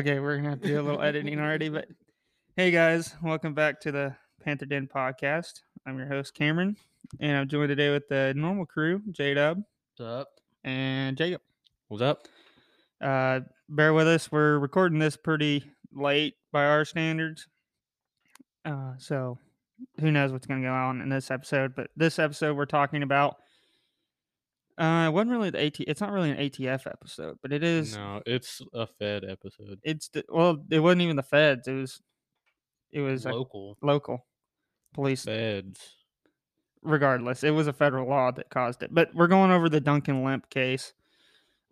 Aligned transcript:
Okay, 0.00 0.18
we're 0.18 0.36
gonna 0.36 0.48
have 0.48 0.62
to 0.62 0.66
do 0.66 0.80
a 0.80 0.82
little 0.82 1.02
editing 1.02 1.38
already, 1.38 1.68
but 1.68 1.86
hey 2.56 2.70
guys, 2.70 3.14
welcome 3.22 3.52
back 3.52 3.82
to 3.82 3.92
the 3.92 4.16
Panther 4.42 4.64
Den 4.64 4.88
podcast. 4.88 5.60
I'm 5.86 5.98
your 5.98 6.06
host 6.06 6.32
Cameron, 6.32 6.78
and 7.20 7.36
I'm 7.36 7.48
joined 7.48 7.68
today 7.68 7.90
with 7.90 8.08
the 8.08 8.32
normal 8.34 8.64
crew, 8.64 9.02
J 9.10 9.34
Dub 9.34 9.62
What's 9.98 10.08
up? 10.08 10.28
and 10.64 11.18
Jacob. 11.18 11.42
What's 11.88 12.02
up? 12.02 12.28
Uh, 12.98 13.40
bear 13.68 13.92
with 13.92 14.08
us, 14.08 14.32
we're 14.32 14.58
recording 14.58 14.98
this 14.98 15.18
pretty 15.18 15.70
late 15.92 16.32
by 16.50 16.64
our 16.64 16.86
standards, 16.86 17.46
uh, 18.64 18.94
so 18.96 19.36
who 20.00 20.10
knows 20.10 20.32
what's 20.32 20.46
gonna 20.46 20.62
go 20.62 20.72
on 20.72 21.02
in 21.02 21.10
this 21.10 21.30
episode? 21.30 21.74
But 21.76 21.90
this 21.94 22.18
episode, 22.18 22.56
we're 22.56 22.64
talking 22.64 23.02
about. 23.02 23.36
Uh, 24.80 25.08
it 25.08 25.12
wasn't 25.12 25.30
really 25.30 25.50
the 25.50 25.62
AT. 25.62 25.78
It's 25.80 26.00
not 26.00 26.10
really 26.10 26.30
an 26.30 26.38
ATF 26.38 26.86
episode, 26.86 27.36
but 27.42 27.52
it 27.52 27.62
is. 27.62 27.96
No, 27.96 28.22
it's 28.24 28.62
a 28.72 28.86
Fed 28.86 29.24
episode. 29.28 29.78
It's 29.82 30.08
the, 30.08 30.24
well, 30.28 30.64
it 30.70 30.80
wasn't 30.80 31.02
even 31.02 31.16
the 31.16 31.22
feds. 31.22 31.68
It 31.68 31.74
was, 31.74 32.00
it 32.90 33.00
was 33.00 33.26
Local 33.26 33.76
local 33.82 34.24
police. 34.94 35.24
feds. 35.24 35.96
Regardless, 36.82 37.44
it 37.44 37.50
was 37.50 37.66
a 37.66 37.74
federal 37.74 38.08
law 38.08 38.30
that 38.30 38.48
caused 38.48 38.82
it. 38.82 38.94
But 38.94 39.14
we're 39.14 39.26
going 39.26 39.50
over 39.50 39.68
the 39.68 39.80
Duncan 39.82 40.24
Lemp 40.24 40.48
case. 40.48 40.94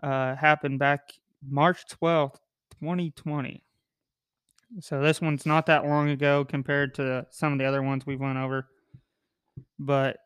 Uh, 0.03 0.37
happened 0.37 0.79
back 0.79 1.01
March 1.49 1.87
twelfth, 1.89 2.39
twenty 2.79 3.11
twenty. 3.13 3.65
So 4.81 5.01
this 5.01 5.23
one's 5.23 5.47
not 5.47 5.65
that 5.67 5.87
long 5.87 6.11
ago 6.11 6.45
compared 6.45 6.95
to 6.97 7.27
some 7.31 7.55
of 7.55 7.59
the 7.59 7.65
other 7.65 7.83
ones 7.83 8.05
we've 8.05 8.21
went 8.21 8.37
over. 8.37 8.69
But 9.79 10.19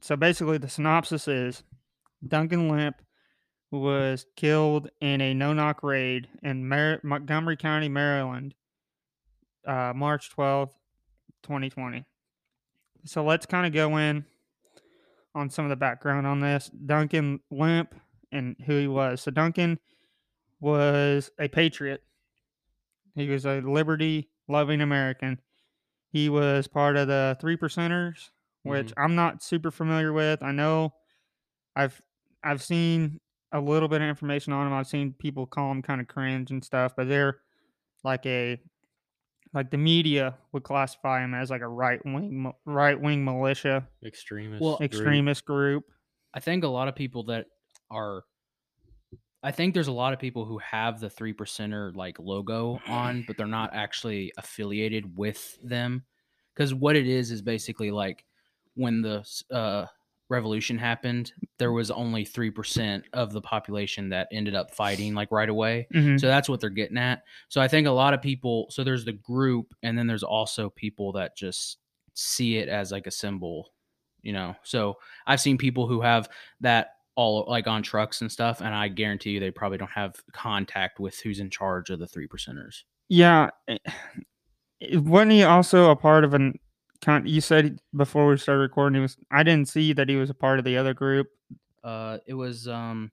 so 0.00 0.16
basically, 0.16 0.58
the 0.58 0.68
synopsis 0.68 1.28
is 1.28 1.62
Duncan 2.26 2.68
Lemp 2.68 2.96
was 3.70 4.26
killed 4.36 4.88
in 5.00 5.20
a 5.20 5.34
no-knock 5.34 5.82
raid 5.82 6.28
in 6.42 6.68
Mar- 6.68 7.00
Montgomery 7.02 7.56
County, 7.56 7.88
Maryland, 7.88 8.54
uh, 9.66 9.92
March 9.94 10.30
twelfth, 10.30 10.76
twenty 11.42 11.70
twenty. 11.70 12.04
So 13.04 13.24
let's 13.24 13.46
kind 13.46 13.66
of 13.66 13.72
go 13.72 13.96
in 13.96 14.24
on 15.34 15.50
some 15.50 15.64
of 15.64 15.68
the 15.68 15.76
background 15.76 16.26
on 16.26 16.40
this. 16.40 16.70
Duncan 16.86 17.40
Lemp 17.50 17.94
and 18.30 18.56
who 18.64 18.78
he 18.78 18.86
was. 18.86 19.20
So 19.20 19.30
Duncan 19.30 19.78
was 20.60 21.30
a 21.38 21.48
patriot. 21.48 22.02
He 23.14 23.28
was 23.28 23.44
a 23.44 23.60
liberty 23.60 24.30
loving 24.48 24.80
American. 24.80 25.40
He 26.10 26.28
was 26.28 26.66
part 26.68 26.96
of 26.96 27.08
the 27.08 27.36
three 27.40 27.56
percenters, 27.56 28.30
which 28.62 28.92
I'm 28.96 29.16
not 29.16 29.42
super 29.42 29.70
familiar 29.70 30.12
with. 30.12 30.42
I 30.42 30.52
know 30.52 30.94
I've 31.76 32.00
I've 32.44 32.62
seen 32.62 33.20
a 33.52 33.60
little 33.60 33.88
bit 33.88 34.02
of 34.02 34.08
information 34.08 34.52
on 34.52 34.66
them. 34.66 34.74
I've 34.74 34.86
seen 34.86 35.14
people 35.18 35.46
call 35.46 35.68
them 35.68 35.82
kind 35.82 36.00
of 36.00 36.08
cringe 36.08 36.50
and 36.50 36.62
stuff, 36.62 36.92
but 36.96 37.08
they're 37.08 37.38
like 38.02 38.26
a 38.26 38.60
like 39.52 39.70
the 39.70 39.78
media 39.78 40.34
would 40.52 40.64
classify 40.64 41.20
them 41.20 41.32
as 41.32 41.48
like 41.48 41.62
a 41.62 41.68
right 41.68 42.04
wing 42.04 42.52
right 42.66 43.00
wing 43.00 43.24
militia 43.24 43.86
Extremist. 44.04 44.60
Well, 44.62 44.78
extremist 44.82 45.44
group. 45.44 45.84
I 46.34 46.40
think 46.40 46.64
a 46.64 46.68
lot 46.68 46.88
of 46.88 46.96
people 46.96 47.24
that 47.24 47.46
are 47.90 48.24
I 49.44 49.52
think 49.52 49.74
there's 49.74 49.88
a 49.88 49.92
lot 49.92 50.14
of 50.14 50.18
people 50.18 50.46
who 50.46 50.58
have 50.58 51.00
the 51.00 51.10
three 51.10 51.34
percenter 51.34 51.94
like 51.94 52.18
logo 52.18 52.80
on, 52.86 53.24
but 53.26 53.36
they're 53.36 53.46
not 53.46 53.74
actually 53.74 54.32
affiliated 54.38 55.16
with 55.18 55.58
them. 55.62 56.02
Because 56.54 56.72
what 56.72 56.96
it 56.96 57.06
is 57.06 57.30
is 57.30 57.42
basically 57.42 57.90
like 57.90 58.24
when 58.74 59.02
the 59.02 59.22
uh, 59.50 59.84
revolution 60.34 60.76
happened, 60.76 61.32
there 61.58 61.72
was 61.72 61.90
only 61.90 62.24
three 62.24 62.50
percent 62.50 63.04
of 63.12 63.32
the 63.32 63.40
population 63.40 64.10
that 64.10 64.28
ended 64.32 64.54
up 64.54 64.74
fighting 64.74 65.14
like 65.14 65.30
right 65.32 65.48
away. 65.48 65.86
Mhm. 65.94 66.20
So 66.20 66.26
that's 66.26 66.48
what 66.48 66.60
they're 66.60 66.70
getting 66.70 66.98
at. 66.98 67.22
So 67.48 67.60
I 67.60 67.68
think 67.68 67.86
a 67.86 67.90
lot 67.90 68.12
of 68.14 68.20
people. 68.20 68.66
So 68.70 68.84
there's 68.84 69.04
the 69.04 69.12
group, 69.12 69.74
and 69.82 69.96
then 69.96 70.06
there's 70.06 70.22
also 70.22 70.70
people 70.70 71.12
that 71.12 71.36
just 71.36 71.78
see 72.14 72.58
it 72.58 72.68
as 72.68 72.92
like 72.92 73.06
a 73.06 73.10
symbol, 73.10 73.72
you 74.22 74.32
know. 74.32 74.54
So 74.62 74.98
I've 75.26 75.40
seen 75.40 75.56
people 75.58 75.86
who 75.86 76.00
have 76.02 76.28
that 76.60 76.90
all 77.16 77.44
like 77.48 77.66
on 77.66 77.82
trucks 77.82 78.20
and 78.20 78.30
stuff, 78.30 78.60
and 78.60 78.74
I 78.74 78.88
guarantee 78.88 79.30
you 79.30 79.40
they 79.40 79.50
probably 79.50 79.78
don't 79.78 79.90
have 79.90 80.16
contact 80.32 80.98
with 81.00 81.18
who's 81.20 81.40
in 81.40 81.50
charge 81.50 81.90
of 81.90 81.98
the 82.00 82.06
three 82.08 82.26
percenters. 82.28 82.82
Yeah, 83.08 83.50
eh, 83.68 83.78
eh, 84.80 84.96
wasn't 84.96 85.32
he 85.32 85.42
also 85.44 85.90
a 85.90 85.96
part 85.96 86.24
of 86.24 86.34
an? 86.34 86.58
You 87.24 87.40
said 87.40 87.80
before 87.94 88.26
we 88.26 88.36
started 88.36 88.60
recording, 88.60 88.96
he 88.96 89.00
was. 89.00 89.16
I 89.30 89.42
didn't 89.42 89.68
see 89.68 89.92
that 89.92 90.08
he 90.08 90.16
was 90.16 90.30
a 90.30 90.34
part 90.34 90.58
of 90.58 90.64
the 90.64 90.76
other 90.76 90.94
group. 90.94 91.28
Uh, 91.82 92.18
it 92.26 92.34
was 92.34 92.66
um, 92.68 93.10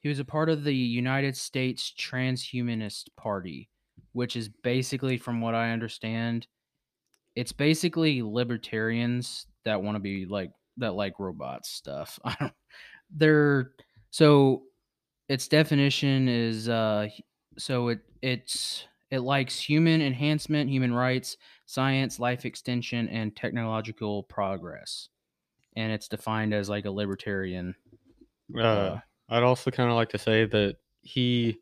he 0.00 0.08
was 0.08 0.18
a 0.18 0.24
part 0.24 0.48
of 0.48 0.64
the 0.64 0.74
United 0.74 1.36
States 1.36 1.92
Transhumanist 1.98 3.08
Party, 3.16 3.68
which 4.12 4.36
is 4.36 4.48
basically, 4.48 5.16
from 5.16 5.40
what 5.40 5.54
I 5.54 5.70
understand, 5.70 6.46
it's 7.36 7.52
basically 7.52 8.22
libertarians 8.22 9.46
that 9.64 9.82
want 9.82 9.96
to 9.96 10.00
be 10.00 10.26
like 10.26 10.50
that 10.78 10.94
like 10.94 11.18
robots 11.18 11.70
stuff. 11.70 12.18
I 12.24 12.36
don't. 12.40 12.52
They're 13.14 13.72
so 14.10 14.62
its 15.28 15.46
definition 15.46 16.28
is 16.28 16.68
uh 16.68 17.08
so 17.58 17.88
it 17.88 18.00
it's 18.22 18.86
it 19.10 19.20
likes 19.20 19.60
human 19.60 20.00
enhancement, 20.00 20.70
human 20.70 20.92
rights, 20.92 21.36
science, 21.72 22.18
life 22.18 22.44
extension, 22.44 23.08
and 23.08 23.34
technological 23.36 24.24
progress. 24.24 25.08
And 25.76 25.92
it's 25.92 26.08
defined 26.08 26.54
as 26.54 26.68
like 26.68 26.84
a 26.86 26.90
libertarian. 26.90 27.76
Uh, 28.54 28.64
uh, 28.64 29.00
I'd 29.28 29.42
also 29.42 29.70
kind 29.70 29.90
of 29.90 29.96
like 29.96 30.10
to 30.10 30.18
say 30.18 30.44
that 30.44 30.76
he 31.02 31.58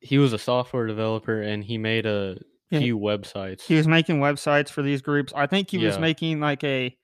he 0.00 0.18
was 0.18 0.32
a 0.32 0.38
software 0.38 0.86
developer 0.86 1.40
and 1.40 1.64
he 1.64 1.78
made 1.78 2.06
a 2.06 2.38
Yeah, 2.70 2.78
few 2.78 2.98
websites. 2.98 3.62
He 3.68 3.74
was 3.76 3.88
making 3.88 4.20
websites 4.20 4.68
for 4.70 4.82
these 4.82 5.02
groups. 5.02 5.32
I 5.34 5.46
think 5.46 5.70
he 5.70 5.78
was 5.78 5.98
making 5.98 6.40
like 6.40 6.62
a 6.64 6.96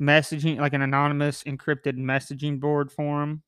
messaging, 0.00 0.58
like 0.58 0.74
an 0.74 0.82
anonymous 0.82 1.44
encrypted 1.44 1.96
messaging 1.96 2.60
board 2.60 2.92
for 2.92 3.22
him. 3.22 3.42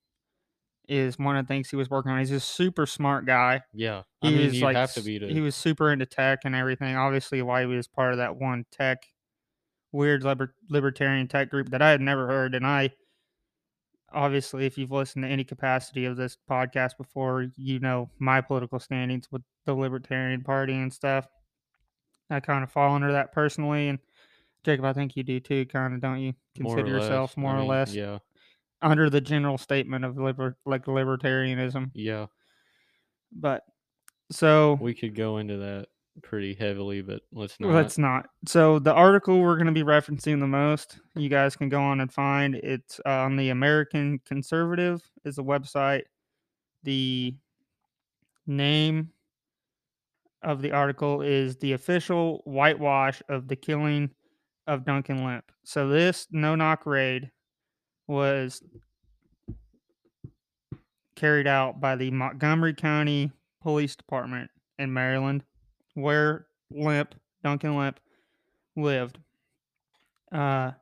Is 0.92 1.16
one 1.18 1.36
of 1.36 1.46
the 1.46 1.48
things 1.48 1.70
he 1.70 1.76
was 1.76 1.88
working 1.88 2.10
on. 2.10 2.18
He's 2.18 2.32
a 2.32 2.40
super 2.40 2.84
smart 2.84 3.24
guy. 3.24 3.62
yeah, 3.72 4.02
He 4.22 4.28
I 4.28 4.30
mean 4.32 4.46
was 4.46 4.56
you 4.58 4.64
like 4.64 4.76
have 4.76 4.92
to 4.94 5.02
be 5.02 5.20
to. 5.20 5.28
he 5.32 5.40
was 5.40 5.54
super 5.54 5.92
into 5.92 6.04
tech 6.04 6.40
and 6.44 6.54
everything. 6.54 6.96
Obviously, 6.96 7.40
why 7.42 7.60
he 7.60 7.66
was 7.66 7.86
part 7.86 8.10
of 8.12 8.18
that 8.18 8.34
one 8.36 8.64
tech 8.72 9.04
weird 9.92 10.24
liber- 10.24 10.54
libertarian 10.68 11.28
tech 11.28 11.48
group 11.48 11.68
that 11.70 11.80
I 11.80 11.90
had 11.90 12.00
never 12.00 12.26
heard. 12.26 12.54
And 12.56 12.66
I 12.66 12.90
obviously, 14.12 14.66
if 14.66 14.76
you've 14.78 14.90
listened 14.90 15.24
to 15.24 15.28
any 15.30 15.44
capacity 15.44 16.04
of 16.06 16.16
this 16.16 16.36
podcast 16.50 16.96
before, 16.98 17.46
you 17.56 17.78
know 17.78 18.10
my 18.18 18.40
political 18.40 18.78
standings 18.80 19.28
with 19.30 19.42
the 19.66 19.74
Libertarian 19.74 20.42
Party 20.42 20.74
and 20.74 20.92
stuff. 20.92 21.26
I 22.30 22.40
kind 22.40 22.62
of 22.64 22.70
fall 22.72 22.94
under 22.94 23.12
that 23.12 23.32
personally, 23.32 23.88
and 23.88 23.98
Jacob, 24.64 24.84
I 24.84 24.92
think 24.92 25.16
you 25.16 25.22
do 25.22 25.40
too. 25.40 25.66
Kind 25.66 25.94
of, 25.94 26.00
don't 26.00 26.18
you 26.20 26.34
more 26.60 26.76
consider 26.76 26.96
yourself 26.96 27.30
less. 27.30 27.38
I 27.38 27.40
more 27.40 27.56
or 27.56 27.64
less 27.64 27.94
Yeah, 27.94 28.18
under 28.82 29.10
the 29.10 29.20
general 29.20 29.58
statement 29.58 30.04
of 30.04 30.16
liber- 30.16 30.56
like 30.66 30.86
libertarianism? 30.86 31.91
yeah. 31.94 32.26
But 33.32 33.62
so 34.32 34.78
We 34.80 34.94
could 34.94 35.14
go 35.14 35.38
into 35.38 35.56
that 35.58 35.86
pretty 36.22 36.54
heavily, 36.54 37.00
but 37.02 37.22
let's 37.32 37.58
not. 37.60 37.72
Let's 37.72 37.98
not. 37.98 38.26
So 38.46 38.78
the 38.78 38.92
article 38.92 39.40
we're 39.40 39.56
going 39.56 39.66
to 39.66 39.72
be 39.72 39.82
referencing 39.82 40.40
the 40.40 40.46
most, 40.46 40.98
you 41.14 41.28
guys 41.28 41.56
can 41.56 41.69
go 41.69 41.80
on 41.80 42.00
and 42.00 42.12
find. 42.12 42.54
It's 42.56 43.00
uh, 43.06 43.10
on 43.10 43.36
the 43.36 43.50
American 43.50 44.20
Conservative 44.26 45.02
is 45.24 45.36
the 45.36 45.44
website. 45.44 46.02
The 46.82 47.34
name 48.46 49.10
of 50.43 50.62
the 50.62 50.72
article 50.72 51.22
is 51.22 51.56
the 51.56 51.72
official 51.72 52.43
whitewash 52.44 53.22
of 53.28 53.46
the 53.49 53.56
killing 53.56 54.10
of 54.66 54.84
Duncan 54.84 55.25
Lemp. 55.25 55.44
So 55.64 55.88
this 55.88 56.26
no 56.31 56.55
knock 56.55 56.87
raid 56.87 57.31
was 58.10 58.60
carried 61.14 61.46
out 61.46 61.80
by 61.80 61.94
the 61.94 62.10
Montgomery 62.10 62.74
County 62.74 63.30
Police 63.62 63.94
Department 63.94 64.50
in 64.78 64.92
Maryland, 64.92 65.44
where 65.94 66.46
Lemp, 66.72 67.14
Duncan 67.44 67.76
Lemp, 67.76 68.00
lived. 68.76 69.18
Uh, 70.32 70.72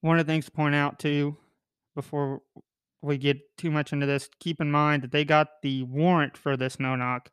one 0.00 0.18
of 0.18 0.26
the 0.26 0.32
things 0.32 0.46
to 0.46 0.50
point 0.50 0.74
out 0.74 0.98
too, 0.98 1.36
before 1.94 2.42
we 3.00 3.16
get 3.16 3.38
too 3.56 3.70
much 3.70 3.92
into 3.92 4.06
this, 4.06 4.28
keep 4.40 4.60
in 4.60 4.72
mind 4.72 5.02
that 5.02 5.12
they 5.12 5.24
got 5.24 5.62
the 5.62 5.84
warrant 5.84 6.36
for 6.36 6.56
this 6.56 6.80
no 6.80 6.96
knock 6.96 7.30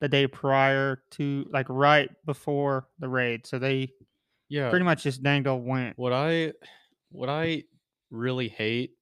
the 0.00 0.08
day 0.08 0.26
prior 0.26 1.02
to, 1.10 1.44
like, 1.50 1.66
right 1.68 2.08
before 2.24 2.88
the 2.98 3.08
raid. 3.08 3.46
So 3.46 3.58
they 3.58 3.90
yeah, 4.48 4.70
pretty 4.70 4.84
much 4.84 5.02
just 5.02 5.22
dangle 5.22 5.60
went. 5.60 5.98
What 5.98 6.12
I 6.12 6.52
what 7.10 7.28
I 7.28 7.64
really 8.10 8.48
hate 8.48 8.92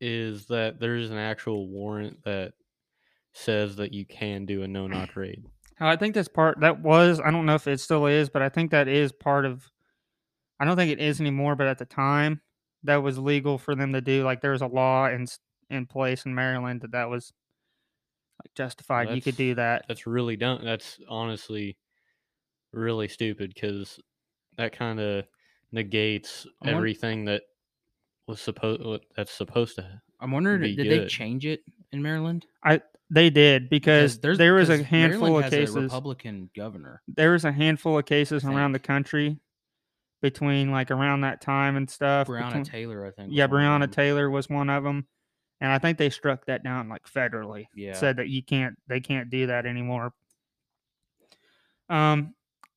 is 0.00 0.46
that 0.46 0.78
there's 0.78 1.10
an 1.10 1.18
actual 1.18 1.68
warrant 1.68 2.22
that 2.24 2.52
says 3.32 3.76
that 3.76 3.92
you 3.92 4.06
can 4.06 4.46
do 4.46 4.62
a 4.62 4.68
no 4.68 4.86
knock 4.86 5.16
raid. 5.16 5.44
Oh, 5.80 5.86
I 5.86 5.96
think 5.96 6.14
that's 6.14 6.28
part 6.28 6.60
that 6.60 6.80
was 6.80 7.20
I 7.20 7.30
don't 7.30 7.46
know 7.46 7.54
if 7.54 7.66
it 7.66 7.80
still 7.80 8.06
is, 8.06 8.28
but 8.28 8.42
I 8.42 8.48
think 8.48 8.70
that 8.70 8.88
is 8.88 9.12
part 9.12 9.44
of 9.44 9.70
I 10.60 10.64
don't 10.64 10.76
think 10.76 10.90
it 10.90 11.00
is 11.00 11.20
anymore, 11.20 11.56
but 11.56 11.66
at 11.66 11.78
the 11.78 11.84
time 11.84 12.40
that 12.84 12.96
was 12.96 13.18
legal 13.18 13.58
for 13.58 13.74
them 13.74 13.92
to 13.92 14.00
do 14.00 14.24
like 14.24 14.40
there 14.40 14.52
was 14.52 14.62
a 14.62 14.66
law 14.66 15.06
in 15.08 15.26
in 15.70 15.86
place 15.86 16.24
in 16.24 16.34
Maryland 16.34 16.80
that 16.82 16.92
that 16.92 17.10
was 17.10 17.32
like 18.42 18.54
justified. 18.54 19.14
You 19.14 19.22
could 19.22 19.36
do 19.36 19.54
that. 19.56 19.84
That's 19.88 20.06
really 20.06 20.36
dumb. 20.36 20.64
That's 20.64 20.98
honestly 21.08 21.76
really 22.72 23.08
stupid 23.08 23.52
because 23.54 23.98
that 24.56 24.72
kind 24.72 25.00
of 25.00 25.24
negates 25.72 26.46
everything 26.64 27.24
that 27.26 27.42
was 28.28 28.40
supposed 28.40 29.02
that's 29.16 29.32
supposed 29.32 29.76
to. 29.76 30.00
I'm 30.20 30.30
wondering, 30.30 30.60
be 30.60 30.76
did 30.76 30.90
they 30.90 31.06
change 31.06 31.46
it 31.46 31.62
in 31.92 32.02
Maryland? 32.02 32.46
I 32.62 32.82
they 33.10 33.30
did 33.30 33.70
because 33.70 34.18
there's 34.20 34.36
there 34.38 34.54
was 34.54 34.68
a 34.68 34.82
handful 34.82 35.20
Maryland 35.22 35.46
of 35.46 35.52
has 35.52 35.60
cases. 35.60 35.76
A 35.76 35.80
Republican 35.80 36.50
governor. 36.54 37.02
there 37.08 37.32
was 37.32 37.44
a 37.44 37.52
handful 37.52 37.98
of 37.98 38.04
cases 38.04 38.44
around 38.44 38.72
the 38.72 38.78
country 38.78 39.40
between 40.20 40.70
like 40.70 40.90
around 40.90 41.22
that 41.22 41.40
time 41.40 41.76
and 41.76 41.88
stuff. 41.88 42.26
Breonna 42.28 42.46
between- 42.48 42.64
Taylor, 42.64 43.06
I 43.06 43.10
think. 43.10 43.30
yeah, 43.32 43.46
one 43.46 43.60
Breonna. 43.62 43.90
Taylor 43.90 44.28
was 44.28 44.50
one 44.50 44.68
of 44.68 44.84
them, 44.84 45.06
and 45.60 45.72
I 45.72 45.78
think 45.78 45.96
they 45.96 46.10
struck 46.10 46.44
that 46.46 46.62
down 46.62 46.88
like 46.88 47.04
federally. 47.04 47.66
Yeah. 47.74 47.94
said 47.94 48.16
that 48.16 48.28
you 48.28 48.42
can't, 48.42 48.76
they 48.88 49.00
can't 49.00 49.30
do 49.30 49.46
that 49.46 49.64
anymore. 49.64 50.12
Um, 51.88 52.34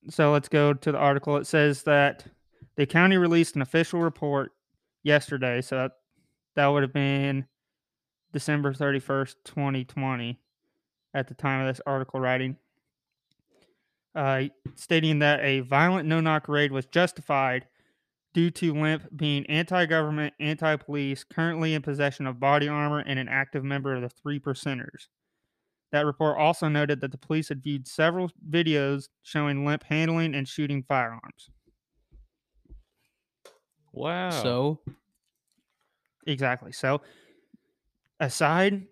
so 0.10 0.32
let's 0.32 0.48
go 0.50 0.74
to 0.74 0.92
the 0.92 0.98
article. 0.98 1.38
It 1.38 1.48
says 1.48 1.84
that 1.84 2.24
the 2.78 2.86
county 2.86 3.18
released 3.18 3.56
an 3.56 3.62
official 3.62 4.00
report 4.00 4.52
yesterday, 5.04 5.62
so 5.62 5.76
that, 5.78 5.92
that 6.56 6.68
would 6.68 6.84
have 6.84 6.94
been 6.94 7.48
December 8.34 8.74
thirty 8.74 9.00
first, 9.00 9.38
twenty 9.44 9.84
twenty, 9.84 10.40
at 11.14 11.28
the 11.28 11.34
time 11.34 11.62
of 11.62 11.68
this 11.68 11.82
article 11.86 12.20
writing. 12.20 12.58
Uh, 14.14 14.44
stating 14.76 15.20
that 15.20 15.40
a 15.42 15.62
violent 15.62 16.08
no-knock 16.08 16.50
raid 16.50 16.72
was 16.72 16.86
justified 16.86 17.66
due 18.34 18.50
to 18.50 18.74
Lemp 18.74 19.04
being 19.16 19.46
anti 19.48 19.86
government, 19.86 20.34
anti 20.40 20.76
police, 20.76 21.24
currently 21.24 21.74
in 21.74 21.82
possession 21.82 22.28
of 22.28 22.40
body 22.40 22.68
armor, 22.68 23.00
and 23.00 23.20
an 23.20 23.28
active 23.30 23.64
member 23.64 23.96
of 23.96 24.02
the 24.02 24.10
Three 24.10 24.40
Percenters. 24.40 25.08
That 25.92 26.06
report 26.06 26.38
also 26.38 26.70
noted 26.70 27.02
that 27.02 27.12
the 27.12 27.18
police 27.18 27.50
had 27.50 27.64
viewed 27.64 27.88
several 27.88 28.32
videos 28.50 29.10
showing 29.24 29.66
Lemp 29.66 29.84
handling 29.84 30.36
and 30.36 30.48
shooting 30.48 30.84
firearms. 30.84 31.50
Wow. 33.94 34.30
So 34.30 34.80
Exactly. 36.28 36.72
So, 36.72 37.02
aside, 38.20 38.84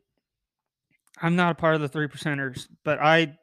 I'm 1.21 1.35
not 1.35 1.51
a 1.51 1.55
part 1.55 1.75
of 1.75 1.81
the 1.81 1.87
Three 1.87 2.07
Percenters, 2.07 2.67
but 2.83 2.99
I 2.99 3.37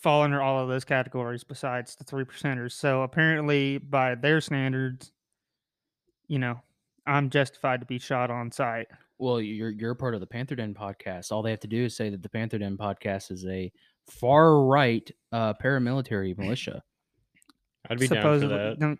fall 0.00 0.22
under 0.22 0.42
all 0.42 0.60
of 0.60 0.68
those 0.68 0.84
categories 0.84 1.44
besides 1.44 1.96
the 1.96 2.04
Three 2.04 2.24
Percenters. 2.24 2.72
So, 2.72 3.02
apparently, 3.02 3.78
by 3.78 4.14
their 4.14 4.40
standards, 4.40 5.12
you 6.28 6.38
know, 6.38 6.60
I'm 7.06 7.30
justified 7.30 7.80
to 7.80 7.86
be 7.86 7.98
shot 7.98 8.30
on 8.30 8.50
sight. 8.50 8.86
Well, 9.18 9.40
you're 9.40 9.70
you're 9.70 9.94
part 9.94 10.14
of 10.14 10.20
the 10.20 10.26
Panther 10.26 10.56
Den 10.56 10.74
podcast. 10.74 11.32
All 11.32 11.42
they 11.42 11.50
have 11.50 11.60
to 11.60 11.68
do 11.68 11.84
is 11.84 11.96
say 11.96 12.10
that 12.10 12.22
the 12.22 12.28
Panther 12.28 12.58
Den 12.58 12.76
podcast 12.76 13.30
is 13.30 13.44
a 13.46 13.72
far 14.08 14.64
right 14.64 15.08
uh, 15.32 15.54
paramilitary 15.54 16.36
militia. 16.36 16.82
I'd 17.88 17.98
be 17.98 18.08
down 18.08 18.40
for 18.40 18.48
that. 18.48 18.98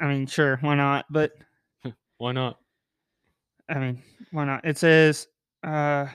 I 0.00 0.06
mean, 0.06 0.26
sure, 0.26 0.58
why 0.60 0.74
not? 0.74 1.06
But 1.10 1.32
Why 2.18 2.32
not? 2.32 2.58
I 3.68 3.78
mean, 3.78 4.02
why 4.30 4.44
not? 4.44 4.64
It 4.64 4.78
says 4.78 5.26
uh, 5.64 6.06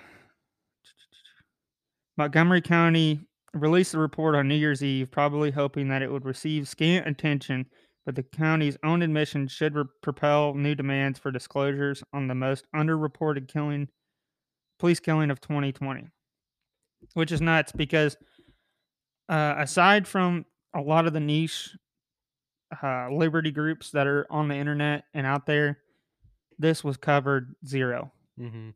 Montgomery 2.17 2.61
County 2.61 3.27
released 3.53 3.91
the 3.91 3.99
report 3.99 4.35
on 4.35 4.47
New 4.47 4.55
Year's 4.55 4.83
Eve, 4.83 5.11
probably 5.11 5.51
hoping 5.51 5.89
that 5.89 6.01
it 6.01 6.11
would 6.11 6.25
receive 6.25 6.67
scant 6.67 7.07
attention, 7.07 7.65
but 8.05 8.15
the 8.15 8.23
county's 8.23 8.77
own 8.83 9.01
admission 9.01 9.47
should 9.47 9.75
re- 9.75 9.83
propel 10.01 10.53
new 10.53 10.73
demands 10.73 11.19
for 11.19 11.29
disclosures 11.31 12.03
on 12.13 12.27
the 12.27 12.35
most 12.35 12.65
underreported 12.73 13.47
killing, 13.47 13.89
police 14.79 15.01
killing 15.01 15.29
of 15.29 15.41
2020, 15.41 16.07
which 17.13 17.31
is 17.31 17.41
nuts 17.41 17.73
because 17.73 18.15
uh, 19.27 19.55
aside 19.57 20.07
from 20.07 20.45
a 20.73 20.81
lot 20.81 21.05
of 21.05 21.13
the 21.13 21.19
niche 21.19 21.75
uh, 22.83 23.09
liberty 23.12 23.51
groups 23.51 23.91
that 23.91 24.07
are 24.07 24.25
on 24.29 24.47
the 24.47 24.56
internet 24.56 25.06
and 25.13 25.25
out 25.25 25.45
there, 25.45 25.79
this 26.59 26.83
was 26.83 26.97
covered 26.97 27.56
zero. 27.65 28.12
Mm-hmm. 28.39 28.69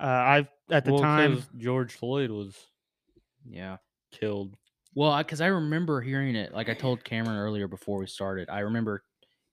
Uh, 0.00 0.06
I've 0.06 0.48
at 0.70 0.84
the 0.84 0.92
well, 0.92 1.00
time, 1.02 1.36
'cause 1.36 1.48
George 1.58 1.92
Floyd 1.94 2.30
was 2.30 2.68
Yeah. 3.44 3.78
killed. 4.10 4.56
Well, 4.94 5.16
because 5.18 5.40
I, 5.40 5.46
remember 5.46 6.00
hearing 6.00 6.34
it, 6.36 6.52
like 6.52 6.68
I 6.68 6.74
told 6.74 7.04
Cameron 7.04 7.38
earlier 7.38 7.66
before 7.68 7.98
we 7.98 8.06
started, 8.06 8.48
I 8.50 8.60
remember 8.60 9.04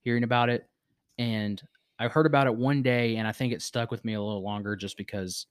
hearing 0.02 0.24
about 0.24 0.50
it, 0.50 0.70
and 1.18 1.62
I 1.98 2.08
heard 2.08 2.26
about 2.26 2.48
it 2.48 2.56
one 2.56 2.82
day, 2.84 3.18
and 3.18 3.28
I 3.28 3.32
think 3.32 3.54
it 3.54 3.62
stuck 3.62 3.92
with 3.92 4.04
me 4.06 4.14
a 4.14 4.22
little 4.22 4.44
longer 4.44 4.76
just 4.76 4.98
because 4.98 5.48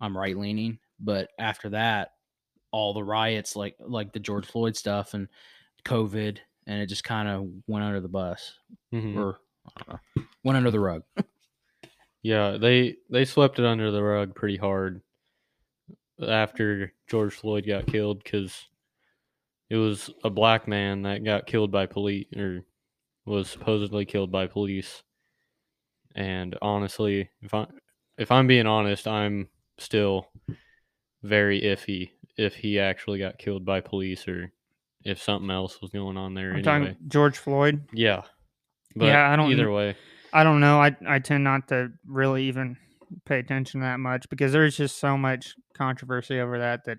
I'm 0.00 0.16
right 0.16 0.36
leaning. 0.36 0.78
But 1.00 1.30
after 1.38 1.70
that, 1.70 2.12
all 2.70 2.92
the 2.94 3.04
riots, 3.04 3.56
like 3.56 3.76
like 3.80 4.12
the 4.12 4.20
George 4.20 4.46
Floyd 4.46 4.76
stuff 4.76 5.14
and 5.14 5.28
COVID, 5.84 6.38
and 6.66 6.80
it 6.80 6.86
just 6.86 7.04
kind 7.04 7.28
of 7.28 7.48
went 7.66 7.84
under 7.84 8.00
the 8.00 8.08
bus, 8.08 8.58
Mhm. 8.92 9.16
or 9.16 9.40
I 9.66 9.82
don't 9.82 9.88
know, 10.16 10.24
went 10.44 10.56
under 10.56 10.70
the 10.70 10.80
rug. 10.80 11.02
Yeah, 12.22 12.56
they 12.56 12.96
they 13.10 13.26
swept 13.26 13.58
it 13.58 13.66
under 13.66 13.90
the 13.90 14.02
rug 14.02 14.34
pretty 14.34 14.56
hard 14.56 15.02
after 16.26 16.92
George 17.06 17.34
Floyd 17.34 17.66
got 17.66 17.86
killed 17.86 18.22
because 18.24 18.66
it 19.68 19.76
was 19.76 20.08
a 20.24 20.30
black 20.30 20.66
man 20.66 21.02
that 21.02 21.22
got 21.22 21.46
killed 21.46 21.70
by 21.70 21.84
police 21.84 22.26
or 22.34 22.64
was 23.26 23.50
supposedly 23.50 24.06
killed 24.06 24.30
by 24.32 24.46
police. 24.46 25.02
And 26.14 26.56
honestly, 26.62 27.28
if 27.42 27.52
I 27.52 27.66
if 28.16 28.30
I'm 28.30 28.46
being 28.46 28.66
honest, 28.66 29.06
I'm 29.06 29.48
still 29.78 30.28
very 31.22 31.60
iffy 31.60 32.10
if 32.38 32.54
he 32.54 32.78
actually 32.78 33.18
got 33.18 33.38
killed 33.38 33.64
by 33.66 33.80
police 33.80 34.26
or 34.28 34.50
if 35.04 35.20
something 35.22 35.50
else 35.50 35.80
was 35.80 35.90
going 35.90 36.16
on 36.16 36.34
there 36.34 36.50
I'm 36.50 36.58
anyway. 36.66 36.86
talking 36.88 36.96
George 37.08 37.38
Floyd. 37.38 37.86
Yeah. 37.92 38.22
But 38.96 39.06
Yeah, 39.06 39.30
I 39.30 39.36
don't 39.36 39.50
either 39.52 39.70
way. 39.70 39.96
I 40.32 40.42
don't 40.44 40.60
know. 40.60 40.80
I 40.80 40.96
I 41.06 41.18
tend 41.18 41.44
not 41.44 41.68
to 41.68 41.92
really 42.06 42.44
even 42.44 42.76
pay 43.24 43.38
attention 43.38 43.80
that 43.80 44.00
much 44.00 44.28
because 44.28 44.52
there's 44.52 44.76
just 44.76 44.98
so 44.98 45.16
much 45.16 45.54
controversy 45.74 46.40
over 46.40 46.58
that 46.58 46.84
that 46.86 46.98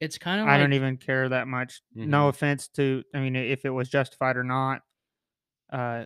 It's 0.00 0.18
kind 0.18 0.40
of 0.40 0.46
I 0.46 0.52
like 0.52 0.60
don't 0.60 0.72
even 0.74 0.96
care 0.98 1.28
that 1.28 1.48
much. 1.48 1.80
No 1.94 2.26
Mhm. 2.26 2.28
offense 2.28 2.68
to, 2.76 3.02
I 3.14 3.20
mean, 3.20 3.34
if 3.34 3.64
it 3.64 3.70
was 3.70 3.88
justified 3.88 4.36
or 4.36 4.44
not. 4.44 4.82
Uh, 5.70 6.04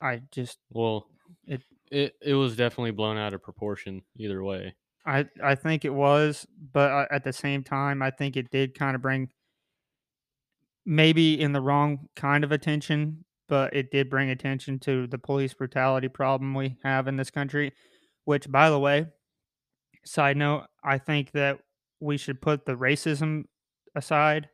I 0.00 0.22
just 0.30 0.58
Well, 0.70 1.08
It- 1.46 1.64
it 1.90 2.14
it 2.22 2.34
was 2.34 2.56
definitely 2.56 2.90
blown 2.92 3.16
out 3.16 3.34
of 3.34 3.42
proportion 3.42 4.02
either 4.16 4.42
way. 4.44 4.74
I 5.04 5.26
I 5.42 5.54
think 5.56 5.84
it 5.84 5.92
was, 5.94 6.46
but 6.72 6.90
I, 6.92 7.06
at 7.10 7.24
the 7.24 7.32
same 7.32 7.64
time, 7.64 8.02
I 8.02 8.10
think 8.10 8.36
it 8.36 8.50
did 8.50 8.74
kind 8.78 8.94
of 8.94 9.02
bring 9.02 9.30
maybe 10.84 11.40
in 11.40 11.52
the 11.52 11.60
wrong 11.60 12.08
kind 12.16 12.44
of 12.44 12.52
attention, 12.52 13.24
but 13.48 13.74
it 13.74 13.90
did 13.90 14.10
bring 14.10 14.30
attention 14.30 14.78
to 14.80 15.06
the 15.06 15.18
police 15.18 15.54
brutality 15.54 16.08
problem 16.08 16.54
we 16.54 16.76
have 16.82 17.08
in 17.08 17.16
this 17.16 17.30
country. 17.30 17.72
Which, 18.24 18.50
by 18.50 18.70
the 18.70 18.78
way, 18.78 19.06
side 20.04 20.36
note, 20.36 20.66
I 20.84 20.98
think 20.98 21.32
that 21.32 21.58
we 22.00 22.16
should 22.16 22.40
put 22.40 22.66
the 22.66 22.76
racism 22.76 23.44
aside 23.94 24.48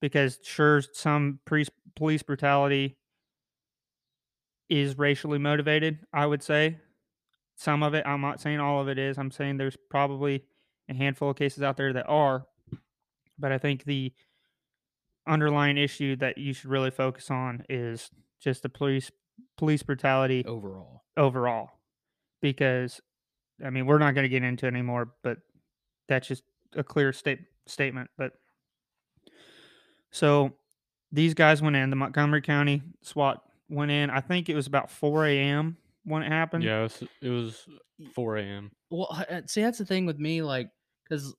because 0.00 0.38
sure, 0.42 0.82
some 0.92 1.40
pre- 1.44 1.66
police 1.96 2.22
brutality 2.22 2.96
is 4.68 4.98
racially 4.98 5.38
motivated. 5.38 5.98
I 6.12 6.26
would 6.26 6.42
say 6.42 6.78
some 7.56 7.82
of 7.82 7.94
it. 7.94 8.06
I'm 8.06 8.20
not 8.20 8.40
saying 8.40 8.60
all 8.60 8.80
of 8.80 8.88
it 8.88 8.98
is. 8.98 9.18
I'm 9.18 9.30
saying 9.30 9.56
there's 9.56 9.76
probably 9.90 10.44
a 10.88 10.94
handful 10.94 11.30
of 11.30 11.36
cases 11.36 11.62
out 11.62 11.76
there 11.76 11.92
that 11.92 12.06
are, 12.06 12.46
but 13.38 13.52
I 13.52 13.58
think 13.58 13.84
the 13.84 14.12
underlying 15.26 15.76
issue 15.76 16.16
that 16.16 16.38
you 16.38 16.52
should 16.52 16.70
really 16.70 16.90
focus 16.90 17.30
on 17.30 17.64
is 17.68 18.10
just 18.40 18.62
the 18.62 18.68
police 18.68 19.10
police 19.56 19.82
brutality 19.82 20.44
overall. 20.46 21.02
overall 21.16 21.68
because 22.40 23.00
i 23.64 23.70
mean 23.70 23.86
we're 23.86 23.98
not 23.98 24.14
going 24.14 24.24
to 24.24 24.28
get 24.28 24.42
into 24.42 24.66
it 24.66 24.68
anymore 24.68 25.12
but 25.22 25.38
that's 26.08 26.28
just 26.28 26.42
a 26.74 26.84
clear 26.84 27.12
state 27.12 27.40
statement 27.66 28.08
but 28.16 28.32
so 30.10 30.52
these 31.12 31.34
guys 31.34 31.60
went 31.60 31.76
in 31.76 31.90
the 31.90 31.96
montgomery 31.96 32.40
county 32.42 32.82
swat 33.02 33.42
went 33.68 33.90
in 33.90 34.08
i 34.10 34.20
think 34.20 34.48
it 34.48 34.54
was 34.54 34.66
about 34.66 34.90
4 34.90 35.26
a.m 35.26 35.76
when 36.06 36.22
it 36.22 36.28
happened 36.28 36.64
Yeah, 36.64 36.80
it 36.80 36.82
was, 36.82 37.02
it 37.20 37.28
was 37.28 37.66
4 38.14 38.36
a.m. 38.36 38.70
Well, 38.90 39.24
see, 39.46 39.62
that's 39.62 39.78
the 39.78 39.84
thing 39.84 40.06
with 40.06 40.18
me, 40.20 40.40
like, 40.40 40.70
because 41.02 41.34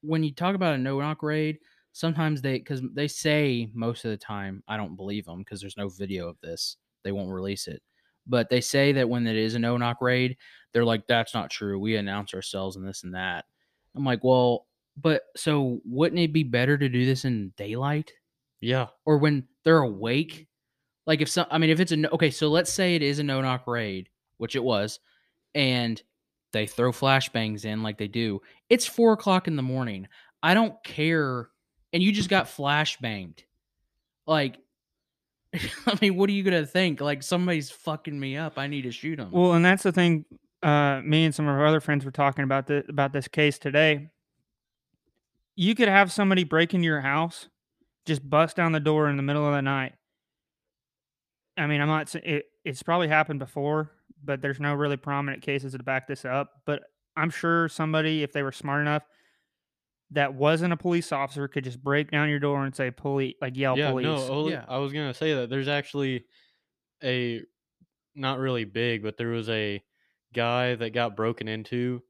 when 0.00 0.22
you 0.22 0.32
talk 0.32 0.54
about 0.54 0.74
a 0.74 0.78
no 0.78 0.98
knock 0.98 1.22
raid, 1.22 1.58
sometimes 1.94 2.42
they, 2.42 2.58
because 2.58 2.82
they 2.92 3.08
say 3.08 3.70
most 3.72 4.04
of 4.04 4.10
the 4.10 4.18
time, 4.18 4.62
I 4.68 4.76
don't 4.76 4.96
believe 4.96 5.24
them 5.24 5.38
because 5.38 5.62
there's 5.62 5.78
no 5.78 5.88
video 5.88 6.28
of 6.28 6.36
this, 6.42 6.76
they 7.04 7.12
won't 7.12 7.30
release 7.32 7.66
it. 7.66 7.82
But 8.26 8.50
they 8.50 8.60
say 8.60 8.92
that 8.92 9.08
when 9.08 9.26
it 9.26 9.36
is 9.36 9.54
a 9.54 9.58
no 9.58 9.78
knock 9.78 10.02
raid, 10.02 10.36
they're 10.72 10.84
like, 10.84 11.06
that's 11.06 11.32
not 11.34 11.50
true. 11.50 11.78
We 11.78 11.96
announce 11.96 12.34
ourselves 12.34 12.76
and 12.76 12.86
this 12.86 13.04
and 13.04 13.14
that. 13.14 13.46
I'm 13.96 14.04
like, 14.04 14.22
well, 14.24 14.66
but 14.96 15.22
so 15.36 15.80
wouldn't 15.86 16.20
it 16.20 16.32
be 16.32 16.42
better 16.44 16.76
to 16.78 16.88
do 16.88 17.06
this 17.06 17.24
in 17.24 17.52
daylight? 17.56 18.12
Yeah. 18.60 18.88
or 19.06 19.18
when 19.18 19.46
they're 19.64 19.78
awake. 19.82 20.48
Like 21.06 21.20
if 21.20 21.28
some, 21.28 21.46
I 21.50 21.58
mean, 21.58 21.70
if 21.70 21.80
it's 21.80 21.92
a 21.92 21.96
no- 21.96 22.08
okay, 22.12 22.30
so 22.30 22.48
let's 22.48 22.72
say 22.72 22.94
it 22.94 23.02
is 23.02 23.18
a 23.18 23.22
no 23.24 23.40
knock 23.42 23.66
raid, 23.66 24.08
which 24.38 24.56
it 24.56 24.64
was, 24.64 25.00
and 25.54 26.02
They 26.52 26.66
throw 26.66 26.92
flashbangs 26.92 27.64
in 27.64 27.82
like 27.82 27.98
they 27.98 28.08
do. 28.08 28.40
It's 28.70 28.86
four 28.86 29.12
o'clock 29.12 29.48
in 29.48 29.56
the 29.56 29.62
morning. 29.62 30.06
I 30.42 30.54
don't 30.54 30.74
care. 30.84 31.48
And 31.94 32.02
you 32.02 32.12
just 32.12 32.28
got 32.28 32.46
flashbanged. 32.46 33.38
Like, 34.26 34.58
I 35.86 35.96
mean, 36.02 36.16
what 36.16 36.28
are 36.28 36.32
you 36.32 36.42
gonna 36.42 36.66
think? 36.66 37.00
Like 37.00 37.22
somebody's 37.22 37.70
fucking 37.70 38.18
me 38.18 38.36
up. 38.36 38.58
I 38.58 38.66
need 38.66 38.82
to 38.82 38.90
shoot 38.90 39.18
him. 39.18 39.30
Well, 39.30 39.52
and 39.52 39.64
that's 39.64 39.84
the 39.84 39.92
thing. 39.92 40.24
Uh, 40.60 41.00
me 41.04 41.24
and 41.24 41.34
some 41.34 41.46
of 41.46 41.54
our 41.54 41.66
other 41.66 41.80
friends 41.80 42.04
were 42.04 42.10
talking 42.10 42.42
about 42.42 42.66
the 42.66 42.84
about 42.88 43.12
this 43.12 43.28
case 43.28 43.58
today. 43.58 44.10
You 45.54 45.76
could 45.76 45.88
have 45.88 46.10
somebody 46.10 46.42
break 46.42 46.74
into 46.74 46.84
your 46.84 47.00
house, 47.00 47.48
just 48.06 48.28
bust 48.28 48.56
down 48.56 48.72
the 48.72 48.80
door 48.80 49.08
in 49.08 49.16
the 49.16 49.22
middle 49.22 49.46
of 49.46 49.54
the 49.54 49.62
night. 49.62 49.94
I 51.56 51.68
mean, 51.68 51.80
I'm 51.80 51.86
not. 51.86 52.12
It, 52.16 52.46
it's 52.64 52.82
probably 52.82 53.06
happened 53.06 53.38
before, 53.38 53.92
but 54.24 54.42
there's 54.42 54.58
no 54.58 54.74
really 54.74 54.96
prominent 54.96 55.42
cases 55.42 55.74
to 55.74 55.78
back 55.84 56.08
this 56.08 56.24
up. 56.24 56.50
But 56.66 56.82
I'm 57.16 57.30
sure 57.30 57.68
somebody, 57.68 58.24
if 58.24 58.32
they 58.32 58.42
were 58.42 58.50
smart 58.50 58.80
enough, 58.80 59.04
that 60.10 60.34
wasn't 60.34 60.72
a 60.72 60.76
police 60.76 61.12
officer, 61.12 61.48
could 61.48 61.64
just 61.64 61.82
break 61.82 62.10
down 62.10 62.28
your 62.28 62.38
door 62.38 62.64
and 62.64 62.74
say 62.74 62.90
"police," 62.90 63.34
like 63.40 63.56
yell 63.56 63.76
yeah, 63.76 63.90
"police." 63.90 64.04
no, 64.04 64.16
oh, 64.16 64.48
Yeah. 64.48 64.64
I 64.68 64.78
was 64.78 64.92
gonna 64.92 65.14
say 65.14 65.34
that 65.34 65.50
there's 65.50 65.68
actually 65.68 66.24
a 67.02 67.42
not 68.14 68.38
really 68.38 68.64
big, 68.64 69.02
but 69.02 69.16
there 69.16 69.28
was 69.28 69.48
a 69.48 69.82
guy 70.32 70.74
that 70.74 70.92
got 70.92 71.16
broken 71.16 71.48
into 71.48 72.02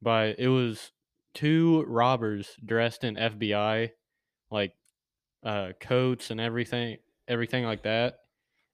by 0.00 0.34
it 0.38 0.48
was 0.48 0.92
two 1.34 1.84
robbers 1.86 2.56
dressed 2.64 3.04
in 3.04 3.16
FBI 3.16 3.90
like 4.50 4.72
uh 5.42 5.72
coats 5.80 6.30
and 6.30 6.40
everything 6.40 6.98
everything 7.26 7.64
like 7.64 7.82
that 7.82 8.18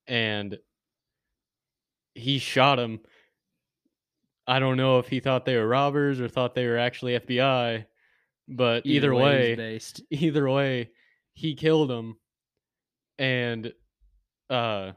and 0.06 0.58
he 2.14 2.38
shot 2.38 2.78
him 2.78 3.00
I 4.46 4.58
don't 4.58 4.76
know 4.76 4.98
if 4.98 5.08
he 5.08 5.20
thought 5.20 5.44
they 5.44 5.56
were 5.56 5.68
robbers 5.68 6.20
or 6.20 6.28
thought 6.28 6.54
they 6.54 6.66
were 6.66 6.78
actually 6.78 7.18
FBI 7.18 7.84
but 8.48 8.86
either, 8.86 9.12
it 9.12 9.14
was 9.14 9.24
way 9.24 9.54
based. 9.54 10.02
either 10.10 10.48
way, 10.48 10.90
he 11.34 11.54
killed 11.54 11.90
him, 11.90 12.16
and 13.18 13.72
uh, 14.50 14.92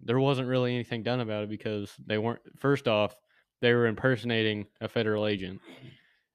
there 0.00 0.18
wasn't 0.18 0.48
really 0.48 0.74
anything 0.74 1.02
done 1.02 1.20
about 1.20 1.44
it 1.44 1.50
because 1.50 1.92
they 2.06 2.18
weren't. 2.18 2.40
First 2.58 2.88
off, 2.88 3.14
they 3.60 3.72
were 3.72 3.86
impersonating 3.86 4.66
a 4.80 4.88
federal 4.88 5.26
agent, 5.26 5.60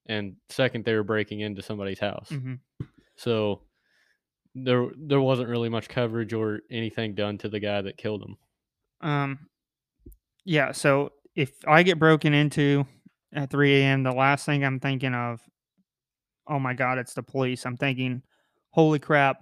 and 0.07 0.35
second, 0.49 0.85
they 0.85 0.93
were 0.93 1.03
breaking 1.03 1.39
into 1.39 1.61
somebody's 1.61 1.99
house. 1.99 2.29
Mhm. 2.29 2.59
So 3.15 3.61
there, 4.55 4.87
there 4.97 5.21
wasn't 5.21 5.49
really 5.49 5.69
much 5.69 5.87
coverage 5.87 6.33
or 6.33 6.61
anything 6.69 7.15
done 7.15 7.37
to 7.39 7.49
the 7.49 7.59
guy 7.59 7.81
that 7.81 7.97
killed 7.97 8.23
him. 8.23 8.37
Um, 9.07 9.39
yeah. 10.43 10.71
So 10.71 11.13
if 11.35 11.51
I 11.67 11.83
get 11.83 11.99
broken 11.99 12.33
into 12.33 12.85
at 13.33 13.49
3 13.49 13.81
a.m., 13.81 14.03
the 14.03 14.11
last 14.11 14.45
thing 14.45 14.65
I'm 14.65 14.79
thinking 14.79 15.13
of, 15.13 15.39
oh 16.47 16.59
my 16.59 16.73
god, 16.73 16.97
it's 16.97 17.13
the 17.13 17.23
police. 17.23 17.65
I'm 17.65 17.77
thinking, 17.77 18.21
holy 18.71 18.99
crap, 18.99 19.41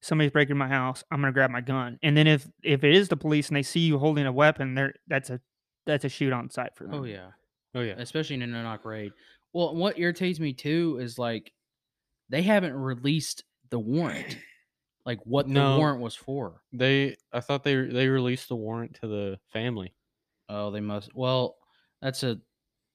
somebody's 0.00 0.32
breaking 0.32 0.56
my 0.56 0.68
house. 0.68 1.04
I'm 1.10 1.20
gonna 1.20 1.32
grab 1.32 1.50
my 1.50 1.60
gun. 1.60 1.98
And 2.02 2.16
then 2.16 2.26
if 2.26 2.48
if 2.62 2.84
it 2.84 2.94
is 2.94 3.08
the 3.08 3.16
police 3.16 3.48
and 3.48 3.56
they 3.56 3.62
see 3.62 3.80
you 3.80 3.98
holding 3.98 4.26
a 4.26 4.32
weapon, 4.32 4.74
there 4.74 4.94
that's 5.06 5.30
a 5.30 5.40
that's 5.86 6.04
a 6.04 6.08
shoot 6.08 6.32
on 6.32 6.50
sight 6.50 6.70
for 6.74 6.84
oh, 6.84 6.90
them. 6.90 7.00
Oh 7.00 7.04
yeah. 7.04 7.28
Oh 7.74 7.80
yeah, 7.80 7.94
especially 7.98 8.36
in 8.36 8.42
a 8.42 8.46
knock 8.46 8.84
raid. 8.84 9.12
Well, 9.52 9.74
what 9.74 9.98
irritates 9.98 10.40
me 10.40 10.52
too 10.52 10.98
is 11.00 11.18
like 11.18 11.52
they 12.28 12.42
haven't 12.42 12.74
released 12.74 13.44
the 13.70 13.78
warrant, 13.78 14.38
like 15.06 15.20
what 15.24 15.48
the 15.48 15.76
warrant 15.76 16.00
was 16.00 16.14
for. 16.14 16.62
they. 16.72 17.16
I 17.32 17.40
thought 17.40 17.64
they 17.64 17.74
they 17.74 18.08
released 18.08 18.48
the 18.48 18.56
warrant 18.56 18.98
to 19.00 19.06
the 19.06 19.38
family. 19.52 19.94
Oh, 20.48 20.70
they 20.70 20.80
must. 20.80 21.14
Well, 21.14 21.56
that's 22.00 22.22
a. 22.22 22.38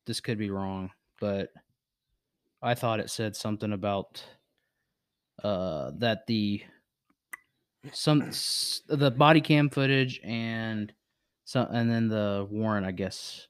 This 0.05 0.19
could 0.19 0.38
be 0.38 0.50
wrong, 0.50 0.89
but 1.21 1.50
I 2.63 2.75
thought 2.75 3.00
it 3.00 3.10
said 3.10 3.36
something 3.36 3.74
about 3.74 4.24
uh 5.43 5.91
that 5.98 6.25
the 6.27 6.63
some 7.91 8.32
the 8.88 9.13
body 9.15 9.41
cam 9.41 9.70
footage 9.70 10.22
and 10.24 10.93
some 11.43 11.67
and 11.72 11.91
then 11.91 12.08
the 12.08 12.48
warrant. 12.50 12.86
I 12.86 12.91
guess 12.91 13.48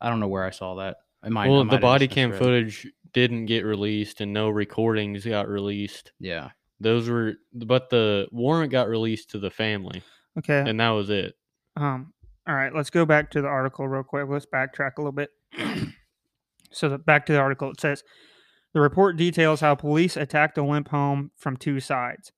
I 0.00 0.08
don't 0.08 0.20
know 0.20 0.28
where 0.28 0.44
I 0.44 0.50
saw 0.50 0.76
that. 0.76 0.98
I 1.22 1.28
might. 1.28 1.46
I 1.46 1.48
well, 1.48 1.64
might 1.64 1.74
the 1.74 1.80
body 1.80 2.08
cam 2.08 2.30
misread. 2.30 2.44
footage 2.44 2.86
didn't 3.12 3.46
get 3.46 3.64
released, 3.64 4.20
and 4.20 4.32
no 4.32 4.48
recordings 4.48 5.24
got 5.24 5.48
released. 5.48 6.12
Yeah. 6.20 6.50
Those 6.80 7.08
were, 7.08 7.34
but 7.52 7.90
the 7.90 8.28
warrant 8.30 8.70
got 8.70 8.88
released 8.88 9.30
to 9.30 9.40
the 9.40 9.50
family, 9.50 10.02
Okay. 10.38 10.62
and 10.64 10.78
that 10.78 10.90
was 10.90 11.10
it. 11.10 11.34
Um, 11.76 12.12
all 12.46 12.54
right, 12.54 12.72
let's 12.72 12.90
go 12.90 13.04
back 13.04 13.32
to 13.32 13.42
the 13.42 13.48
article 13.48 13.88
real 13.88 14.04
quick. 14.04 14.26
Let's 14.28 14.46
backtrack 14.46 14.92
a 14.96 15.00
little 15.00 15.10
bit. 15.10 15.30
so, 16.70 16.88
the, 16.88 16.98
back 16.98 17.26
to 17.26 17.32
the 17.32 17.40
article, 17.40 17.70
it 17.70 17.80
says 17.80 18.04
the 18.74 18.80
report 18.80 19.16
details 19.16 19.60
how 19.60 19.74
police 19.74 20.16
attacked 20.16 20.58
a 20.58 20.62
Lemp 20.62 20.88
home 20.88 21.30
from 21.36 21.56
two 21.56 21.80
sides. 21.80 22.32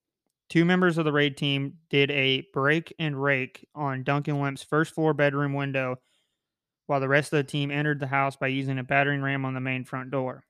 Two 0.48 0.64
members 0.64 0.98
of 0.98 1.04
the 1.04 1.12
raid 1.12 1.36
team 1.36 1.74
did 1.90 2.10
a 2.10 2.46
break 2.52 2.92
and 2.98 3.22
rake 3.22 3.66
on 3.74 4.02
Duncan 4.02 4.40
Lemp's 4.40 4.62
first 4.62 4.94
floor 4.94 5.14
bedroom 5.14 5.54
window, 5.54 5.96
while 6.86 7.00
the 7.00 7.08
rest 7.08 7.32
of 7.32 7.36
the 7.36 7.44
team 7.44 7.70
entered 7.70 8.00
the 8.00 8.08
house 8.08 8.36
by 8.36 8.48
using 8.48 8.78
a 8.78 8.84
battering 8.84 9.22
ram 9.22 9.44
on 9.44 9.54
the 9.54 9.60
main 9.60 9.84
front 9.84 10.10
door. 10.10 10.44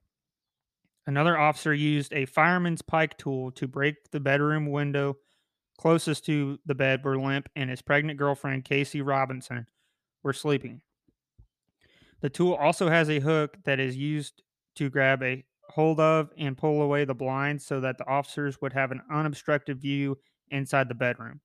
Another 1.07 1.37
officer 1.37 1.75
used 1.75 2.13
a 2.13 2.27
fireman's 2.27 2.83
pike 2.83 3.19
tool 3.19 3.51
to 3.53 3.67
break 3.67 4.11
the 4.11 4.21
bedroom 4.21 4.71
window 4.71 5.17
closest 5.81 6.27
to 6.27 6.59
the 6.67 6.75
bed 6.75 7.03
where 7.03 7.17
Lemp 7.17 7.49
and 7.57 7.71
his 7.71 7.81
pregnant 7.81 8.19
girlfriend, 8.19 8.67
Casey 8.67 9.01
Robinson, 9.01 9.67
were 10.23 10.35
sleeping. 10.35 10.83
The 12.21 12.29
tool 12.29 12.53
also 12.53 12.91
has 12.91 13.09
a 13.09 13.21
hook 13.21 13.57
that 13.65 13.81
is 13.81 13.97
used 13.97 14.43
to 14.75 14.91
grab 14.91 15.23
a 15.23 15.43
hold 15.71 16.01
of 16.01 16.31
and 16.37 16.57
pull 16.57 16.83
away 16.83 17.05
the 17.05 17.15
blinds 17.15 17.65
so 17.65 17.81
that 17.81 17.99
the 17.99 18.07
officers 18.07 18.61
would 18.61 18.73
have 18.73 18.91
an 18.91 19.03
unobstructed 19.11 19.81
view 19.81 20.19
inside 20.49 20.89
the 20.89 20.95
bedroom. 20.95 21.41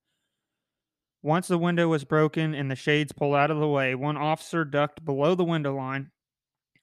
Once 1.22 1.48
the 1.48 1.58
window 1.58 1.88
was 1.88 2.04
broken 2.04 2.54
and 2.54 2.70
the 2.70 2.76
shades 2.76 3.12
pulled 3.12 3.36
out 3.36 3.50
of 3.50 3.60
the 3.60 3.68
way, 3.68 3.96
one 3.96 4.18
officer 4.18 4.64
ducked 4.64 5.04
below 5.04 5.34
the 5.34 5.44
window 5.44 5.76
line 5.76 6.12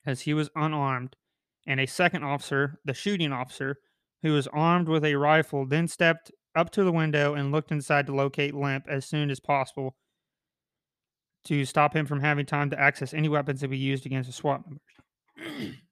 as 0.05 0.23
he 0.23 0.35
was 0.35 0.51
unarmed, 0.57 1.15
and 1.67 1.79
a 1.79 1.87
second 1.87 2.25
officer, 2.25 2.81
the 2.85 2.95
shooting 2.95 3.33
officer, 3.33 3.77
who 4.23 4.33
was 4.33 4.49
armed 4.49 4.89
with 4.89 5.05
a 5.05 5.15
rifle, 5.15 5.65
then 5.65 5.87
stepped 5.87 6.33
up 6.57 6.71
to 6.71 6.85
the 6.85 6.93
window 6.93 7.35
and 7.35 7.53
looked 7.53 7.71
inside 7.71 8.07
to 8.07 8.15
locate 8.15 8.55
Lemp 8.55 8.87
as 8.89 9.07
soon 9.07 9.31
as 9.31 9.41
possible 9.41 9.97
to 11.45 11.65
stop 11.65 11.95
him 11.95 12.07
from 12.07 12.21
having 12.21 12.47
time 12.47 12.71
to 12.71 12.81
access 12.81 13.15
any 13.15 13.29
weapons 13.29 13.61
that 13.61 13.69
be 13.69 13.79
used 13.79 14.07
against 14.07 14.29
the 14.29 14.33
SWAT 14.33 14.63
members. 14.67 15.77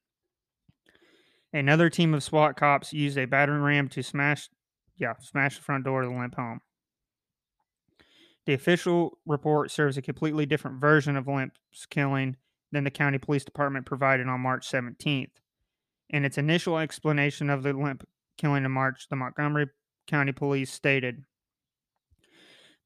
Another 1.53 1.91
team 1.91 2.15
of 2.15 2.23
SWAT 2.23 2.57
cops 2.57 2.93
used 2.93 3.19
a 3.19 3.25
battering 3.25 3.63
ram 3.63 3.89
to 3.89 4.03
smash, 4.03 4.49
yeah, 4.97 5.15
smash 5.21 5.57
the 5.57 5.63
front 5.63 5.85
door 5.85 6.03
of 6.03 6.11
the 6.11 6.17
Lemp 6.17 6.37
home. 6.37 6.61
The 8.47 8.55
official 8.55 9.19
report 9.27 9.71
serves 9.71 9.97
a 9.97 10.03
completely 10.03 10.47
different 10.47 10.81
version 10.81 11.17
of 11.17 11.27
Lemp's 11.27 11.87
killing 11.89 12.37
than 12.73 12.85
the 12.85 12.91
county 12.91 13.19
police 13.19 13.45
department 13.45 13.87
provided 13.87 14.29
on 14.29 14.41
March 14.41 14.69
17th. 14.71 15.31
In 16.09 16.25
its 16.25 16.39
initial 16.39 16.79
explanation 16.79 17.51
of 17.51 17.63
the 17.63 17.73
Lemp 17.73 18.07
killing 18.39 18.65
in 18.65 18.71
March, 18.71 19.09
the 19.09 19.17
Montgomery 19.17 19.67
County 20.07 20.33
Police 20.33 20.73
stated 20.73 21.25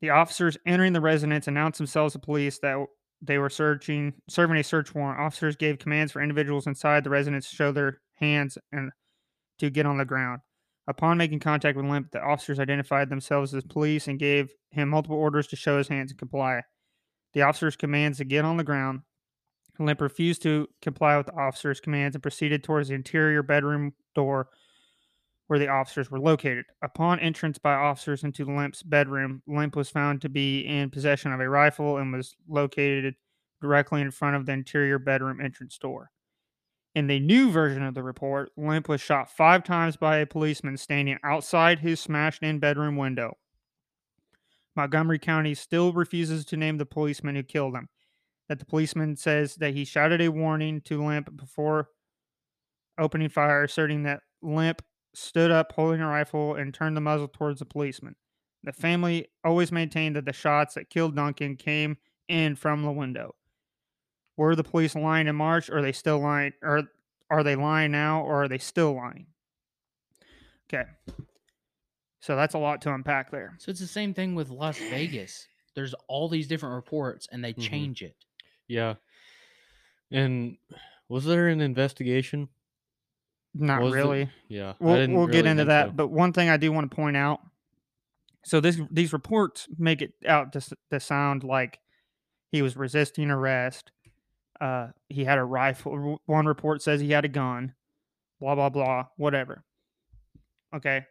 the 0.01 0.11
officers 0.11 0.59
entering 0.67 0.93
the 0.93 1.01
residence 1.01 1.49
announced 1.49 1.79
themselves 1.79 2.13
to 2.13 2.19
police 2.19 2.59
that 2.59 2.85
they 3.23 3.39
were 3.39 3.49
searching, 3.49 4.13
serving 4.29 4.59
a 4.59 4.63
search 4.63 4.95
warrant. 4.95 5.19
Officers 5.19 5.57
gave 5.57 5.79
commands 5.79 6.13
for 6.13 6.21
individuals 6.21 6.67
inside 6.67 7.05
the 7.05 7.11
residence 7.11 7.49
to 7.49 7.57
show 7.57 7.73
their 7.73 8.03
hands 8.15 8.59
and 8.73 8.91
to 9.59 9.71
get 9.71 9.87
on 9.87 9.99
the 9.99 10.05
ground. 10.05 10.41
Upon 10.87 11.17
making 11.17 11.41
contact 11.41 11.77
with 11.77 11.87
Lemp, 11.87 12.11
the 12.11 12.23
officers 12.23 12.59
identified 12.59 13.09
themselves 13.09 13.55
as 13.55 13.65
police 13.65 14.07
and 14.07 14.19
gave 14.19 14.53
him 14.71 14.91
multiple 14.91 15.17
orders 15.17 15.47
to 15.49 15.57
show 15.57 15.79
his 15.79 15.89
hands 15.89 16.11
and 16.11 16.19
comply. 16.19 16.63
The 17.33 17.43
officers' 17.43 17.77
commands 17.77 18.19
to 18.19 18.25
get 18.25 18.45
on 18.45 18.59
the 18.59 18.65
ground. 18.65 19.01
Lemp 19.79 20.01
refused 20.01 20.43
to 20.43 20.69
comply 20.83 21.17
with 21.17 21.27
the 21.27 21.35
officers' 21.35 21.81
commands 21.81 22.15
and 22.15 22.23
proceeded 22.23 22.63
towards 22.63 22.89
the 22.89 22.95
interior 22.95 23.43
bedroom 23.43 23.95
door 24.15 24.49
where 25.47 25.59
the 25.59 25.69
officers 25.69 26.11
were 26.11 26.21
located. 26.21 26.65
Upon 26.83 27.21
entrance 27.21 27.59
by 27.59 27.75
officers 27.75 28.25
into 28.25 28.45
Lemp's 28.45 28.83
bedroom, 28.83 29.43
Lemp 29.47 29.77
was 29.77 29.91
found 29.91 30.23
to 30.23 30.29
be 30.29 30.61
in 30.61 30.91
possession 30.91 31.33
of 31.33 31.41
a 31.41 31.49
rifle 31.49 31.99
and 31.99 32.13
was 32.13 32.37
located 32.49 33.15
directly 33.61 34.01
in 34.01 34.11
front 34.11 34.37
of 34.37 34.47
the 34.47 34.53
interior 34.53 34.99
bedroom 34.99 35.41
entrance 35.41 35.77
door. 35.79 36.11
In 36.95 37.09
the 37.09 37.19
new 37.19 37.51
version 37.51 37.83
of 37.83 37.95
the 37.95 38.05
report, 38.05 38.53
Lemp 38.57 38.89
was 38.89 39.01
shot 39.01 39.29
five 39.29 39.65
times 39.65 39.97
by 39.97 40.19
a 40.19 40.27
policeman 40.27 40.77
standing 40.77 41.19
outside 41.25 41.81
his 41.81 41.99
smashed 41.99 42.43
in 42.43 42.61
bedroom 42.61 42.97
window. 42.97 43.37
Montgomery 44.77 45.19
County 45.19 45.55
still 45.55 45.93
refuses 45.93 46.45
to 46.47 46.57
name 46.57 46.79
the 46.79 46.87
policeman 46.87 47.35
who 47.35 47.43
killed 47.43 47.75
him. 47.75 47.89
That 48.49 48.59
the 48.59 48.67
policeman 48.67 49.17
says 49.17 49.57
that 49.57 49.75
he 49.75 49.85
shouted 49.85 50.21
a 50.21 50.31
warning 50.31 50.83
to 50.83 51.03
Lemp 51.03 51.35
before 51.37 51.89
opening 52.99 53.29
fire, 53.29 53.65
asserting 53.65 54.05
that 54.05 54.21
Lemp 54.43 54.83
stood 55.15 55.51
up 55.51 55.73
holding 55.73 56.01
a 56.01 56.07
rifle 56.07 56.55
and 56.55 56.73
turned 56.73 56.97
the 56.97 57.01
muzzle 57.01 57.29
towards 57.29 57.59
the 57.59 57.65
policeman. 57.65 58.15
The 58.63 58.73
family 58.73 59.29
always 59.45 59.73
maintained 59.73 60.17
that 60.17 60.27
the 60.27 60.33
shots 60.33 60.75
that 60.75 60.91
killed 60.91 61.17
Duncan 61.17 61.57
came 61.57 61.97
in 62.29 62.55
from 62.55 62.83
the 62.83 62.93
window. 62.93 63.35
Were 64.37 64.57
the 64.57 64.65
police 64.65 64.95
lying 64.95 65.27
in 65.29 65.37
March? 65.37 65.71
Or 65.71 65.79
are 65.79 65.83
they 65.83 65.93
still 65.93 66.19
lying? 66.19 66.53
Or 66.63 66.83
are 67.31 67.43
they 67.45 67.57
lying 67.57 67.93
now? 67.93 68.23
Or 68.23 68.45
are 68.45 68.49
they 68.49 68.59
still 68.59 68.95
lying? 68.95 69.27
Okay. 70.73 70.89
So 72.21 72.37
that's 72.37 72.55
a 72.55 72.59
lot 72.59 72.81
to 72.83 72.93
unpack 72.95 73.31
there. 73.31 73.57
So 73.59 73.71
it's 73.71 73.81
the 73.81 73.87
same 73.87 74.15
thing 74.15 74.35
with 74.35 74.49
Las 74.51 74.79
Vegas. 74.79 75.47
There's 75.75 75.95
all 76.09 76.29
these 76.29 76.47
different 76.49 76.75
reports 76.77 77.29
and 77.31 77.45
they 77.45 77.53
Mhm. 77.53 77.63
change 77.69 78.03
it. 78.03 78.17
Yeah. 78.67 78.95
And 80.11 80.57
was 81.09 81.25
there 81.25 81.49
an 81.49 81.61
investigation? 81.61 82.49
Not 83.53 83.83
Was 83.83 83.93
it- 83.93 83.97
really. 83.97 84.31
Yeah. 84.49 84.75
We'll, 84.81 84.97
didn't 84.97 85.15
we'll 85.17 85.27
get 85.27 85.47
into 85.47 85.67
that. 85.67 85.89
so. 85.89 85.93
But 85.93 86.09
one 86.09 86.33
thing 86.33 86.49
I 86.49 86.57
do 86.57 86.73
want 86.73 86.91
to 86.91 86.95
point 86.95 87.17
out 87.17 87.41
so 88.47 88.61
this 88.61 88.79
these 88.91 89.13
reports 89.15 89.69
make 89.79 90.03
it 90.03 90.13
out 90.27 90.53
to, 90.53 90.77
to 90.91 91.01
sound 91.01 91.45
like 91.45 91.79
he 92.51 92.63
was 92.63 92.77
resisting 92.77 93.31
arrest. 93.31 93.91
Uh, 94.61 94.89
he 95.09 95.25
had 95.25 95.39
a 95.39 95.45
rifle. 95.45 96.21
One 96.27 96.47
report 96.47 96.83
says 96.83 97.01
he 97.01 97.11
had 97.11 97.25
a 97.25 97.29
gun. 97.29 97.75
Blah 98.41 98.55
blah 98.55 98.69
blah. 98.69 99.07
Whatever. 99.17 99.65
Okay. 100.75 101.07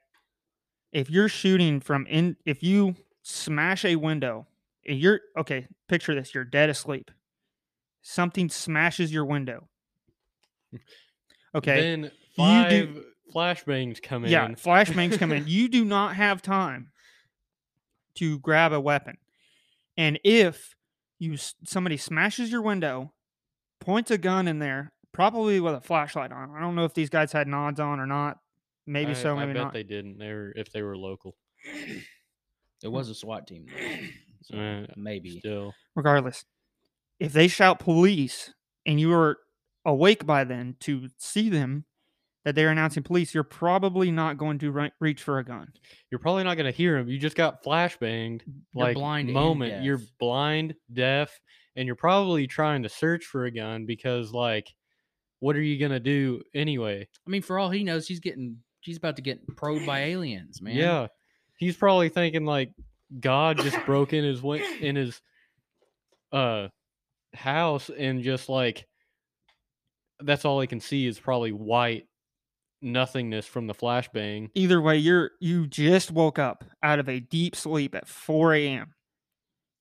If 0.92 1.10
you're 1.10 1.30
shooting 1.30 1.80
from 1.80 2.06
in, 2.08 2.36
if 2.46 2.62
you 2.64 2.96
smash 3.24 3.84
a 3.86 3.96
window, 3.96 4.48
and 4.88 5.00
you're 5.00 5.22
okay. 5.38 5.68
Picture 5.88 6.14
this: 6.16 6.34
you're 6.34 6.46
dead 6.46 6.70
asleep. 6.70 7.10
Something 8.02 8.50
smashes 8.50 9.12
your 9.14 9.26
window. 9.26 9.70
Okay. 11.56 11.82
Then 11.82 12.04
You 12.04 12.10
five 12.36 12.70
do- 12.70 13.04
flashbangs 13.34 14.02
come 14.02 14.26
in. 14.26 14.32
Yeah, 14.32 14.48
flashbangs 14.50 15.18
come 15.18 15.32
in. 15.32 15.46
You 15.48 15.70
do 15.70 15.86
not 15.86 16.16
have 16.16 16.42
time 16.42 16.92
to 18.16 18.40
grab 18.40 18.74
a 18.74 18.80
weapon. 18.80 19.18
And 19.98 20.20
if 20.24 20.76
you 21.20 21.38
somebody 21.66 21.98
smashes 21.98 22.52
your 22.52 22.62
window, 22.62 23.14
points 23.84 24.12
a 24.12 24.18
gun 24.18 24.48
in 24.48 24.60
there, 24.60 24.92
probably 25.12 25.60
with 25.60 25.76
a 25.76 25.82
flashlight 25.82 26.32
on. 26.32 26.52
I 26.56 26.60
don't 26.60 26.76
know 26.76 26.86
if 26.86 26.94
these 26.94 27.10
guys 27.10 27.32
had 27.32 27.48
nods 27.48 27.80
on 27.80 28.00
or 28.00 28.06
not. 28.08 28.38
Maybe 28.88 29.12
I, 29.12 29.14
so, 29.14 29.36
I 29.38 29.42
maybe 29.46 29.54
bet 29.54 29.64
not. 29.64 29.74
they 29.74 29.84
didn't. 29.84 30.18
They 30.18 30.28
were 30.34 30.52
if 30.56 30.72
they 30.72 30.82
were 30.82 30.98
local. 30.98 31.36
It 32.84 32.92
was 32.92 33.10
a 33.10 33.16
SWAT 33.16 33.48
team. 33.48 33.66
though, 33.68 33.98
so 34.44 34.58
Uh, 34.58 34.86
maybe. 34.98 35.40
Still. 35.40 35.74
Regardless, 35.96 36.44
if 37.20 37.32
they 37.34 37.48
shout 37.48 37.80
police 37.80 38.54
and 38.86 39.00
you 39.00 39.14
are 39.14 39.38
awake 39.86 40.26
by 40.26 40.44
then 40.44 40.76
to 40.82 41.08
see 41.18 41.50
them 41.50 41.86
that 42.44 42.56
they're 42.56 42.70
announcing 42.72 43.04
police, 43.04 43.34
you're 43.34 43.46
probably 43.46 44.12
not 44.12 44.38
going 44.38 44.60
to 44.60 44.70
ri- 44.72 44.92
reach 45.00 45.24
for 45.24 45.40
a 45.40 45.46
gun. 45.46 45.72
You're 46.12 46.20
probably 46.20 46.44
not 46.44 46.58
gonna 46.58 46.72
hear 46.72 46.98
them. 46.98 47.08
You 47.08 47.18
just 47.18 47.38
got 47.38 47.64
flashbanged. 47.64 48.42
You're 48.74 48.84
like 48.88 48.96
blind 48.96 49.30
and 49.30 49.34
moment. 49.34 49.82
You're 49.86 49.98
deaf. 49.98 50.08
blind, 50.20 50.76
deaf, 50.92 51.40
and 51.76 51.86
you're 51.88 51.96
probably 51.96 52.48
trying 52.48 52.84
to 52.84 52.90
search 52.90 53.26
for 53.26 53.46
a 53.46 53.52
gun 53.52 53.86
because 53.86 54.32
like 54.32 54.74
what 55.40 55.58
are 55.58 55.62
you 55.62 55.78
gonna 55.78 56.00
do 56.00 56.42
anyway? 56.54 57.06
I 57.28 57.30
mean, 57.30 57.42
for 57.42 57.60
all 57.60 57.70
he 57.70 57.84
knows, 57.84 58.08
he's 58.08 58.22
getting 58.22 58.60
he's 58.80 58.98
about 58.98 59.18
to 59.18 59.22
get 59.22 59.46
probed 59.58 59.86
by 59.86 60.04
aliens, 60.04 60.62
man. 60.62 60.76
Yeah. 60.76 61.08
He's 61.58 61.76
probably 61.76 62.10
thinking 62.10 62.46
like 62.46 62.72
God 63.20 63.58
just 63.58 63.78
broke 63.86 64.14
in 64.14 64.24
his 64.24 64.42
win- 64.42 64.64
in 64.82 64.96
his 64.96 65.22
uh 66.32 66.70
house 67.34 67.90
and 67.90 68.24
just 68.24 68.48
like 68.48 68.88
that's 70.20 70.46
all 70.46 70.62
he 70.62 70.68
can 70.68 70.80
see 70.80 71.06
is 71.06 71.20
probably 71.20 71.52
white 71.52 72.08
nothingness 72.82 73.46
from 73.46 73.68
the 73.68 73.74
flashbang. 73.74 74.50
either 74.56 74.82
way 74.82 74.98
you're 74.98 75.32
you 75.40 75.68
just 75.68 76.12
woke 76.12 76.38
up 76.38 76.64
out 76.82 77.00
of 77.00 77.08
a 77.08 77.20
deep 77.20 77.56
sleep 77.56 77.96
at 77.96 78.08
4 78.08 78.54
a.m 78.56 78.94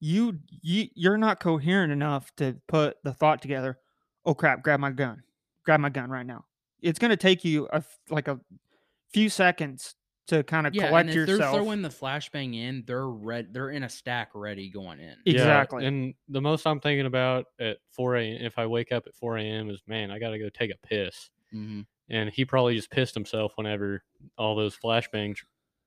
you, 0.03 0.39
you 0.63 0.89
you're 0.95 1.17
not 1.19 1.41
coherent 1.41 1.93
enough 1.93 2.35
to 2.37 2.61
put 2.69 2.97
the 3.05 3.15
thought 3.15 3.41
together 3.43 3.79
oh 4.27 4.35
crap 4.35 4.63
grab 4.63 4.81
my 4.81 4.91
gun 4.91 5.23
grab 5.65 5.81
my 5.81 5.89
gun 5.91 6.11
right 6.11 6.27
now 6.27 6.45
it's 6.81 6.99
going 6.99 7.11
to 7.11 7.17
take 7.17 7.45
you 7.45 7.67
a 7.69 7.77
f- 7.77 7.99
like 8.11 8.29
a 8.29 8.41
few 9.13 9.29
seconds 9.29 9.95
to 10.27 10.43
kind 10.45 10.67
of 10.67 10.75
Yeah, 10.75 10.87
collect 10.87 11.09
and 11.09 11.11
if 11.11 11.17
yourself 11.17 11.53
they're 11.55 11.63
throwing 11.63 11.83
the 11.83 11.89
flashbang 11.89 12.55
in, 12.55 12.85
they're 12.87 13.09
red. 13.09 13.53
They're 13.53 13.71
in 13.71 13.83
a 13.83 13.89
stack 13.89 14.31
ready 14.35 14.71
going 14.71 15.01
in. 15.01 15.17
Exactly. 15.27 15.83
Yeah, 15.83 15.89
and 15.89 16.15
the 16.29 16.41
most 16.41 16.67
I'm 16.67 16.81
thinking 16.81 17.07
about 17.07 17.47
at 17.61 17.79
4 17.91 18.17
a.m. 18.17 18.45
if 18.45 18.59
I 18.59 18.67
wake 18.67 18.93
up 18.93 19.07
at 19.07 19.15
4 19.15 19.39
a.m. 19.39 19.71
is 19.71 19.83
man, 19.87 20.11
I 20.11 20.19
gotta 20.19 20.39
go 20.39 20.49
take 20.49 20.73
a 20.73 20.87
piss. 20.87 21.31
hmm 21.53 21.83
And 22.09 22.31
he 22.31 22.45
probably 22.45 22.75
just 22.75 22.91
pissed 22.91 23.15
himself 23.15 23.53
whenever 23.57 24.03
all 24.37 24.57
those 24.57 24.77
flashbangs 24.77 25.39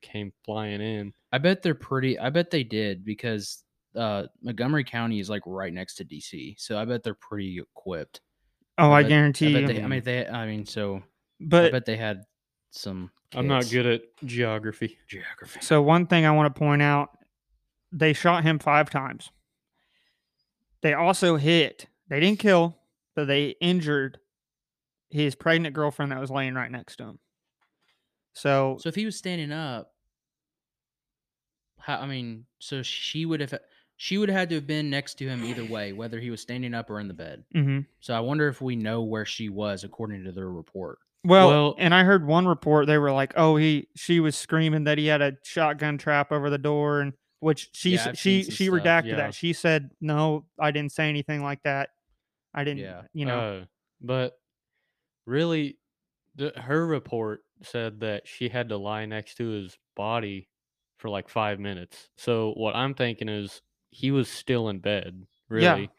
came 0.01 0.31
flying 0.43 0.81
in. 0.81 1.13
I 1.31 1.37
bet 1.39 1.61
they're 1.63 1.75
pretty. 1.75 2.17
I 2.17 2.29
bet 2.29 2.51
they 2.51 2.63
did 2.63 3.03
because 3.03 3.64
uh, 3.95 4.27
Montgomery 4.41 4.83
County 4.83 5.19
is 5.19 5.29
like 5.29 5.43
right 5.45 5.73
next 5.73 5.95
to 5.95 6.05
DC, 6.05 6.55
so 6.59 6.77
I 6.77 6.85
bet 6.85 7.03
they're 7.03 7.13
pretty 7.13 7.59
equipped. 7.59 8.21
oh 8.77 8.91
i, 8.91 9.01
bet- 9.03 9.09
guarantee 9.09 9.55
I 9.55 9.59
you 9.59 9.67
they. 9.67 9.81
I 9.81 9.87
mean, 9.87 10.03
they. 10.03 10.27
I 10.27 10.45
mean, 10.45 10.65
so 10.65 11.01
But 11.39 11.65
I 11.65 11.71
bet 11.71 11.85
they 11.85 11.97
had 11.97 12.23
some. 12.71 13.11
I'm 13.33 13.47
not 13.47 13.69
good 13.69 13.85
at 13.85 14.01
geography. 14.23 14.97
geography. 15.07 15.59
So 15.61 15.81
one 15.81 16.07
thing 16.07 16.25
I 16.25 16.31
want 16.31 16.53
to 16.53 16.57
point 16.57 16.81
out, 16.81 17.09
they 17.91 18.13
shot 18.13 18.43
him 18.43 18.59
five 18.59 18.89
times. 18.89 19.29
They 20.81 20.93
also 20.93 21.35
hit. 21.35 21.87
They 22.07 22.19
didn't 22.19 22.39
kill, 22.39 22.77
but 23.15 23.25
they 23.25 23.55
injured 23.59 24.19
his 25.09 25.35
pregnant 25.35 25.73
girlfriend 25.75 26.11
that 26.11 26.19
was 26.21 26.29
laying 26.31 26.53
right 26.53 26.71
next 26.71 26.97
to 26.97 27.03
him. 27.05 27.19
So, 28.33 28.77
So 28.79 28.89
if 28.89 28.95
he 28.95 29.05
was 29.05 29.17
standing 29.17 29.51
up, 29.51 29.91
how? 31.79 31.99
I 31.99 32.05
mean, 32.05 32.45
so 32.59 32.83
she 32.83 33.25
would 33.25 33.39
have. 33.41 33.53
She 33.97 34.17
would 34.17 34.27
have 34.29 34.37
had 34.37 34.49
to 34.49 34.55
have 34.55 34.67
been 34.67 34.89
next 34.89 35.15
to 35.19 35.27
him 35.27 35.43
either 35.45 35.63
way, 35.63 35.93
whether 35.93 36.19
he 36.19 36.29
was 36.29 36.41
standing 36.41 36.73
up 36.73 36.89
or 36.89 36.99
in 36.99 37.07
the 37.07 37.13
bed. 37.13 37.45
mhm. 37.55 37.85
So 38.01 38.13
I 38.13 38.19
wonder 38.19 38.47
if 38.49 38.59
we 38.61 38.75
know 38.75 39.01
where 39.03 39.25
she 39.25 39.47
was 39.49 39.83
according 39.83 40.23
to 40.25 40.31
their 40.31 40.49
report. 40.49 40.99
well, 41.23 41.47
Well- 41.49 41.75
and 41.79 41.93
I 41.95 42.03
heard 42.03 42.25
one 42.27 42.45
report 42.47 42.85
they 42.87 42.97
were 42.99 43.11
like, 43.11 43.33
"Oh, 43.35 43.55
he 43.55 43.87
she 43.95 44.19
was 44.19 44.35
screaming 44.35 44.83
that 44.83 44.97
he 44.97 45.07
had 45.07 45.21
a 45.21 45.37
shotgun 45.43 45.97
trap 45.97 46.31
over 46.31 46.49
the 46.51 46.57
door," 46.59 46.99
and 47.01 47.13
which 47.39 47.69
she 47.73 47.91
Yeah, 47.91 47.99
s- 48.01 48.07
I've 48.07 48.17
she 48.19 48.43
seen 48.43 48.51
she 48.51 48.65
stuff, 48.65 48.75
redacted 48.79 49.05
yeah. 49.11 49.15
that. 49.15 49.33
She 49.33 49.51
said, 49.53 49.89
"No, 50.01 50.45
I 50.59 50.69
didn't 50.71 50.91
say 50.91 51.09
anything 51.09 51.41
like 51.41 51.63
that. 51.63 51.89
I 52.53 52.63
didn't." 52.63 52.81
Yeah. 52.81 53.03
You 53.13 53.25
know, 53.25 53.39
Uh, 53.61 53.65
but 54.01 54.39
really, 55.25 55.77
the, 56.35 56.51
her 56.55 56.85
report 56.85 57.43
said 57.63 58.01
that 58.01 58.27
she 58.27 58.49
had 58.49 58.69
to 58.69 58.77
lie 58.77 59.05
next 59.05 59.35
to 59.35 59.47
his 59.49 59.77
body 59.95 60.49
for 60.97 61.09
like 61.09 61.29
five 61.29 61.59
minutes. 61.59 62.09
So 62.17 62.51
what 62.53 62.75
I'm 62.75 62.93
thinking 62.93 63.29
is 63.29 63.61
he 63.95 64.11
was 64.11 64.27
still 64.29 64.67
in 64.69 64.79
bed, 64.79 65.25
Yeah. 65.49 65.71
really, 65.71 65.89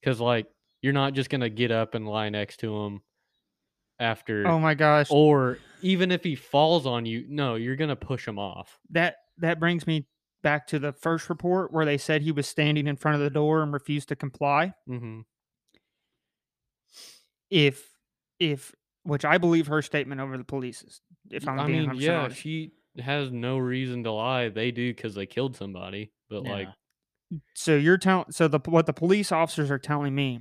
because 0.00 0.20
like 0.20 0.46
you're 0.82 0.92
not 0.92 1.14
just 1.14 1.30
gonna 1.30 1.48
get 1.48 1.70
up 1.70 1.94
and 1.94 2.06
lie 2.06 2.28
next 2.28 2.58
to 2.60 2.76
him 2.84 3.00
after, 3.98 4.46
oh 4.46 4.58
my 4.60 4.74
gosh, 4.74 5.08
or 5.10 5.58
even 5.80 6.12
if 6.12 6.22
he 6.22 6.34
falls 6.34 6.86
on 6.86 7.06
you, 7.06 7.24
no, 7.28 7.54
you're 7.54 7.76
gonna 7.76 7.96
push 7.96 8.28
him 8.28 8.38
off. 8.38 8.78
that 8.90 9.16
that 9.38 9.58
brings 9.58 9.86
me 9.86 10.06
back 10.42 10.66
to 10.66 10.78
the 10.78 10.92
first 10.92 11.28
report 11.30 11.72
where 11.72 11.84
they 11.86 11.98
said 11.98 12.20
he 12.22 12.30
was 12.32 12.46
standing 12.46 12.86
in 12.86 12.96
front 12.96 13.14
of 13.14 13.20
the 13.22 13.30
door 13.30 13.62
and 13.62 13.72
refused 13.72 14.08
to 14.08 14.16
comply. 14.16 14.72
hmm 14.86 15.20
If 17.50 17.90
if 18.38 18.74
which 19.02 19.24
I 19.24 19.38
believe 19.38 19.68
her 19.68 19.80
statement 19.82 20.20
over 20.20 20.36
the 20.36 20.44
police 20.44 20.82
is. 20.82 21.00
If 21.30 21.46
I'm 21.48 21.60
I 21.60 21.66
being 21.66 21.86
mean, 21.88 21.98
yeah, 22.00 22.22
honest. 22.24 22.40
she 22.40 22.72
has 22.98 23.30
no 23.30 23.56
reason 23.58 24.02
to 24.04 24.10
lie. 24.12 24.48
They 24.48 24.70
do 24.72 24.92
because 24.92 25.14
they 25.14 25.26
killed 25.26 25.56
somebody, 25.56 26.12
but 26.28 26.42
like. 26.44 26.68
Yeah. 27.30 27.38
so 27.54 27.76
you're 27.76 27.98
telling 27.98 28.26
so 28.30 28.46
the 28.48 28.60
what 28.66 28.86
the 28.86 28.92
police 28.92 29.32
officers 29.32 29.70
are 29.70 29.78
telling 29.78 30.14
me 30.14 30.40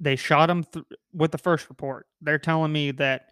they 0.00 0.16
shot 0.16 0.50
him 0.50 0.64
th- 0.64 0.84
with 1.12 1.30
the 1.32 1.38
first 1.38 1.68
report 1.68 2.06
they're 2.20 2.38
telling 2.38 2.72
me 2.72 2.90
that 2.92 3.26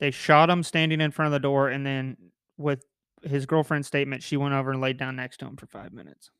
they 0.00 0.10
shot 0.10 0.48
him 0.50 0.62
standing 0.62 1.00
in 1.00 1.10
front 1.10 1.26
of 1.26 1.32
the 1.32 1.38
door 1.46 1.68
and 1.68 1.84
then 1.84 2.16
with 2.56 2.82
his 3.22 3.46
girlfriend's 3.46 3.86
statement 3.86 4.22
she 4.22 4.36
went 4.36 4.54
over 4.54 4.70
and 4.72 4.80
laid 4.80 4.96
down 4.96 5.16
next 5.16 5.38
to 5.38 5.46
him 5.46 5.56
for 5.56 5.66
five 5.66 5.92
minutes 5.92 6.30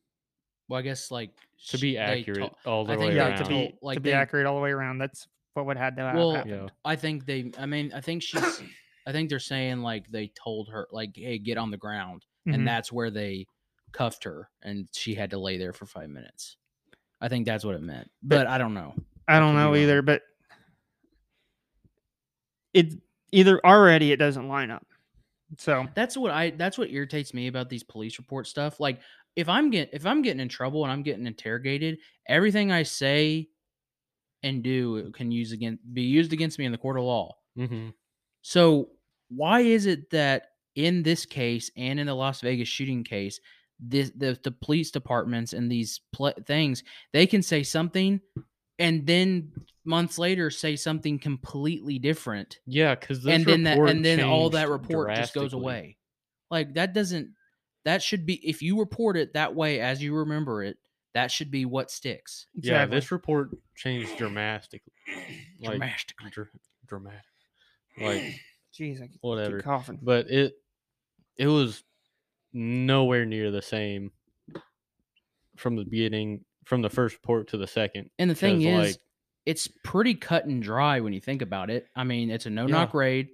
Well, 0.69 0.79
I 0.79 0.83
guess 0.83 1.11
like 1.11 1.31
to 1.69 1.79
be 1.79 1.99
accurate 1.99 2.53
to- 2.65 2.69
all 2.71 2.85
the 2.85 2.95
I 2.95 2.97
way 2.97 3.03
think 3.07 3.15
yeah 3.17 3.29
around. 3.29 3.43
to 3.45 3.49
be 3.49 3.75
like 3.83 3.95
to 3.97 4.01
be 4.01 4.11
they- 4.11 4.17
accurate 4.17 4.47
all 4.47 4.57
the 4.57 4.63
way 4.63 4.71
around 4.71 4.99
that's 4.99 5.27
what 5.55 5.67
would 5.67 5.77
have 5.77 5.97
to 5.97 6.03
have 6.03 6.15
Well, 6.17 6.35
happened 6.35 6.53
Yeah. 6.55 6.69
I 6.85 6.95
think 6.95 7.27
they. 7.27 7.51
I 7.59 7.67
mean, 7.67 7.91
I 7.93 8.01
think 8.01 8.23
she's. 8.23 8.63
I 9.09 9.13
think 9.13 9.29
they're 9.29 9.41
saying 9.41 9.81
like 9.83 10.07
they 10.09 10.31
told 10.41 10.69
her 10.69 10.87
like, 10.93 11.17
"Hey, 11.17 11.39
get 11.39 11.59
on 11.59 11.73
the 11.73 11.77
ground," 11.77 12.25
Mhm. 12.47 12.55
and 12.55 12.69
that's 12.69 12.93
where 12.93 13.11
they 13.11 13.45
cuffed 13.93 14.25
her, 14.25 14.51
and 14.63 14.89
she 14.93 15.15
had 15.15 15.31
to 15.31 15.39
lay 15.39 15.59
there 15.59 15.73
for 15.73 15.87
five 15.87 16.11
minutes. 16.11 16.57
I 17.21 17.29
think 17.29 17.47
that's 17.47 17.65
what 17.65 17.75
it 17.75 17.83
meant, 17.83 18.11
but 18.23 18.47
I 18.47 18.59
don't 18.59 18.75
know. 18.75 18.95
I 19.27 19.39
don't 19.39 19.57
know 19.57 19.75
either, 19.75 20.03
but 20.03 20.23
it 22.73 22.95
either 23.33 23.61
already 23.65 24.13
it 24.13 24.19
doesn't 24.19 24.49
line 24.49 24.71
up. 24.71 24.87
So 25.57 25.87
That's 25.95 26.17
what 26.17 26.31
I. 26.31 26.51
That's 26.51 26.77
what 26.77 26.91
irritates 26.91 27.33
me 27.33 27.47
about 27.47 27.69
these 27.69 27.83
police 27.83 28.19
report 28.19 28.47
stuff. 28.47 28.81
Like, 28.81 29.01
if 29.35 29.49
I'm 29.49 29.71
get 29.71 29.91
if 29.93 30.05
I'm 30.05 30.23
getting 30.23 30.41
in 30.41 30.49
trouble 30.49 30.85
and 30.85 30.93
I'm 30.93 31.03
getting 31.03 31.27
interrogated, 31.27 31.99
everything 32.27 32.71
I 32.71 32.83
say 32.83 33.49
and 34.43 34.63
do 34.63 35.11
can 35.13 35.31
use 35.31 35.53
again 35.53 35.79
be 35.93 36.03
used 36.03 36.33
against 36.33 36.59
me 36.59 36.65
in 36.65 36.73
the 36.73 36.79
court 36.79 36.99
of 36.99 37.05
law. 37.05 37.37
hmm 37.57 37.89
So 38.43 38.91
why 39.29 39.61
is 39.61 39.87
it 39.87 40.11
that 40.11 40.51
in 40.75 41.03
this 41.03 41.27
case 41.27 41.71
and 41.77 41.99
in 41.99 42.07
the 42.07 42.15
Las 42.15 42.41
Vegas 42.41 42.69
shooting 42.69 43.03
case, 43.03 43.41
this 43.81 44.11
the 44.17 44.39
the 44.43 44.51
police 44.51 44.91
departments 44.91 45.53
and 45.53 45.71
these 45.71 46.01
pl- 46.13 46.35
things 46.47 46.83
they 47.13 47.27
can 47.27 47.43
say 47.43 47.63
something 47.63 48.21
and 48.79 49.07
then 49.07 49.53
months 49.85 50.19
later 50.19 50.51
say 50.51 50.75
something 50.77 51.19
completely 51.19 51.99
different 51.99 52.59
Yeah, 52.67 52.95
because 52.95 53.25
and 53.27 53.45
then 53.45 53.63
that 53.65 53.79
and 53.79 54.05
then 54.05 54.21
all 54.23 54.51
that 54.51 54.69
report 54.69 55.15
just 55.15 55.33
goes 55.35 55.53
away 55.53 55.97
like 56.51 56.75
that 56.75 56.93
doesn't 56.93 57.35
that 57.85 58.03
should 58.03 58.27
be 58.27 58.35
if 58.47 58.63
you 58.63 58.79
report 58.81 59.17
it 59.17 59.35
that 59.35 59.55
way 59.55 59.81
as 59.81 60.03
you 60.03 60.15
remember 60.15 60.63
it 60.65 60.77
that 61.15 61.31
should 61.31 61.51
be 61.51 61.65
what 61.65 61.91
sticks 61.91 62.47
Yeah, 62.55 62.85
this 62.85 63.11
report 63.11 63.51
changed 63.75 64.17
dramatically. 64.19 64.81
Like 65.61 65.71
Dramatically. 65.71 66.31
dr- 66.31 66.49
dramatic. 66.87 67.23
Like 68.01 68.23
Jeez, 68.79 69.03
I 69.03 69.07
keep 69.07 69.19
whatever. 69.23 69.61
coughing. 69.61 69.99
But 70.03 70.31
it 70.31 70.55
it 71.37 71.47
was 71.47 71.83
nowhere 72.53 73.25
near 73.25 73.51
the 73.51 73.63
same 73.63 74.11
from 75.57 75.77
the 75.77 75.85
beginning 75.85 76.45
from 76.65 76.83
the 76.83 76.91
first 76.91 77.23
port 77.23 77.49
to 77.49 77.57
the 77.57 77.67
second. 77.67 78.11
and 78.19 78.31
the 78.31 78.35
thing 78.35 78.63
is 78.63 78.89
like, 78.93 78.97
it's 79.47 79.69
pretty 79.85 80.15
cut 80.15 80.45
and 80.45 80.63
dry 80.63 81.01
when 81.01 81.13
you 81.13 81.21
think 81.21 81.43
about 81.43 81.71
it. 81.71 81.87
I 81.97 82.05
mean 82.05 82.31
it's 82.31 82.47
a 82.47 82.51
no 82.51 82.67
knock 82.67 82.95
raid. 82.95 83.29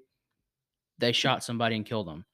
They 0.98 1.12
shot 1.12 1.42
somebody 1.42 1.77
and 1.77 1.85
killed 1.85 2.07
them 2.07 2.24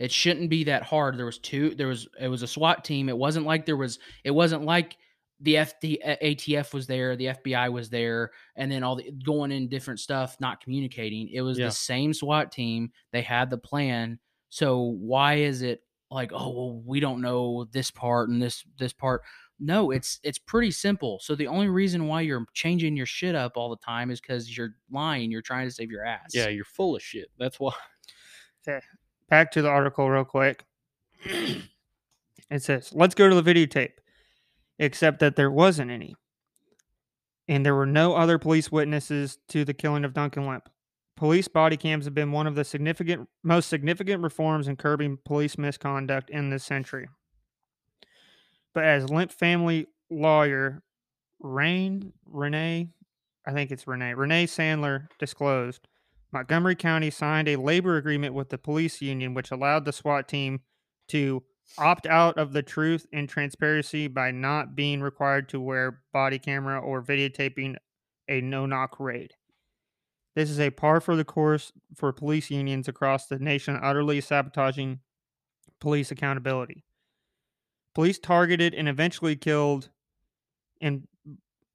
it 0.00 0.10
shouldn't 0.10 0.48
be 0.48 0.64
that 0.64 0.82
hard. 0.82 1.18
There 1.18 1.26
was 1.26 1.38
two 1.38 1.74
there 1.74 1.86
was 1.86 2.08
it 2.18 2.28
was 2.28 2.42
a 2.42 2.46
swat 2.46 2.84
team. 2.84 3.10
It 3.10 3.16
wasn't 3.16 3.44
like 3.44 3.66
there 3.66 3.76
was 3.76 3.98
it 4.24 4.30
wasn't 4.30 4.64
like 4.64 4.96
the 5.40 5.56
FD, 5.56 6.18
atf 6.22 6.74
was 6.74 6.86
there 6.86 7.16
the 7.16 7.26
fbi 7.26 7.72
was 7.72 7.88
there 7.88 8.30
and 8.56 8.70
then 8.70 8.82
all 8.82 8.96
the 8.96 9.10
going 9.24 9.52
in 9.52 9.68
different 9.68 10.00
stuff 10.00 10.36
not 10.40 10.62
communicating. 10.62 11.28
It 11.28 11.42
was 11.42 11.58
Yeah. 11.58 11.66
the 11.66 11.72
same 11.72 12.14
swat 12.14 12.50
team. 12.50 12.90
They 13.12 13.20
had 13.20 13.50
the 13.50 13.58
plan. 13.58 14.18
So 14.48 14.80
why 14.80 15.34
is 15.34 15.60
it 15.60 15.82
like 16.10 16.32
oh 16.32 16.50
well 16.50 16.82
we 16.84 17.00
don't 17.00 17.20
know 17.20 17.66
this 17.72 17.90
part 17.90 18.28
and 18.28 18.42
this 18.42 18.64
this 18.78 18.92
part 18.92 19.22
no 19.58 19.86
mm-hmm. 19.88 19.96
it's 19.96 20.18
it's 20.22 20.38
pretty 20.38 20.70
simple 20.70 21.20
so 21.22 21.34
the 21.34 21.46
only 21.46 21.68
reason 21.68 22.06
why 22.08 22.20
you're 22.20 22.44
changing 22.54 22.96
your 22.96 23.06
shit 23.06 23.34
up 23.34 23.52
all 23.56 23.70
the 23.70 23.84
time 23.84 24.10
is 24.10 24.20
because 24.20 24.56
you're 24.56 24.74
lying 24.90 25.30
you're 25.30 25.42
trying 25.42 25.68
to 25.68 25.72
save 25.72 25.90
your 25.90 26.04
ass 26.04 26.30
yeah, 26.40 26.48
you're 26.48 26.64
full 26.64 26.96
of 26.96 27.02
shit. 27.02 27.30
That's 27.38 27.60
why. 27.60 27.72
Okay. 28.66 28.84
Back 29.28 29.52
to 29.52 29.62
the 29.62 29.68
article 29.68 30.08
real 30.08 30.24
quick. 30.24 30.64
it 31.24 32.62
says, 32.62 32.90
let's 32.94 33.14
go 33.14 33.28
to 33.28 33.40
the 33.40 33.54
videotape, 33.54 33.92
except 34.78 35.20
that 35.20 35.36
there 35.36 35.50
wasn't 35.50 35.90
any. 35.90 36.14
And 37.48 37.64
there 37.64 37.74
were 37.74 37.86
no 37.86 38.14
other 38.14 38.38
police 38.38 38.70
witnesses 38.70 39.38
to 39.48 39.64
the 39.64 39.74
killing 39.74 40.04
of 40.04 40.14
Duncan 40.14 40.46
Lemp. 40.46 40.68
Police 41.20 41.48
body 41.48 41.76
cams 41.76 42.06
have 42.06 42.14
been 42.14 42.32
one 42.32 42.46
of 42.46 42.54
the 42.54 42.64
significant, 42.64 43.28
most 43.42 43.68
significant 43.68 44.22
reforms 44.22 44.68
in 44.68 44.76
curbing 44.76 45.18
police 45.22 45.58
misconduct 45.58 46.30
in 46.30 46.48
this 46.48 46.64
century. 46.64 47.10
But 48.72 48.84
as 48.84 49.10
Lemp 49.10 49.30
family 49.30 49.86
lawyer 50.08 50.82
Rain 51.38 52.14
Renee, 52.24 52.88
I 53.46 53.52
think 53.52 53.70
it's 53.70 53.86
Renee 53.86 54.14
Renee 54.14 54.46
Sandler 54.46 55.08
disclosed, 55.18 55.88
Montgomery 56.32 56.74
County 56.74 57.10
signed 57.10 57.48
a 57.48 57.56
labor 57.56 57.98
agreement 57.98 58.32
with 58.32 58.48
the 58.48 58.56
police 58.56 59.02
union, 59.02 59.34
which 59.34 59.50
allowed 59.50 59.84
the 59.84 59.92
SWAT 59.92 60.26
team 60.26 60.60
to 61.08 61.42
opt 61.76 62.06
out 62.06 62.38
of 62.38 62.54
the 62.54 62.62
truth 62.62 63.06
and 63.12 63.28
transparency 63.28 64.08
by 64.08 64.30
not 64.30 64.74
being 64.74 65.02
required 65.02 65.50
to 65.50 65.60
wear 65.60 66.00
body 66.14 66.38
camera 66.38 66.80
or 66.80 67.02
videotaping 67.02 67.76
a 68.26 68.40
no 68.40 68.64
knock 68.64 68.98
raid. 68.98 69.34
This 70.34 70.50
is 70.50 70.60
a 70.60 70.70
par 70.70 71.00
for 71.00 71.16
the 71.16 71.24
course 71.24 71.72
for 71.94 72.12
police 72.12 72.50
unions 72.50 72.88
across 72.88 73.26
the 73.26 73.38
nation, 73.38 73.78
utterly 73.82 74.20
sabotaging 74.20 75.00
police 75.80 76.10
accountability. 76.10 76.84
Police 77.94 78.18
targeted 78.18 78.72
and 78.74 78.88
eventually 78.88 79.34
killed, 79.34 79.90
in 80.80 81.08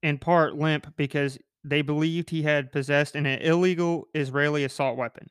in 0.02 0.18
part, 0.18 0.56
Lemp 0.56 0.96
because 0.96 1.38
they 1.64 1.82
believed 1.82 2.30
he 2.30 2.42
had 2.42 2.72
possessed 2.72 3.14
an 3.16 3.26
illegal 3.26 4.08
Israeli 4.14 4.64
assault 4.64 4.96
weapon. 4.96 5.28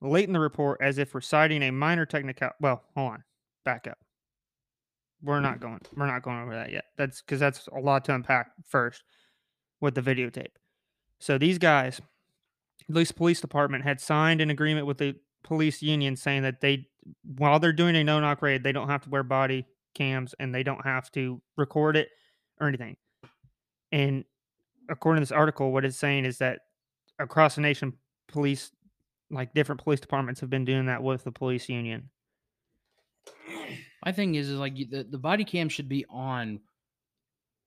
Late 0.00 0.26
in 0.26 0.32
the 0.32 0.40
report, 0.40 0.80
as 0.80 0.98
if 0.98 1.14
reciting 1.14 1.62
a 1.62 1.70
minor 1.70 2.06
technical. 2.06 2.50
Well, 2.60 2.82
hold 2.96 3.12
on, 3.12 3.24
back 3.64 3.86
up. 3.86 3.98
We're 5.22 5.40
not 5.40 5.60
mm-hmm. 5.60 5.68
going. 5.68 5.80
We're 5.94 6.06
not 6.06 6.22
going 6.22 6.40
over 6.40 6.54
that 6.54 6.72
yet. 6.72 6.84
That's 6.96 7.20
because 7.20 7.38
that's 7.38 7.68
a 7.68 7.78
lot 7.78 8.04
to 8.06 8.14
unpack 8.14 8.52
first 8.66 9.04
with 9.80 9.94
the 9.94 10.02
videotape. 10.02 10.54
So 11.18 11.38
these 11.38 11.58
guys, 11.58 12.00
least 12.88 13.16
police 13.16 13.40
department, 13.40 13.84
had 13.84 14.00
signed 14.00 14.40
an 14.40 14.50
agreement 14.50 14.86
with 14.86 14.98
the 14.98 15.14
police 15.42 15.82
union 15.82 16.16
saying 16.16 16.42
that 16.42 16.60
they, 16.60 16.86
while 17.36 17.58
they're 17.58 17.72
doing 17.72 17.96
a 17.96 18.04
no-knock 18.04 18.42
raid, 18.42 18.62
they 18.62 18.72
don't 18.72 18.88
have 18.88 19.02
to 19.02 19.10
wear 19.10 19.22
body 19.22 19.66
cams 19.94 20.34
and 20.38 20.54
they 20.54 20.62
don't 20.62 20.84
have 20.84 21.10
to 21.12 21.40
record 21.56 21.96
it 21.96 22.08
or 22.60 22.68
anything. 22.68 22.96
And 23.90 24.24
according 24.88 25.20
to 25.20 25.22
this 25.22 25.32
article, 25.32 25.72
what 25.72 25.84
it's 25.84 25.96
saying 25.96 26.24
is 26.24 26.38
that 26.38 26.60
across 27.18 27.56
the 27.56 27.60
nation, 27.60 27.94
police, 28.28 28.70
like 29.30 29.54
different 29.54 29.82
police 29.82 30.00
departments, 30.00 30.40
have 30.40 30.50
been 30.50 30.64
doing 30.64 30.86
that 30.86 31.02
with 31.02 31.24
the 31.24 31.32
police 31.32 31.68
union. 31.68 32.10
My 34.04 34.12
thing 34.12 34.34
is, 34.34 34.48
is 34.48 34.58
like 34.58 34.74
the, 34.74 35.06
the 35.08 35.18
body 35.18 35.44
cam 35.44 35.68
should 35.68 35.88
be 35.88 36.04
on 36.10 36.60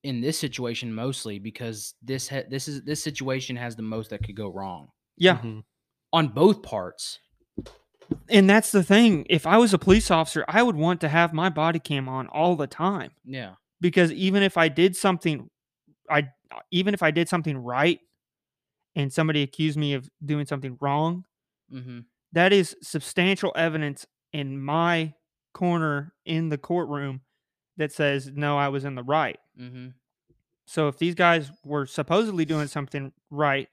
in 0.04 0.22
this 0.22 0.38
situation 0.38 0.94
mostly 0.94 1.40
because 1.40 1.96
this 2.04 2.28
ha- 2.28 2.44
this 2.50 2.68
is 2.68 2.84
this 2.84 3.04
situation 3.04 3.56
has 3.56 3.76
the 3.76 3.82
most 3.82 4.12
that 4.12 4.24
could 4.24 4.36
go 4.36 4.50
wrong 4.50 4.88
Yeah, 5.18 5.38
Mhm. 5.38 5.64
on 6.14 6.28
both 6.30 6.62
parts. 6.64 7.20
and 8.30 8.48
that's 8.50 8.72
the 8.72 8.84
thing. 8.84 9.26
If 9.30 9.48
I 9.48 9.58
was 9.58 9.74
a 9.74 9.80
police 9.80 10.12
officer, 10.12 10.46
I 10.48 10.62
would 10.62 10.76
want 10.76 11.02
to 11.02 11.10
have 11.10 11.34
my 11.34 11.50
body 11.50 11.80
cam 11.80 12.08
on 12.08 12.28
all 12.28 12.56
the 12.56 12.68
time 12.68 13.12
Yeah, 13.24 13.56
because 13.82 14.12
even 14.12 14.44
if 14.44 14.58
I 14.58 14.68
did 14.70 14.96
something, 14.96 15.50
I 16.10 16.30
even 16.72 16.94
if 16.94 17.02
I 17.02 17.12
did 17.12 17.28
something 17.28 17.58
right, 17.58 18.00
and 18.96 19.12
somebody 19.12 19.42
accused 19.42 19.78
me 19.78 19.94
of 19.94 20.10
doing 20.24 20.46
something 20.46 20.78
wrong, 20.80 21.26
mm-hmm. 21.74 22.02
that 22.32 22.54
is 22.54 22.76
substantial 22.82 23.52
evidence 23.56 24.06
in 24.32 24.62
my 24.62 25.14
corner 25.54 26.14
in 26.26 26.50
the 26.50 26.58
courtroom 26.58 27.22
that 27.78 27.92
says 27.92 28.30
no, 28.34 28.58
I 28.58 28.68
was 28.70 28.86
in 28.86 28.96
the 28.96 29.04
right. 29.04 29.40
Mm-hmm. 29.60 29.90
So 30.68 30.88
if 30.88 30.98
these 30.98 31.16
guys 31.16 31.52
were 31.64 31.86
supposedly 31.86 32.46
doing 32.46 32.68
something 32.68 33.12
right, 33.30 33.68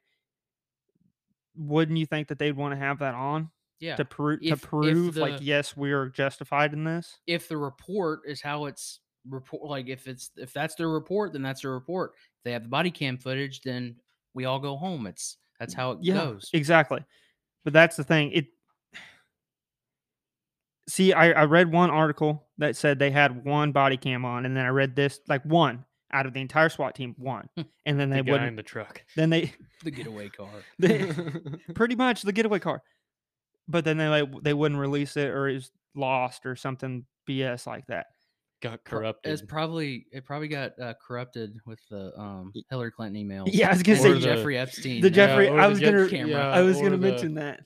wouldn't 1.56 1.98
you 1.98 2.06
think 2.06 2.28
that 2.28 2.38
they'd 2.38 2.56
want 2.56 2.72
to 2.72 2.78
have 2.78 2.98
that 3.00 3.14
on 3.14 3.50
yeah. 3.80 3.96
to 3.96 4.04
prove 4.04 4.40
to 4.40 4.46
If- 4.46 4.52
if 4.54 4.62
prove 4.62 5.16
like 5.16 5.38
yes, 5.40 5.76
we 5.76 5.92
are 5.92 6.08
justified 6.08 6.72
in 6.72 6.84
this? 6.84 7.18
if 7.26 7.48
the 7.48 7.56
report 7.56 8.20
is 8.26 8.40
how 8.40 8.66
it's 8.66 9.00
report, 9.28 9.64
like 9.70 9.88
if 9.88 10.06
it's 10.08 10.30
if 10.36 10.52
that's 10.52 10.74
their 10.74 10.88
report, 10.88 11.32
then 11.32 11.42
that's 11.42 11.62
their 11.62 11.72
report. 11.72 12.12
If 12.14 12.44
they 12.44 12.52
have 12.52 12.62
the 12.64 12.68
body 12.68 12.90
cam 12.90 13.18
footage, 13.18 13.60
then 13.62 13.96
we 14.34 14.44
all 14.46 14.58
go 14.58 14.76
home. 14.76 15.06
It's 15.06 15.36
that's 15.60 15.74
how 15.74 15.92
it 15.92 15.98
Yeah, 16.02 16.14
goes. 16.14 16.50
exactly. 16.52 17.04
But 17.64 17.72
that's 17.72 17.96
the 17.96 18.02
thing. 18.04 18.32
It 18.32 18.46
see, 20.88 21.12
I, 21.12 21.30
I 21.32 21.44
read 21.44 21.70
one 21.70 21.90
article 21.90 22.48
that 22.58 22.76
said 22.76 22.98
they 22.98 23.10
had 23.10 23.44
one 23.44 23.72
body 23.72 23.96
cam 23.96 24.24
on, 24.24 24.44
and 24.46 24.56
then 24.56 24.64
I 24.64 24.68
read 24.70 24.96
this 24.96 25.20
like 25.28 25.44
one 25.44 25.84
out 26.12 26.26
of 26.26 26.32
the 26.34 26.40
entire 26.40 26.68
SWAT 26.68 26.94
team, 26.94 27.14
one, 27.18 27.48
Hmm. 27.56 27.62
and 27.86 27.98
then 27.98 28.10
they 28.10 28.22
guy 28.22 28.30
wouldn't. 28.32 28.48
in 28.48 28.56
the 28.56 28.62
truck. 28.62 29.02
Then 29.16 29.30
they 29.30 29.52
the 29.84 29.90
getaway 29.90 30.28
car. 30.28 30.48
they 30.78 31.10
pretty 31.74 31.94
much 31.96 32.22
the 32.22 32.32
getaway 32.32 32.58
car. 32.58 32.82
But 33.68 33.84
then 33.84 33.96
they 33.96 34.08
like 34.08 34.28
they 34.42 34.54
wouldn't 34.54 34.80
release 34.80 35.16
it 35.16 35.28
or 35.28 35.48
it's 35.48 35.70
lost 35.94 36.44
or 36.46 36.56
something 36.56 37.06
BS 37.28 37.66
like 37.66 37.86
that. 37.86 38.06
Got 38.60 38.84
corrupted. 38.84 39.32
It's 39.32 39.42
probably 39.42 40.06
it 40.12 40.24
probably 40.24 40.48
got 40.48 40.78
uh, 40.80 40.94
corrupted 41.04 41.56
with 41.66 41.80
the 41.90 42.12
um, 42.18 42.52
Hillary 42.70 42.92
Clinton 42.92 43.20
emails. 43.26 43.48
Yeah, 43.52 43.68
I 43.68 43.72
was 43.72 43.82
gonna 43.82 43.98
or 43.98 44.02
say 44.02 44.12
the- 44.12 44.20
Jeffrey 44.20 44.56
Epstein. 44.58 45.00
the 45.00 45.08
uh, 45.08 45.10
Jeffrey- 45.10 45.48
or 45.48 45.58
I 45.60 45.66
was 45.66 45.80
Jeff- 45.80 45.92
gonna- 45.92 46.08
camera. 46.08 46.40
I 46.40 46.60
was 46.62 46.78
or 46.78 46.84
gonna 46.84 46.98
mention 46.98 47.34
that. 47.34 47.60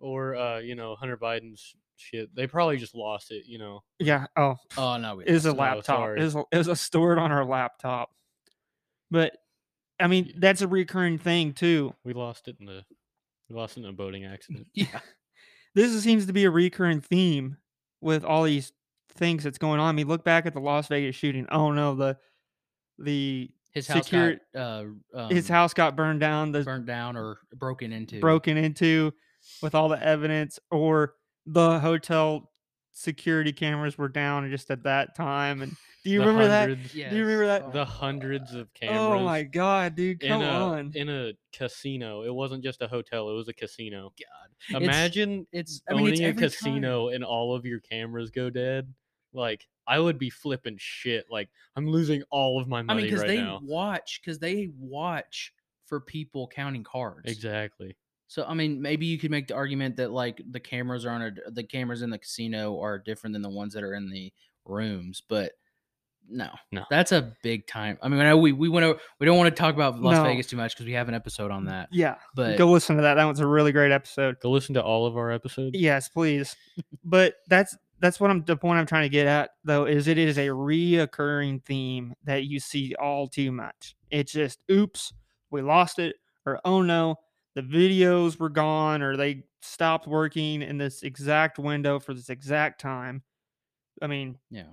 or 0.00 0.34
uh, 0.34 0.58
you 0.58 0.74
know, 0.74 0.96
Hunter 0.96 1.16
Biden's 1.16 1.74
shit. 2.02 2.34
They 2.34 2.46
probably 2.46 2.76
just 2.76 2.94
lost 2.94 3.30
it. 3.30 3.44
You 3.46 3.58
know, 3.58 3.80
Yeah. 3.98 4.26
Oh, 4.36 4.56
Oh 4.76 4.96
no, 4.98 5.16
we 5.16 5.24
it 5.26 5.32
was 5.32 5.46
a 5.46 5.52
laptop. 5.52 5.84
sorry. 5.84 6.20
It 6.20 6.24
was, 6.24 6.34
a- 6.34 6.44
it 6.52 6.66
was 6.66 6.80
stored 6.80 7.18
on 7.18 7.32
our 7.32 7.44
laptop. 7.44 8.10
But 9.10 9.36
I 10.00 10.06
mean, 10.06 10.26
Yeah. 10.26 10.32
that's 10.38 10.62
a 10.62 10.68
recurring 10.68 11.18
thing 11.18 11.52
too. 11.52 11.94
we 12.04 12.12
lost 12.12 12.48
it 12.48 12.56
in 12.60 12.66
the 12.66 12.84
we 13.48 13.56
lost 13.56 13.76
it 13.76 13.80
in 13.80 13.86
a 13.86 13.92
boating 13.92 14.24
accident. 14.24 14.66
Yeah, 14.74 15.00
This 15.74 16.00
seems 16.02 16.26
to 16.26 16.32
be 16.32 16.44
a 16.44 16.50
recurring 16.50 17.00
theme 17.00 17.56
with 18.00 18.24
all 18.24 18.42
these 18.44 18.72
things 19.14 19.44
that's 19.44 19.58
going 19.58 19.78
on. 19.80 19.88
I 19.88 19.92
mean, 19.92 20.08
look 20.08 20.24
back 20.24 20.46
at 20.46 20.54
the 20.54 20.60
Las 20.60 20.88
Vegas 20.88 21.14
shooting. 21.16 21.46
Oh 21.50 21.70
no, 21.72 21.94
the 21.94 22.16
the 22.98 23.50
his 23.72 23.86
house 23.88 24.04
Secure- 24.04 24.36
got 24.54 24.60
uh, 24.60 24.84
his 25.30 25.48
um, 25.50 25.54
house 25.54 25.74
got 25.74 25.96
burned 25.96 26.20
down. 26.20 26.52
The 26.52 26.62
burned 26.62 26.86
down 26.86 27.16
or 27.16 27.38
broken 27.54 27.92
into. 27.92 28.20
broken 28.20 28.56
into 28.56 29.12
with 29.62 29.74
all 29.74 29.88
the 29.88 30.02
evidence 30.02 30.58
or 30.70 31.14
the 31.46 31.78
hotel 31.80 32.50
security 32.92 33.52
cameras 33.52 33.96
were 33.96 34.08
down 34.08 34.48
just 34.50 34.70
at 34.70 34.82
that 34.84 35.14
time 35.16 35.62
and 35.62 35.74
do 36.04 36.10
you 36.10 36.18
The 36.20 36.26
remember 36.26 36.48
that 36.48 36.68
hundreds- 36.68 36.92
do 36.92 36.98
you 36.98 37.24
remember 37.24 37.46
that? 37.46 37.62
Oh 37.66 37.70
The 37.70 37.84
hundreds 37.84 38.54
of 38.54 38.66
oh 38.66 38.78
cameras. 38.78 38.98
oh 39.00 39.24
my 39.24 39.42
god 39.44 39.94
dude 39.94 40.22
in 40.22 40.28
come 40.28 40.42
a 40.42 40.46
on 40.46 40.92
in 40.94 41.08
a 41.08 41.32
casino. 41.56 42.22
It 42.24 42.34
wasn't 42.34 42.64
just 42.64 42.82
a 42.82 42.88
hotel; 42.88 43.30
it 43.30 43.34
was 43.34 43.46
a 43.48 43.54
casino. 43.54 44.12
God. 44.18 44.76
It's- 44.76 44.82
Imagine 44.82 45.46
It's 45.52 45.80
I 45.88 45.92
mean 45.94 46.00
owning 46.00 46.12
it's 46.14 46.20
a 46.20 46.24
every 46.24 46.40
time. 46.42 46.50
casino 46.50 47.08
and 47.08 47.22
all 47.24 47.54
of 47.54 47.64
your 47.64 47.78
cameras 47.80 48.30
go 48.30 48.50
dead. 48.50 48.92
like 49.32 49.66
I 49.86 49.98
would 50.00 50.18
be 50.18 50.28
flipping 50.28 50.76
shit. 50.78 51.26
Like 51.30 51.48
I'm 51.76 51.86
losing 51.88 52.22
all 52.30 52.60
of 52.60 52.66
my 52.68 52.82
money 52.82 53.02
I 53.02 53.02
mean, 53.02 53.06
because 53.06 53.20
right 53.22 53.28
they 53.28 53.40
now. 53.40 53.60
watch, 53.62 54.20
because 54.22 54.38
they 54.40 54.70
watch 54.78 55.52
for 55.86 56.00
people 56.00 56.46
counting 56.48 56.82
cards. 56.84 57.30
Exactly. 57.30 57.96
So 58.32 58.46
I 58.48 58.54
mean, 58.54 58.80
maybe 58.80 59.04
you 59.04 59.18
could 59.18 59.30
make 59.30 59.48
the 59.48 59.54
argument 59.54 59.96
that 59.96 60.10
like 60.10 60.40
the 60.50 60.58
cameras 60.58 61.04
are 61.04 61.10
on 61.10 61.20
a, 61.20 61.50
the 61.50 61.64
cameras 61.64 62.00
in 62.00 62.08
the 62.08 62.16
casino 62.16 62.80
are 62.80 62.98
different 62.98 63.34
than 63.34 63.42
the 63.42 63.50
ones 63.50 63.74
that 63.74 63.82
are 63.82 63.92
in 63.92 64.08
the 64.08 64.32
rooms, 64.64 65.22
but 65.28 65.52
no, 66.30 66.48
No. 66.70 66.84
that's 66.88 67.12
a 67.12 67.34
big 67.42 67.66
time. 67.66 67.98
I 68.00 68.08
mean, 68.08 68.20
I 68.20 68.24
know 68.24 68.38
we 68.38 68.52
we 68.52 68.70
went 68.70 68.84
over, 68.86 68.98
we 69.18 69.26
don't 69.26 69.36
want 69.36 69.54
to 69.54 69.60
talk 69.60 69.74
about 69.74 70.00
Las 70.00 70.14
No. 70.16 70.22
Vegas 70.22 70.46
too 70.46 70.56
much 70.56 70.74
because 70.74 70.86
we 70.86 70.92
have 70.92 71.08
an 71.08 71.14
episode 71.14 71.50
on 71.50 71.66
that, 71.66 71.90
Yeah, 71.92 72.14
but 72.34 72.56
go 72.56 72.70
listen 72.70 72.96
to 72.96 73.02
that. 73.02 73.16
That 73.16 73.24
was 73.24 73.40
a 73.40 73.46
really 73.46 73.70
great 73.70 73.92
episode. 73.92 74.40
Go 74.40 74.50
listen 74.50 74.72
to 74.76 74.82
all 74.82 75.04
of 75.04 75.14
our 75.18 75.30
episodes. 75.30 75.78
Yes, 75.78 76.08
please. 76.08 76.56
but 77.04 77.34
that's 77.48 77.76
that's 78.00 78.18
what 78.18 78.30
I'm 78.30 78.44
the 78.44 78.56
point 78.56 78.78
I'm 78.78 78.86
trying 78.86 79.02
to 79.04 79.08
get 79.10 79.26
at 79.26 79.50
though 79.62 79.84
is 79.84 80.08
it 80.08 80.16
is 80.16 80.38
a 80.38 80.46
reoccurring 80.48 81.64
theme 81.66 82.14
that 82.24 82.44
you 82.44 82.60
see 82.60 82.94
all 82.98 83.28
too 83.28 83.52
much. 83.52 83.94
It's 84.10 84.32
just 84.32 84.58
oops, 84.70 85.12
we 85.50 85.60
lost 85.60 85.98
it, 85.98 86.16
or 86.46 86.60
oh 86.64 86.80
no, 86.80 87.16
the 87.54 87.62
videos 87.62 88.38
were 88.38 88.48
gone, 88.48 89.02
or 89.02 89.16
they 89.16 89.44
stopped 89.60 90.06
working 90.06 90.62
in 90.62 90.78
this 90.78 91.02
exact 91.02 91.58
window 91.58 91.98
for 91.98 92.14
this 92.14 92.30
exact 92.30 92.80
time. 92.80 93.22
I 94.00 94.06
mean, 94.06 94.38
yeah, 94.50 94.72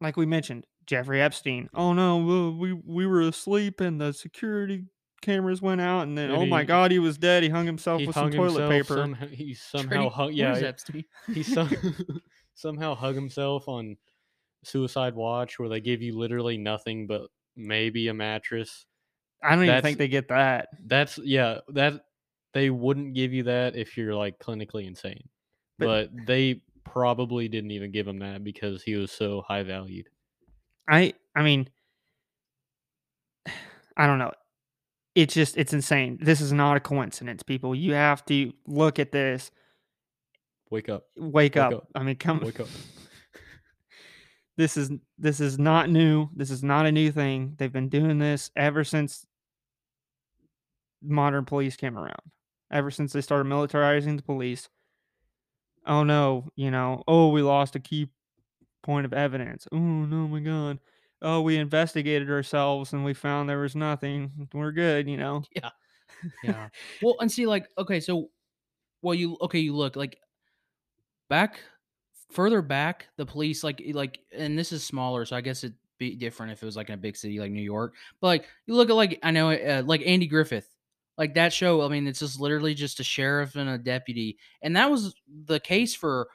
like 0.00 0.16
we 0.16 0.26
mentioned, 0.26 0.66
Jeffrey 0.86 1.22
Epstein. 1.22 1.68
Oh 1.74 1.92
no, 1.92 2.18
we 2.58 2.72
we 2.72 3.06
were 3.06 3.22
asleep 3.22 3.80
and 3.80 4.00
the 4.00 4.12
security 4.12 4.84
cameras 5.22 5.62
went 5.62 5.80
out, 5.80 6.02
and 6.02 6.18
then 6.18 6.30
oh 6.30 6.44
my 6.44 6.64
god, 6.64 6.90
he 6.90 6.98
was 6.98 7.16
dead. 7.16 7.42
He 7.42 7.48
hung 7.48 7.64
himself 7.64 8.00
He 8.00 8.06
with 8.06 8.16
hung 8.16 8.32
some 8.32 8.38
toilet 8.38 8.68
paper. 8.68 8.96
Somehow, 8.96 9.26
he 9.28 9.54
somehow 9.54 10.10
hung. 10.10 10.32
Yeah, 10.34 10.56
Epstein? 10.56 11.04
he 11.32 11.42
some, 11.42 11.70
somehow 12.54 12.94
hung 12.94 13.14
himself 13.14 13.68
on 13.68 13.96
suicide 14.64 15.14
watch, 15.14 15.58
where 15.58 15.68
they 15.68 15.80
give 15.80 16.02
you 16.02 16.18
literally 16.18 16.58
nothing 16.58 17.06
but 17.06 17.22
maybe 17.56 18.08
a 18.08 18.14
mattress. 18.14 18.84
I 19.42 19.56
don't 19.56 19.64
even 19.64 19.82
think 19.82 19.98
they 19.98 20.08
get 20.08 20.28
that. 20.28 20.68
That's 20.86 21.18
yeah. 21.18 21.58
That 21.68 22.04
they 22.54 22.70
wouldn't 22.70 23.14
give 23.14 23.32
you 23.32 23.44
that 23.44 23.76
if 23.76 23.96
you're 23.96 24.14
like 24.14 24.38
clinically 24.38 24.86
insane, 24.86 25.28
But- 25.78 26.10
but, 26.14 26.26
they 26.26 26.62
probably 26.84 27.48
didn't 27.48 27.70
even 27.70 27.90
give 27.90 28.06
him 28.06 28.18
that 28.18 28.44
because 28.44 28.82
he 28.82 28.96
was 28.96 29.10
so 29.10 29.42
high 29.46 29.62
valued. 29.62 30.08
I 30.88 31.14
I 31.34 31.42
mean 31.42 31.68
I 33.96 34.06
don't 34.06 34.18
know. 34.18 34.32
It's 35.14 35.34
just 35.34 35.56
it's 35.56 35.72
insane. 35.72 36.18
This 36.20 36.40
is 36.40 36.52
not 36.52 36.76
a 36.76 36.80
coincidence, 36.80 37.42
people. 37.42 37.74
You 37.74 37.94
have 37.94 38.24
to 38.26 38.52
look 38.66 38.98
at 38.98 39.12
this, 39.12 39.50
Wake 40.70 40.88
up! 40.88 41.04
wake, 41.16 41.58
up. 41.58 41.72
up. 41.72 41.88
I 41.94 42.02
mean, 42.02 42.16
come 42.16 42.40
Wake 42.40 42.60
up! 42.60 42.68
this 44.56 44.78
is 44.78 44.90
this 45.18 45.38
is 45.38 45.58
not 45.58 45.90
new. 45.90 46.30
This 46.34 46.50
is 46.50 46.62
not 46.62 46.86
a 46.86 46.92
new 46.92 47.12
thing. 47.12 47.54
They've 47.58 47.72
been 47.72 47.90
doing 47.90 48.18
this 48.18 48.50
ever 48.56 48.84
since 48.84 49.26
modern 51.02 51.44
police 51.44 51.76
came 51.76 51.98
around. 51.98 52.22
Ever 52.70 52.90
since 52.90 53.12
they 53.12 53.20
started 53.20 53.50
militarizing 53.50 54.16
the 54.16 54.22
police. 54.22 54.68
Oh 55.86 56.04
no, 56.04 56.48
you 56.54 56.70
know, 56.70 57.02
oh 57.06 57.28
we 57.28 57.42
lost 57.42 57.76
a 57.76 57.80
key 57.80 58.08
point 58.82 59.04
of 59.04 59.12
evidence. 59.12 59.66
Oh 59.72 59.78
no 59.78 60.28
my 60.28 60.40
god. 60.40 60.78
Oh, 61.20 61.40
we 61.40 61.56
investigated 61.56 62.30
ourselves 62.30 62.92
and 62.92 63.04
we 63.04 63.14
found 63.14 63.48
there 63.48 63.60
was 63.60 63.76
nothing. 63.76 64.48
We're 64.52 64.72
good, 64.72 65.08
you 65.08 65.16
know. 65.16 65.44
yeah. 65.54 65.70
Yeah. 66.44 66.68
well, 67.02 67.16
and 67.18 67.32
see, 67.32 67.46
like, 67.46 67.66
okay, 67.76 67.98
so, 67.98 68.30
well, 69.00 69.14
you 69.14 69.36
okay, 69.40 69.58
you 69.58 69.74
look 69.74 69.96
like 69.96 70.18
back 71.28 71.58
further 72.30 72.62
back, 72.62 73.08
the 73.16 73.26
police, 73.26 73.64
like, 73.64 73.82
like, 73.92 74.20
and 74.32 74.58
this 74.58 74.72
is 74.72 74.84
smaller, 74.84 75.24
so 75.24 75.36
I 75.36 75.40
guess 75.40 75.64
it'd 75.64 75.76
be 75.98 76.14
different 76.14 76.52
if 76.52 76.62
it 76.62 76.66
was 76.66 76.76
like 76.76 76.88
in 76.88 76.94
a 76.94 76.98
big 76.98 77.16
city 77.16 77.38
like 77.38 77.50
New 77.50 77.62
York. 77.62 77.94
But 78.20 78.26
like, 78.28 78.48
you 78.66 78.74
look 78.74 78.90
at 78.90 78.96
like 78.96 79.18
I 79.22 79.30
know, 79.30 79.50
uh, 79.50 79.82
like 79.84 80.02
Andy 80.06 80.26
Griffith, 80.26 80.68
like 81.18 81.34
that 81.34 81.52
show. 81.52 81.82
I 81.82 81.88
mean, 81.88 82.06
it's 82.06 82.20
just 82.20 82.40
literally 82.40 82.74
just 82.74 83.00
a 83.00 83.04
sheriff 83.04 83.56
and 83.56 83.68
a 83.68 83.78
deputy, 83.78 84.38
and 84.62 84.76
that 84.76 84.90
was 84.90 85.14
the 85.46 85.60
case 85.60 85.94
for 85.94 86.28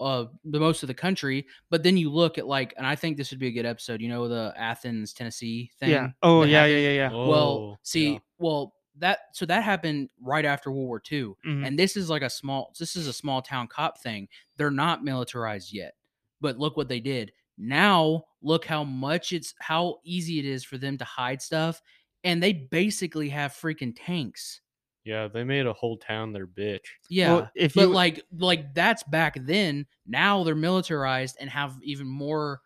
uh 0.00 0.24
the 0.44 0.58
most 0.58 0.82
of 0.82 0.88
the 0.88 0.94
country. 0.94 1.46
But 1.70 1.82
then 1.82 1.96
you 1.96 2.10
look 2.10 2.36
at 2.38 2.46
like, 2.46 2.74
and 2.76 2.86
I 2.86 2.96
think 2.96 3.16
this 3.16 3.30
would 3.30 3.38
be 3.38 3.46
a 3.48 3.52
good 3.52 3.66
episode. 3.66 4.00
You 4.00 4.08
know, 4.08 4.26
the 4.28 4.52
Athens, 4.56 5.12
Tennessee 5.12 5.70
thing. 5.78 5.90
Yeah. 5.90 6.08
Oh 6.22 6.40
that 6.40 6.48
yeah, 6.48 6.66
yeah, 6.66 6.78
yeah, 6.78 6.92
yeah. 6.94 7.10
Oh, 7.12 7.28
well, 7.28 7.78
see, 7.82 8.14
yeah. 8.14 8.18
well 8.38 8.74
that 8.98 9.18
so 9.32 9.44
that 9.46 9.62
happened 9.64 10.08
right 10.20 10.44
after 10.44 10.70
World 10.70 10.86
War 10.86 11.02
II, 11.10 11.34
Mhm. 11.46 11.66
and 11.66 11.78
this 11.78 11.96
is 11.96 12.08
like 12.10 12.22
a 12.22 12.30
small. 12.30 12.72
This 12.78 12.96
is 12.96 13.06
a 13.08 13.12
small 13.12 13.42
town 13.42 13.66
cop 13.68 14.00
thing. 14.00 14.28
They're 14.56 14.70
not 14.70 15.04
militarized 15.04 15.72
yet, 15.72 15.94
but 16.40 16.58
look 16.58 16.76
what 16.76 16.88
they 16.88 17.00
did. 17.00 17.32
Now 17.58 18.24
look 18.42 18.64
how 18.64 18.82
much 18.84 19.32
it's 19.32 19.54
how 19.60 20.00
easy 20.04 20.38
it 20.38 20.44
is 20.44 20.64
for 20.64 20.76
them 20.78 20.98
to 20.98 21.04
hide 21.04 21.40
stuff, 21.40 21.80
and 22.24 22.42
they 22.42 22.52
basically 22.52 23.28
have 23.28 23.52
freaking 23.52 23.94
tanks. 23.96 24.60
yeah, 25.04 25.28
they 25.28 25.44
made 25.44 25.66
a 25.66 25.72
whole 25.72 25.96
town 25.98 26.32
their 26.32 26.46
bitch. 26.46 26.86
Yeah, 27.10 27.32
Well, 27.34 27.50
if 27.54 27.74
but 27.74 27.82
you 27.82 27.86
like 27.88 28.22
like 28.36 28.74
that's 28.74 29.02
back 29.04 29.36
then. 29.40 29.86
Now 30.06 30.42
they're 30.44 30.54
militarized 30.54 31.36
and 31.40 31.48
have 31.50 31.76
even 31.82 32.06
more 32.08 32.60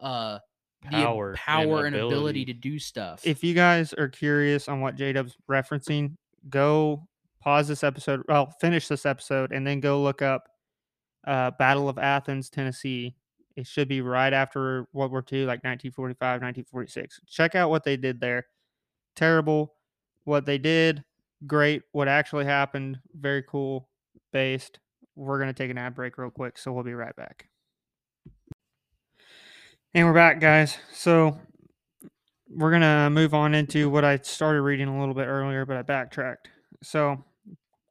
uh 0.00 0.38
the 0.90 0.96
ab- 0.96 1.04
Power, 1.04 1.28
and 1.30 1.38
power 1.38 1.84
and 1.86 1.96
ability. 1.96 2.14
ability. 2.14 2.44
to 2.46 2.52
do 2.52 2.78
stuff. 2.78 3.20
if 3.26 3.42
you 3.42 3.54
guys 3.54 3.92
are 3.94 4.08
curious 4.08 4.68
on 4.68 4.80
what 4.80 4.94
J 4.96 5.12
Dub's 5.12 5.36
referencing, 5.50 6.16
go 6.50 7.06
pause 7.40 7.66
this 7.68 7.82
episode. 7.84 8.22
Well, 8.28 8.52
finish 8.60 8.86
this 8.88 9.06
episode 9.06 9.52
and 9.52 9.66
then 9.66 9.80
go 9.80 10.02
look 10.02 10.20
up 10.22 10.48
uh, 11.26 11.52
Battle 11.52 11.88
of 11.88 11.98
Athens, 11.98 12.50
Tennessee. 12.50 13.14
It 13.56 13.66
should 13.66 13.88
be 13.88 14.00
right 14.00 14.32
after 14.32 14.86
World 14.92 15.12
War 15.12 15.24
II, 15.32 15.40
like 15.46 15.64
1945, 15.64 16.18
1946. 16.42 17.20
Check 17.26 17.54
out 17.54 17.70
what 17.70 17.84
they 17.84 17.96
did 17.96 18.20
there. 18.20 18.46
Terrible. 19.16 19.74
What 20.24 20.46
they 20.46 20.58
did, 20.58 21.02
great. 21.46 21.82
What 21.92 22.08
actually 22.08 22.44
happened, 22.44 22.98
very 23.14 23.42
cool. 23.42 23.88
Based. 24.32 24.78
We're 25.14 25.38
going 25.38 25.48
to 25.48 25.54
take 25.54 25.70
an 25.70 25.78
ad 25.78 25.94
break 25.94 26.18
real 26.18 26.30
quick, 26.30 26.58
so 26.58 26.72
we'll 26.72 26.84
be 26.84 26.94
right 26.94 27.16
back. 27.16 27.48
And 29.94 30.06
we're 30.06 30.12
back, 30.12 30.40
guys. 30.40 30.76
So 30.92 31.40
we're 32.48 32.70
gonna 32.70 33.10
move 33.10 33.34
on 33.34 33.54
into 33.54 33.90
what 33.90 34.04
I 34.04 34.18
started 34.18 34.62
reading 34.62 34.88
a 34.88 34.98
little 34.98 35.14
bit 35.14 35.26
earlier, 35.26 35.64
but 35.66 35.76
I 35.76 35.82
backtracked. 35.82 36.48
So, 36.82 37.24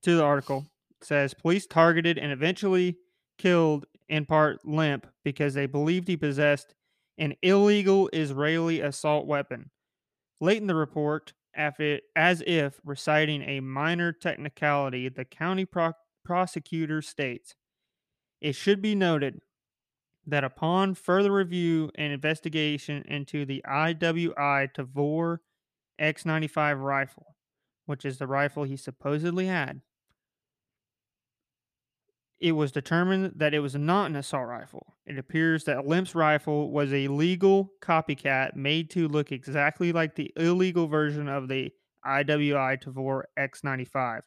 to 0.04 0.16
the 0.16 0.24
article 0.24 0.66
it 1.02 1.08
says 1.08 1.34
police 1.34 1.66
targeted 1.66 2.18
and 2.18 2.32
eventually 2.32 2.98
killed 3.38 3.86
in 4.08 4.26
part 4.26 4.60
Lemp 4.66 5.08
because 5.24 5.54
they 5.54 5.66
believed 5.66 6.08
he 6.08 6.16
possessed 6.16 6.76
an 7.18 7.34
illegal 7.42 8.10
Israeli 8.14 8.82
assault 8.82 9.26
weapon. 9.26 9.72
Late 10.40 10.62
in 10.62 10.68
the 10.68 10.76
report, 10.76 11.34
as 11.54 12.42
if 12.46 12.80
reciting 12.84 13.42
a 13.44 13.60
minor 13.62 14.12
technicality, 14.12 15.10
the 15.10 15.26
county 15.26 15.66
pro- 15.66 15.94
prosecutor 16.24 17.02
states, 17.02 17.56
"It 18.42 18.54
should 18.54 18.82
be 18.82 18.96
noted 18.96 19.42
that 20.26 20.44
upon 20.44 20.96
further 20.96 21.32
review 21.32 21.92
and 21.96 22.14
investigation 22.14 23.04
into 23.04 23.46
the 23.46 23.64
IWI 23.66 24.68
Tavor 24.68 25.40
X95 26.00 26.82
rifle, 26.82 27.36
which 27.86 28.06
is 28.06 28.18
the 28.20 28.28
rifle 28.28 28.64
he 28.64 28.78
supposedly 28.78 29.48
had, 29.48 29.82
it 32.40 32.54
was 32.54 32.72
determined 32.72 33.34
that 33.36 33.54
it 33.54 33.60
was 33.60 33.76
not 33.76 34.06
an 34.10 34.16
assault 34.16 34.48
rifle. 34.48 34.95
It 35.06 35.20
appears 35.20 35.66
that 35.66 35.88
Lemp's 35.88 36.16
rifle 36.16 36.72
was 36.72 36.92
a 36.92 37.08
legal 37.08 37.72
copycat 37.82 38.56
made 38.56 38.90
to 38.92 39.08
look 39.08 39.32
exactly 39.32 39.92
like 39.92 40.16
the 40.16 40.32
illegal 40.36 40.88
version 40.88 41.30
of 41.30 41.48
the 41.48 41.72
IWI 42.06 42.82
Tavor 42.82 43.24
X95. 43.38 44.22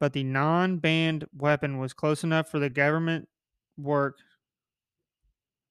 But 0.00 0.12
the 0.12 0.24
non 0.24 0.78
banned 0.78 1.26
weapon 1.32 1.78
was 1.78 1.92
close 1.92 2.24
enough 2.24 2.48
for 2.48 2.58
the 2.58 2.68
government 2.68 3.28
work 3.78 4.16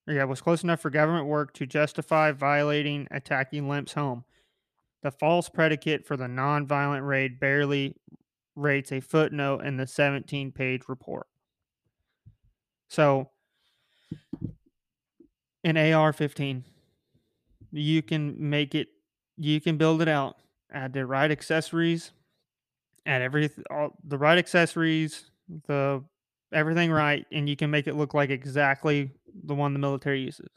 yeah, 0.07 0.23
was 0.25 0.41
close 0.41 0.63
enough 0.63 0.81
for 0.81 0.89
government 0.89 1.25
work 1.25 1.53
to 1.53 1.65
justify 1.65 2.31
violating 2.31 3.07
attacking 3.09 3.67
Lemp's 3.67 3.93
home. 3.93 4.23
The 5.01 5.11
false 5.11 5.49
predicate 5.49 6.05
for 6.05 6.15
the 6.15 6.27
non-violent 6.27 7.03
raid 7.03 7.39
barely 7.39 7.95
rates 8.55 8.91
a 8.91 8.99
footnote 8.99 9.61
in 9.65 9.77
the 9.77 9.87
17 9.87 10.51
page 10.51 10.83
report. 10.87 11.27
So, 12.87 13.31
an 15.63 15.77
AR 15.77 16.13
15, 16.13 16.63
you 17.71 18.01
can 18.01 18.35
make 18.37 18.75
it, 18.75 18.87
you 19.37 19.59
can 19.59 19.77
build 19.77 20.01
it 20.01 20.07
out, 20.07 20.37
add 20.71 20.93
the 20.93 21.05
right 21.05 21.31
accessories, 21.31 22.11
add 23.05 23.21
every, 23.21 23.49
all, 23.69 23.91
the 24.03 24.17
right 24.17 24.37
accessories, 24.37 25.31
the 25.67 26.03
everything 26.53 26.91
right, 26.91 27.25
and 27.31 27.49
you 27.49 27.55
can 27.55 27.69
make 27.71 27.87
it 27.87 27.95
look 27.95 28.13
like 28.13 28.29
exactly 28.29 29.11
the 29.43 29.55
one 29.55 29.73
the 29.73 29.79
military 29.79 30.21
uses. 30.21 30.49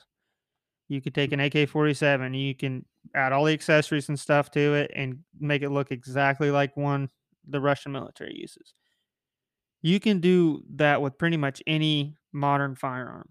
You 0.88 1.00
could 1.00 1.14
take 1.14 1.32
an 1.32 1.40
AK 1.40 1.68
47, 1.68 2.34
you 2.34 2.54
can 2.54 2.84
add 3.14 3.32
all 3.32 3.44
the 3.44 3.52
accessories 3.52 4.08
and 4.08 4.18
stuff 4.18 4.50
to 4.52 4.74
it 4.74 4.90
and 4.94 5.18
make 5.38 5.62
it 5.62 5.70
look 5.70 5.90
exactly 5.90 6.50
like 6.50 6.76
one 6.76 7.08
the 7.46 7.60
Russian 7.60 7.92
military 7.92 8.36
uses. 8.36 8.74
You 9.82 10.00
can 10.00 10.20
do 10.20 10.62
that 10.76 11.00
with 11.00 11.18
pretty 11.18 11.36
much 11.36 11.62
any 11.66 12.16
modern 12.32 12.74
firearm. 12.74 13.30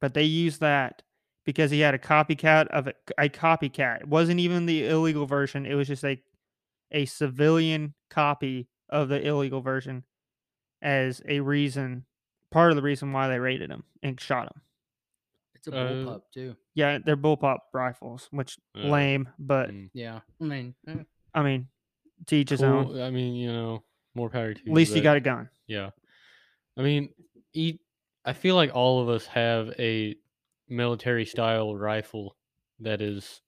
But 0.00 0.14
they 0.14 0.24
used 0.24 0.60
that 0.60 1.02
because 1.44 1.70
he 1.70 1.80
had 1.80 1.94
a 1.94 1.98
copycat 1.98 2.66
of 2.68 2.86
a, 2.88 2.94
a 3.18 3.28
copycat. 3.28 4.02
It 4.02 4.08
wasn't 4.08 4.40
even 4.40 4.66
the 4.66 4.86
illegal 4.86 5.26
version. 5.26 5.66
It 5.66 5.74
was 5.74 5.88
just 5.88 6.04
a 6.04 6.20
a 6.90 7.04
civilian 7.04 7.94
copy 8.10 8.68
of 8.88 9.08
the 9.08 9.20
illegal 9.26 9.60
version 9.60 10.04
as 10.80 11.20
a 11.26 11.40
reason, 11.40 12.06
part 12.50 12.70
of 12.70 12.76
the 12.76 12.82
reason 12.82 13.12
why 13.12 13.28
they 13.28 13.38
raided 13.38 13.70
him 13.70 13.84
and 14.02 14.18
shot 14.20 14.46
him. 14.46 14.62
It's 15.54 15.66
a 15.68 15.72
Uh, 15.72 15.74
bullpup 15.84 16.22
too. 16.32 16.56
Yeah, 16.74 16.98
they're 17.04 17.16
bullpup 17.16 17.58
rifles, 17.74 18.28
which 18.30 18.58
Uh, 18.74 18.86
lame, 18.86 19.28
but 19.38 19.70
mm, 19.70 19.90
Yeah, 19.92 20.20
I 20.40 20.44
mean, 20.44 20.74
eh, 20.86 21.02
I 21.34 21.42
mean, 21.42 21.68
to 22.26 22.36
each 22.36 22.50
his 22.50 22.62
own. 22.62 22.98
I 23.00 23.10
mean, 23.10 23.34
you 23.34 23.52
know, 23.52 23.84
more 24.14 24.30
power 24.30 24.54
to 24.54 24.60
At 24.60 24.72
least 24.72 24.94
you 24.96 25.02
got 25.02 25.16
a 25.16 25.20
gun. 25.20 25.50
Yeah. 25.66 25.90
I 26.76 26.82
mean, 26.82 27.12
e- 27.52 27.78
I 28.28 28.34
feel 28.34 28.56
like 28.56 28.74
all 28.74 29.00
of 29.00 29.08
us 29.08 29.24
have 29.28 29.70
a 29.78 30.14
military 30.68 31.24
style 31.24 31.74
rifle 31.74 32.36
that 32.80 33.00
is 33.00 33.40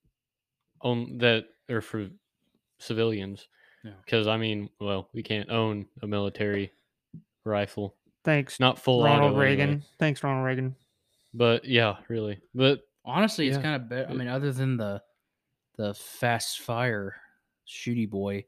on 0.80 1.18
that 1.18 1.44
are 1.68 1.82
for 1.82 2.08
civilians. 2.78 3.46
Yeah. 3.84 3.92
Because 4.02 4.26
I 4.26 4.38
mean, 4.38 4.70
well, 4.80 5.10
we 5.12 5.22
can't 5.22 5.50
own 5.50 5.84
a 6.02 6.06
military 6.06 6.72
rifle. 7.44 7.94
Thanks, 8.24 8.58
Not 8.58 8.78
full 8.78 9.04
Ronald 9.04 9.32
auto, 9.32 9.40
anyway. 9.40 9.50
Reagan. 9.50 9.82
Thanks, 9.98 10.24
Ronald 10.24 10.46
Reagan. 10.46 10.74
But 11.34 11.66
yeah, 11.66 11.96
really. 12.08 12.38
But 12.54 12.80
honestly, 13.04 13.48
it's 13.48 13.58
kind 13.58 13.76
of 13.76 13.86
better. 13.86 14.08
I 14.08 14.14
mean, 14.14 14.28
other 14.28 14.50
than 14.50 14.78
the 14.78 15.02
the 15.76 15.92
fast 15.92 16.60
fire 16.60 17.16
shooty 17.68 18.08
boy, 18.08 18.46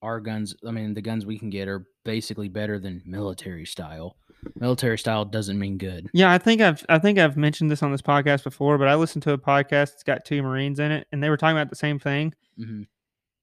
our 0.00 0.20
guns. 0.20 0.54
I 0.64 0.70
mean, 0.70 0.94
the 0.94 1.02
guns 1.02 1.26
we 1.26 1.40
can 1.40 1.50
get 1.50 1.66
are 1.66 1.88
basically 2.04 2.48
better 2.48 2.78
than 2.78 3.02
military 3.04 3.66
style. 3.66 4.16
Military 4.56 4.98
style 4.98 5.24
doesn't 5.24 5.58
mean 5.58 5.76
good. 5.78 6.08
Yeah, 6.12 6.32
I 6.32 6.38
think 6.38 6.60
I've 6.60 6.84
I 6.88 6.98
think 6.98 7.18
I've 7.18 7.36
mentioned 7.36 7.70
this 7.70 7.82
on 7.82 7.92
this 7.92 8.02
podcast 8.02 8.44
before, 8.44 8.78
but 8.78 8.88
I 8.88 8.94
listened 8.94 9.22
to 9.24 9.32
a 9.32 9.38
podcast. 9.38 9.94
It's 9.94 10.02
got 10.02 10.24
two 10.24 10.42
Marines 10.42 10.78
in 10.78 10.90
it, 10.92 11.06
and 11.12 11.22
they 11.22 11.28
were 11.30 11.36
talking 11.36 11.56
about 11.56 11.70
the 11.70 11.76
same 11.76 11.98
thing. 11.98 12.34
hmm 12.56 12.82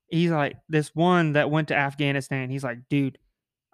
He's 0.10 0.32
like, 0.32 0.56
this 0.70 0.96
one 0.96 1.34
that 1.34 1.52
went 1.52 1.68
to 1.68 1.76
Afghanistan. 1.76 2.50
He's 2.50 2.64
like, 2.64 2.80
dude, 2.90 3.18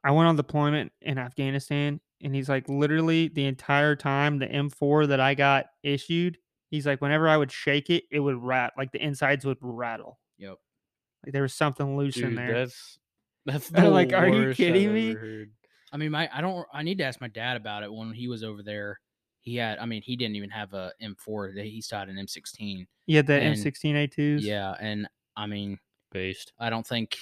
I 0.03 0.09
went 0.09 0.27
on 0.27 0.35
deployment 0.35 0.91
in 0.99 1.19
Afghanistan, 1.19 1.99
and 2.23 2.33
he's 2.33 2.49
like, 2.49 2.67
literally 2.67 3.27
the 3.27 3.45
entire 3.45 3.95
time 3.95 4.39
the 4.39 4.47
M4 4.47 5.09
that 5.09 5.19
I 5.19 5.35
got 5.35 5.67
issued, 5.83 6.39
he's 6.71 6.87
like, 6.87 7.01
whenever 7.01 7.29
I 7.29 7.37
would 7.37 7.51
shake 7.51 7.91
it, 7.91 8.05
it 8.11 8.19
would 8.19 8.41
rat 8.41 8.73
like 8.77 8.91
the 8.91 9.03
insides 9.03 9.45
would 9.45 9.57
rattle. 9.61 10.19
Yep. 10.39 10.57
Like 11.23 11.33
there 11.33 11.43
was 11.43 11.53
something 11.53 11.95
loose 11.97 12.17
in 12.17 12.33
there. 12.33 12.51
that's 12.51 12.97
that's 13.45 13.69
the 13.69 13.89
like, 13.91 14.11
are 14.11 14.27
you 14.27 14.55
kidding 14.55 14.87
I've 14.89 14.93
me? 14.95 15.11
ever 15.11 15.19
heard. 15.19 15.51
I 15.93 15.97
mean, 15.97 16.11
my 16.11 16.27
I 16.33 16.41
don't. 16.41 16.67
I 16.73 16.81
need 16.83 16.97
to 16.97 17.03
ask 17.03 17.21
my 17.21 17.27
dad 17.29 17.55
about 17.55 17.83
it. 17.83 17.93
When 17.93 18.11
he 18.11 18.27
was 18.27 18.43
over 18.43 18.63
there, 18.63 18.99
he 19.41 19.55
had. 19.55 19.77
I 19.77 19.85
mean, 19.85 20.01
he 20.01 20.15
didn't 20.15 20.35
even 20.35 20.49
have 20.49 20.73
a 20.73 20.91
M4. 21.01 21.63
He 21.63 21.79
still 21.81 21.99
had 21.99 22.09
an 22.09 22.17
M16. 22.17 22.87
Yeah, 23.05 23.21
the 23.21 23.33
and- 23.39 23.55
M16A2s. 23.55 24.41
Yeah, 24.41 24.75
and 24.79 25.07
I 25.37 25.45
mean, 25.45 25.77
Based. 26.11 26.51
I 26.59 26.69
don't 26.69 26.85
think. 26.85 27.17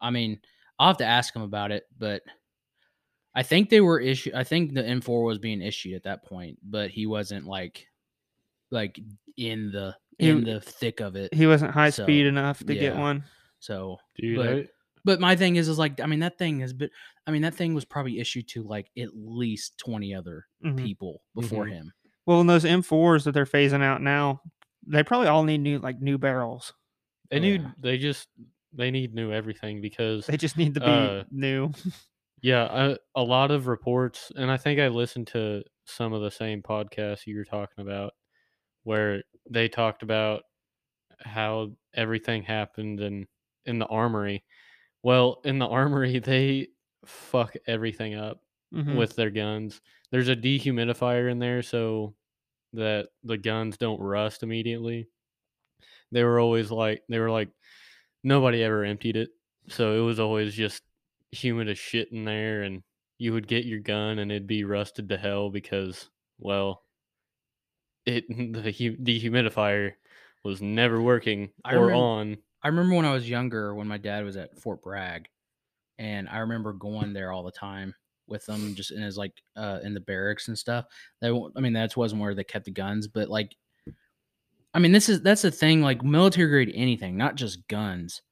I 0.00 0.10
mean, 0.10 0.40
I'll 0.78 0.88
have 0.88 0.96
to 0.98 1.04
ask 1.04 1.34
him 1.34 1.42
about 1.42 1.72
it, 1.72 1.84
but 1.98 2.22
I 3.34 3.42
think 3.42 3.70
they 3.70 3.80
were 3.80 3.98
issued. 4.00 4.34
I 4.34 4.44
think 4.44 4.74
the 4.74 4.82
M4 4.82 5.24
was 5.24 5.38
being 5.38 5.60
issued 5.62 5.94
at 5.94 6.04
that 6.04 6.24
point, 6.24 6.58
but 6.62 6.90
he 6.90 7.06
wasn't 7.06 7.46
like, 7.46 7.86
like 8.70 9.00
in 9.36 9.70
the 9.72 9.96
He- 10.18 10.28
in 10.30 10.44
the 10.44 10.60
thick 10.60 11.00
of 11.00 11.16
it. 11.16 11.32
He 11.34 11.46
wasn't 11.46 11.72
high 11.72 11.90
So, 11.90 12.02
speed 12.04 12.26
enough 12.26 12.58
to 12.66 12.74
get 12.74 12.96
one. 12.96 13.24
So, 13.60 13.98
Dude, 14.16 14.36
But- 14.36 14.48
I- 14.48 14.68
but 15.04 15.20
my 15.20 15.36
thing 15.36 15.56
is, 15.56 15.68
is 15.68 15.78
like, 15.78 16.00
I 16.00 16.06
mean, 16.06 16.20
that 16.20 16.38
thing 16.38 16.60
has 16.60 16.72
been. 16.72 16.90
I 17.26 17.30
mean, 17.30 17.42
that 17.42 17.54
thing 17.54 17.74
was 17.74 17.84
probably 17.84 18.18
issued 18.18 18.48
to 18.48 18.62
like 18.62 18.90
at 18.98 19.10
least 19.14 19.78
twenty 19.78 20.14
other 20.14 20.46
Mhm. 20.64 20.76
people 20.76 21.22
before 21.34 21.66
Mhm. 21.66 21.72
him. 21.72 21.92
Well, 22.26 22.40
and 22.40 22.50
those 22.50 22.64
M4s 22.64 23.24
that 23.24 23.32
they're 23.32 23.44
phasing 23.46 23.82
out 23.82 24.02
now, 24.02 24.42
they 24.86 25.02
probably 25.02 25.28
all 25.28 25.44
need 25.44 25.58
new 25.58 25.78
like 25.78 26.00
new 26.00 26.18
barrels. 26.18 26.72
they 27.30 27.40
Oh, 27.40 27.40
need 27.40 27.74
they 27.78 27.98
just 27.98 28.28
they 28.72 28.90
need 28.90 29.14
new 29.14 29.32
everything 29.32 29.80
because 29.80 30.28
They 30.28 30.36
just 30.36 30.56
need 30.56 30.74
to 30.74 30.80
be 30.80 31.16
Uh, 31.16 31.24
new. 31.30 31.72
Yeah, 32.42 32.64
I, 32.66 32.96
a 33.14 33.22
lot 33.22 33.50
of 33.50 33.66
reports, 33.68 34.32
and 34.34 34.50
I 34.50 34.56
think 34.56 34.80
I 34.80 34.88
listened 34.88 35.28
to 35.28 35.62
some 35.84 36.12
of 36.12 36.22
the 36.22 36.30
same 36.30 36.62
podcasts 36.62 37.26
you 37.26 37.36
were 37.36 37.44
talking 37.44 37.82
about, 37.82 38.14
where 38.84 39.24
they 39.50 39.68
talked 39.68 40.02
about 40.02 40.44
how 41.20 41.72
everything 41.94 42.42
happened 42.44 43.00
in 43.00 43.28
in 43.66 43.78
the 43.80 43.86
armory. 43.86 44.44
Well, 45.02 45.40
in 45.44 45.58
the 45.58 45.66
armory, 45.66 46.18
they 46.18 46.68
fuck 47.04 47.54
everything 47.66 48.14
up 48.14 48.42
Mhm. 48.72 48.96
with 48.96 49.16
their 49.16 49.30
guns. 49.30 49.80
There's 50.10 50.28
a 50.28 50.36
dehumidifier 50.36 51.30
in 51.30 51.38
there 51.38 51.62
so 51.62 52.14
that 52.74 53.08
the 53.22 53.36
guns 53.38 53.76
don't 53.76 54.00
rust 54.00 54.42
immediately. 54.42 55.08
They 56.10 56.24
were 56.24 56.38
always 56.40 56.70
like 56.70 57.02
they 57.08 57.18
were 57.18 57.30
like 57.30 57.50
nobody 58.22 58.62
ever 58.62 58.84
emptied 58.84 59.16
it. 59.16 59.30
So 59.68 60.00
it 60.00 60.04
was 60.04 60.20
always 60.20 60.54
just 60.54 60.82
humid 61.32 61.68
as 61.68 61.78
shit 61.78 62.12
in 62.12 62.24
there 62.24 62.62
and 62.62 62.82
you 63.18 63.32
would 63.32 63.46
get 63.48 63.64
your 63.64 63.80
gun 63.80 64.18
and 64.18 64.30
it'd 64.30 64.46
be 64.46 64.64
rusted 64.64 65.08
to 65.08 65.16
hell 65.16 65.50
because 65.50 66.10
well 66.38 66.84
it 68.06 68.24
the 68.28 68.72
dehumidifier 68.72 69.92
was 70.44 70.60
never 70.60 71.00
working 71.00 71.50
I 71.64 71.74
or 71.76 71.88
remem- 71.88 71.96
on. 71.96 72.36
I 72.62 72.68
remember 72.68 72.94
when 72.94 73.04
I 73.04 73.12
was 73.12 73.28
younger, 73.28 73.74
when 73.74 73.88
my 73.88 73.98
dad 73.98 74.24
was 74.24 74.36
at 74.36 74.58
Fort 74.58 74.82
Bragg, 74.82 75.28
and 75.98 76.28
I 76.28 76.38
remember 76.38 76.72
going 76.72 77.12
there 77.12 77.32
all 77.32 77.42
the 77.42 77.50
time 77.50 77.94
with 78.26 78.46
them, 78.46 78.74
just 78.74 78.92
in 78.92 79.02
his 79.02 79.16
like 79.16 79.32
uh, 79.56 79.80
in 79.82 79.94
the 79.94 80.00
barracks 80.00 80.48
and 80.48 80.58
stuff. 80.58 80.86
They, 81.20 81.28
I 81.28 81.60
mean, 81.60 81.72
that 81.74 81.96
wasn't 81.96 82.22
where 82.22 82.34
they 82.34 82.44
kept 82.44 82.64
the 82.64 82.70
guns, 82.70 83.08
but 83.08 83.28
like, 83.28 83.56
I 84.74 84.78
mean, 84.78 84.92
this 84.92 85.08
is 85.08 85.22
that's 85.22 85.42
the 85.42 85.50
thing, 85.50 85.82
like 85.82 86.02
military 86.02 86.48
grade 86.48 86.72
anything, 86.74 87.16
not 87.16 87.34
just 87.34 87.66
guns. 87.68 88.22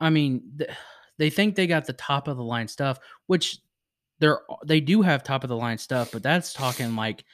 I 0.00 0.10
mean, 0.10 0.42
th- 0.58 0.70
they 1.18 1.30
think 1.30 1.54
they 1.54 1.66
got 1.66 1.86
the 1.86 1.92
top 1.92 2.28
of 2.28 2.36
the 2.36 2.44
line 2.44 2.68
stuff, 2.68 2.98
which 3.26 3.58
they're 4.18 4.40
they 4.64 4.80
do 4.80 5.02
have 5.02 5.22
top 5.22 5.44
of 5.44 5.48
the 5.48 5.56
line 5.56 5.78
stuff, 5.78 6.10
but 6.12 6.22
that's 6.22 6.52
talking 6.52 6.96
like 6.96 7.24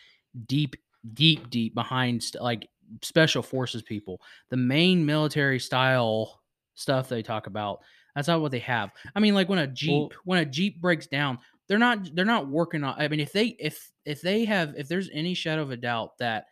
deep, 0.46 0.76
deep, 1.14 1.50
deep 1.50 1.74
behind 1.74 2.22
st- 2.22 2.42
like 2.42 2.68
special 3.02 3.42
forces 3.42 3.82
people. 3.82 4.20
The 4.48 4.56
main 4.56 5.04
military 5.04 5.58
style 5.58 6.42
stuff 6.74 7.08
they 7.08 7.22
talk 7.22 7.46
about 7.46 7.80
that's 8.14 8.28
not 8.28 8.40
what 8.40 8.50
they 8.50 8.58
have. 8.60 8.90
I 9.14 9.20
mean 9.20 9.34
like 9.34 9.48
when 9.48 9.58
a 9.60 9.66
jeep 9.66 10.12
when 10.24 10.40
a 10.40 10.44
jeep 10.44 10.80
breaks 10.80 11.06
down 11.06 11.38
they're 11.68 11.78
not 11.78 12.14
they're 12.16 12.24
not 12.24 12.48
working 12.48 12.82
on 12.82 12.96
i 12.98 13.06
mean 13.06 13.20
if 13.20 13.32
they 13.32 13.46
if 13.60 13.92
if 14.04 14.20
they 14.20 14.44
have 14.44 14.74
if 14.76 14.88
there's 14.88 15.08
any 15.12 15.34
shadow 15.34 15.62
of 15.62 15.70
a 15.70 15.76
doubt 15.76 16.18
that 16.18 16.46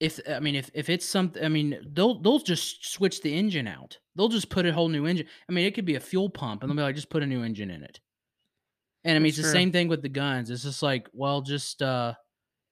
if 0.00 0.18
i 0.28 0.40
mean 0.40 0.56
if 0.56 0.70
if 0.74 0.90
it's 0.90 1.06
something 1.06 1.44
i 1.44 1.48
mean 1.48 1.78
they'll 1.92 2.20
they'll 2.20 2.40
just 2.40 2.84
switch 2.90 3.22
the 3.22 3.32
engine 3.32 3.68
out. 3.68 3.96
They'll 4.16 4.28
just 4.28 4.50
put 4.50 4.66
a 4.66 4.72
whole 4.72 4.88
new 4.88 5.06
engine 5.06 5.26
i 5.48 5.52
mean 5.52 5.66
it 5.66 5.74
could 5.74 5.84
be 5.84 5.94
a 5.94 6.00
fuel 6.00 6.28
pump 6.28 6.62
and 6.62 6.70
they'll 6.70 6.76
be 6.76 6.82
like 6.82 6.96
just 6.96 7.10
put 7.10 7.22
a 7.22 7.26
new 7.26 7.44
engine 7.44 7.70
in 7.70 7.84
it. 7.84 8.00
And 9.04 9.14
i 9.14 9.20
mean 9.20 9.30
That's 9.30 9.38
it's 9.38 9.48
the 9.48 9.52
same 9.52 9.70
thing 9.70 9.86
with 9.86 10.02
the 10.02 10.08
guns. 10.08 10.50
It's 10.50 10.64
just 10.64 10.82
like 10.82 11.08
well 11.12 11.42
just 11.42 11.82
uh 11.82 12.14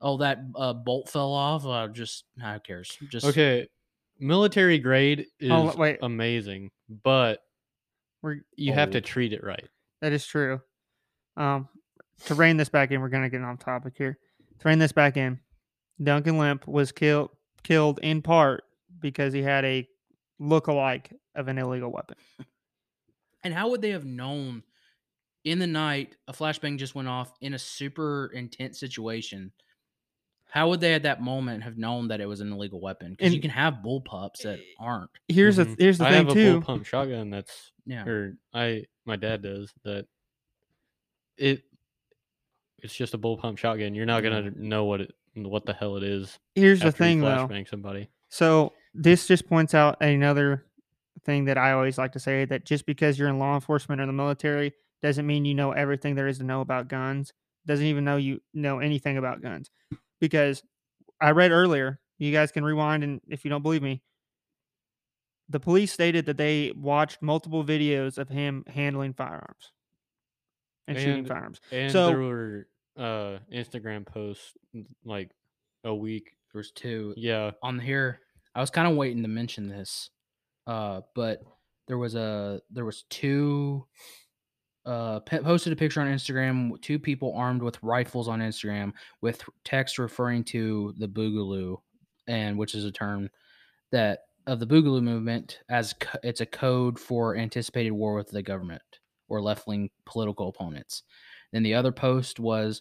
oh 0.01 0.17
that 0.19 0.39
uh, 0.55 0.73
bolt 0.73 1.09
fell 1.09 1.33
off 1.33 1.65
uh, 1.67 1.89
just 1.89 2.25
who 2.41 2.61
cares 2.61 2.97
just 3.11 3.27
Okay, 3.27 3.67
military 4.19 4.79
grade 4.79 5.27
is 5.41 5.51
Oh, 5.51 5.75
wait. 5.77 5.99
amazing, 6.03 6.71
but 7.03 7.41
We're, 8.23 8.41
you 8.57 8.73
have 8.73 8.91
to 8.93 8.99
Old. 8.99 9.05
treat 9.05 9.33
it 9.33 9.43
right. 9.45 9.67
that 10.01 10.13
is 10.13 10.27
true. 10.27 10.61
Um, 11.37 11.69
to 12.27 12.35
rein 12.35 12.57
this 12.57 12.69
back 12.69 12.91
in, 12.91 13.01
we're 13.01 13.09
gonna 13.09 13.31
get 13.31 13.43
on 13.43 13.57
topic 13.59 13.95
here. 13.97 14.19
To 14.61 14.69
rein 14.69 14.79
this 14.79 14.93
back 14.93 15.17
in, 15.17 15.39
Duncan 16.03 16.37
Lemp 16.39 16.67
was 16.67 16.91
killed 16.93 17.31
killed 17.63 17.99
in 18.03 18.23
part 18.23 18.65
because 19.01 19.33
he 19.33 19.43
had 19.43 19.65
a 19.65 19.87
look-alike 20.41 21.13
of 21.35 21.49
an 21.49 21.59
illegal 21.59 21.91
weapon. 21.93 22.17
And 23.45 23.55
how 23.55 23.69
would 23.71 23.83
they 23.83 23.91
have 23.91 24.05
known 24.05 24.63
in 25.45 25.59
the 25.61 25.67
night 25.67 26.17
a 26.27 26.33
flashbang 26.33 26.77
just 26.79 26.95
went 26.97 27.07
off 27.09 27.33
in 27.41 27.55
a 27.55 27.59
super 27.59 28.31
intense 28.35 28.81
situation? 28.81 29.53
How 30.51 30.69
would 30.71 30.81
they 30.81 30.95
at 30.95 31.03
that 31.03 31.21
moment 31.21 31.63
have 31.63 31.77
known 31.77 32.09
that 32.09 32.21
it 32.21 32.27
was 32.27 32.41
an 32.41 32.51
illegal 32.53 32.81
weapon? 32.81 33.11
Because 33.17 33.35
you 33.35 33.41
can 33.41 33.51
have 33.51 33.75
bullpups 33.85 34.43
that 34.45 34.59
aren't. 34.79 35.11
Here's 35.29 35.57
the 35.57 35.67
Mhm. 35.67 35.77
here's 35.81 35.99
the 35.99 36.07
I 36.07 36.11
thing 36.11 36.27
have 36.27 36.29
a 36.31 36.35
too. 36.35 36.53
bull 36.55 36.63
pump 36.63 36.87
shotgun 36.87 37.29
that's 37.31 37.73
Yeah. 37.87 38.05
or 38.07 38.37
I 38.55 38.85
my 39.05 39.17
dad 39.17 39.43
does 39.43 39.73
that 39.85 40.07
it 41.37 41.63
it's 42.83 42.95
just 42.95 43.15
a 43.15 43.19
bullpup 43.19 43.59
shotgun. 43.59 43.95
You're 43.95 44.07
not 44.07 44.23
gonna 44.23 44.51
know 44.57 44.85
what 44.85 45.01
it 45.03 45.15
what 45.35 45.67
the 45.67 45.73
hell 45.75 45.97
it 45.97 46.03
is 46.03 46.39
Here's 46.55 46.81
the 46.81 46.87
after 46.87 47.05
you 47.05 47.11
thing 47.11 47.21
though. 47.21 47.47
flashbang 47.47 47.69
somebody. 47.69 48.09
So 48.31 48.73
this 48.95 49.27
just 49.29 49.47
points 49.49 49.75
out 49.75 50.01
another 50.03 50.65
thing 51.25 51.45
that 51.45 51.59
I 51.59 51.73
always 51.73 51.99
like 51.99 52.13
to 52.13 52.21
say 52.21 52.45
that 52.47 52.65
just 52.65 52.87
because 52.87 53.19
you're 53.19 53.29
in 53.29 53.39
law 53.39 53.55
enforcement 53.55 54.01
or 54.01 54.07
the 54.07 54.13
military 54.13 54.73
doesn't 55.03 55.27
mean 55.27 55.45
you 55.45 55.55
know 55.55 55.73
everything 55.73 56.15
there 56.15 56.27
is 56.27 56.39
to 56.39 56.45
know 56.45 56.61
about 56.63 56.89
guns. 56.89 57.33
Doesn't 57.67 57.85
even 57.87 58.05
know 58.05 58.17
you 58.17 58.41
know 58.55 58.79
anything 58.81 59.17
about 59.19 59.43
guns. 59.43 59.71
Because 60.21 60.63
I 61.21 61.31
read 61.31 61.51
earlier, 61.51 62.01
you 62.19 62.33
guys 62.33 62.51
can 62.53 62.65
rewind 62.65 63.05
and 63.05 63.21
if 63.29 63.45
you 63.45 63.51
don't 63.51 63.63
believe 63.63 63.83
me, 63.83 64.03
the 65.49 65.61
police 65.61 65.93
stated 65.93 66.27
that 66.27 66.37
they 66.37 66.73
watched 66.77 67.23
multiple 67.23 67.65
videos 67.65 68.19
of 68.19 68.29
him 68.29 68.65
handling 68.67 69.15
firearms 69.15 69.73
and, 70.87 70.99
shooting 70.99 71.25
firearms. 71.25 71.61
And 71.73 71.93
So- 71.93 72.09
there 72.09 72.21
were 72.21 72.69
uh 72.97 73.39
Instagram 73.53 74.05
posts 74.05 74.53
like 75.05 75.31
a 75.85 75.95
week. 75.95 76.33
There 76.53 76.59
was 76.59 76.73
two 76.73 77.15
Yeah, 77.17 77.53
on 77.63 77.79
here. 77.79 78.21
I 78.55 78.61
was 78.61 78.71
kind 78.71 78.89
of 78.91 78.97
waiting 78.97 79.23
to 79.23 79.29
mention 79.29 79.69
this, 79.69 80.11
uh, 80.67 81.03
but 81.15 81.41
there 81.87 81.99
was 81.99 82.15
a 82.17 82.61
there 82.71 82.85
was 82.85 83.05
two. 83.09 83.87
Uh, 84.89 85.21
posted 85.21 85.71
a 85.71 85.77
picture 85.77 86.01
on 86.01 86.07
Instagram. 86.07 86.81
Two 86.81 86.99
people 86.99 87.35
armed 87.37 87.63
with 87.63 87.83
rifles 87.83 88.27
on 88.27 88.41
Instagram 88.41 88.91
with 89.21 89.43
text 89.63 89.99
referring 89.99 90.43
to 90.43 90.95
the 90.97 91.07
Boogaloo, 91.07 91.77
and 92.27 92.57
which 92.57 92.75
is 92.75 92.87
a 92.87 92.91
term 92.91 93.29
that 93.93 94.21
of 94.47 94.61
the 94.61 94.67
Boogaloo 94.67 95.03
movement 95.03 95.61
as 95.69 95.93
co- 96.01 96.19
it's 96.23 96.41
a 96.41 96.47
code 96.47 96.99
for 96.99 97.37
anticipated 97.37 97.91
war 97.91 98.15
with 98.15 98.31
the 98.31 98.43
government 98.43 98.81
or 99.29 99.43
left 99.43 99.67
wing 99.67 99.91
political 100.07 100.49
opponents. 100.49 101.03
Then 101.53 101.63
the 101.63 101.75
other 101.75 101.93
post 101.93 102.41
was 102.41 102.81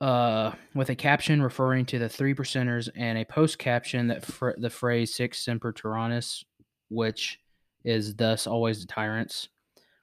uh, 0.00 0.52
with 0.74 0.88
a 0.88 0.94
caption 0.94 1.42
referring 1.42 1.84
to 1.84 1.98
the 1.98 2.08
three 2.08 2.34
percenters 2.34 2.88
and 2.96 3.18
a 3.18 3.26
post 3.26 3.58
caption 3.58 4.06
that 4.06 4.24
fr- 4.24 4.56
the 4.56 4.70
phrase 4.70 5.14
"Sic 5.14 5.34
Semper 5.34 5.74
Tyrannis," 5.74 6.42
which 6.88 7.38
is 7.84 8.14
thus 8.14 8.46
always 8.46 8.80
the 8.80 8.86
tyrants, 8.86 9.50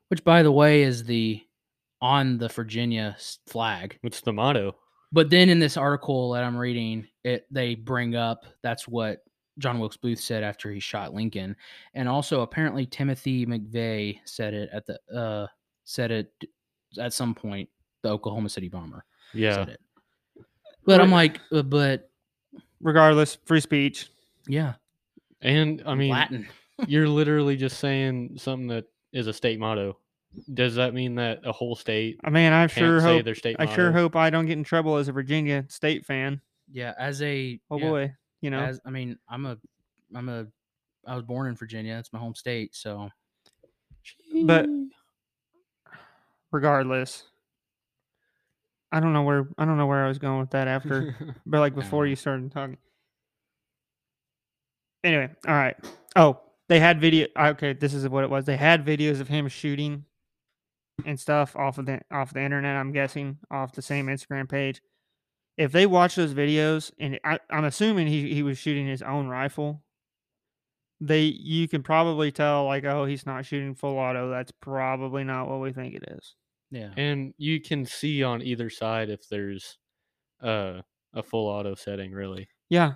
which 0.10 0.24
by 0.24 0.43
the 0.43 0.51
way 0.51 0.84
is 0.84 1.03
the 1.03 1.41
on 2.01 2.38
the 2.38 2.47
Virginia 2.49 3.18
flag. 3.47 3.97
what's 4.01 4.22
the 4.22 4.34
motto? 4.34 4.76
But 5.12 5.30
then 5.30 5.49
in 5.49 5.60
this 5.60 5.78
article 5.78 6.32
that 6.32 6.43
I'm 6.43 6.58
reading, 6.58 7.08
it 7.24 7.45
they 7.51 7.76
bring 7.76 8.16
up 8.16 8.45
that's 8.62 8.88
what 8.88 9.24
John 9.58 9.80
Wilkes 9.80 9.97
Booth 9.97 10.20
said 10.20 10.43
after 10.43 10.72
he 10.72 10.80
shot 10.80 11.14
Lincoln, 11.14 11.55
and 11.93 12.08
also 12.08 12.41
apparently 12.41 12.86
Timothy 12.86 13.45
McVeigh 13.45 14.20
said 14.26 14.53
it 14.53 14.70
at 14.72 14.86
the 14.86 14.99
uh 15.16 15.47
said 15.86 16.12
it 16.12 16.32
at 16.99 17.14
some 17.14 17.34
point. 17.34 17.70
The 18.03 18.10
Oklahoma 18.10 18.47
City 18.47 18.70
bomber 18.70 19.03
Yeah. 19.34 19.66
But 20.86 21.01
I'm 21.01 21.12
like, 21.12 21.41
uh, 21.51 21.64
but 21.64 22.10
Regardless, 22.80 23.38
free 23.45 23.60
speech. 23.60 24.10
yeah, 24.47 24.76
and 25.41 25.82
I 25.86 25.95
mean, 25.95 26.12
Latin. 26.12 26.47
you're 26.88 27.10
literally 27.10 27.58
just 27.58 27.80
saying 27.80 28.38
something 28.38 28.68
that 28.68 28.86
is 29.14 29.28
a 29.28 29.34
state 29.34 29.60
motto. 29.60 29.97
Does 30.53 30.76
that 30.76 30.93
mean 30.93 31.16
that 31.16 31.39
a 31.45 31.51
whole 31.51 31.76
state 31.76 32.20
I 32.24 32.30
mean, 32.30 32.51
I 32.51 32.68
can't 32.68 32.72
sure 32.72 32.99
hope. 32.99 33.26
their 33.26 33.36
state 33.36 33.55
I 33.60 33.66
motto? 33.66 33.76
sure 33.76 33.91
hope 33.91 34.16
I 34.16 34.30
don't 34.30 34.45
get 34.45 34.58
in 34.58 34.64
trouble 34.64 34.97
as 34.97 35.08
a 35.08 35.12
Virginia 35.12 35.66
State 35.70 36.05
fan. 36.05 36.41
Yeah, 36.72 36.93
as 36.99 37.22
a 37.22 37.60
Oh 37.72 37.78
yeah, 37.78 37.89
boy, 37.89 38.14
you 38.41 38.49
know. 38.49 38.60
As 38.60 38.80
I 38.86 38.89
mean, 38.89 39.18
I'm 39.30 39.45
a, 39.45 39.58
I'm 40.14 40.30
a, 40.30 40.47
I 41.05 41.16
was 41.16 41.24
born 41.24 41.47
in 41.47 41.55
Virginia. 41.55 41.95
It's 41.95 42.12
my 42.12 42.20
home 42.20 42.36
state. 42.36 42.76
So 42.76 43.10
But 44.43 44.68
regardless, 46.51 47.24
I 48.91 48.99
don't 48.99 49.14
know 49.14 49.24
where 49.24 49.47
I 49.58 49.66
don't 49.66 49.78
know 49.78 49.88
where 49.88 50.03
I 50.03 50.08
was 50.08 50.20
going 50.20 50.39
with 50.39 50.51
that 50.51 50.68
after, 50.68 51.16
but 51.45 51.60
like 51.60 51.74
before 51.74 52.03
uh-huh. 52.03 52.10
you 52.10 52.16
started 52.16 52.51
talking. 52.51 52.78
Anyway, 55.03 55.30
all 55.47 55.53
right. 55.53 55.76
Oh, 56.16 56.41
they 56.70 56.80
had 56.80 56.99
video. 56.99 57.28
Okay, 57.38 57.74
this 57.74 57.93
is 57.93 58.07
what 58.09 58.24
it 58.24 58.30
was. 58.30 58.45
They 58.45 58.57
had 58.57 58.86
videos 58.86 59.20
of 59.20 59.28
him 59.28 59.47
shooting 59.47 60.05
and 61.05 61.20
stuff 61.20 61.55
off 61.55 61.78
of 61.78 61.86
the 61.86 62.01
off 62.11 62.34
the 62.34 62.41
internet. 62.41 62.76
I'm 62.76 62.91
guessing 62.91 63.38
off 63.51 63.74
the 63.74 63.82
same 63.82 64.07
Instagram 64.07 64.49
page. 64.49 64.82
If 65.57 65.72
they 65.72 65.86
watch 65.86 66.15
those 66.15 66.34
videos, 66.34 66.91
and 66.99 67.20
I, 67.24 67.39
I'm 67.49 67.65
assuming 67.65 68.07
he 68.07 68.34
he 68.34 68.43
was 68.43 68.57
shooting 68.57 68.88
his 68.88 69.01
own 69.01 69.28
rifle, 69.28 69.84
they 70.99 71.22
you 71.22 71.68
can 71.68 71.84
probably 71.84 72.32
tell 72.32 72.65
like 72.65 72.86
oh 72.86 73.05
he's 73.05 73.26
not 73.26 73.45
shooting 73.45 73.76
full 73.76 73.97
auto. 73.97 74.30
That's 74.30 74.51
probably 74.51 75.24
not 75.24 75.47
what 75.47 75.61
we 75.61 75.72
think 75.72 75.95
it 75.95 76.03
is. 76.09 76.36
yeah, 76.70 76.91
and 76.97 77.34
you 77.38 77.61
can 77.61 77.86
see 77.86 78.24
on 78.24 78.41
either 78.41 78.70
side 78.70 79.09
if 79.09 79.28
there's 79.30 79.78
uh, 80.43 80.82
a 81.13 81.24
full 81.24 81.47
auto 81.47 81.76
setting, 81.76 82.11
really, 82.11 82.47
Yeah, 82.70 82.93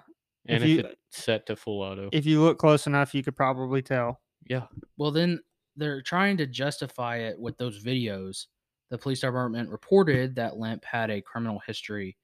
and 0.47 0.63
If 0.63 0.63
if, 0.63 0.69
you- 0.69 0.79
it's 0.79 0.97
set 1.23 1.45
to 1.47 1.55
full 1.55 1.81
auto. 1.81 2.09
if 2.11 2.25
you 2.25 2.41
look 2.41 2.57
close 2.57 2.87
enough, 2.87 3.13
you 3.13 3.23
could 3.23 3.35
probably 3.35 3.81
tell. 3.81 4.21
yeah, 4.49 4.67
Well, 4.97 5.11
then 5.11 5.39
they're 5.75 6.01
trying 6.01 6.37
to 6.37 6.45
justify 6.47 7.17
it 7.17 7.39
with 7.39 7.57
those 7.57 7.83
videos. 7.83 8.47
The 8.89 8.97
police 8.97 9.21
department 9.21 9.69
reported 9.69 10.35
that 10.35 10.57
Lemp 10.57 10.83
had 10.83 11.09
a 11.09 11.21
criminal 11.21 11.59
history 11.65 12.17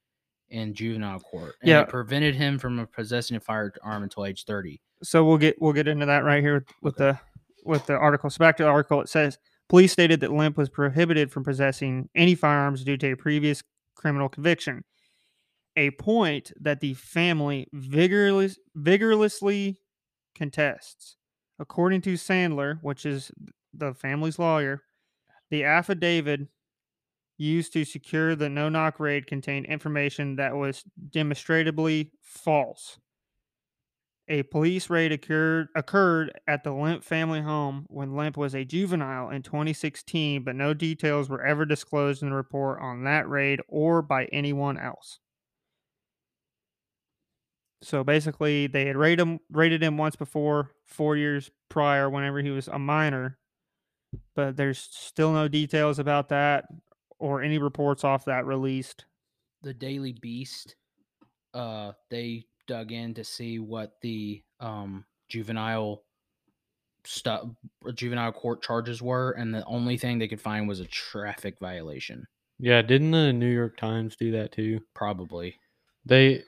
in 0.49 0.73
juvenile 0.73 1.19
court, 1.19 1.55
and 1.61 1.69
Yeah. 1.69 1.81
it 1.81 1.89
prevented 1.89 2.35
him 2.35 2.57
from 2.59 2.85
possessing 2.87 3.37
a 3.37 3.39
firearm 3.39 4.03
until 4.03 4.25
age 4.25 4.43
30. 4.45 4.81
so 5.03 5.23
we'll 5.23 5.37
get 5.37 5.61
we'll 5.61 5.73
get 5.73 5.87
into 5.87 6.05
that 6.07 6.23
right 6.23 6.41
here 6.41 6.55
with, 6.55 6.65
with 6.81 6.95
the 6.97 7.19
with 7.63 7.85
the 7.85 7.93
article. 7.95 8.29
So 8.29 8.39
back 8.39 8.57
to 8.57 8.63
the 8.63 8.69
article, 8.69 8.99
it 9.01 9.09
says 9.09 9.37
police 9.69 9.91
stated 9.91 10.19
that 10.21 10.31
Lemp 10.31 10.57
was 10.57 10.69
prohibited 10.69 11.31
from 11.31 11.43
possessing 11.43 12.09
any 12.15 12.33
firearms 12.33 12.83
due 12.83 12.97
to 12.97 13.11
a 13.11 13.15
previous 13.15 13.61
criminal 13.95 14.27
conviction, 14.29 14.83
a 15.77 15.91
point 15.91 16.51
that 16.59 16.81
the 16.81 16.95
family 16.95 17.67
vigorous, 17.71 18.57
vigorously 18.75 19.79
contests. 20.35 21.15
According 21.59 22.01
to 22.01 22.13
Sandler, 22.13 22.79
which 22.81 23.05
is 23.05 23.31
the 23.73 23.93
family's 23.93 24.39
lawyer, 24.39 24.81
the 25.49 25.63
affidavit 25.63 26.41
used 27.37 27.73
to 27.73 27.85
secure 27.85 28.35
the 28.35 28.49
no 28.49 28.69
knock 28.69 28.99
raid 28.99 29.27
contained 29.27 29.67
information 29.67 30.35
that 30.37 30.55
was 30.55 30.83
demonstrably 31.11 32.11
false. 32.21 32.97
A 34.29 34.43
police 34.43 34.89
raid 34.89 35.11
occurred 35.11 35.69
occurred 35.75 36.37
at 36.47 36.63
the 36.63 36.73
Lemp 36.73 37.03
family 37.03 37.41
home 37.41 37.85
when 37.87 38.15
Lemp 38.15 38.35
was 38.35 38.55
a 38.55 38.65
juvenile 38.65 39.29
in 39.29 39.41
2016, 39.41 40.43
but 40.43 40.55
no 40.55 40.73
details 40.73 41.29
were 41.29 41.45
ever 41.45 41.65
disclosed 41.65 42.23
in 42.23 42.29
the 42.29 42.35
report 42.35 42.81
on 42.81 43.03
that 43.03 43.29
raid 43.29 43.61
or 43.69 44.01
by 44.01 44.25
anyone 44.25 44.77
else. 44.77 45.19
So 47.81 48.03
basically, 48.03 48.67
they 48.67 48.85
had 48.85 48.97
rated 48.97 49.19
him, 49.19 49.39
raided 49.51 49.83
him 49.83 49.97
once 49.97 50.15
before, 50.15 50.71
four 50.85 51.15
years 51.15 51.51
prior, 51.69 52.09
whenever 52.09 52.39
he 52.39 52.49
was 52.49 52.67
a 52.67 52.79
minor, 52.79 53.37
but 54.35 54.57
there's 54.57 54.79
still 54.79 55.31
no 55.31 55.47
details 55.47 55.99
about 55.99 56.29
that 56.29 56.65
or 57.19 57.41
any 57.41 57.57
reports 57.57 58.03
off 58.03 58.25
that 58.25 58.45
released. 58.45 59.05
The 59.61 59.73
Daily 59.73 60.13
Beast, 60.13 60.75
uh, 61.53 61.91
they 62.09 62.45
dug 62.67 62.91
in 62.91 63.13
to 63.15 63.23
see 63.23 63.59
what 63.59 63.93
the 64.01 64.43
um, 64.59 65.05
juvenile 65.29 66.03
stuff, 67.05 67.43
juvenile 67.93 68.31
court 68.31 68.61
charges 68.61 69.01
were, 69.01 69.31
and 69.31 69.53
the 69.53 69.65
only 69.65 69.97
thing 69.97 70.19
they 70.19 70.27
could 70.27 70.41
find 70.41 70.67
was 70.67 70.79
a 70.79 70.85
traffic 70.85 71.57
violation. 71.59 72.25
yeah. 72.59 72.81
Didn't 72.81 73.11
the 73.11 73.33
New 73.33 73.51
York 73.51 73.77
Times 73.77 74.15
do 74.15 74.31
that 74.31 74.51
too? 74.51 74.81
Probably. 74.93 75.55
They, 76.05 76.43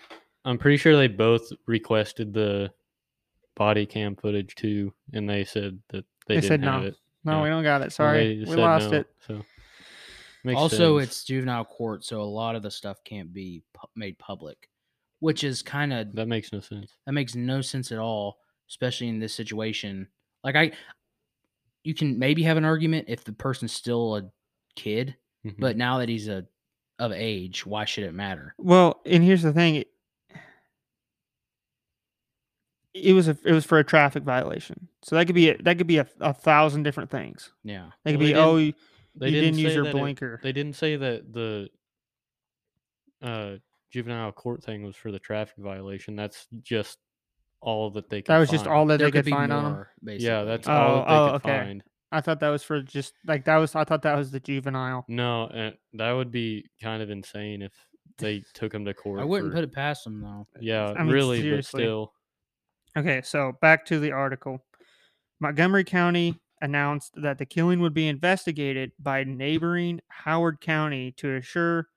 I'm 0.50 0.58
pretty 0.58 0.78
sure 0.78 0.96
they 0.98 1.08
both 1.08 1.52
requested 1.68 2.34
the 2.34 2.72
body 3.56 3.86
cam 3.86 4.16
footage 4.16 4.56
too, 4.56 4.94
and 5.14 5.30
they 5.30 5.44
said 5.46 5.80
that 5.90 6.06
they, 6.28 6.36
They 6.36 6.42
didn't 6.42 6.48
said 6.48 6.64
have 6.64 6.82
no. 6.82 6.88
it. 6.88 6.96
No, 7.24 7.32
Yeah. 7.34 7.44
we 7.44 7.50
don't 7.50 7.64
got 7.64 7.82
it. 7.82 7.92
Sorry, 7.92 8.44
we 8.48 8.56
lost 8.56 8.92
no, 8.92 8.98
it. 9.00 9.08
So 9.28 9.46
makes 10.44 10.58
also, 10.60 11.00
sense. 11.00 11.10
it's 11.10 11.24
juvenile 11.26 11.66
court, 11.66 12.04
so 12.06 12.22
a 12.22 12.24
lot 12.24 12.56
of 12.56 12.64
the 12.64 12.72
stuff 12.72 13.04
can't 13.04 13.34
be 13.34 13.62
pu- 13.74 13.88
made 13.96 14.18
public, 14.18 14.70
which 15.20 15.44
is 15.44 15.62
kind 15.62 15.92
of 15.94 16.14
that 16.14 16.28
makes 16.28 16.52
no 16.54 16.62
sense. 16.62 16.94
that 17.06 17.12
makes 17.12 17.36
no 17.36 17.62
sense 17.62 17.92
at 17.92 18.00
all, 18.00 18.40
especially 18.70 19.10
in 19.10 19.20
this 19.20 19.34
situation. 19.34 20.08
Like 20.44 20.56
I, 20.56 20.72
you 21.84 21.94
can 21.94 22.18
maybe 22.18 22.44
have 22.44 22.58
an 22.58 22.66
argument 22.66 23.06
if 23.10 23.24
the 23.24 23.34
person's 23.34 23.74
still 23.74 24.16
a 24.16 24.24
kid, 24.76 25.16
Mhm. 25.46 25.56
but 25.60 25.76
now 25.78 25.98
that 26.00 26.10
he's 26.10 26.28
a 26.30 26.46
of 27.00 27.12
age, 27.14 27.66
why 27.66 27.86
should 27.86 28.04
it 28.06 28.14
matter? 28.14 28.54
Well, 28.58 29.02
and 29.06 29.24
here's 29.24 29.42
the 29.44 29.54
thing. 29.54 29.84
It, 32.94 33.06
it 33.08 33.14
was 33.14 33.28
a 33.28 33.38
it 33.46 33.52
was 33.52 33.66
for 33.66 33.80
a 33.80 33.84
traffic 33.84 34.24
violation. 34.24 34.88
So 35.04 35.16
that 35.16 35.26
could 35.26 35.36
be 35.36 35.50
a, 35.50 35.58
that 35.64 35.78
could 35.78 35.88
be 35.88 35.98
a, 36.00 36.08
a 36.20 36.34
thousand 36.34 36.84
different 36.84 37.10
things. 37.10 37.52
Yeah, 37.64 37.90
That 38.04 38.12
could 38.12 38.20
Well, 38.20 38.28
be 38.28 38.34
they 38.34 38.40
oh 38.40 38.58
you, 38.58 38.74
they 39.16 39.30
you 39.30 39.42
didn't 39.42 39.60
use 39.60 39.74
your 39.76 39.84
that 39.86 39.90
it- 39.92 40.00
blinker. 40.00 40.40
they 40.44 40.52
didn't 40.52 40.76
say 40.76 40.96
that 40.96 41.32
the 41.34 41.70
uh, 43.22 43.56
juvenile 43.92 44.32
court 44.32 44.64
thing 44.64 44.84
was 44.84 44.96
for 44.96 45.12
the 45.12 45.20
traffic 45.20 45.56
violation. 45.58 46.16
That's 46.16 46.48
just 46.62 46.98
all 47.62 47.90
that 47.92 48.10
they. 48.10 48.22
Could 48.22 48.34
that 48.34 48.40
was 48.40 48.50
just 48.50 48.66
find. 48.66 48.76
all 48.76 48.86
that 48.88 48.98
there 49.00 49.08
they 49.08 49.12
could 49.12 49.18
could 49.20 49.26
be 49.26 49.32
find 49.32 49.52
on 49.52 49.64
them. 49.64 49.86
Basically. 50.04 50.28
Yeah, 50.28 50.44
that's 50.44 50.68
Oh, 50.68 50.72
all 50.72 50.96
that 50.96 51.08
they 51.08 51.14
oh, 51.16 51.26
could 51.40 51.50
okay. 51.50 51.66
find. 51.66 51.84
I 52.12 52.22
thought 52.22 52.40
that 52.40 52.50
was 52.50 52.64
for 52.64 52.82
just 52.82 53.14
like 53.28 53.46
that 53.46 53.58
was 53.58 53.76
I 53.76 53.84
thought 53.84 54.02
that 54.04 54.16
was 54.18 54.32
the 54.32 54.40
juvenile. 54.40 55.06
No, 55.08 55.46
and 55.48 55.76
that 55.94 56.12
would 56.12 56.32
be 56.32 56.66
kind 56.82 57.04
of 57.04 57.10
insane 57.10 57.62
if 57.62 57.74
they 58.18 58.44
took 58.54 58.74
him 58.74 58.84
to 58.86 58.94
court. 58.94 59.20
I 59.20 59.26
wouldn't 59.26 59.52
for- 59.52 59.58
put 59.58 59.64
it 59.64 59.74
past 59.74 60.06
them 60.06 60.22
though. 60.22 60.48
Yeah, 60.60 60.94
I 60.98 61.04
mean, 61.04 61.14
really, 61.14 61.42
seriously. 61.42 61.84
but 61.84 61.84
still. 61.86 62.14
Okay, 62.98 63.22
so 63.22 63.54
back 63.62 63.86
to 63.86 64.00
the 64.00 64.12
article. 64.12 64.64
Montgomery 65.40 65.84
County 65.84 66.40
announced 66.62 67.14
that 67.16 67.38
the 67.38 67.46
killing 67.46 67.80
would 67.80 67.94
be 67.94 68.08
investigated 68.08 68.92
by 69.00 69.24
neighboring 69.24 70.02
Howard 70.10 70.60
County 70.60 71.12
to 71.14 71.36
assure 71.36 71.88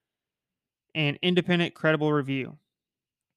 an 0.94 1.18
independent, 1.22 1.74
credible 1.74 2.12
review. 2.12 2.58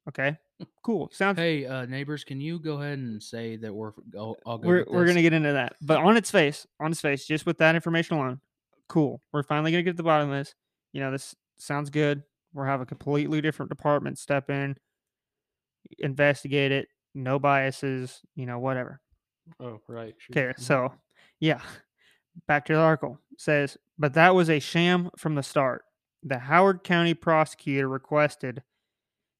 Okay, 0.08 0.38
cool. 0.84 1.10
Sounds. 1.12 1.40
Hey, 1.40 1.66
uh, 1.66 1.86
neighbors, 1.86 2.24
can 2.24 2.40
you 2.40 2.60
go 2.60 2.80
ahead 2.82 3.00
and 3.00 3.22
say 3.22 3.56
that 3.56 3.74
we're 3.74 3.94
I'll, 4.18 4.36
I'll 4.46 4.58
go 4.58 4.68
we're 4.68 4.86
we're 4.88 5.06
gonna 5.08 5.22
get 5.22 5.34
into 5.34 5.54
that, 5.54 5.76
but 5.82 5.98
on 5.98 6.18
its 6.18 6.30
face, 6.30 6.68
on 6.80 6.92
its 6.92 7.02
face, 7.02 7.26
just 7.26 7.46
with 7.46 7.58
that 7.58 7.76
information 7.76 8.18
alone, 8.18 8.40
cool. 8.88 9.22
We're 9.32 9.44
finally 9.44 9.72
gonna 9.72 9.84
get 9.84 9.92
to 9.92 9.98
the 9.98 10.04
bottom 10.04 10.30
of 10.30 10.38
this. 10.38 10.54
You 10.94 11.02
know, 11.02 11.12
this 11.12 11.36
sounds 11.58 11.90
good. 11.90 12.24
We'll 12.54 12.66
have 12.66 12.82
a 12.82 12.86
completely 12.86 13.42
different 13.42 13.70
department 13.70 14.20
step 14.20 14.50
in, 14.50 14.78
investigate 15.98 16.72
it, 16.72 16.88
no 17.16 17.40
biases, 17.40 18.22
you 18.36 18.46
know, 18.46 18.60
whatever. 18.60 19.02
Oh, 19.60 19.80
right. 19.88 20.14
sure. 20.18 20.50
Okay, 20.50 20.62
so 20.62 20.94
yeah, 21.40 21.62
back 22.48 22.66
to 22.66 22.74
the 22.74 22.80
article 22.80 23.20
says, 23.38 23.78
but 23.98 24.14
that 24.14 24.36
was 24.36 24.50
a 24.50 24.60
sham 24.60 25.10
from 25.18 25.36
the 25.36 25.44
start. 25.44 25.84
The 26.24 26.40
Howard 26.40 26.84
County 26.84 27.14
prosecutor 27.14 27.88
requested 27.88 28.64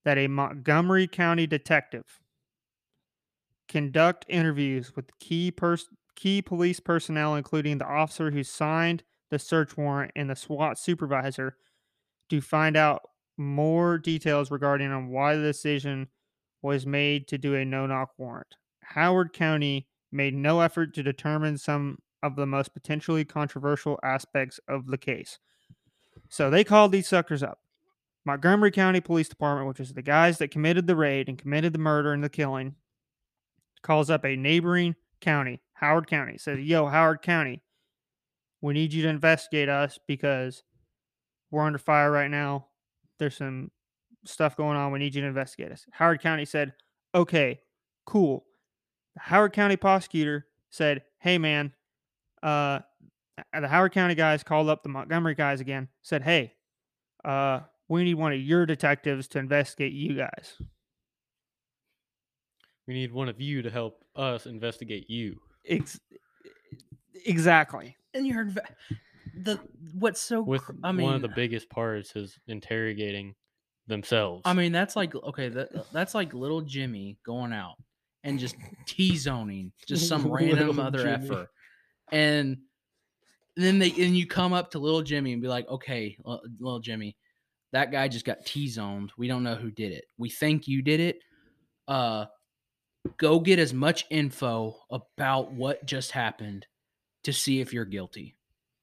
that 0.06 0.18
a 0.18 0.28
Montgomery 0.28 1.08
County 1.08 1.48
detective 1.48 2.20
conduct 3.68 4.26
interviews 4.30 4.96
with 4.96 5.06
key 5.20 5.52
pers- 5.52 5.90
key 6.16 6.42
police 6.42 6.80
personnel, 6.80 7.36
including 7.36 7.78
the 7.78 7.88
officer 7.88 8.32
who 8.32 8.44
signed 8.44 9.04
the 9.32 9.40
search 9.40 9.76
warrant 9.76 10.12
and 10.16 10.30
the 10.30 10.36
SWAT 10.36 10.78
supervisor, 10.78 11.58
to 12.30 12.42
find 12.42 12.78
out 12.78 13.02
more 13.38 13.98
details 13.98 14.52
regarding 14.52 14.92
on 14.92 15.10
why 15.10 15.36
the 15.36 15.42
decision 15.42 16.08
was 16.66 16.86
made 16.86 17.28
to 17.28 17.38
do 17.38 17.56
a 17.56 17.64
no-knock 17.64 18.12
warrant. 18.18 18.56
Howard 18.82 19.34
County 19.34 19.88
made 20.12 20.34
no 20.34 20.62
effort 20.62 20.94
to 20.96 21.04
determine 21.04 21.58
some 21.58 22.00
of 22.24 22.36
the 22.36 22.46
most 22.46 22.74
potentially 22.74 23.24
controversial 23.24 24.00
aspects 24.04 24.60
of 24.68 24.88
the 24.88 24.98
case. 24.98 25.40
So 26.30 26.50
they 26.50 26.64
called 26.64 26.92
these 26.92 27.08
suckers 27.08 27.44
up. 27.44 27.60
Montgomery 28.26 28.72
County 28.72 29.00
Police 29.00 29.30
Department, 29.30 29.68
which 29.68 29.80
is 29.80 29.94
the 29.94 30.02
guys 30.02 30.40
that 30.40 30.50
committed 30.50 30.88
the 30.88 30.96
raid 30.96 31.30
and 31.30 31.38
committed 31.38 31.74
the 31.74 31.80
murder 31.80 32.12
and 32.12 32.24
the 32.24 32.30
killing, 32.30 32.76
calls 33.84 34.10
up 34.10 34.26
a 34.26 34.36
neighboring 34.36 34.96
county, 35.22 35.62
Howard 35.74 36.08
County, 36.08 36.38
says, 36.40 36.60
Yo, 36.60 36.88
Howard 36.88 37.22
County, 37.22 37.62
we 38.62 38.74
need 38.74 38.94
you 38.94 39.04
to 39.04 39.10
investigate 39.10 39.70
us 39.70 40.00
because 40.08 40.64
we're 41.52 41.64
under 41.64 41.78
fire 41.78 42.12
right 42.12 42.32
now. 42.32 42.68
There's 43.20 43.38
some 43.38 43.70
stuff 44.26 44.56
going 44.58 44.78
on. 44.78 44.92
We 44.92 45.00
need 45.00 45.16
you 45.16 45.22
to 45.22 45.28
investigate 45.28 45.72
us. 45.72 45.86
Howard 45.92 46.22
County 46.22 46.46
said, 46.46 46.74
Okay, 47.14 47.60
cool. 48.06 48.46
The 49.16 49.22
Howard 49.22 49.54
County 49.54 49.78
prosecutor 49.78 50.48
said, 50.70 51.04
Hey, 51.20 51.38
man, 51.38 51.74
uh, 52.44 52.80
the 53.60 53.68
Howard 53.68 53.94
County 53.94 54.16
guys 54.16 54.44
called 54.44 54.70
up 54.70 54.84
the 54.84 54.90
Montgomery 54.90 55.36
guys 55.36 55.62
again, 55.62 55.88
said, 56.02 56.24
Hey, 56.24 56.54
uh, 57.24 57.62
we 57.88 58.04
need 58.04 58.16
one 58.16 58.34
of 58.34 58.40
your 58.40 58.66
detectives 58.66 59.28
to 59.30 59.40
investigate 59.40 59.94
you 59.94 60.16
guys. 60.16 60.56
We 62.88 62.94
need 62.94 63.12
one 63.12 63.30
of 63.30 63.42
you 63.42 63.62
to 63.62 63.70
help 63.70 64.04
us 64.16 64.46
investigate 64.46 65.10
you. 65.10 65.40
Ex- 65.68 66.00
exactly. 67.26 67.96
And 68.14 68.28
you're 68.28 68.46
inve- 68.46 68.60
the 69.36 69.60
what's 69.94 70.22
so 70.22 70.42
With 70.42 70.62
cr- 70.62 70.74
I 70.84 70.92
mean 70.92 71.06
one 71.06 71.16
of 71.16 71.22
the 71.22 71.28
biggest 71.30 71.70
parts 71.70 72.16
is 72.16 72.38
interrogating 72.48 73.36
themselves. 73.88 74.42
I 74.46 74.54
mean 74.54 74.72
that's 74.72 74.96
like 74.96 75.16
okay 75.16 75.50
that 75.50 75.92
that's 75.92 76.16
like 76.16 76.34
little 76.34 76.62
Jimmy 76.62 77.18
going 77.26 77.54
out 77.54 77.76
and 78.24 78.40
just 78.40 78.56
T 78.88 79.16
zoning 79.16 79.72
just 79.88 80.08
some 80.08 80.28
random 80.32 80.80
other 80.80 81.00
Jimmy. 81.00 81.26
effer, 81.26 81.50
and 82.12 82.58
then 83.56 83.80
they 83.80 83.90
and 83.90 84.18
you 84.18 84.28
come 84.28 84.54
up 84.54 84.72
to 84.72 84.80
little 84.80 85.02
Jimmy 85.02 85.34
and 85.34 85.42
be 85.42 85.48
like, 85.48 85.68
okay, 85.70 86.18
little 86.60 86.80
Jimmy, 86.80 87.16
that 87.72 87.92
guy 87.92 88.08
just 88.08 88.26
got 88.26 88.46
T 88.46 88.68
zoned. 88.68 89.12
We 89.18 89.28
don't 89.28 89.44
know 89.44 89.56
who 89.56 89.72
did 89.72 89.92
it. 89.92 90.06
We 90.18 90.30
think 90.30 90.68
you 90.68 90.82
did 90.82 91.00
it. 91.00 91.20
Uh, 91.88 92.26
go 93.18 93.40
get 93.40 93.60
as 93.60 93.74
much 93.74 94.06
info 94.10 94.76
about 94.90 95.52
what 95.52 95.86
just 95.86 96.12
happened 96.12 96.66
to 97.24 97.34
see 97.34 97.62
if 97.62 97.74
you're 97.74 97.86
guilty. 97.86 98.36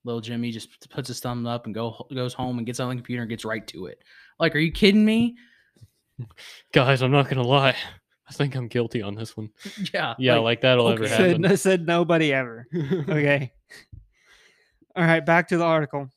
Little 0.05 0.21
Jimmy 0.21 0.51
just 0.51 0.91
puts 0.91 1.09
his 1.09 1.21
thumb 1.21 1.47
up 1.47 1.67
and 1.67 1.75
go 1.75 2.07
goes 2.15 2.35
home 2.35 2.59
and 2.59 2.67
gets 2.67 2.81
on 2.81 2.89
the 2.89 2.97
computer 2.97 3.23
and 3.23 3.31
gets 3.31 3.45
right 3.45 3.67
to 3.69 3.87
it. 3.87 4.03
Like, 4.39 4.55
are 4.55 4.61
you 4.61 4.73
kidding 4.73 5.05
me? 5.05 5.37
guys, 6.73 7.03
I'm 7.03 7.13
not 7.13 7.29
gonna 7.29 7.43
lie. 7.43 7.77
I 8.29 8.33
think 8.33 8.55
I'm 8.55 8.69
guilty 8.69 9.03
on 9.03 9.15
this 9.15 9.37
one. 9.37 9.51
Yeah, 9.93 10.15
Yeah, 10.19 10.39
like, 10.39 10.63
that'll 10.63 10.89
ever 10.89 11.07
happen. 11.07 11.43
Said, 11.43 11.59
said 11.59 11.87
nobody 11.87 12.33
ever. 12.33 12.67
Okay. 13.09 13.53
All 14.95 15.05
right, 15.05 15.25
back 15.25 15.49
to 15.49 15.57
the 15.57 15.65
article. 15.65 16.09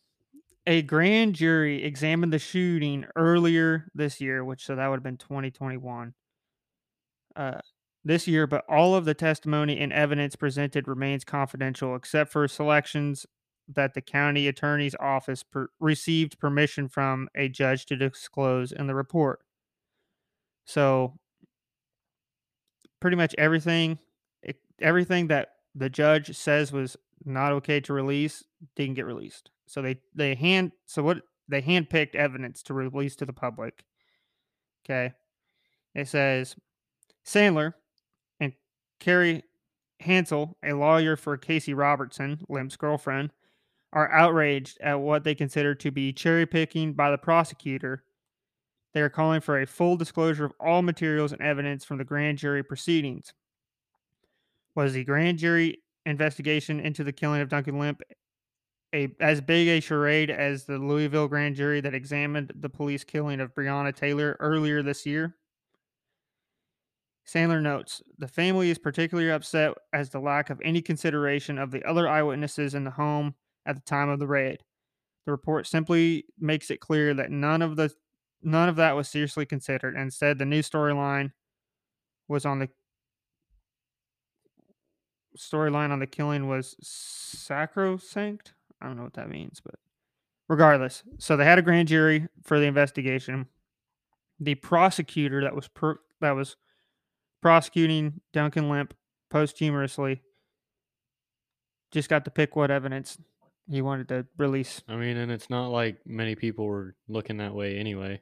A 0.68 0.82
grand 0.82 1.36
jury 1.36 1.84
examined 1.84 2.34
the 2.34 2.40
shooting 2.40 3.06
earlier 3.16 3.90
this 3.94 4.20
year, 4.20 4.44
which 4.44 4.66
so 4.66 4.76
that 4.76 4.88
would 4.88 4.98
have 4.98 5.04
been 5.04 5.18
2021. 5.18 6.14
Uh, 7.36 7.60
this 8.04 8.28
year, 8.28 8.48
but 8.48 8.64
all 8.70 8.96
of 8.96 9.04
the 9.06 9.14
testimony 9.14 9.80
and 9.80 9.92
evidence 9.92 10.36
presented 10.36 10.88
remains 10.88 11.24
confidential, 11.24 11.96
except 11.96 12.32
for 12.32 12.48
selections 12.48 13.26
that 13.68 13.94
the 13.94 14.02
county 14.02 14.48
attorney's 14.48 14.96
office 15.00 15.44
per- 15.44 15.70
received 15.80 16.40
permission 16.40 16.88
from 16.88 17.28
a 17.36 17.50
judge 17.50 17.86
to 17.88 17.96
disclose 17.96 18.72
in 18.72 18.88
the 18.88 18.96
report. 18.96 19.40
So, 20.66 21.20
pretty 23.00 23.18
much 23.18 23.36
everything, 23.38 24.00
e- 24.48 24.54
everything 24.82 25.28
that 25.28 25.50
the 25.74 25.90
judge 25.90 26.36
says 26.36 26.72
was 26.72 26.98
not 27.24 27.52
okay 27.52 27.80
to 27.82 27.94
release 27.94 28.44
didn't 28.76 28.96
get 28.96 29.06
released. 29.06 29.52
So 29.68 29.82
they 29.82 29.98
they 30.14 30.36
hand 30.36 30.72
so 30.86 31.04
what 31.04 31.22
they 31.48 31.62
handpicked 31.62 32.16
evidence 32.16 32.64
to 32.64 32.74
release 32.74 33.16
to 33.18 33.26
the 33.26 33.34
public. 33.34 33.84
Okay, 34.86 35.14
it 35.94 36.08
says 36.08 36.56
Sandler 37.26 37.74
and 38.40 38.54
Carrie 39.00 39.44
Hansel, 40.00 40.58
a 40.64 40.74
lawyer 40.74 41.16
for 41.16 41.38
Casey 41.38 41.74
Robertson, 41.74 42.42
Lemp's 42.48 42.76
girlfriend, 42.76 43.32
are 43.94 44.12
outraged 44.12 44.78
at 44.82 45.00
what 45.00 45.24
they 45.24 45.36
consider 45.36 45.76
to 45.76 45.92
be 45.92 46.14
cherry 46.14 46.46
picking 46.46 46.94
by 46.94 47.12
the 47.12 47.18
prosecutor. 47.18 48.04
They 48.94 49.02
are 49.02 49.10
calling 49.10 49.42
for 49.42 49.60
a 49.60 49.68
full 49.68 49.98
disclosure 49.98 50.46
of 50.46 50.54
all 50.60 50.82
materials 50.82 51.32
and 51.32 51.42
evidence 51.42 51.84
from 51.84 51.98
the 51.98 52.04
grand 52.04 52.38
jury 52.38 52.64
proceedings. 52.64 53.34
Was 54.76 54.94
the 54.94 55.04
grand 55.04 55.40
jury 55.40 55.84
investigation 56.06 56.80
into 56.80 57.04
the 57.04 57.14
killing 57.14 57.42
of 57.42 57.50
Duncan 57.50 57.80
Lemp 57.80 58.02
a 58.94 59.10
as 59.20 59.42
big 59.42 59.68
a 59.68 59.80
charade 59.82 60.30
as 60.30 60.66
the 60.66 60.78
Louisville 60.78 61.28
grand 61.28 61.56
jury 61.56 61.82
that 61.82 61.94
examined 61.94 62.54
the 62.56 62.70
police 62.70 63.04
killing 63.04 63.42
of 63.42 63.54
Breonna 63.54 63.94
Taylor 63.94 64.38
earlier 64.40 64.82
this 64.82 65.06
year? 65.06 65.36
Sandler 67.28 67.62
notes 67.62 68.02
the 68.18 68.28
family 68.28 68.70
is 68.70 68.78
particularly 68.78 69.32
upset 69.32 69.74
as 69.92 70.10
the 70.10 70.20
lack 70.20 70.50
of 70.50 70.62
any 70.64 70.82
consideration 70.82 71.58
of 71.58 71.72
the 71.72 71.84
other 71.84 72.08
eyewitnesses 72.08 72.76
in 72.76 72.84
the 72.84 72.92
home 72.92 73.36
at 73.66 73.76
the 73.76 73.82
time 73.82 74.10
of 74.10 74.20
the 74.20 74.28
raid. 74.28 74.60
The 75.26 75.32
report 75.32 75.68
simply 75.68 76.26
makes 76.40 76.70
it 76.70 76.80
clear 76.80 77.14
that 77.14 77.32
none 77.32 77.62
of 77.62 77.76
the 77.76 77.92
none 78.44 78.70
of 78.70 78.76
that 78.76 78.96
was 78.96 79.10
seriously 79.10 79.46
considered. 79.46 79.96
Instead, 79.96 80.38
the 80.38 80.46
new 80.46 80.62
storyline 80.62 81.32
was 82.28 82.46
on 82.46 82.60
the 82.60 82.70
storyline 85.38 85.92
on 85.92 86.00
the 86.00 86.08
killing 86.08 86.48
was 86.48 86.76
sacrosanct. 86.82 88.54
I 88.82 88.88
don't 88.88 88.98
know 88.98 89.04
what 89.04 89.14
that 89.14 89.30
means, 89.30 89.62
but 89.64 89.76
regardless, 90.48 91.04
so 91.18 91.36
they 91.36 91.46
had 91.46 91.60
a 91.60 91.64
grand 91.64 91.88
jury 91.88 92.28
for 92.44 92.60
the 92.60 92.66
investigation. 92.66 93.48
The 94.40 94.56
prosecutor 94.56 95.42
that 95.42 95.56
was 95.56 95.68
per, 95.70 95.98
that 96.22 96.32
was 96.32 96.56
prosecuting 97.42 98.22
Duncan 98.34 98.70
Lemp 98.70 98.94
posthumously 99.30 100.22
just 101.92 102.10
got 102.10 102.26
to 102.26 102.32
pick 102.32 102.56
what 102.56 102.72
evidence 102.72 103.18
he 103.70 103.82
wanted 103.82 104.08
to 104.10 104.26
release. 104.38 104.82
I 104.88 104.96
mean, 104.96 105.18
and 105.18 105.32
it's 105.32 105.50
not 105.50 105.68
like 105.70 105.98
many 106.06 106.36
people 106.36 106.66
were 106.66 106.96
looking 107.08 107.38
that 107.38 107.56
way 107.56 107.78
anyway, 107.78 108.22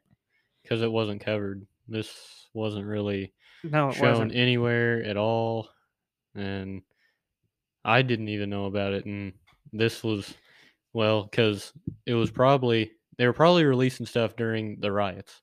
because 0.62 0.82
it 0.82 0.92
wasn't 0.92 1.24
covered. 1.24 1.66
This 1.88 2.48
wasn't 2.54 2.86
really 2.86 3.34
No, 3.64 3.90
it 3.90 3.96
shown 3.96 4.10
wasn't. 4.10 4.36
anywhere 4.36 5.04
at 5.04 5.18
all, 5.18 5.70
and 6.36 6.82
I 7.84 8.02
didn't 8.02 8.30
even 8.30 8.50
know 8.50 8.66
about 8.66 8.94
it. 8.94 9.06
And 9.06 9.34
this 9.74 10.04
was, 10.04 10.34
well, 10.94 11.24
because 11.24 11.74
it 12.06 12.14
was 12.14 12.32
probably 12.32 12.92
they 13.18 13.28
were 13.28 13.34
probably 13.34 13.66
releasing 13.66 14.06
stuff 14.06 14.36
during 14.36 14.80
the 14.80 14.92
riots. 14.92 15.42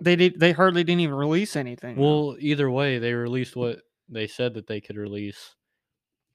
They 0.00 0.16
did. 0.16 0.40
They 0.40 0.52
hardly 0.52 0.82
didn't 0.84 1.00
even 1.00 1.14
release 1.14 1.56
anything. 1.56 1.96
Well, 1.96 2.36
either 2.38 2.70
way, 2.70 2.98
they 2.98 3.12
released 3.12 3.54
what 3.54 3.80
they 4.08 4.26
said 4.26 4.54
that 4.54 4.66
they 4.66 4.80
could 4.80 4.96
release 4.96 5.54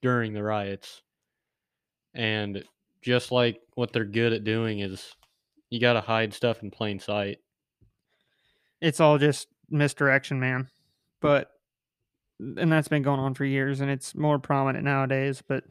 during 0.01 0.33
the 0.33 0.43
riots. 0.43 1.01
And 2.13 2.63
just 3.01 3.31
like 3.31 3.59
what 3.75 3.93
they're 3.93 4.05
good 4.05 4.33
at 4.33 4.43
doing 4.43 4.79
is 4.79 5.13
you 5.69 5.79
got 5.79 5.93
to 5.93 6.01
hide 6.01 6.33
stuff 6.33 6.63
in 6.63 6.71
plain 6.71 6.99
sight. 6.99 7.37
it's 8.81 8.99
all 8.99 9.17
just 9.17 9.47
misdirection, 9.69 10.39
man. 10.39 10.67
But 11.21 11.51
and 12.39 12.71
that's 12.71 12.87
been 12.87 13.01
going 13.03 13.19
on 13.19 13.33
for 13.33 13.45
years, 13.45 13.81
and 13.81 13.89
it's 13.89 14.13
more 14.15 14.37
prominent 14.39 14.85
nowadays. 14.85 15.41
But 15.47 15.63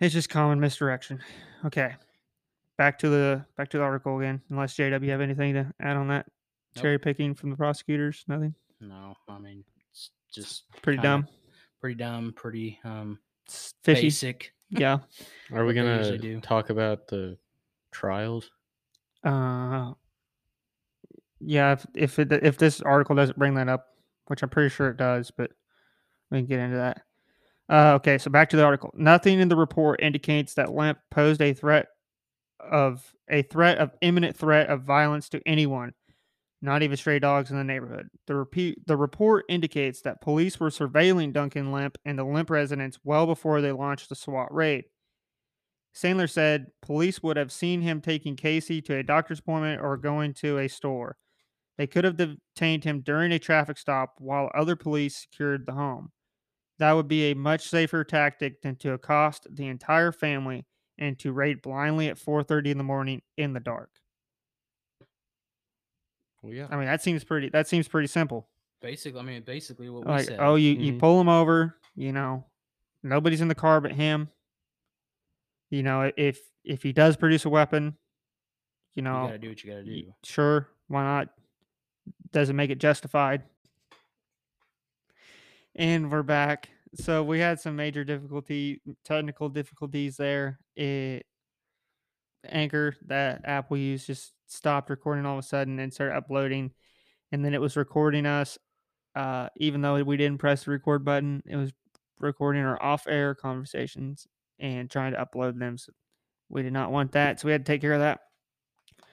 it's 0.00 0.14
just 0.14 0.28
common 0.28 0.60
misdirection. 0.60 1.20
Okay, 1.64 1.94
back 2.78 2.98
to 3.00 3.08
the 3.08 3.44
back 3.56 3.68
to 3.70 3.78
the 3.78 3.82
article 3.84 4.18
again. 4.18 4.40
Unless 4.50 4.74
JW 4.76 5.02
you 5.04 5.10
have 5.10 5.20
anything 5.20 5.54
to 5.54 5.72
add 5.80 5.96
on 5.96 6.08
that 6.08 6.26
Nope. 6.76 6.82
cherry 6.82 6.98
picking 6.98 7.34
from 7.34 7.50
the 7.50 7.56
prosecutors, 7.56 8.24
nothing. 8.28 8.54
No, 8.80 9.14
I 9.28 9.38
mean 9.38 9.64
it's 9.90 10.10
just 10.34 10.64
Pretty 10.82 11.00
dumb. 11.00 11.26
pretty 11.80 11.94
dumb, 11.96 12.32
pretty 12.36 12.78
um 12.84 13.18
fishy. 13.82 14.02
basic. 14.02 14.52
Yeah. 14.70 14.98
Are 15.52 15.64
we 15.64 15.74
gonna 15.74 16.18
do. 16.18 16.40
talk 16.40 16.70
about 16.70 17.08
the 17.08 17.38
trials. 17.96 18.50
Uh, 19.24 19.92
yeah, 21.40 21.72
if 21.72 21.86
if 21.94 22.18
it, 22.18 22.32
if 22.32 22.58
this 22.58 22.80
article 22.80 23.16
doesn't 23.16 23.38
bring 23.38 23.54
that 23.54 23.68
up, 23.68 23.86
which 24.26 24.42
I'm 24.42 24.48
pretty 24.48 24.70
sure 24.70 24.88
it 24.90 24.96
does, 24.96 25.30
but 25.30 25.50
we 26.30 26.38
can 26.38 26.46
get 26.46 26.60
into 26.60 26.76
that. 26.76 27.02
Uh, 27.68 27.94
okay, 27.94 28.18
so 28.18 28.30
back 28.30 28.50
to 28.50 28.56
the 28.56 28.64
article. 28.64 28.92
Nothing 28.94 29.40
in 29.40 29.48
the 29.48 29.56
report 29.56 30.00
indicates 30.00 30.54
that 30.54 30.72
Lemp 30.72 30.98
posed 31.10 31.42
a 31.42 31.52
threat 31.52 31.88
of 32.60 33.12
a 33.28 33.42
threat 33.42 33.78
of 33.78 33.90
imminent 34.02 34.36
threat 34.36 34.68
of 34.68 34.82
violence 34.82 35.28
to 35.30 35.40
anyone, 35.46 35.92
not 36.66 36.82
even 36.82 36.96
stray 36.98 37.18
dogs 37.18 37.50
in 37.50 37.56
the 37.56 37.64
neighborhood. 37.64 38.08
The 38.26 38.34
repeat 38.34 38.86
the 38.86 38.96
report 38.96 39.46
indicates 39.48 40.02
that 40.02 40.20
police 40.20 40.60
were 40.60 40.68
surveilling 40.68 41.32
Duncan 41.32 41.72
Lemp 41.72 41.96
and 42.04 42.18
the 42.18 42.24
Lemp 42.24 42.50
residents 42.50 42.98
well 43.04 43.24
before 43.24 43.62
they 43.62 43.72
launched 43.72 44.10
the 44.10 44.14
SWAT 44.14 44.52
raid. 44.52 44.84
Sandler 45.94 46.28
said 46.28 46.66
police 46.82 47.22
would 47.22 47.38
have 47.38 47.50
seen 47.50 47.80
him 47.80 48.02
taking 48.02 48.36
Casey 48.36 48.82
to 48.82 48.96
a 48.96 49.02
doctor's 49.02 49.38
appointment 49.38 49.80
or 49.80 49.96
going 49.96 50.34
to 50.34 50.58
a 50.58 50.68
store. 50.68 51.16
They 51.78 51.86
could 51.86 52.04
have 52.04 52.16
detained 52.16 52.84
him 52.84 53.00
during 53.00 53.32
a 53.32 53.38
traffic 53.38 53.78
stop 53.78 54.14
while 54.18 54.50
other 54.54 54.76
police 54.76 55.16
secured 55.16 55.64
the 55.64 55.72
home. 55.72 56.10
That 56.78 56.92
would 56.92 57.08
be 57.08 57.30
a 57.30 57.34
much 57.34 57.68
safer 57.68 58.04
tactic 58.04 58.60
than 58.60 58.76
to 58.76 58.92
accost 58.92 59.46
the 59.50 59.68
entire 59.68 60.12
family 60.12 60.66
and 60.98 61.18
to 61.20 61.32
raid 61.32 61.62
blindly 61.62 62.08
at 62.08 62.18
4:30 62.18 62.70
in 62.70 62.78
the 62.78 62.84
morning 62.84 63.22
in 63.36 63.54
the 63.54 63.60
dark. 63.60 63.90
Well, 66.42 66.52
yeah. 66.52 66.66
I 66.70 66.76
mean, 66.76 66.86
that 66.86 67.02
seems 67.02 67.24
pretty 67.24 67.48
that 67.50 67.66
seems 67.66 67.88
pretty 67.88 68.08
simple. 68.08 68.48
Basically, 68.80 69.18
I 69.20 69.22
mean, 69.22 69.42
basically 69.42 69.88
what 69.88 70.04
we 70.04 70.12
Like, 70.12 70.24
said. 70.26 70.38
oh, 70.40 70.54
you 70.56 70.72
you 70.74 70.92
Mhm. 70.94 70.98
pull 71.00 71.20
him 71.20 71.28
over, 71.28 71.76
you 71.94 72.12
know, 72.12 72.44
nobody's 73.02 73.40
in 73.40 73.48
the 73.48 73.54
car 73.54 73.80
but 73.80 73.92
him. 73.92 74.30
You 75.70 75.82
know, 75.82 76.12
if 76.16 76.40
if 76.64 76.82
he 76.82 76.92
does 76.92 77.16
produce 77.16 77.44
a 77.44 77.48
weapon, 77.48 77.96
you 78.94 79.00
you 79.00 79.02
know, 79.02 79.26
gotta 79.26 79.38
do 79.38 79.48
what 79.48 79.64
you 79.64 79.70
gotta 79.70 79.84
do. 79.84 80.14
sure, 80.24 80.68
why 80.88 81.02
not? 81.02 81.28
Doesn't 82.32 82.54
make 82.56 82.70
it 82.70 82.78
justified. 82.78 83.42
And 85.74 86.10
we're 86.10 86.22
back. 86.22 86.70
So 86.94 87.22
we 87.22 87.38
had 87.40 87.60
some 87.60 87.76
major 87.76 88.04
difficulty, 88.04 88.80
technical 89.04 89.48
difficulties 89.48 90.16
there. 90.16 90.58
It 90.74 91.26
Anchor, 92.50 92.94
that 93.06 93.42
app 93.44 93.70
we 93.70 93.80
use, 93.80 94.06
just 94.06 94.32
stopped 94.46 94.90
recording 94.90 95.26
all 95.26 95.38
of 95.38 95.44
a 95.44 95.46
sudden 95.46 95.78
and 95.78 95.92
started 95.92 96.16
uploading, 96.16 96.72
and 97.32 97.44
then 97.44 97.54
it 97.54 97.60
was 97.60 97.76
recording 97.76 98.26
us. 98.26 98.58
Uh, 99.14 99.48
even 99.56 99.80
though 99.80 100.02
we 100.04 100.16
didn't 100.16 100.38
press 100.38 100.64
the 100.64 100.70
record 100.70 101.04
button, 101.04 101.42
it 101.46 101.56
was 101.56 101.72
recording 102.18 102.62
our 102.62 102.80
off-air 102.82 103.34
conversations 103.34 104.26
and 104.58 104.90
trying 104.90 105.12
to 105.12 105.18
upload 105.18 105.58
them. 105.58 105.78
So 105.78 105.92
we 106.48 106.62
did 106.62 106.72
not 106.72 106.92
want 106.92 107.12
that, 107.12 107.40
so 107.40 107.46
we 107.46 107.52
had 107.52 107.64
to 107.64 107.72
take 107.72 107.80
care 107.80 107.94
of 107.94 108.00
that. 108.00 108.20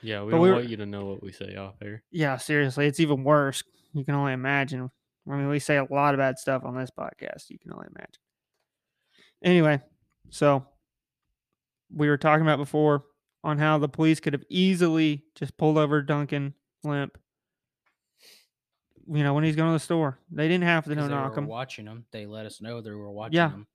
Yeah, 0.02 0.22
we 0.24 0.32
But 0.32 0.38
don't 0.38 0.42
we 0.44 0.50
were- 0.50 0.56
want 0.56 0.70
you 0.70 0.78
to 0.78 0.86
know 0.86 1.06
what 1.06 1.24
we 1.24 1.32
say 1.32 1.56
off 1.56 1.76
air. 1.82 2.04
Yeah, 2.12 2.36
seriously, 2.38 2.86
it's 2.88 3.00
even 3.00 3.24
worse. 3.24 3.64
You 3.94 4.04
can 4.04 4.16
only 4.16 4.34
imagine. 4.34 4.90
I 5.30 5.36
mean, 5.38 5.48
we 5.48 5.60
say 5.60 5.78
a 5.78 5.86
lot 5.90 6.14
of 6.14 6.18
bad 6.18 6.38
stuff 6.38 6.64
on 6.66 6.76
this 6.76 6.92
podcast. 6.92 7.50
You 7.50 7.58
can 7.60 7.72
only 7.72 7.88
imagine. 7.96 8.22
Anyway, 9.42 9.82
so 10.30 10.66
we 11.90 12.10
were 12.10 12.18
talking 12.18 12.42
about 12.42 12.58
before 12.58 13.06
on 13.44 13.58
how 13.58 13.78
the 13.78 13.90
police 13.90 14.20
could 14.20 14.34
have 14.34 14.44
easily 14.50 15.24
just 15.36 15.58
pulled 15.58 15.78
over 15.78 16.02
Duncan 16.02 16.54
Lemp. 16.84 17.18
You 19.06 19.22
know, 19.24 19.34
when 19.34 19.44
he's 19.44 19.56
going 19.58 19.70
to 19.70 19.74
the 19.74 19.80
store, 19.80 20.18
they 20.32 20.48
didn't 20.48 20.64
have 20.64 20.86
to 20.86 20.96
no 20.96 21.08
knock 21.08 21.34
were 21.34 21.40
him. 21.40 21.48
watching 21.48 21.86
them. 21.86 22.06
They 22.12 22.26
let 22.26 22.46
us 22.46 22.62
know 22.62 22.80
they 22.80 22.92
were 22.92 23.12
watching 23.12 23.36
Yeah. 23.36 23.50
them. 23.50 23.68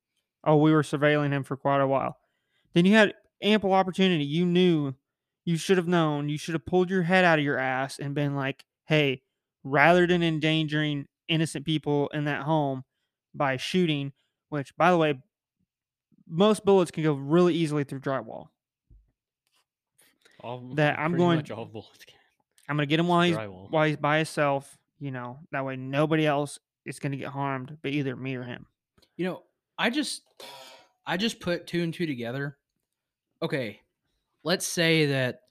Oh, 0.43 0.57
we 0.57 0.71
were 0.71 0.81
surveilling 0.81 1.31
him 1.31 1.43
for 1.43 1.55
quite 1.55 1.81
a 1.81 1.87
while. 1.87 2.17
Then 2.73 2.85
you 2.85 2.93
had 2.95 3.13
ample 3.41 3.73
opportunity. 3.73 4.23
You 4.25 4.45
knew, 4.45 4.95
you 5.45 5.57
should 5.57 5.77
have 5.77 5.87
known. 5.87 6.29
You 6.29 6.37
should 6.37 6.55
have 6.55 6.65
pulled 6.65 6.89
your 6.89 7.03
head 7.03 7.25
out 7.25 7.37
of 7.37 7.45
your 7.45 7.57
ass 7.57 7.99
and 7.99 8.15
been 8.15 8.35
like, 8.35 8.65
"Hey, 8.85 9.21
rather 9.63 10.07
than 10.07 10.23
endangering 10.23 11.07
innocent 11.27 11.65
people 11.65 12.07
in 12.09 12.25
that 12.25 12.43
home 12.43 12.83
by 13.35 13.57
shooting, 13.57 14.13
which, 14.49 14.75
by 14.77 14.89
the 14.89 14.97
way, 14.97 15.21
most 16.25 16.65
bullets 16.65 16.89
can 16.91 17.03
go 17.03 17.13
really 17.13 17.53
easily 17.53 17.83
through 17.83 17.99
drywall. 17.99 18.49
All, 20.41 20.73
That 20.75 20.97
I'm 20.99 21.15
going- 21.17 21.37
much 21.37 21.51
all 21.51 21.65
bullets 21.65 22.05
can. 22.05 22.17
I'm 22.67 22.75
gonna 22.77 22.85
get 22.85 22.99
him 22.99 23.07
while 23.07 23.23
he's 23.23 23.35
Drywall. 23.35 23.69
while 23.71 23.87
he's 23.87 23.97
by 23.97 24.17
himself. 24.17 24.77
You 24.99 25.11
know, 25.11 25.39
that 25.51 25.65
way 25.65 25.75
nobody 25.75 26.25
else 26.27 26.59
is 26.85 26.99
gonna 26.99 27.17
get 27.17 27.29
harmed, 27.29 27.77
but 27.81 27.91
either 27.91 28.15
me 28.15 28.35
or 28.35 28.43
him. 28.43 28.65
You 29.17 29.25
know, 29.25 29.43
I 29.77 29.89
just 29.89 30.21
I 31.05 31.17
just 31.17 31.39
put 31.39 31.65
two 31.67 31.81
and 31.83 31.93
two 31.93 32.05
together. 32.05 32.57
Okay, 33.41 33.81
let's 34.43 34.67
say 34.67 35.07
that 35.07 35.41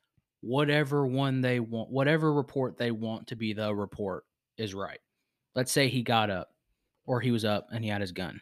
whatever 0.40 1.06
one 1.06 1.40
they 1.40 1.58
want, 1.60 1.90
whatever 1.90 2.32
report 2.32 2.76
they 2.78 2.90
want 2.92 3.26
to 3.28 3.36
be 3.36 3.52
the 3.52 3.74
report 3.74 4.24
is 4.56 4.74
right. 4.74 5.00
Let's 5.54 5.72
say 5.72 5.88
he 5.88 6.02
got 6.02 6.30
up 6.30 6.54
or 7.06 7.20
he 7.20 7.30
was 7.32 7.44
up 7.44 7.68
and 7.72 7.82
he 7.82 7.90
had 7.90 8.00
his 8.00 8.12
gun. 8.12 8.40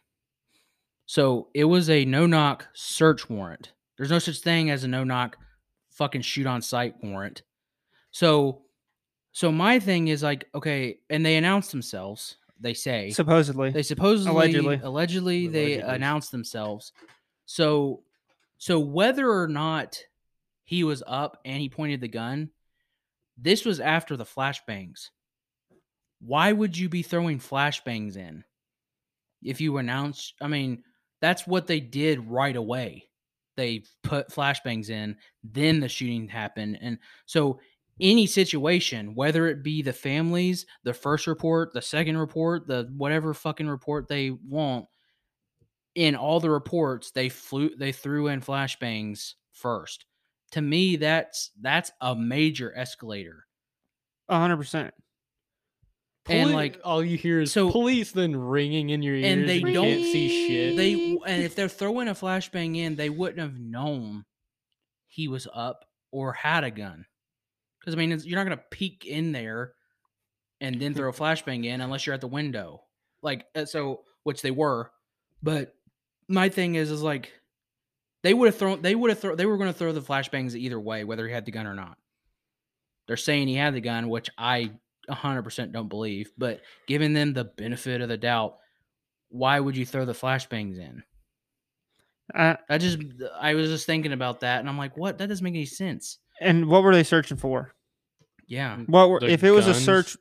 So 1.07 1.49
it 1.55 1.65
was 1.65 1.89
a 1.89 2.05
no 2.05 2.27
knock 2.27 2.69
search 2.75 3.31
warrant. 3.31 3.73
There's 3.97 4.11
no 4.11 4.19
such 4.19 4.41
thing 4.41 4.71
as 4.71 4.85
a 4.85 4.89
no 4.89 5.05
knock 5.05 5.39
fucking 5.97 6.23
shoot 6.23 6.47
on 6.47 6.63
sight 6.63 6.95
warrant. 7.03 7.43
So 8.11 8.63
so 9.33 9.53
my 9.53 9.79
thing 9.81 10.09
is 10.09 10.23
like, 10.23 10.47
okay, 10.55 10.99
and 11.11 11.25
they 11.25 11.37
announced 11.37 11.71
themselves. 11.71 12.37
They 12.59 12.73
say 12.73 13.11
Supposedly, 13.11 13.71
they 13.71 13.83
supposedly 13.83 14.31
Allegedly. 14.33 14.81
allegedly, 14.83 15.47
they 15.47 15.75
Allegedly. 15.75 15.95
announced 15.95 16.31
themselves. 16.33 16.93
So 17.45 18.03
so 18.59 18.79
whether 18.79 19.31
or 19.31 19.47
not 19.49 20.01
he 20.65 20.83
was 20.85 21.03
up 21.07 21.39
and 21.45 21.61
he 21.61 21.69
pointed 21.69 22.01
the 22.01 22.09
gun, 22.09 22.51
this 23.37 23.65
was 23.67 23.79
after 23.81 24.17
the 24.17 24.25
flashbangs. 24.25 25.11
Why 26.21 26.51
would 26.51 26.77
you 26.79 26.89
be 26.89 27.03
throwing 27.03 27.39
flashbangs 27.39 28.17
in? 28.17 28.43
If 29.43 29.61
you 29.61 29.77
announced? 29.77 30.35
I 30.41 30.49
mean, 30.49 30.83
that's 31.21 31.47
what 31.47 31.67
they 31.67 31.79
did 31.79 32.27
right 32.27 32.57
away. 32.57 33.05
They 33.57 33.85
put 34.03 34.31
flashbangs 34.31 34.91
in, 34.91 35.17
then 35.43 35.81
the 35.81 35.89
shooting 35.89 36.29
happened. 36.29 36.79
And 36.81 36.99
so 37.25 37.59
any 38.01 38.27
situation, 38.27 39.15
whether 39.15 39.49
it 39.49 39.63
be 39.63 39.83
the 39.83 39.93
families, 39.93 40.67
the 40.85 40.93
first 40.93 41.27
report, 41.27 41.73
the 41.73 41.83
second 41.83 42.19
report, 42.19 42.67
the 42.67 42.93
whatever 42.97 43.33
fucking 43.33 43.69
report 43.69 44.09
they 44.09 44.31
want, 44.31 44.87
in 45.95 46.15
all 46.15 46.41
the 46.41 46.51
reports 46.51 47.11
they 47.11 47.29
flew 47.29 47.75
they 47.77 47.91
threw 47.91 48.29
in 48.29 48.41
flashbangs 48.41 49.35
first. 49.53 50.05
To 50.53 50.61
me, 50.61 50.97
that's 50.97 51.51
that's 51.61 51.91
a 52.01 52.15
major 52.15 52.77
escalator. 52.77 53.47
hundred 54.31 54.59
percent. 54.59 54.95
And, 56.29 56.53
like, 56.53 56.81
all 56.85 57.05
you 57.05 57.17
hear 57.17 57.41
is 57.41 57.53
so- 57.53 57.71
police 57.71 58.13
then 58.13 58.35
ringing 58.37 58.91
in 58.91 59.03
your 59.03 59.15
ears 59.15 59.25
And 59.27 59.49
they 59.49 59.59
you 59.59 59.73
don't- 59.73 59.85
can't 59.87 60.03
see 60.03 60.49
shit. 60.49 60.77
They 60.77 61.19
and 61.27 61.43
if 61.43 61.55
they're 61.55 61.69
throwing 61.69 62.09
a 62.09 62.15
flashbang 62.15 62.77
in, 62.77 62.97
they 62.97 63.11
wouldn't 63.11 63.39
have 63.41 63.59
known 63.59 64.25
he 65.07 65.29
was 65.29 65.47
up 65.55 65.85
or 66.11 66.33
had 66.33 66.65
a 66.65 66.71
gun. 66.71 67.07
Because 67.81 67.95
I 67.95 67.99
mean, 67.99 68.13
it's, 68.13 68.25
you're 68.27 68.39
not 68.39 68.45
gonna 68.45 68.63
peek 68.71 69.05
in 69.07 69.33
there 69.33 69.73
and 70.61 70.81
then 70.81 70.95
throw 70.95 71.09
a 71.09 71.13
flashbang 71.13 71.65
in 71.65 71.81
unless 71.81 72.07
you're 72.07 72.15
at 72.15 72.21
the 72.21 72.27
window. 72.29 72.83
Like 73.23 73.47
uh, 73.55 73.65
so, 73.65 74.03
which 74.25 74.43
they 74.43 74.51
were. 74.51 74.91
But 75.43 75.75
my 76.29 76.49
thing 76.49 76.75
is, 76.75 76.91
is 76.91 77.03
like 77.03 77.33
they 78.23 78.35
would 78.35 78.47
have 78.47 78.57
thrown. 78.57 78.83
They 78.83 78.95
would 78.95 79.11
have 79.11 79.21
thrown. 79.21 79.37
They 79.37 79.47
were 79.47 79.57
going 79.59 79.73
to 79.73 79.79
throw 79.79 79.93
the 79.93 80.01
flashbangs 80.03 80.55
either 80.55 80.81
way, 80.81 81.05
whether 81.05 81.27
he 81.27 81.33
had 81.33 81.45
the 81.45 81.53
gun 81.53 81.67
or 81.67 81.75
not. 81.75 81.97
They're 83.07 83.17
saying 83.17 83.47
he 83.49 83.55
had 83.55 83.75
the 83.75 83.81
gun, 83.81 84.09
which 84.09 84.29
I 84.37 84.73
100% 85.09 85.73
don't 85.73 85.89
believe. 85.89 86.33
But 86.39 86.61
giving 86.87 87.13
them 87.13 87.33
the 87.33 87.45
benefit 87.45 88.01
of 88.01 88.09
the 88.09 88.17
doubt, 88.17 88.57
why 89.29 89.59
would 89.61 89.77
you 89.77 89.87
throw 89.87 90.05
the 90.05 90.13
flashbangs 90.13 90.79
in? 90.79 91.03
Uh, 92.35 92.57
I 92.69 92.79
just, 92.79 92.99
I 93.41 93.55
was 93.55 93.69
just 93.71 93.87
thinking 93.87 94.13
about 94.13 94.41
that, 94.41 94.61
and 94.61 94.69
I'm 94.69 94.79
like, 94.79 94.97
what? 94.97 95.19
That 95.19 95.29
doesn't 95.29 95.45
make 95.45 95.55
any 95.55 95.65
sense. 95.67 96.19
and 96.41 96.67
what 96.67 96.83
were 96.83 96.93
they 96.95 97.05
searching 97.05 97.37
for? 97.37 97.73
Yeah, 98.49 98.77
What 98.87 99.09
were, 99.11 99.21
The 99.21 99.31
if 99.31 99.43
it 99.43 99.51
was 99.51 99.67
a 99.67 99.75
search, 99.75 100.17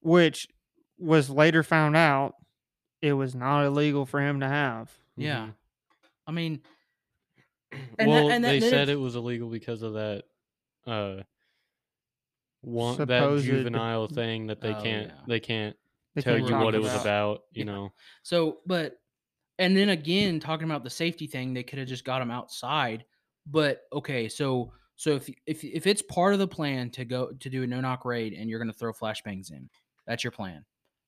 which 0.00 0.46
was 0.98 1.30
later 1.30 1.62
found 1.62 1.96
out, 1.96 2.34
it 3.02 3.12
was 3.12 3.34
not 3.34 3.64
illegal 3.64 4.06
for 4.06 4.20
him 4.20 4.40
to 4.40 4.48
have. 4.48 4.90
yeah. 5.16 5.46
Mhm. 5.46 5.54
I 6.26 6.30
mean, 6.32 6.60
and 7.72 7.80
that- 7.98 8.08
well, 8.08 8.30
and 8.30 8.44
that- 8.44 8.48
they 8.48 8.58
then 8.60 8.70
said 8.70 8.88
it- 8.88 8.92
it 8.92 8.96
was 9.00 9.16
illegal 9.16 9.48
because 9.48 9.82
of 9.82 9.94
that 9.94 10.24
uh 10.86 11.22
one 12.60 12.96
that 12.98 13.06
Supposed- 13.06 13.44
juvenile 13.46 14.06
thing 14.08 14.46
that 14.48 14.60
they 14.60 14.74
Oh, 14.74 14.82
can't 14.82 15.08
yeah. 15.08 15.20
they 15.26 15.40
can't 15.40 15.76
They 16.14 16.22
tell 16.22 16.38
you 16.38 16.54
what 16.56 16.74
it 16.74 16.78
was 16.80 16.92
about. 16.92 17.00
about, 17.02 17.40
you 17.52 17.64
Yeah. 17.64 17.72
know. 17.72 17.92
So, 18.22 18.60
but, 18.66 18.98
and 19.58 19.76
then 19.76 19.90
again, 19.90 20.40
talking 20.40 20.64
about 20.64 20.84
the 20.84 20.90
safety 20.90 21.26
thing, 21.26 21.54
they 21.54 21.62
could 21.62 21.78
have 21.78 21.88
just 21.88 22.04
got 22.04 22.22
him 22.22 22.30
outside. 22.30 23.04
But 23.46 23.82
okay, 23.92 24.28
so 24.28 24.72
so 24.96 25.14
if 25.14 25.28
if 25.46 25.62
if 25.64 25.86
it's 25.86 26.02
part 26.02 26.32
of 26.32 26.38
the 26.40 26.48
plan 26.48 26.90
to 26.90 27.04
go 27.04 27.32
to 27.32 27.48
do 27.50 27.62
a 27.62 27.66
no 27.66 27.80
knock 27.80 28.04
raid 28.04 28.32
and 28.32 28.50
you're 28.50 28.58
going 28.58 28.70
to 28.72 28.76
throw 28.78 28.92
flashbangs 28.92 29.50
in, 29.52 29.70
that's 30.06 30.24
your 30.24 30.32
plan. 30.32 30.64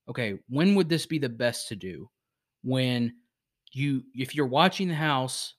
Okay, 0.07 0.39
when 0.47 0.75
would 0.75 0.89
this 0.89 1.05
be 1.05 1.19
the 1.19 1.29
best 1.29 1.67
to 1.67 1.75
do? 1.75 2.09
When 2.63 3.13
you 3.73 4.03
if 4.15 4.33
you're 4.35 4.47
watching 4.47 4.87
the 4.87 4.95
house, 4.95 5.55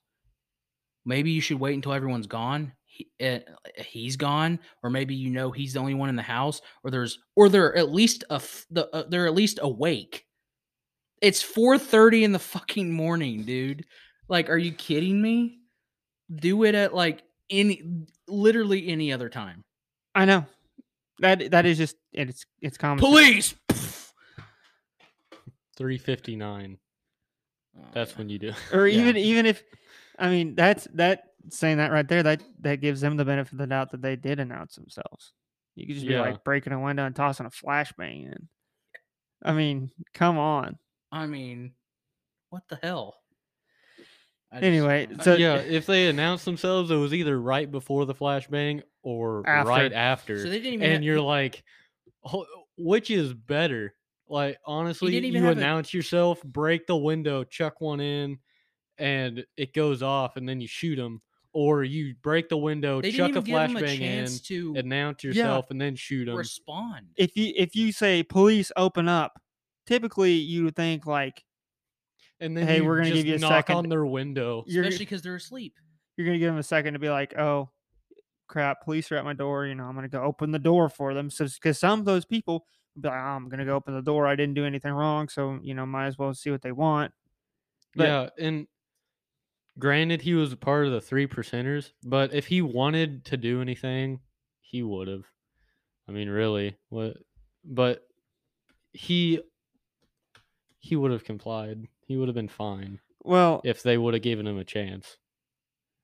maybe 1.05 1.30
you 1.30 1.40
should 1.40 1.61
wait 1.61 1.74
until 1.74 1.93
everyone's 1.93 2.26
gone. 2.26 2.72
He, 2.95 3.09
uh, 3.26 3.38
he's 3.78 4.16
gone, 4.16 4.59
or 4.82 4.90
maybe 4.90 5.14
you 5.14 5.30
know 5.30 5.51
he's 5.51 5.72
the 5.72 5.80
only 5.80 5.95
one 5.95 6.11
in 6.11 6.16
the 6.16 6.22
house, 6.22 6.61
or 6.84 6.90
there's 6.90 7.18
or 7.36 7.49
they're 7.49 7.74
at 7.74 7.90
least 7.90 8.22
a 8.30 8.34
f- 8.34 8.66
the, 8.70 8.86
uh, 8.95 9.05
they're 9.09 9.26
at 9.26 9.34
least 9.34 9.59
awake. 9.62 10.26
It's 11.22 11.40
four 11.40 11.78
thirty 11.78 12.22
in 12.24 12.32
the 12.32 12.38
fucking 12.38 12.93
morning, 12.93 13.45
dude. 13.45 13.86
Like, 14.28 14.51
are 14.51 14.59
you 14.59 14.72
kidding 14.72 15.20
me? 15.22 15.61
Do 16.34 16.64
it 16.64 16.74
at 16.74 16.95
like 16.95 17.22
any 17.49 17.82
literally 18.28 18.88
any 18.88 19.12
other 19.12 19.28
time. 19.30 19.64
I 20.14 20.24
know 20.26 20.45
that 21.20 21.51
that 21.53 21.64
is 21.64 21.78
just 21.78 21.97
it's 22.12 22.45
it's 22.61 22.76
common. 22.76 22.99
Police. 22.99 23.55
Three 25.76 25.99
fifty 25.99 26.36
nine. 26.36 26.78
Oh, 27.78 27.84
That's 27.95 28.12
yeah. 28.12 28.18
when 28.18 28.28
you 28.28 28.38
do. 28.38 28.53
or 28.72 28.86
Yeah. 28.86 29.01
even 29.01 29.16
even 29.16 29.47
if 29.47 29.62
I 30.18 30.28
mean 30.28 30.55
that's 30.55 30.86
that 30.95 31.31
saying 31.51 31.78
that 31.78 31.93
right 31.93 32.07
there 32.07 32.22
that 32.22 32.43
that 32.61 32.80
gives 32.80 33.01
them 33.01 33.16
the 33.16 33.24
benefit 33.24 33.53
of 33.53 33.59
the 33.59 33.66
doubt 33.66 33.90
that 33.93 34.03
they 34.03 34.16
did 34.16 34.40
announce 34.40 34.74
themselves. 34.74 35.32
You 35.74 35.86
could 35.86 35.97
just 35.97 36.07
be 36.07 36.18
like 36.18 36.45
breaking 36.45 36.72
a 36.72 36.80
window 36.80 37.05
and 37.07 37.16
tossing 37.16 37.47
a 37.47 37.51
flashbang 37.51 38.26
in. 38.26 38.49
I 39.43 39.53
mean, 39.53 39.90
come 40.14 40.38
on. 40.38 40.78
I 41.11 41.26
mean, 41.26 41.72
what 42.51 42.62
the 42.68 42.78
hell? 42.82 43.16
I 44.53 44.61
Anyway, 44.61 45.09
uh, 45.18 45.22
so 45.22 45.34
yeah, 45.36 45.57
if 45.57 45.86
they 45.86 46.09
announced 46.09 46.45
themselves, 46.45 46.90
it 46.90 46.97
was 46.97 47.14
either 47.14 47.40
right 47.40 47.70
before 47.70 48.05
the 48.05 48.14
flashbang 48.14 48.82
or 49.03 49.43
After. 49.49 49.68
right 49.68 49.93
after. 49.93 50.38
so 50.38 50.51
they 50.51 50.59
didn't 50.59 50.74
even. 50.74 50.82
and 50.84 50.93
have- 50.95 51.03
you're 51.03 51.20
like, 51.22 51.64
"Oh, 52.24 52.45
which 52.76 53.11
is 53.11 53.32
better? 53.32 53.95
Like 54.28 54.59
honestly, 54.66 55.16
you 55.16 55.40
have 55.43 55.57
a- 55.57 55.61
announce 55.61 55.95
yourself, 55.95 56.43
break 56.43 56.86
the 56.86 56.97
window, 56.97 57.45
chuck 57.45 57.80
one 57.80 58.01
in, 58.01 58.38
and 58.99 59.45
it 59.57 59.72
goes 59.72 60.03
off, 60.03 60.36
and 60.36 60.47
then 60.47 60.61
you 60.61 60.68
shoot 60.68 60.97
them, 60.97 61.22
or 61.53 61.84
you 61.84 62.14
break 62.22 62.48
the 62.48 62.57
window, 62.57 63.00
they 63.03 63.12
chuck 63.12 63.30
a 63.30 63.34
give 63.42 63.44
them 63.46 63.76
a 63.76 63.80
flashbang 63.80 63.98
chance 63.98 64.38
in, 64.38 64.44
to 64.74 64.74
announce 64.78 65.22
yourself, 65.24 65.70
and 65.70 65.80
then 65.80 65.94
shoot 65.96 66.24
them. 66.26 66.36
respond. 66.36 67.07
if 67.16 67.36
you 67.36 67.53
if 67.57 67.76
you 67.76 67.92
say 67.92 68.22
police 68.22 68.72
open 68.76 69.09
up, 69.09 69.40
typically 69.86 70.32
you 70.32 70.64
would 70.64 70.76
think 70.76 71.07
like 71.07 71.44
And 72.40 72.57
then 72.57 72.66
Hey, 72.66 72.76
you 72.78 72.84
we're 72.84 72.96
gonna 72.98 73.11
just 73.11 73.16
give 73.18 73.26
you 73.26 73.34
a 73.34 73.38
knock 73.38 73.50
second. 73.68 73.76
on 73.76 73.88
their 73.88 74.07
window. 74.07 74.64
you're 74.66 74.82
Especially 74.84 75.05
because 75.05 75.22
they're 75.22 75.34
asleep. 75.36 75.74
you're 76.16 76.26
gonna 76.26 76.38
give 76.38 76.50
them 76.50 76.59
a 76.59 76.62
second 76.62 76.94
to 76.94 76.98
be 76.98 77.11
like, 77.11 77.36
oh 77.38 77.70
crap, 78.48 78.82
police 78.82 79.11
are 79.12 79.16
at 79.16 79.24
my 79.24 79.32
door. 79.34 79.66
You 79.66 79.74
know, 79.74 79.84
I'm 79.84 79.94
gonna 79.94 80.09
go 80.09 80.22
open 80.22 80.50
the 80.53 80.59
door 80.59 80.88
for 80.88 81.14
them. 81.14 81.30
So 81.30 81.46
because 81.46 81.78
some 81.78 82.00
of 82.00 82.05
those 82.07 82.24
people 82.24 82.66
be 83.00 83.09
like, 83.09 83.18
oh, 83.18 83.22
I'm 83.36 83.48
gonna 83.48 83.64
go 83.64 83.74
open 83.76 83.94
the 83.94 84.03
door. 84.03 84.26
I 84.26 84.36
didn't 84.36 84.55
do 84.55 84.64
anything 84.64 84.92
wrong, 84.92 85.28
so 85.28 85.59
you 85.62 85.74
know, 85.74 85.84
might 85.86 86.07
as 86.07 86.18
well 86.18 86.32
see 86.34 86.50
what 86.50 86.62
they 86.62 86.72
want. 86.72 87.12
But- 87.94 88.05
yeah, 88.09 88.28
and 88.46 88.66
granted, 89.78 90.22
he 90.22 90.34
was 90.34 90.52
a 90.52 90.56
part 90.56 90.86
of 90.86 90.92
the 90.92 91.00
three 91.00 91.26
percenters, 91.26 91.92
but 92.04 92.34
if 92.34 92.46
he 92.46 92.62
wanted 92.62 93.24
to 93.26 93.36
do 93.36 93.60
anything, 93.60 94.20
he 94.60 94.82
would 94.82 95.08
have. 95.08 95.24
I 96.08 96.12
mean, 96.12 96.28
really, 96.28 96.76
what? 96.88 97.16
But 97.64 98.02
he 98.92 99.40
he 100.78 100.96
would 100.96 101.12
have 101.12 101.24
complied. 101.24 101.86
He 102.06 102.16
would 102.16 102.28
have 102.28 102.34
been 102.34 102.48
fine 102.48 102.98
Well, 103.24 103.60
if 103.64 103.82
they 103.82 103.96
would 103.96 104.14
have 104.14 104.22
given 104.22 104.46
him 104.46 104.58
a 104.58 104.64
chance. 104.64 105.16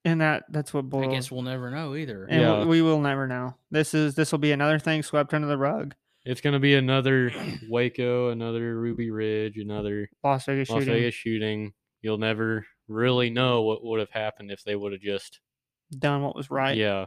and 0.05 0.21
that 0.21 0.45
that's 0.51 0.73
what 0.73 0.85
I 0.95 1.07
guess 1.09 1.31
we'll 1.31 1.43
never 1.43 1.71
know 1.71 1.95
either. 1.97 2.25
and 2.25 2.41
Yeah. 2.41 2.61
we, 2.61 2.67
we 2.67 2.83
will 2.83 3.01
never 3.01 3.27
know. 3.27 3.57
This 3.71 3.93
is 3.95 4.15
this 4.15 4.31
will 4.33 4.39
be 4.39 4.53
another 4.53 4.79
thing 4.79 5.03
swept 5.03 5.35
under 5.35 5.49
the 5.49 5.59
rug. 5.59 5.95
It's 6.25 6.41
gonna 6.41 6.61
be 6.61 6.75
another 6.77 7.33
Waco, 7.69 8.31
another 8.31 8.79
Ruby 8.79 9.11
Ridge, 9.11 9.57
another 9.59 10.09
Las 10.23 10.45
Vegas 10.47 10.71
Las 10.71 10.81
shooting 10.81 10.95
Vegas 10.95 11.15
shooting. 11.15 11.73
You'll 12.03 12.19
never 12.19 12.65
really 12.89 13.31
know 13.31 13.63
what 13.63 13.85
would 13.85 14.01
have 14.01 14.11
happened 14.11 14.51
if 14.51 14.65
they 14.65 14.77
would 14.77 14.93
have 14.93 15.01
just 15.01 15.41
done 15.99 16.23
what 16.23 16.35
was 16.35 16.51
right. 16.51 16.77
yeah 16.77 17.07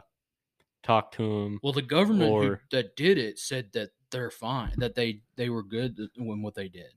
talked 0.82 1.14
to 1.14 1.22
him. 1.22 1.60
Well, 1.62 1.72
the 1.72 1.82
government 1.82 2.32
who, 2.32 2.56
that 2.72 2.96
did 2.96 3.18
it 3.18 3.38
said 3.38 3.68
that 3.72 3.90
they're 4.10 4.30
fine, 4.30 4.72
that 4.78 4.94
they 4.94 5.20
they 5.36 5.48
were 5.48 5.62
good 5.62 5.96
th- 5.96 6.10
when 6.16 6.42
what 6.42 6.54
they 6.54 6.68
did. 6.68 6.92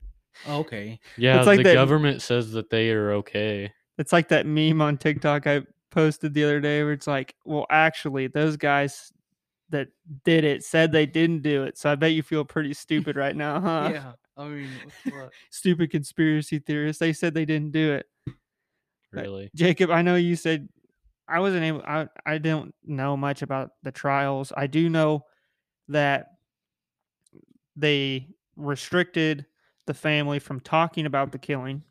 Oh, 0.47 0.59
okay. 0.59 0.99
Yeah, 1.17 1.37
it's 1.37 1.47
like 1.47 1.57
the 1.57 1.63
that- 1.63 1.73
government 1.75 2.21
says 2.21 2.51
that 2.53 2.69
they 2.69 2.91
are 2.91 3.11
okay. 3.13 3.71
It's 3.97 4.11
like 4.11 4.27
that 4.29 4.45
meme 4.45 4.81
on 4.81 4.97
TikTok 4.97 5.47
I 5.47 5.61
posted 5.91 6.33
the 6.33 6.43
other 6.43 6.59
day 6.59 6.83
where 6.83 6.91
it's 6.91 7.07
like, 7.07 7.35
well, 7.45 7.65
actually, 7.69 8.27
those 8.27 8.57
guys 8.57 9.13
that 9.69 9.87
did 10.25 10.43
it 10.43 10.63
said 10.63 10.91
they 10.91 11.05
didn't 11.05 11.41
do 11.41 11.63
it. 11.63 11.77
So 11.77 11.89
I 11.89 11.95
bet 11.95 12.11
you 12.11 12.21
feel 12.21 12.43
pretty 12.43 12.73
stupid 12.73 13.15
right 13.15 13.35
now, 13.35 13.59
huh? 13.61 13.89
Yeah. 13.93 14.11
I 14.37 14.47
mean, 14.49 14.69
what? 15.11 15.31
Stupid 15.49 15.91
conspiracy 15.91 16.59
theorists. 16.59 16.99
They 16.99 17.13
said 17.13 17.33
they 17.33 17.45
didn't 17.45 17.71
do 17.71 17.93
it. 17.93 18.05
Right. 19.15 19.23
Really. 19.23 19.51
Jacob, 19.55 19.89
I 19.91 20.01
know 20.01 20.15
you 20.15 20.35
said 20.35 20.69
I 21.27 21.39
wasn't 21.39 21.63
able 21.63 21.81
I, 21.81 22.07
I 22.25 22.37
don't 22.37 22.73
know 22.83 23.17
much 23.17 23.41
about 23.41 23.71
the 23.83 23.91
trials. 23.91 24.51
I 24.55 24.67
do 24.67 24.89
know 24.89 25.25
that 25.87 26.27
they 27.75 28.27
restricted 28.55 29.45
the 29.87 29.93
family 29.93 30.39
from 30.39 30.59
talking 30.59 31.05
about 31.05 31.31
the 31.31 31.37
killing 31.37 31.83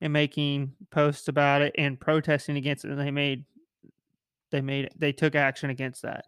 and 0.00 0.12
making 0.12 0.72
posts 0.90 1.28
about 1.28 1.62
it 1.62 1.74
and 1.78 2.00
protesting 2.00 2.56
against 2.56 2.84
it. 2.84 2.90
And 2.90 3.00
they 3.00 3.10
made 3.10 3.44
they 4.50 4.60
made 4.60 4.90
they 4.96 5.12
took 5.12 5.34
action 5.34 5.70
against 5.70 6.02
that. 6.02 6.26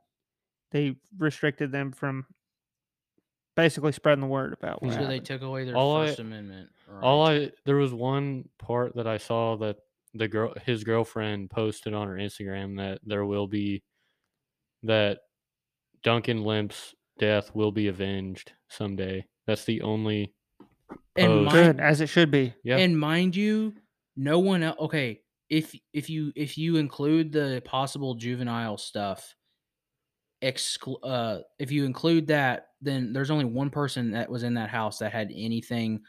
They 0.73 0.97
restricted 1.19 1.73
them 1.73 1.93
from 1.93 2.27
basically 3.55 3.93
spreading 3.93 4.21
the 4.21 4.27
word 4.27 4.53
about 4.53 4.83
what 4.83 4.93
Yeah. 4.93 5.01
So 5.01 5.07
they 5.07 5.21
took 5.21 5.43
away 5.43 5.65
their 5.65 5.77
All 5.77 5.97
I- 5.97 6.07
First 6.07 6.21
Amendment. 6.21 6.71
All. 7.03 7.27
I 7.27 7.51
there 7.65 7.77
was 7.77 7.93
one 7.93 8.49
part 8.59 8.95
that 8.97 9.07
I 9.07 9.17
saw 9.17 9.57
that 9.57 9.77
the 10.19 10.29
girl 10.29 10.55
his 10.65 10.85
girlfriend 10.85 11.51
posted 11.51 11.95
on 11.95 12.07
her 12.09 12.15
Instagram 12.15 12.77
that 12.79 13.01
there 13.05 13.25
will 13.25 13.47
be 13.47 13.83
that 14.83 15.19
Duncan 16.03 16.45
Lemp's 16.45 16.95
death 17.19 17.55
will 17.55 17.73
be 17.73 17.89
avenged 17.89 18.53
someday. 18.69 19.25
That's 19.47 19.65
the 19.65 19.83
only 19.83 20.35
And 21.17 21.29
post. 21.33 21.47
my- 21.47 21.53
good 21.53 21.81
as 21.81 22.01
it 22.01 22.09
should 22.09 22.31
be. 22.31 22.55
yeah. 22.65 22.77
And 22.79 22.99
mind 22.99 23.35
you, 23.37 23.75
no 24.17 24.39
one 24.39 24.63
else. 24.63 24.77
Okay, 24.81 25.21
if 25.49 25.75
if 25.93 26.09
you 26.11 26.33
if 26.37 26.59
you 26.59 26.77
include 26.77 27.33
the 27.33 27.63
possible 27.65 28.15
juvenile 28.15 28.77
stuff, 28.77 29.35
exclu- 30.43 30.99
uh, 31.03 31.39
if 31.59 31.71
you 31.71 31.85
include 31.85 32.27
that, 32.29 32.69
then 32.81 33.13
there's 33.13 33.31
only 33.31 33.45
one 33.45 33.71
person 33.71 34.11
that 34.13 34.31
was 34.31 34.43
in 34.43 34.55
that 34.55 34.69
house 34.71 34.99
that 34.99 35.13
had 35.13 35.31
anything 35.35 36.03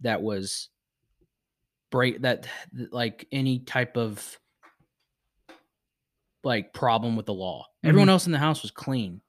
that 0.00 0.22
was 0.22 0.68
break 1.90 2.22
that 2.22 2.46
like 2.90 3.26
any 3.32 3.60
type 3.60 3.96
of 3.96 4.38
like 6.42 6.72
problem 6.72 7.16
with 7.16 7.26
the 7.26 7.34
law. 7.34 7.62
Mm-hmm. 7.62 7.88
Everyone 7.88 8.08
else 8.08 8.26
in 8.26 8.32
the 8.32 8.38
house 8.38 8.62
was 8.62 8.70
clean. 8.70 9.20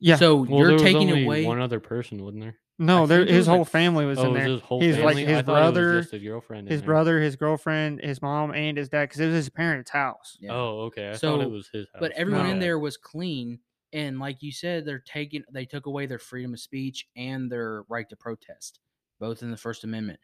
Yeah. 0.00 0.16
So 0.16 0.36
well, 0.36 0.60
you're 0.60 0.72
was 0.72 0.82
taking 0.82 1.10
only 1.10 1.24
away. 1.24 1.44
one 1.44 1.60
other 1.60 1.80
person, 1.80 2.22
wasn't 2.24 2.42
there? 2.42 2.56
no, 2.78 3.06
there 3.06 3.24
his 3.24 3.36
was, 3.36 3.48
like, 3.48 3.56
whole 3.56 3.64
family 3.64 4.04
was 4.06 4.18
oh, 4.18 4.22
in 4.22 4.26
it 4.28 4.32
was 4.32 4.38
there. 4.40 4.48
his 4.48 4.60
whole 4.62 4.80
His, 4.80 4.98
like, 4.98 5.16
his 5.16 5.28
I 5.28 5.36
was 5.36 5.42
brother- 5.44 6.00
just 6.00 6.12
his 6.12 6.22
girlfriend. 6.22 6.66
in 6.66 6.72
his 6.72 6.82
brother, 6.82 7.20
his 7.20 7.36
girlfriend, 7.36 8.00
his 8.02 8.20
mom, 8.20 8.52
and 8.52 8.76
his 8.76 8.88
dad, 8.88 9.02
because 9.04 9.20
it 9.20 9.26
was 9.26 9.34
his 9.36 9.48
parents' 9.50 9.90
house. 9.90 10.36
Yeah. 10.40 10.52
Oh, 10.52 10.80
okay. 10.86 11.10
I 11.10 11.12
thought 11.12 11.20
So- 11.20 11.40
it 11.42 11.50
was 11.50 11.68
his 11.72 11.86
house. 11.92 12.00
but 12.00 12.10
everyone 12.12 12.46
in 12.46 12.58
there 12.58 12.78
was 12.78 12.96
clean 12.96 13.60
and 13.92 14.18
like 14.18 14.42
you 14.42 14.50
said 14.50 14.86
they're 14.86 15.04
taking 15.06 15.44
they 15.52 15.66
took 15.66 15.84
away 15.86 16.06
their 16.06 16.18
freedom 16.18 16.54
of 16.54 16.60
speech 16.60 17.06
and 17.14 17.52
their 17.52 17.82
right 17.88 18.08
to 18.08 18.16
protest 18.16 18.80
both 19.20 19.42
in 19.42 19.50
the 19.50 19.56
first 19.56 19.84
amendment 19.84 20.18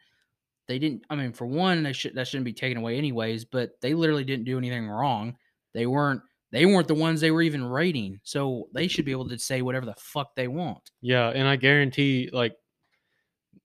they 0.69 0.79
didn't 0.79 1.03
i 1.09 1.15
mean 1.15 1.33
for 1.33 1.45
one 1.45 1.83
they 1.83 1.91
should 1.91 2.15
that 2.15 2.27
shouldn't 2.27 2.45
be 2.45 2.53
taken 2.53 2.77
away 2.77 2.97
anyways 2.97 3.43
but 3.43 3.71
they 3.81 3.93
literally 3.93 4.23
didn't 4.23 4.45
do 4.45 4.57
anything 4.57 4.87
wrong 4.87 5.35
they 5.73 5.85
weren't 5.85 6.21
they 6.51 6.65
weren't 6.65 6.87
the 6.87 6.95
ones 6.95 7.21
they 7.21 7.31
were 7.31 7.41
even 7.41 7.63
rating, 7.63 8.19
so 8.23 8.69
they 8.73 8.87
should 8.87 9.05
be 9.05 9.11
able 9.11 9.29
to 9.29 9.37
say 9.37 9.61
whatever 9.61 9.85
the 9.85 9.95
fuck 9.97 10.35
they 10.35 10.47
want 10.47 10.91
Yeah, 11.01 11.29
and 11.29 11.47
I 11.47 11.55
guarantee 11.55 12.29
like 12.31 12.55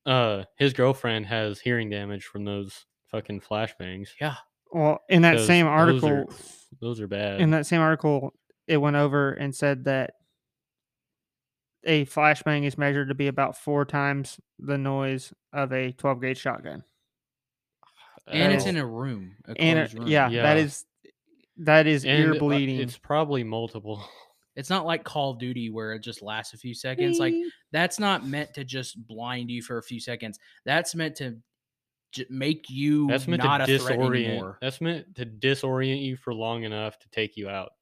uh 0.07 0.44
his 0.59 0.72
girlfriend 0.72 1.26
has 1.26 1.61
hearing 1.61 1.88
damage 1.88 2.24
from 2.24 2.44
those 2.44 2.84
fucking 3.11 3.40
flashbangs. 3.40 4.09
Yeah. 4.20 4.34
Well, 4.72 5.00
in 5.09 5.22
that 5.22 5.40
same 5.40 5.66
those 5.66 5.72
article, 5.72 6.11
are, 6.11 6.26
those 6.80 7.00
are 7.00 7.07
bad. 7.07 7.40
in 7.40 7.50
that 7.52 7.64
same 7.66 7.80
article, 7.80 8.34
it 8.66 8.76
went 8.76 8.96
over 8.96 9.32
and 9.32 9.55
said 9.55 9.84
that 9.84 10.14
a 11.84 12.07
flashbang 12.07 12.64
is 12.64 12.76
measured 12.76 13.09
to 13.09 13.14
be 13.14 13.28
about 13.28 13.57
four 13.57 13.84
times 13.84 14.40
the 14.59 14.78
noise 14.78 15.32
of 15.52 15.72
a 15.72 15.92
12 15.92 16.20
gauge 16.20 16.38
shotgun. 16.38 16.82
And 18.27 18.53
it's 18.53 18.64
Oh. 18.66 18.68
in 18.70 18.77
a 18.77 18.87
room 18.87 19.37
a 19.47 19.61
And 19.61 19.79
it- 19.79 19.93
room. 19.95 20.07
yeah, 20.07 20.29
that 20.29 20.57
Yeah. 20.57 20.62
is 20.64 20.85
that 21.59 21.87
is 21.87 22.05
And, 22.05 22.18
ear 22.22 22.35
uh, 22.35 22.39
bleeding. 22.39 22.81
It's 22.81 22.99
probably 22.99 23.45
multiple. 23.45 24.03
it's 24.57 24.70
not 24.70 24.87
like 24.87 25.05
call 25.05 25.33
of 25.33 25.39
duty 25.39 25.70
where 25.70 25.93
it 25.95 26.01
just 26.01 26.22
lasts 26.22 26.53
a 26.55 26.57
few 26.59 26.75
seconds 26.75 27.18
like 27.18 27.35
that's 27.72 27.99
not 27.99 28.27
meant 28.27 28.55
to 28.55 28.64
just 28.64 29.05
blind 29.07 29.51
you 29.51 29.62
for 29.62 29.79
a 29.79 29.83
few 29.83 30.01
seconds. 30.01 30.39
That's 30.64 30.95
meant 30.95 31.16
to 31.16 31.37
j- 32.12 32.27
make 32.31 32.68
you 32.70 33.07
That's 33.09 33.27
meant 33.29 33.43
not 33.43 33.59
to 33.66 33.75
a 33.75 33.79
threat 33.79 33.99
disorient. 33.99 34.27
anymore. 34.27 34.59
That's 34.61 34.81
meant 34.81 35.14
to 35.16 35.27
disorient 35.27 36.03
you 36.05 36.16
for 36.16 36.33
long 36.35 36.62
enough 36.64 36.99
to 37.01 37.09
take 37.11 37.37
you 37.37 37.49
out. 37.49 37.72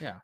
Yeah. 0.00 0.20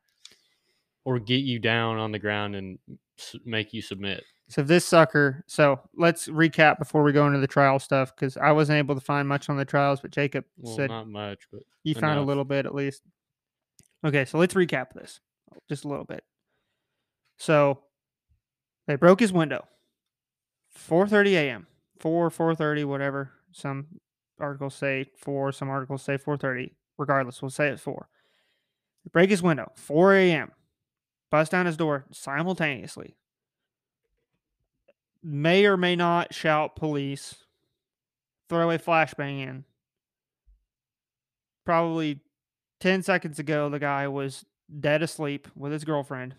Or 1.04 1.18
get 1.18 1.42
you 1.44 1.58
down 1.58 1.96
on 1.98 2.12
the 2.12 2.18
ground 2.18 2.54
and 2.56 2.78
s- 3.18 3.36
make 3.44 3.72
you 3.72 3.80
submit. 3.82 4.24
So 4.50 4.62
this 4.62 4.84
sucker. 4.84 5.44
So 5.46 5.80
let's 5.96 6.26
recap 6.26 6.80
before 6.80 7.04
we 7.04 7.12
go 7.12 7.26
into 7.28 7.38
the 7.38 7.46
trial 7.46 7.78
stuff 7.78 8.14
because 8.14 8.36
I 8.36 8.50
wasn't 8.50 8.78
able 8.78 8.96
to 8.96 9.00
find 9.00 9.28
much 9.28 9.48
on 9.48 9.56
the 9.56 9.64
trials, 9.64 10.00
but 10.00 10.10
Jacob 10.10 10.44
Well, 10.58 10.74
said 10.76 10.90
not 10.90 11.06
much, 11.06 11.46
but 11.52 11.62
you 11.84 11.94
found 11.94 12.18
a 12.18 12.22
little 12.22 12.44
bit 12.44 12.66
at 12.66 12.74
least. 12.74 13.02
Okay, 14.04 14.24
so 14.24 14.38
let's 14.38 14.54
recap 14.54 14.92
this 14.92 15.20
just 15.68 15.84
a 15.84 15.88
little 15.88 16.04
bit. 16.04 16.24
So 17.36 17.84
they 18.88 18.96
broke 18.96 19.20
his 19.20 19.32
window. 19.32 19.68
4:30 20.76 21.34
a.m. 21.34 21.66
4 22.00 22.30
4:30 22.30 22.84
whatever. 22.86 23.30
Some 23.52 23.86
articles 24.40 24.74
say 24.74 25.06
4, 25.16 25.52
some 25.52 25.70
articles 25.70 26.02
say 26.02 26.18
4:30. 26.18 26.72
Regardless, 26.98 27.40
we'll 27.40 27.50
say 27.50 27.68
it's 27.68 27.82
4. 27.82 28.08
They 29.04 29.10
break 29.12 29.30
his 29.30 29.42
window 29.42 29.70
4 29.76 30.14
a.m. 30.14 30.50
Bust 31.30 31.52
down 31.52 31.66
his 31.66 31.76
door 31.76 32.06
simultaneously. 32.10 33.16
May 35.22 35.66
or 35.66 35.76
may 35.76 35.96
not 35.96 36.34
shout 36.34 36.76
police. 36.76 37.44
Throw 38.48 38.70
a 38.70 38.78
flashbang 38.78 39.46
in. 39.46 39.64
Probably 41.64 42.20
10 42.80 43.02
seconds 43.02 43.38
ago, 43.38 43.68
the 43.68 43.78
guy 43.78 44.08
was 44.08 44.44
dead 44.78 45.02
asleep 45.02 45.46
with 45.54 45.72
his 45.72 45.84
girlfriend. 45.84 46.34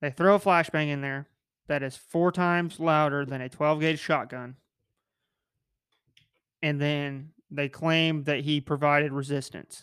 They 0.00 0.10
throw 0.10 0.36
a 0.36 0.40
flashbang 0.40 0.88
in 0.88 1.00
there 1.00 1.26
that 1.66 1.82
is 1.82 1.96
four 1.96 2.30
times 2.30 2.78
louder 2.78 3.24
than 3.24 3.40
a 3.40 3.48
12 3.48 3.80
gauge 3.80 3.98
shotgun. 3.98 4.56
And 6.62 6.80
then 6.80 7.32
they 7.50 7.68
claim 7.68 8.24
that 8.24 8.40
he 8.40 8.60
provided 8.60 9.12
resistance. 9.12 9.82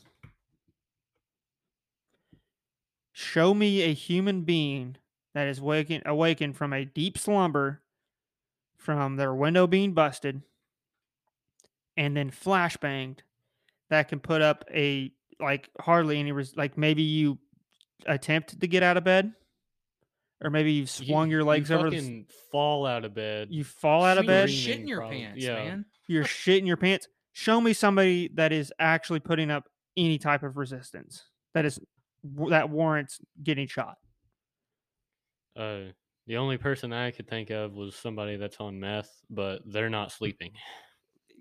Show 3.11 3.53
me 3.53 3.81
a 3.81 3.93
human 3.93 4.41
being 4.41 4.97
that 5.33 5.47
is 5.47 5.59
waking, 5.61 6.01
awakened 6.05 6.55
from 6.55 6.73
a 6.73 6.85
deep 6.85 7.17
slumber 7.17 7.81
from 8.77 9.15
their 9.15 9.33
window 9.33 9.65
being 9.67 9.93
busted 9.93 10.41
and 11.97 12.15
then 12.17 12.31
flashbanged 12.31 13.19
that 13.89 14.07
can 14.09 14.19
put 14.19 14.41
up 14.41 14.65
a 14.73 15.11
like 15.39 15.69
hardly 15.79 16.19
any 16.19 16.31
res- 16.31 16.55
like 16.55 16.77
maybe 16.77 17.03
you 17.03 17.37
attempt 18.05 18.59
to 18.59 18.67
get 18.67 18.83
out 18.83 18.97
of 18.97 19.03
bed 19.03 19.31
or 20.43 20.49
maybe 20.49 20.73
you've 20.73 20.91
You- 20.99 21.05
swung 21.07 21.29
your 21.29 21.43
legs 21.43 21.69
you 21.69 21.75
over 21.77 21.89
the, 21.89 22.25
fall 22.51 22.85
out 22.85 23.05
of 23.05 23.13
bed. 23.13 23.47
you 23.51 23.63
fall 23.63 24.03
out 24.03 24.17
of 24.17 24.25
bed 24.25 24.49
shit 24.51 24.79
in 24.79 24.87
your 24.87 24.99
probably, 24.99 25.21
pants, 25.21 25.43
yeah. 25.43 25.55
man. 25.55 25.85
you're 26.07 26.25
shit 26.25 26.57
in 26.59 26.65
your 26.65 26.77
pants 26.77 27.07
show 27.31 27.59
me 27.61 27.73
somebody 27.73 28.29
that 28.35 28.51
is 28.51 28.73
actually 28.79 29.19
putting 29.19 29.49
up 29.49 29.69
any 29.95 30.17
type 30.17 30.43
of 30.43 30.57
resistance 30.57 31.23
that 31.53 31.65
is 31.65 31.79
that 32.49 32.69
warrants 32.69 33.19
getting 33.41 33.67
shot 33.67 33.97
Uh, 35.55 35.91
the 36.27 36.37
only 36.37 36.57
person 36.57 36.93
I 36.93 37.11
could 37.11 37.27
think 37.27 37.49
of 37.49 37.73
was 37.73 37.95
somebody 37.95 38.37
that's 38.37 38.57
on 38.57 38.79
meth, 38.79 39.11
but 39.29 39.61
they're 39.65 39.89
not 39.89 40.11
sleeping. 40.11 40.51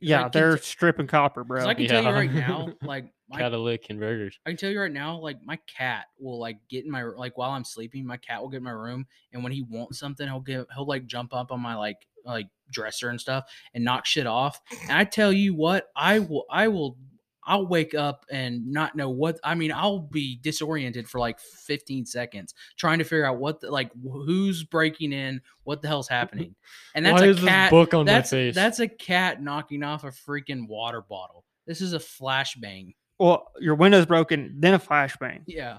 yeah 0.00 0.22
can 0.24 0.30
they're 0.32 0.56
t- 0.56 0.62
stripping 0.62 1.06
copper 1.06 1.44
'Cause 1.44 1.48
bro 1.64 1.68
I 1.68 1.74
can 1.74 1.86
tell 1.86 2.02
you 2.02 2.08
Yeah. 2.08 2.14
right 2.14 2.32
now, 2.34 2.68
like 2.82 3.12
my 3.28 3.38
Catalytic 3.38 3.84
converters. 3.84 4.38
I 4.44 4.50
can 4.50 4.56
tell 4.56 4.70
you 4.70 4.80
right 4.80 4.90
now, 4.92 5.16
like 5.18 5.38
my 5.44 5.56
cat 5.68 6.06
will 6.18 6.38
like 6.40 6.58
get 6.68 6.84
in 6.84 6.90
my 6.90 7.04
like 7.04 7.38
while 7.38 7.50
I'm 7.52 7.64
sleeping, 7.64 8.04
my 8.04 8.16
cat 8.16 8.42
will 8.42 8.48
get 8.48 8.58
in 8.58 8.62
my 8.64 8.70
room, 8.72 9.06
and 9.32 9.42
when 9.44 9.52
he 9.52 9.62
wants 9.62 9.98
something, 9.98 10.26
he'll 10.26 10.40
get 10.40 10.66
he'll 10.74 10.86
like 10.86 11.06
jump 11.06 11.32
up 11.32 11.52
on 11.52 11.60
my 11.60 11.74
like 11.76 11.98
like 12.24 12.48
dresser 12.70 13.08
and 13.10 13.20
stuff 13.20 13.44
and 13.74 13.84
knock 13.84 14.04
shit 14.06 14.26
off. 14.26 14.60
And 14.82 14.92
I 14.92 15.04
tell 15.04 15.32
you 15.32 15.54
what, 15.54 15.88
I 15.94 16.18
will 16.18 16.44
I 16.50 16.68
will 16.68 16.96
I'll 17.44 17.66
wake 17.66 17.94
up 17.94 18.24
and 18.30 18.70
not 18.70 18.94
know 18.94 19.10
what 19.10 19.38
I 19.42 19.54
mean. 19.54 19.72
I'll 19.72 19.98
be 19.98 20.38
disoriented 20.42 21.08
for 21.08 21.18
like 21.18 21.40
15 21.40 22.06
seconds 22.06 22.54
trying 22.76 22.98
to 22.98 23.04
figure 23.04 23.24
out 23.24 23.38
what 23.38 23.60
the, 23.60 23.70
like 23.70 23.90
who's 24.02 24.64
breaking 24.64 25.12
in, 25.12 25.40
what 25.64 25.82
the 25.82 25.88
hell's 25.88 26.06
mm-hmm. 26.06 26.14
happening, 26.14 26.54
and 26.94 27.04
that's 27.04 27.20
Why 27.20 27.28
a 27.28 27.34
cat. 27.34 27.70
this 27.70 27.70
book 27.70 27.94
on 27.94 28.06
that's 28.06 28.32
my 28.32 28.38
face? 28.38 28.54
that's 28.54 28.80
a 28.80 28.88
cat 28.88 29.42
knocking 29.42 29.82
off 29.82 30.04
a 30.04 30.08
freaking 30.08 30.68
water 30.68 31.00
bottle. 31.00 31.44
This 31.66 31.80
is 31.80 31.92
a 31.92 31.98
flashbang. 31.98 32.94
well 33.18 33.48
your 33.60 33.74
window's 33.74 34.06
broken 34.06 34.56
then 34.58 34.74
a 34.74 34.78
flashbang 34.78 35.42
Yeah. 35.46 35.78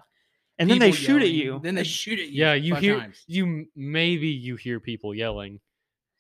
and 0.58 0.70
then 0.70 0.80
they 0.80 0.92
people 0.92 1.06
shoot 1.06 1.22
at 1.22 1.30
you 1.32 1.60
Then 1.64 1.76
they 1.76 1.84
shoot 1.84 2.20
at 2.20 2.30
you. 2.30 2.44
yeah, 2.46 2.54
you 2.54 2.76
hear 2.76 3.00
times. 3.00 3.24
you 3.28 3.66
maybe 3.76 4.28
you 4.28 4.56
hear 4.56 4.80
people 4.80 5.14
yelling 5.14 5.60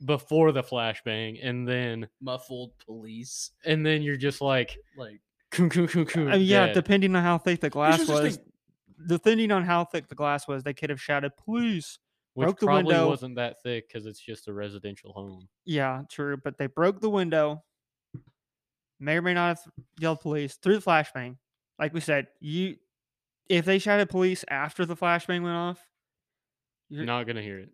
before 0.03 0.51
the 0.51 0.63
flashbang, 0.63 1.39
and 1.41 1.67
then 1.67 2.07
muffled 2.21 2.73
police. 2.85 3.51
and 3.65 3.85
then 3.85 4.01
you're 4.01 4.17
just 4.17 4.41
like, 4.41 4.77
Like 4.97 5.21
"Coo, 5.53 5.69
coo, 5.69 5.87
coo, 5.87 6.05
coo," 6.05 6.29
Uh, 6.31 6.35
yeah, 6.35 6.65
dead. 6.67 6.73
depending 6.75 7.15
on 7.15 7.23
how 7.23 7.37
thick 7.37 7.59
the 7.61 7.69
glass 7.69 8.07
was. 8.07 8.39
Depending 9.07 9.51
on 9.51 9.63
how 9.63 9.85
thick 9.85 10.07
the 10.07 10.15
glass 10.15 10.47
was, 10.47 10.63
they 10.63 10.73
could 10.73 10.89
have 10.89 11.01
shouted 11.01 11.35
"police." 11.37 11.99
which 12.35 12.45
broke 12.47 12.59
the 12.59 12.65
probably 12.65 12.85
window. 12.85 13.07
wasn't 13.09 13.35
that 13.35 13.61
thick 13.61 13.87
because 13.87 14.07
it's 14.07 14.19
just 14.19 14.47
a 14.47 14.53
residential 14.53 15.13
home. 15.13 15.47
Yeah, 15.65 16.01
true, 16.09 16.35
but 16.43 16.57
they 16.57 16.65
broke 16.65 16.99
the 16.99 17.09
window. 17.09 17.63
May 18.99 19.17
or 19.17 19.21
may 19.21 19.33
not 19.33 19.57
have 19.57 19.59
yelled 19.99 20.21
"police" 20.21 20.55
through 20.55 20.75
the 20.79 20.81
flashbang. 20.81 21.37
Like 21.77 21.93
we 21.93 21.99
said, 21.99 22.27
you 22.39 22.77
if 23.49 23.65
they 23.65 23.77
shouted 23.77 24.09
"police" 24.09 24.43
after 24.47 24.85
the 24.85 24.95
flashbang 24.95 25.43
went 25.43 25.55
off, 25.55 25.85
you're 26.89 27.05
Not 27.05 27.27
gonna 27.27 27.41
hear 27.41 27.59
it. 27.59 27.69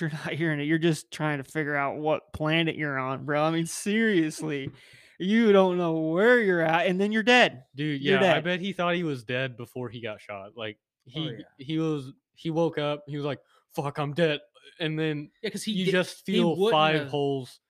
you're 0.00 0.10
not 0.10 0.32
hearing 0.34 0.60
it. 0.60 0.64
You're 0.64 0.78
just 0.78 1.10
trying 1.12 1.38
to 1.38 1.44
figure 1.44 1.76
out 1.76 1.96
what 1.96 2.32
planet 2.32 2.76
you're 2.76 2.98
on, 2.98 3.24
bro. 3.24 3.42
I 3.44 3.50
mean, 3.52 3.66
seriously, 3.66 4.70
you 5.18 5.52
don't 5.52 5.78
know 5.78 5.92
where 5.94 6.40
you're 6.40 6.60
at, 6.62 6.86
and 6.86 7.00
then 7.00 7.12
you're 7.12 7.22
dead. 7.22 7.64
Dude, 7.74 8.00
You're 8.00 8.20
yeah, 8.20 8.36
I 8.36 8.40
bet 8.40 8.60
he 8.60 8.72
thought 8.72 8.94
he 8.94 9.02
was 9.04 9.24
dead 9.24 9.56
before 9.56 9.88
he 9.88 10.00
got 10.00 10.20
shot. 10.20 10.56
Like 10.56 10.78
oh, 11.08 11.10
he 11.10 11.24
yeah. 11.24 11.44
he 11.58 11.78
was 11.78 12.12
he 12.34 12.50
woke 12.50 12.78
up, 12.78 13.04
he 13.06 13.16
was 13.16 13.24
like, 13.24 13.40
"Fuck, 13.74 13.98
I'm 13.98 14.12
dead," 14.14 14.40
and 14.80 14.98
then 14.98 15.30
yeah, 15.42 15.48
because 15.48 15.62
he 15.62 15.72
you 15.72 15.84
did- 15.86 15.92
just 15.92 16.24
feel 16.26 16.70
five 16.70 17.00
have- 17.00 17.08
holes 17.08 17.60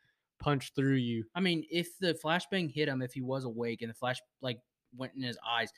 punched 0.41 0.75
through 0.75 0.95
you. 0.97 1.25
I 1.35 1.41
mean, 1.41 1.65
if 1.71 1.99
the 1.99 2.15
flashbang 2.15 2.71
hit 2.73 2.89
him, 2.89 3.01
if 3.03 3.13
he 3.15 3.21
was 3.23 3.45
awake 3.45 3.81
and 3.83 3.91
the 3.91 3.95
flash 3.95 4.19
like 4.43 4.59
went 4.97 5.13
in 5.17 5.23
his 5.23 5.39
eyes, 5.49 5.71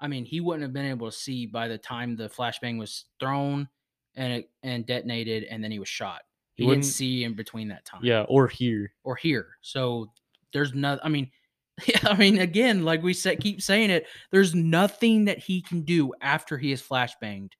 I 0.00 0.08
mean, 0.08 0.24
he 0.24 0.40
wouldn't 0.40 0.62
have 0.62 0.72
been 0.72 0.86
able 0.86 1.10
to 1.10 1.16
see 1.16 1.46
by 1.46 1.68
the 1.68 1.78
time 1.78 2.16
the 2.16 2.28
flashbang 2.28 2.78
was 2.78 3.04
thrown 3.20 3.68
and 4.14 4.32
it 4.32 4.50
and 4.62 4.84
detonated, 4.86 5.44
and 5.44 5.62
then 5.62 5.70
he 5.70 5.78
was 5.78 5.88
shot. 5.88 6.22
He 6.54 6.64
He, 6.64 6.66
didn't 6.66 6.78
wouldn't- 6.80 6.92
see 6.92 7.24
in 7.24 7.34
between 7.34 7.68
that 7.68 7.84
time. 7.84 8.00
Yeah, 8.04 8.22
or 8.28 8.46
here. 8.48 8.92
or 9.04 9.16
here. 9.16 9.56
So 9.62 10.12
there's 10.52 10.74
no. 10.74 10.98
I 11.02 11.08
mean, 11.08 11.30
yeah, 11.86 11.98
I 12.02 12.16
mean, 12.16 12.38
again, 12.38 12.84
like 12.84 13.02
we 13.02 13.14
said, 13.14 13.40
keep 13.40 13.62
saying 13.62 13.90
it. 13.90 14.06
There's 14.30 14.54
nothing 14.54 15.26
that 15.26 15.38
he 15.38 15.62
can 15.62 15.82
do 15.82 16.12
after 16.20 16.58
he 16.58 16.72
is 16.72 16.82
flashbanged. 16.82 17.52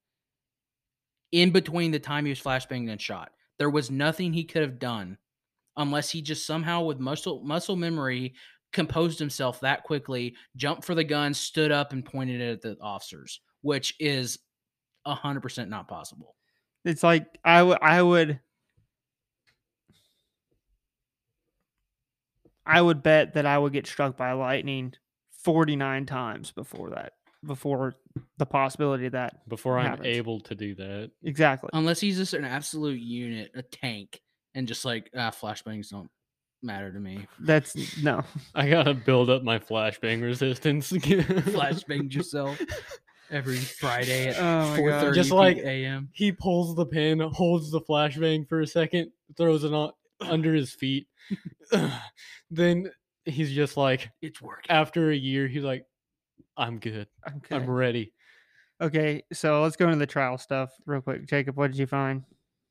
In 1.32 1.51
between 1.51 1.93
the 1.93 1.99
time 1.99 2.26
he 2.26 2.30
was 2.30 2.40
flashbanged 2.40 2.90
and 2.90 3.01
shot, 3.01 3.30
there 3.59 3.70
was 3.70 3.90
nothing 3.90 4.32
he 4.32 4.45
could 4.45 4.62
have 4.62 4.78
done, 4.78 5.16
unless 5.76 6.11
he 6.11 6.20
just 6.20 6.47
somehow, 6.47 6.82
with 6.82 7.01
muscle 7.01 7.43
muscle 7.43 7.76
memory, 7.76 8.34
composed 8.72 9.18
himself 9.18 9.61
that 9.61 9.82
quickly, 9.82 10.34
jumped 10.57 10.84
for 10.84 10.95
the 10.95 11.05
gun, 11.05 11.32
stood 11.32 11.72
up, 11.72 11.93
and 11.93 12.05
pointed 12.05 12.40
it 12.40 12.53
at 12.53 12.61
the 12.62 12.76
officers, 12.80 13.40
which 13.62 13.95
is 13.99 14.38
hundred 15.07 15.40
percent 15.40 15.70
not 15.70 15.88
possible. 15.88 16.36
It's 16.84 17.03
like 17.03 17.26
I 17.45 17.62
would 17.62 17.78
I 17.80 18.03
would 18.03 18.40
I 22.66 22.80
would 22.80 23.02
bet 23.02 23.34
that 23.34 23.46
I 23.46 23.58
would 23.58 23.72
get 23.72 23.86
struck 23.86 24.16
by 24.16 24.32
lightning 24.32 24.92
49 25.44 26.06
times 26.06 26.52
before 26.52 26.90
that 26.90 27.14
before 27.44 27.94
the 28.38 28.46
possibility 28.46 29.06
of 29.06 29.12
that. 29.12 29.48
Before 29.48 29.76
I'm 29.78 29.86
happens. 29.86 30.06
able 30.06 30.38
to 30.42 30.54
do 30.54 30.76
that. 30.76 31.10
Exactly. 31.24 31.70
Unless 31.72 31.98
he's 32.00 32.16
just 32.16 32.34
an 32.34 32.44
absolute 32.44 33.00
unit, 33.00 33.50
a 33.56 33.62
tank, 33.62 34.20
and 34.54 34.68
just 34.68 34.84
like 34.84 35.10
ah, 35.16 35.30
flashbangs 35.32 35.90
don't 35.90 36.08
matter 36.62 36.92
to 36.92 37.00
me. 37.00 37.26
That's 37.40 38.00
no. 38.00 38.22
I 38.54 38.68
gotta 38.70 38.94
build 38.94 39.28
up 39.28 39.42
my 39.42 39.58
flashbang 39.58 40.22
resistance. 40.22 40.92
Flashbang 40.92 42.12
yourself 42.14 42.60
every 43.30 43.56
Friday 43.56 44.28
at 44.28 44.38
Oh 44.38 44.70
my 44.70 44.76
four 44.76 44.90
God. 44.90 45.00
thirty 45.00 45.16
Just 45.16 45.32
like- 45.32 45.56
a.m. 45.58 46.10
He 46.12 46.30
pulls 46.30 46.76
the 46.76 46.86
pin, 46.86 47.18
holds 47.18 47.72
the 47.72 47.80
flashbang 47.80 48.48
for 48.48 48.60
a 48.60 48.66
second, 48.68 49.10
throws 49.36 49.64
it 49.64 49.72
on 49.74 49.90
under 50.29 50.55
his 50.55 50.73
feet. 50.73 51.07
then 52.51 52.91
he's 53.25 53.53
just 53.53 53.77
like, 53.77 54.11
It's 54.20 54.41
working. 54.43 54.70
after 54.70 55.11
a 55.11 55.16
year, 55.16 55.49
he's 55.49 55.64
like, 55.64 55.85
I'm 56.57 56.79
good. 56.79 57.07
Okay. 57.27 57.57
I'm 57.57 57.68
ready. 57.68 58.12
Okay, 58.81 59.23
so 59.33 59.62
let's 59.62 59.77
go 59.77 59.87
into 59.87 59.99
the 59.99 60.07
trial 60.07 60.37
stuff 60.39 60.73
real 60.87 61.01
quick. 61.01 61.27
Jacob, 61.27 61.57
what 61.57 61.70
did 61.70 61.79
you 61.79 61.87
find? 61.87 62.25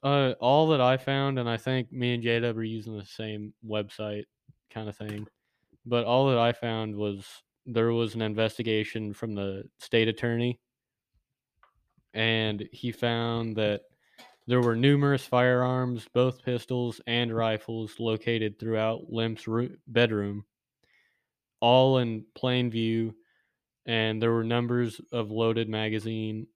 Uh, 0.03 0.33
all 0.39 0.67
that 0.69 0.81
I 0.81 0.97
found, 0.97 1.39
and 1.39 1.49
I 1.49 1.57
think 1.57 1.91
me 1.91 2.13
and 2.13 2.23
Jada 2.23 2.55
are 2.55 2.63
using 2.63 2.97
the 2.97 3.05
same 3.05 3.53
website 3.65 4.23
kind 4.69 4.89
of 4.89 4.97
thing, 4.97 5.27
but 5.85 6.05
all 6.05 6.27
that 6.29 6.37
I 6.37 6.51
found 6.51 6.95
was 6.95 7.25
there 7.65 7.91
was 7.93 8.15
an 8.15 8.21
investigation 8.21 9.13
from 9.13 9.35
the 9.35 9.63
state 9.79 10.07
attorney, 10.07 10.59
and 12.13 12.67
he 12.71 12.91
found 12.91 13.55
that 13.55 13.81
there 14.47 14.61
were 14.61 14.75
numerous 14.75 15.25
firearms, 15.25 16.07
both 16.13 16.43
pistols 16.43 17.01
and 17.07 17.35
rifles, 17.35 17.99
located 17.99 18.59
throughout 18.59 19.11
Lemp's 19.11 19.47
roo- 19.47 19.77
bedroom, 19.87 20.45
all 21.59 21.99
in 21.99 22.25
plain 22.35 22.69
view, 22.71 23.15
and 23.85 24.21
there 24.21 24.31
were 24.31 24.43
numbers 24.43 25.01
of 25.11 25.31
loaded 25.31 25.69
magazine 25.69 26.47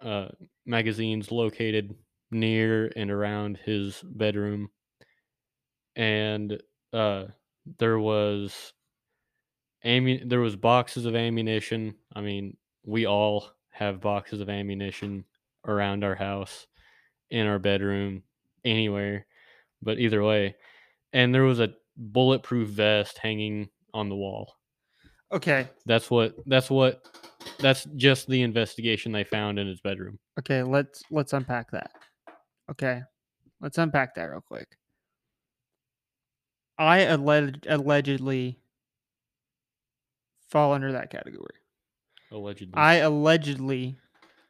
uh, 0.00 0.28
magazines 0.66 1.30
located 1.32 1.94
near 2.30 2.90
and 2.96 3.10
around 3.10 3.58
his 3.58 4.02
bedroom 4.02 4.70
and 5.96 6.60
uh 6.92 7.26
there 7.78 7.98
was 7.98 8.72
there 9.82 10.40
was 10.40 10.56
boxes 10.56 11.06
of 11.06 11.14
ammunition. 11.14 11.94
I 12.14 12.20
mean 12.20 12.56
we 12.84 13.06
all 13.06 13.50
have 13.70 14.00
boxes 14.00 14.40
of 14.40 14.48
ammunition 14.48 15.24
around 15.66 16.04
our 16.04 16.14
house, 16.14 16.66
in 17.30 17.46
our 17.46 17.58
bedroom, 17.58 18.22
anywhere. 18.64 19.26
But 19.82 19.98
either 19.98 20.22
way, 20.22 20.56
and 21.12 21.34
there 21.34 21.44
was 21.44 21.60
a 21.60 21.74
bulletproof 21.96 22.68
vest 22.68 23.18
hanging 23.18 23.68
on 23.94 24.08
the 24.08 24.16
wall. 24.16 24.54
Okay. 25.32 25.68
That's 25.86 26.10
what. 26.10 26.34
That's 26.46 26.70
what. 26.70 27.02
That's 27.58 27.84
just 27.96 28.28
the 28.28 28.42
investigation 28.42 29.12
they 29.12 29.24
found 29.24 29.58
in 29.58 29.66
his 29.66 29.80
bedroom. 29.80 30.18
Okay, 30.38 30.62
let's 30.62 31.02
let's 31.10 31.32
unpack 31.32 31.70
that. 31.70 31.90
Okay. 32.70 33.02
Let's 33.60 33.78
unpack 33.78 34.14
that 34.14 34.24
real 34.24 34.40
quick. 34.40 34.76
I 36.78 37.00
alleged, 37.00 37.66
allegedly 37.68 38.58
fall 40.48 40.72
under 40.72 40.92
that 40.92 41.10
category. 41.10 41.54
Allegedly. 42.32 42.74
I 42.74 42.96
allegedly 42.96 43.96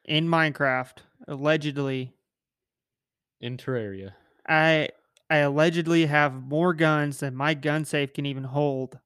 in 0.04 0.28
Minecraft, 0.28 0.98
allegedly 1.26 2.14
in 3.41 3.57
Terraria. 3.57 4.12
I 4.49 4.88
I 5.28 5.38
allegedly 5.38 6.07
have 6.07 6.34
more 6.34 6.74
guns 6.74 7.20
than 7.20 7.34
my 7.34 7.55
gun 7.55 7.84
safe 7.84 8.12
can 8.12 8.26
even 8.26 8.45
hold. 8.45 8.99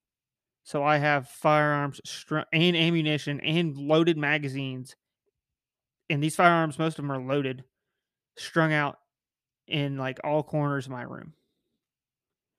So 0.63 0.83
I 0.83 0.97
have 0.97 1.29
firearms 1.29 2.01
str- 2.07 2.39
and 2.53 2.75
ammunition 2.77 3.41
and 3.41 3.77
loaded 3.77 4.17
magazines. 4.17 4.97
And 6.09 6.23
these 6.23 6.37
firearms, 6.37 6.79
most 6.79 6.99
of 6.99 7.03
them 7.05 7.13
are 7.13 7.21
loaded, 7.23 7.65
strung 8.39 8.73
out 8.73 8.97
in 9.67 9.99
like 9.99 10.19
all 10.25 10.43
corners 10.43 10.87
of 10.87 10.93
my 10.93 11.03
room. 11.03 11.35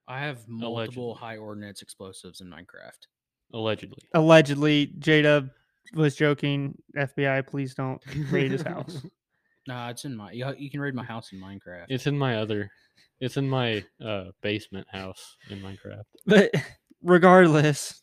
I 0.07 0.19
have 0.19 0.47
multiple 0.47 1.13
Allegedly. 1.13 1.13
high 1.19 1.37
ordnance 1.37 1.81
explosives 1.81 2.41
in 2.41 2.47
Minecraft. 2.47 3.07
Allegedly. 3.53 4.03
Allegedly, 4.13 4.87
Jada 4.99 5.49
was 5.95 6.15
joking. 6.15 6.77
FBI, 6.95 7.47
please 7.47 7.73
don't 7.73 8.01
raid 8.31 8.51
his 8.51 8.61
house. 8.67 9.03
Nah, 9.67 9.89
it's 9.89 10.05
in 10.05 10.15
my. 10.15 10.31
You, 10.31 10.53
you 10.57 10.69
can 10.69 10.79
raid 10.79 10.93
my 10.93 11.03
house 11.03 11.31
in 11.31 11.39
Minecraft. 11.39 11.85
It's 11.89 12.07
in 12.07 12.17
my 12.17 12.37
other. 12.37 12.69
It's 13.19 13.37
in 13.37 13.49
my 13.49 13.83
uh, 14.03 14.25
basement 14.41 14.87
house 14.91 15.37
in 15.49 15.59
Minecraft. 15.59 16.03
But 16.25 16.51
regardless, 17.01 18.01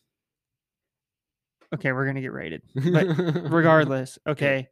okay, 1.73 1.91
we're 1.91 2.05
gonna 2.05 2.21
get 2.21 2.33
raided. 2.33 2.61
But 2.75 3.07
regardless, 3.49 4.19
okay. 4.27 4.67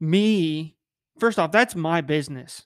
Me, 0.00 0.76
first 1.18 1.38
off, 1.38 1.50
that's 1.50 1.74
my 1.74 2.00
business 2.00 2.64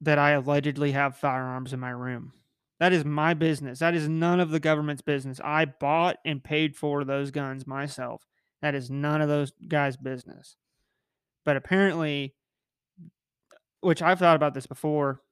that 0.00 0.18
I 0.18 0.32
allegedly 0.32 0.92
have 0.92 1.16
firearms 1.16 1.72
in 1.72 1.80
my 1.80 1.90
room. 1.90 2.32
That 2.78 2.92
is 2.92 3.04
my 3.04 3.34
business. 3.34 3.80
That 3.80 3.94
is 3.94 4.08
none 4.08 4.38
of 4.38 4.50
the 4.50 4.60
government's 4.60 5.02
business. 5.02 5.40
I 5.42 5.64
bought 5.64 6.18
and 6.24 6.42
paid 6.42 6.76
for 6.76 7.04
those 7.04 7.30
guns 7.30 7.66
myself. 7.66 8.26
That 8.62 8.74
is 8.74 8.90
none 8.90 9.20
of 9.20 9.28
those 9.28 9.52
guys' 9.66 9.96
business. 9.96 10.56
But 11.48 11.56
apparently, 11.56 12.34
which 13.80 14.02
I've 14.02 14.18
thought 14.18 14.36
about 14.36 14.52
this 14.52 14.66
before 14.66 15.22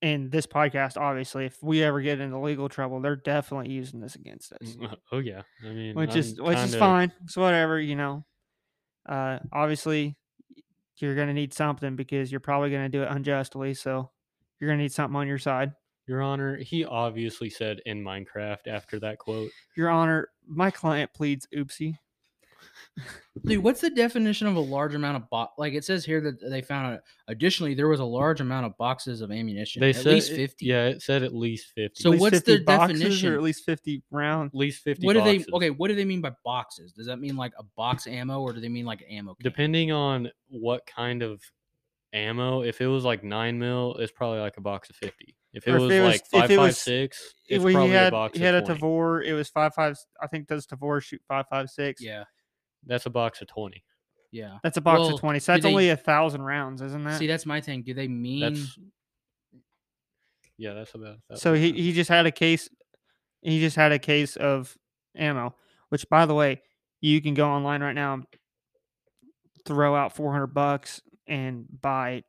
in 0.00 0.30
this 0.30 0.46
podcast, 0.46 0.96
obviously, 0.96 1.46
if 1.46 1.60
we 1.60 1.82
ever 1.82 2.00
get 2.00 2.20
into 2.20 2.38
legal 2.38 2.68
trouble, 2.68 3.00
they're 3.00 3.16
definitely 3.16 3.72
using 3.72 3.98
this 3.98 4.14
against 4.14 4.52
us 4.52 4.76
oh 5.10 5.18
yeah. 5.18 5.42
I 5.64 5.70
mean, 5.70 5.96
which 5.96 6.14
is 6.14 6.38
I'm 6.38 6.44
which 6.44 6.58
is 6.58 6.64
kinda- 6.66 6.78
fine. 6.78 7.12
It's 7.24 7.36
whatever, 7.36 7.80
you 7.80 7.96
know. 7.96 8.24
Uh, 9.08 9.40
obviously, 9.52 10.14
you're 10.98 11.16
gonna 11.16 11.34
need 11.34 11.52
something 11.52 11.96
because 11.96 12.30
you're 12.30 12.38
probably 12.38 12.70
gonna 12.70 12.88
do 12.88 13.02
it 13.02 13.08
unjustly. 13.10 13.74
So 13.74 14.12
you're 14.60 14.70
gonna 14.70 14.82
need 14.82 14.92
something 14.92 15.16
on 15.16 15.26
your 15.26 15.38
side. 15.38 15.72
Your 16.06 16.22
Honor, 16.22 16.58
he 16.58 16.84
obviously 16.84 17.50
said 17.50 17.80
in 17.86 18.04
Minecraft 18.04 18.68
after 18.68 19.00
that 19.00 19.18
quote. 19.18 19.50
Your 19.76 19.90
Honor, 19.90 20.28
my 20.46 20.70
client 20.70 21.12
pleads 21.12 21.48
oopsie. 21.52 21.98
Dude, 23.44 23.62
what's 23.62 23.80
the 23.80 23.90
definition 23.90 24.46
of 24.46 24.56
a 24.56 24.60
large 24.60 24.94
amount 24.94 25.16
of 25.16 25.28
bo- 25.28 25.48
Like 25.58 25.74
it 25.74 25.84
says 25.84 26.04
here 26.04 26.20
that 26.20 26.40
they 26.50 26.62
found. 26.62 26.94
A, 26.94 27.02
additionally, 27.28 27.74
there 27.74 27.88
was 27.88 28.00
a 28.00 28.04
large 28.04 28.40
amount 28.40 28.66
of 28.66 28.76
boxes 28.78 29.20
of 29.20 29.30
ammunition. 29.32 29.80
They 29.80 29.90
at 29.90 29.96
said 29.96 30.06
least 30.14 30.30
it- 30.30 30.36
fifty. 30.36 30.66
Yeah, 30.66 30.86
it 30.86 31.02
said 31.02 31.22
at 31.22 31.34
least 31.34 31.72
fifty. 31.74 32.02
So 32.02 32.10
least 32.10 32.20
what's 32.20 32.36
50 32.36 32.56
the 32.58 32.64
boxes 32.64 33.00
definition? 33.00 33.32
Or 33.32 33.36
at 33.36 33.42
least 33.42 33.64
fifty 33.64 34.02
rounds. 34.10 34.52
at 34.54 34.58
least 34.58 34.82
fifty. 34.82 35.04
What 35.06 35.14
do 35.14 35.22
they? 35.22 35.44
Okay, 35.52 35.70
what 35.70 35.88
do 35.88 35.94
they 35.94 36.04
mean 36.04 36.20
by 36.20 36.32
boxes? 36.44 36.92
Does 36.92 37.06
that 37.06 37.18
mean 37.18 37.36
like 37.36 37.52
a 37.58 37.64
box 37.76 38.06
ammo, 38.06 38.40
or 38.40 38.52
do 38.52 38.60
they 38.60 38.68
mean 38.68 38.86
like 38.86 39.04
ammo? 39.10 39.34
Can? 39.34 39.42
Depending 39.44 39.90
on 39.92 40.30
what 40.48 40.86
kind 40.86 41.22
of 41.22 41.42
ammo, 42.12 42.62
if 42.62 42.80
it 42.80 42.86
was 42.86 43.04
like 43.04 43.24
nine 43.24 43.58
mil, 43.58 43.96
it's 43.96 44.12
probably 44.12 44.38
like 44.40 44.56
a 44.56 44.60
box 44.60 44.90
of 44.90 44.96
fifty. 44.96 45.34
If 45.52 45.68
it 45.68 45.74
if 45.74 45.80
was 45.82 45.92
it 45.92 46.00
was- 46.00 46.12
like 46.12 46.20
if 46.20 46.26
five 46.28 46.50
it 46.50 46.56
five 46.56 46.66
was- 46.66 46.78
six, 46.78 47.34
If 47.48 47.56
it's 47.56 47.64
we 47.64 47.72
probably 47.74 47.90
had 47.90 48.08
a 48.08 48.10
box 48.10 48.38
he 48.38 48.44
had 48.44 48.54
a 48.54 48.62
Tavor, 48.62 49.24
it 49.24 49.34
was 49.34 49.48
five 49.48 49.74
five. 49.74 49.96
I 50.20 50.26
think 50.28 50.48
does 50.48 50.66
Tavor 50.66 51.02
shoot 51.02 51.20
five 51.28 51.46
five 51.48 51.70
six. 51.70 52.02
Yeah, 52.02 52.24
That's 52.86 53.06
a 53.06 53.10
box 53.10 53.40
of 53.42 53.48
twenty. 53.48 53.84
yeah. 54.30 54.58
That's 54.62 54.76
a 54.76 54.80
box 54.80 55.00
Well, 55.00 55.14
of 55.14 55.20
twenty. 55.20 55.38
So 55.38 55.52
do 55.52 55.56
that's 55.56 55.64
they- 55.64 55.70
only 55.70 55.90
a 55.90 55.96
thousand 55.96 56.42
rounds, 56.42 56.82
isn't 56.82 57.04
that? 57.04 57.18
See, 57.18 57.26
that's 57.26 57.46
my 57.46 57.60
thing. 57.60 57.82
Do 57.82 57.94
they 57.94 58.08
mean? 58.08 58.40
That's 58.40 58.78
yeah, 60.56 60.74
that's 60.74 60.94
about. 60.94 61.16
That 61.28 61.38
So 61.38 61.54
he, 61.54 61.72
he 61.72 61.92
just 61.92 62.08
had 62.10 62.26
a 62.26 62.30
case. 62.30 62.68
He 63.42 63.60
just 63.60 63.76
had 63.76 63.92
a 63.92 63.98
case 63.98 64.36
of 64.36 64.76
ammo, 65.16 65.54
which 65.88 66.08
by 66.08 66.26
the 66.26 66.34
way, 66.34 66.62
you 67.00 67.20
can 67.20 67.34
go 67.34 67.48
online 67.48 67.82
right 67.82 67.94
now, 67.94 68.22
throw 69.66 69.94
out 69.94 70.14
four 70.14 70.32
hundred 70.32 70.48
bucks 70.48 71.00
and 71.26 71.66
buy 71.80 72.22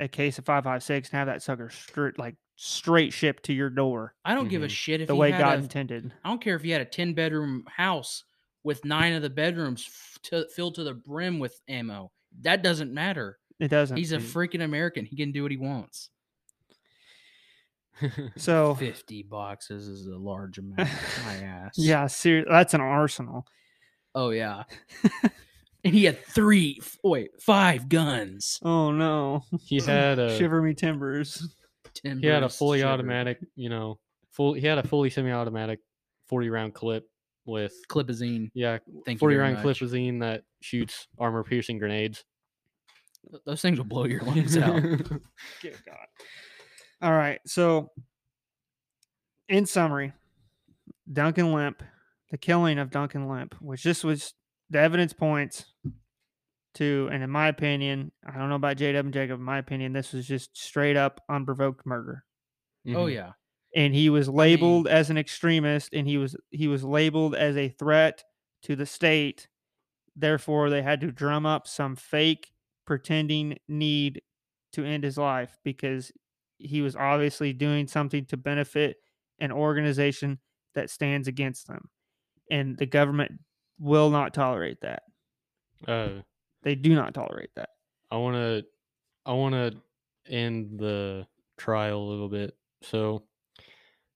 a 0.00 0.08
case 0.08 0.38
of 0.38 0.44
five 0.44 0.64
five 0.64 0.82
six 0.82 1.08
and 1.10 1.18
have 1.18 1.26
that 1.28 1.42
sucker 1.42 1.70
straight 1.70 2.18
like 2.18 2.34
straight 2.56 3.12
shipped 3.12 3.44
to 3.44 3.52
your 3.52 3.70
door 3.70 4.14
I 4.24 4.34
don't 4.34 4.48
give 4.48 4.62
a 4.62 4.66
Mhm. 4.66 4.70
shit 4.70 5.00
if 5.00 5.08
the 5.08 5.14
he 5.14 5.20
way 5.20 5.30
had 5.32 5.38
God 5.40 5.58
a- 5.58 5.62
intended. 5.62 6.12
I 6.24 6.28
don't 6.28 6.40
care 6.40 6.54
if 6.54 6.64
you 6.64 6.72
had 6.72 6.82
a 6.82 6.84
10 6.84 7.14
bedroom 7.14 7.64
house 7.76 8.22
with 8.64 8.84
nine 8.84 9.12
of 9.12 9.22
the 9.22 9.30
bedrooms 9.30 9.84
f- 9.86 10.18
to, 10.24 10.46
filled 10.48 10.74
to 10.76 10.84
the 10.84 10.94
brim 10.94 11.38
with 11.38 11.60
ammo. 11.68 12.10
That 12.40 12.62
doesn't 12.62 12.92
matter. 12.92 13.38
It 13.60 13.68
doesn't. 13.68 13.96
He's 13.96 14.10
a 14.12 14.18
freaking 14.18 14.64
American. 14.64 15.04
He 15.04 15.16
can 15.16 15.30
do 15.30 15.42
what 15.42 15.52
he 15.52 15.56
wants. 15.58 16.10
so 18.36 18.74
50 18.78 19.22
boxes 19.24 19.86
is 19.88 20.06
a 20.06 20.16
large 20.16 20.58
amount. 20.58 20.88
My 21.24 21.34
ass. 21.44 21.74
yeah, 21.76 22.06
ser- 22.06 22.44
that's 22.48 22.74
an 22.74 22.80
arsenal. 22.80 23.46
Oh, 24.14 24.30
yeah. 24.30 24.64
and 25.84 25.94
he 25.94 26.04
had 26.04 26.24
three, 26.24 26.78
f- 26.80 26.98
wait, 27.04 27.40
five 27.40 27.88
guns. 27.88 28.58
Oh 28.62 28.90
no, 28.92 29.42
he 29.64 29.80
had 29.80 30.18
a 30.18 30.36
shiver 30.36 30.62
me 30.62 30.74
timbers. 30.74 31.54
he 32.02 32.26
had 32.26 32.42
a 32.42 32.48
fully 32.48 32.78
shivered. 32.80 32.90
automatic, 32.92 33.38
you 33.56 33.68
know, 33.68 33.98
full. 34.30 34.54
He 34.54 34.66
had 34.66 34.78
a 34.78 34.86
fully 34.86 35.10
semi-automatic, 35.10 35.80
forty 36.28 36.48
round 36.48 36.74
clip 36.74 37.08
with 37.46 37.74
Clipazine. 37.88 38.50
yeah, 38.54 38.78
Thank 39.04 39.16
you 39.16 39.18
forty 39.18 39.36
very 39.36 39.52
round 39.52 39.64
much. 39.64 39.80
clipazine 39.80 40.20
that 40.20 40.42
shoots 40.60 41.06
armor 41.18 41.42
piercing 41.44 41.78
grenades. 41.78 42.24
Th- 43.30 43.42
Those 43.46 43.60
things 43.62 43.78
will 43.78 43.84
blow 43.86 44.04
your 44.04 44.20
lungs 44.24 44.56
out. 44.56 44.80
Dear 45.62 45.74
God. 45.86 46.06
All 47.02 47.12
right. 47.12 47.40
So, 47.46 47.90
in 49.48 49.66
summary, 49.66 50.12
Duncan 51.12 51.52
Lemp, 51.52 51.82
the 52.30 52.38
killing 52.38 52.78
of 52.78 52.90
Duncan 52.90 53.28
Lemp, 53.28 53.54
which 53.60 53.82
this 53.84 54.02
was 54.02 54.32
the 54.70 54.78
evidence 54.80 55.12
points 55.12 55.66
to, 56.74 57.08
and 57.12 57.22
in 57.22 57.30
my 57.30 57.48
opinion, 57.48 58.10
I 58.26 58.38
don't 58.38 58.48
know 58.48 58.54
about 58.56 58.78
JW 58.78 58.98
and 59.00 59.12
Jacob, 59.12 59.38
in 59.38 59.44
my 59.44 59.58
opinion, 59.58 59.92
this 59.92 60.12
was 60.12 60.26
just 60.26 60.56
straight 60.56 60.96
up 60.96 61.20
unprovoked 61.28 61.84
murder. 61.86 62.24
Oh, 62.88 62.90
Mhm. 63.06 63.14
yeah. 63.14 63.32
And 63.74 63.94
he 63.94 64.08
was 64.08 64.28
labeled 64.28 64.86
as 64.86 65.10
an 65.10 65.18
extremist 65.18 65.94
and 65.94 66.06
he 66.06 66.16
was 66.16 66.36
he 66.50 66.68
was 66.68 66.84
labeled 66.84 67.34
as 67.34 67.56
a 67.56 67.68
threat 67.68 68.24
to 68.62 68.76
the 68.76 68.86
state. 68.86 69.48
Therefore, 70.16 70.70
they 70.70 70.82
had 70.82 71.00
to 71.00 71.12
drum 71.12 71.46
up 71.46 71.66
some 71.66 71.96
fake 71.96 72.52
pretending 72.86 73.58
need 73.68 74.22
to 74.72 74.84
end 74.84 75.04
his 75.04 75.18
life 75.18 75.58
because 75.64 76.12
he 76.58 76.82
was 76.82 76.96
obviously 76.96 77.52
doing 77.52 77.86
something 77.88 78.24
to 78.26 78.36
benefit 78.36 78.98
an 79.40 79.50
organization 79.52 80.38
that 80.74 80.90
stands 80.90 81.28
against 81.28 81.66
them. 81.66 81.90
And 82.50 82.78
the 82.78 82.86
government 82.86 83.40
will 83.78 84.10
not 84.10 84.34
tolerate 84.34 84.80
that. 84.82 85.02
Uh, 85.86 86.20
They 86.62 86.74
do 86.74 86.94
not 86.94 87.14
tolerate 87.14 87.54
that. 87.56 87.70
I 88.10 88.16
want 88.16 88.36
to 88.36 88.64
I 89.26 89.32
want 89.32 89.54
to 89.54 89.82
end 90.32 90.78
the 90.78 91.26
trial 91.56 91.98
a 92.00 92.08
little 92.08 92.28
bit. 92.28 92.56
So 92.82 93.24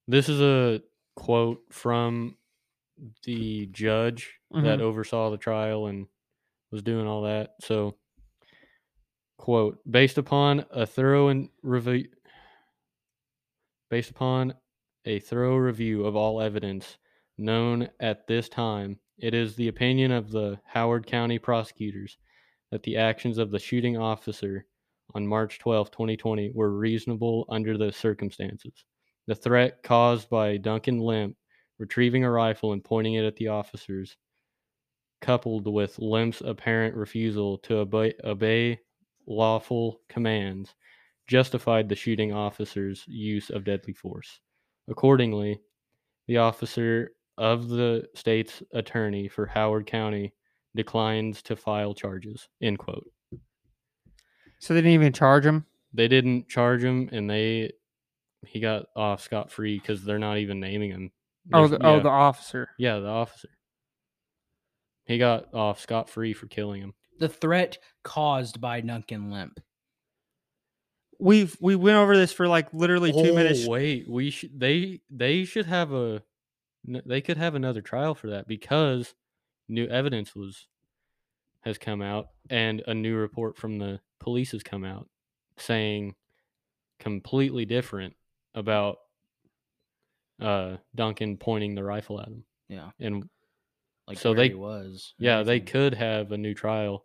this 0.09 0.29
is 0.29 0.41
a 0.41 0.83
quote 1.15 1.63
from 1.71 2.37
the 3.25 3.67
judge 3.67 4.41
that 4.51 4.79
Mhm. 4.79 4.83
oversaw 4.83 5.31
the 5.31 5.37
trial 5.37 5.87
and 5.87 6.09
was 6.73 6.83
doing 6.83 7.07
all 7.07 7.23
that. 7.23 7.55
So 7.63 7.97
quote, 9.37 9.79
based 9.89 10.19
upon 10.19 10.65
a 10.71 10.85
thorough 10.87 11.29
and 11.29 11.51
review 11.63 12.09
based 13.91 14.11
upon 14.11 14.55
a 15.05 15.19
thorough 15.21 15.57
review 15.57 16.05
of 16.05 16.17
all 16.17 16.41
evidence 16.43 16.99
known 17.39 17.89
at 18.01 18.27
this 18.27 18.49
time, 18.49 18.99
it 19.17 19.33
is 19.35 19.57
the 19.57 19.69
opinion 19.69 20.11
of 20.13 20.31
the 20.31 20.61
Howard 20.67 21.07
County 21.07 21.39
prosecutors 21.39 22.19
that 22.71 22.83
the 22.83 22.97
actions 22.97 23.39
of 23.39 23.51
the 23.51 23.59
shooting 23.59 23.97
officer 23.97 24.67
on 25.15 25.27
March 25.27 25.59
12, 25.59 25.91
2020 25.91 26.51
were 26.51 26.71
reasonable 26.77 27.47
under 27.49 27.79
the 27.79 27.91
circumstances. 27.93 28.85
The 29.29 29.35
threat 29.35 29.83
caused 29.83 30.31
by 30.31 30.57
Duncan 30.57 31.01
Lemp 31.01 31.37
retrieving 31.79 32.25
a 32.25 32.31
rifle 32.31 32.73
and 32.73 32.83
pointing 32.83 33.13
it 33.15 33.27
at 33.27 33.37
the 33.37 33.49
officers 33.49 34.17
coupled 35.21 35.67
with 35.67 35.99
Lemp's 35.99 36.41
apparent 36.41 36.97
refusal 36.97 37.59
to 37.59 37.77
obey, 37.77 38.15
obey 38.25 38.81
lawful 39.27 40.01
commands, 40.09 40.75
justified 41.27 41.91
the 41.91 41.95
shooting 41.95 42.33
officer's 42.33 43.05
use 43.07 43.51
of 43.51 43.65
deadly 43.65 43.93
force. 43.93 44.41
Accordingly, 44.89 45.61
the 46.27 46.39
officer 46.39 47.11
of 47.37 47.69
the 47.69 48.09
state's 48.15 48.63
attorney 48.73 49.29
for 49.29 49.45
Howard 49.45 49.87
County 49.87 50.33
declines 50.75 51.43
to 51.43 51.55
file 51.55 51.93
charges. 51.93 52.49
End 52.63 52.79
quote. 52.79 53.11
So 54.59 54.73
they 54.73 54.81
didn't 54.81 54.93
even 54.93 55.13
charge 55.13 55.45
him. 55.45 55.67
They 55.93 56.09
didn't 56.09 56.49
charge 56.49 56.83
him, 56.83 57.11
and 57.13 57.29
they 57.29 57.73
he 58.47 58.61
got 58.61 58.87
off 58.95 59.23
scot 59.23 59.51
free 59.51 59.79
because 59.79 60.05
they're 60.05 60.19
not 60.19 60.39
even 60.39 60.61
naming 60.61 60.91
him. 60.91 61.11
Oh, 61.53 61.67
There's- 61.67 61.81
the, 61.81 61.87
oh, 61.87 62.01
the 62.01 62.09
officer. 62.09 62.69
Yeah, 62.79 62.99
the 62.99 63.09
officer. 63.09 63.49
He 65.07 65.19
got 65.19 65.53
off 65.55 65.81
scot 65.81 66.11
free 66.11 66.35
for 66.35 66.47
killing 66.47 66.83
him. 66.83 66.95
The 67.19 67.29
threat 67.29 67.79
caused 68.05 68.61
by 68.61 68.81
Duncan 68.83 69.31
Lemp. 69.31 69.59
We've 71.19 71.57
we 71.61 71.75
went 71.75 71.97
over 71.97 72.17
this 72.17 72.33
for 72.33 72.47
like 72.47 72.73
literally 72.73 73.13
two 73.13 73.35
minutes. 73.35 73.65
Oh, 73.67 73.71
wait, 73.71 74.09
we 74.09 74.31
should 74.31 74.61
they 74.61 75.01
they 75.11 75.45
should 75.45 75.67
have 75.67 75.93
a 75.93 76.23
they 76.85 77.21
could 77.21 77.39
have 77.39 77.57
another 77.57 77.81
trial 77.83 78.15
for 78.15 78.31
that 78.31 78.47
because 78.47 79.15
new 79.69 79.87
evidence 79.87 80.37
was 80.37 80.69
has 81.63 81.77
come 81.77 82.01
out 82.03 82.29
and 82.51 82.83
a 82.87 82.95
new 82.95 83.17
report 83.17 83.57
from 83.57 83.79
the 83.79 84.01
police 84.21 84.53
has 84.53 84.63
come 84.63 84.85
out 84.85 85.09
saying 85.57 86.15
completely 87.01 87.65
different 87.65 88.15
about 88.55 88.99
uh 90.41 90.77
Duncan 90.95 91.37
pointing 91.37 91.75
the 91.75 91.83
rifle 91.85 92.21
at 92.21 92.29
him. 92.29 92.45
Yeah. 92.69 92.91
And 93.01 93.29
Like 94.07 94.19
So 94.19 94.33
they- 94.35 94.49
he 94.49 94.55
was. 94.55 95.15
and 95.19 95.25
yeah, 95.27 95.43
they 95.43 95.61
could 95.61 95.95
have 95.95 96.33
a 96.33 96.39
new 96.39 96.55
trial 96.55 97.05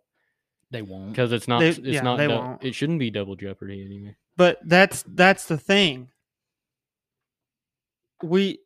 They 0.72 0.82
won't. 0.82 1.10
because 1.12 1.32
it's 1.32 1.48
not 1.48 1.60
They- 1.60 1.70
it's 1.70 1.80
yeah, 1.80 2.02
not 2.02 2.18
they 2.18 2.28
dou- 2.28 2.36
won't. 2.36 2.64
it 2.64 2.76
shouldn't 2.76 3.00
be 3.00 3.10
double 3.12 3.36
jeopardy 3.36 3.84
anyway. 3.84 4.16
But 4.38 4.60
that's 4.64 5.04
that's 5.08 5.46
the 5.48 5.58
thing. 5.58 6.10
We 8.22 8.60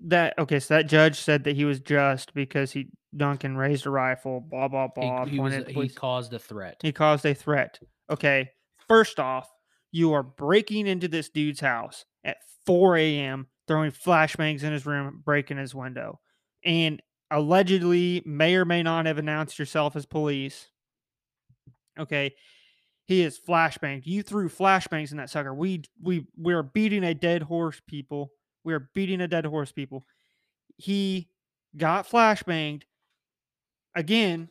that 0.00 0.38
okay, 0.38 0.60
so 0.60 0.74
that 0.74 0.86
judge 0.88 1.16
said 1.18 1.44
that 1.44 1.56
he 1.56 1.64
was 1.64 1.80
just 1.80 2.34
because 2.34 2.72
he 2.72 2.88
Duncan 3.16 3.56
raised 3.56 3.86
a 3.86 3.90
rifle, 3.90 4.40
blah 4.40 4.68
blah 4.68 4.88
blah. 4.88 5.24
he, 5.26 5.38
was, 5.38 5.50
pointed 5.50 5.60
at 5.60 5.66
the 5.66 5.72
he 5.72 5.74
police. 5.74 5.94
caused 5.94 6.32
a 6.32 6.38
threat. 6.38 6.76
he 6.82 6.92
caused 6.92 7.24
a 7.26 7.34
threat. 7.34 7.78
Okay, 8.10 8.50
first 8.88 9.18
off, 9.18 9.48
you 9.90 10.12
are 10.12 10.22
breaking 10.22 10.86
into 10.86 11.08
this 11.08 11.28
dude's 11.28 11.60
house 11.60 12.04
at 12.24 12.38
4 12.66 12.96
a.m., 12.96 13.46
throwing 13.66 13.90
flashbangs 13.90 14.62
in 14.62 14.72
his 14.72 14.86
room, 14.86 15.22
breaking 15.24 15.56
his 15.56 15.74
window, 15.74 16.20
and 16.64 17.00
allegedly 17.30 18.22
may 18.26 18.56
or 18.56 18.64
may 18.64 18.82
not 18.82 19.06
have 19.06 19.18
announced 19.18 19.58
yourself 19.58 19.96
as 19.96 20.06
police. 20.06 20.68
Okay, 21.98 22.34
he 23.04 23.22
is 23.22 23.38
flashbanged. 23.38 24.06
You 24.06 24.22
threw 24.22 24.48
flashbangs 24.48 25.10
in 25.10 25.16
that 25.18 25.30
sucker. 25.30 25.54
We 25.54 25.82
we 26.02 26.26
we 26.36 26.54
are 26.54 26.62
beating 26.62 27.04
a 27.04 27.14
dead 27.14 27.42
horse, 27.42 27.80
people. 27.86 28.32
We 28.64 28.74
are 28.74 28.90
beating 28.94 29.20
a 29.20 29.28
dead 29.28 29.46
horse, 29.46 29.72
people. 29.72 30.06
He 30.76 31.28
got 31.76 32.08
flashbanged. 32.08 32.82
Again, 33.94 34.48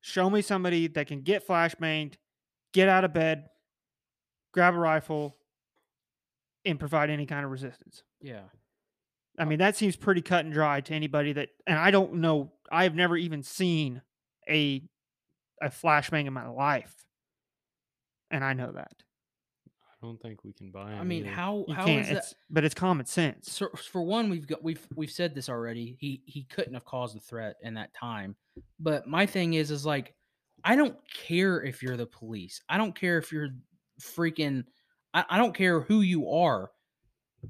show 0.00 0.28
me 0.28 0.42
somebody 0.42 0.88
that 0.88 1.06
can 1.06 1.22
get 1.22 1.46
flashbanged, 1.46 2.14
get 2.72 2.88
out 2.88 3.04
of 3.04 3.12
bed, 3.12 3.46
grab 4.52 4.74
a 4.74 4.78
rifle, 4.78 5.36
and 6.64 6.78
provide 6.78 7.10
any 7.10 7.26
kind 7.26 7.44
of 7.44 7.50
resistance. 7.50 8.02
Yeah. 8.20 8.42
I 9.38 9.44
mean, 9.44 9.58
that 9.58 9.76
seems 9.76 9.96
pretty 9.96 10.22
cut 10.22 10.44
and 10.44 10.52
dry 10.52 10.80
to 10.82 10.94
anybody 10.94 11.32
that, 11.32 11.48
and 11.66 11.78
I 11.78 11.90
don't 11.90 12.14
know, 12.14 12.52
I've 12.70 12.94
never 12.94 13.16
even 13.16 13.42
seen 13.42 14.02
a 14.48 14.82
a 15.62 15.68
flashbang 15.68 16.26
in 16.26 16.32
my 16.32 16.48
life, 16.48 16.94
and 18.30 18.42
I 18.42 18.54
know 18.54 18.72
that 18.72 18.94
I 20.02 20.06
don't 20.06 20.20
think 20.20 20.44
we 20.44 20.52
can 20.52 20.70
buy. 20.70 20.92
I 20.92 21.04
mean, 21.04 21.26
either. 21.26 21.34
how 21.34 21.64
you 21.68 21.74
how 21.74 21.84
can't. 21.84 22.00
is 22.02 22.08
that? 22.08 22.16
It's, 22.18 22.34
but 22.48 22.64
it's 22.64 22.74
common 22.74 23.06
sense. 23.06 23.52
So 23.52 23.68
for 23.68 24.02
one, 24.02 24.30
we've 24.30 24.46
got 24.46 24.62
we've 24.62 24.86
we've 24.96 25.10
said 25.10 25.34
this 25.34 25.48
already. 25.48 25.96
He 26.00 26.22
he 26.24 26.44
couldn't 26.44 26.74
have 26.74 26.84
caused 26.84 27.14
the 27.14 27.20
threat 27.20 27.56
in 27.62 27.74
that 27.74 27.92
time. 27.94 28.36
But 28.78 29.06
my 29.06 29.26
thing 29.26 29.54
is, 29.54 29.70
is 29.70 29.84
like, 29.84 30.14
I 30.64 30.74
don't 30.74 30.96
care 31.12 31.62
if 31.62 31.82
you're 31.82 31.98
the 31.98 32.06
police. 32.06 32.62
I 32.68 32.78
don't 32.78 32.94
care 32.94 33.18
if 33.18 33.30
you're 33.30 33.50
freaking. 34.00 34.64
I, 35.14 35.24
I 35.30 35.38
don't 35.38 35.54
care 35.54 35.80
who 35.80 36.00
you 36.00 36.30
are. 36.30 36.70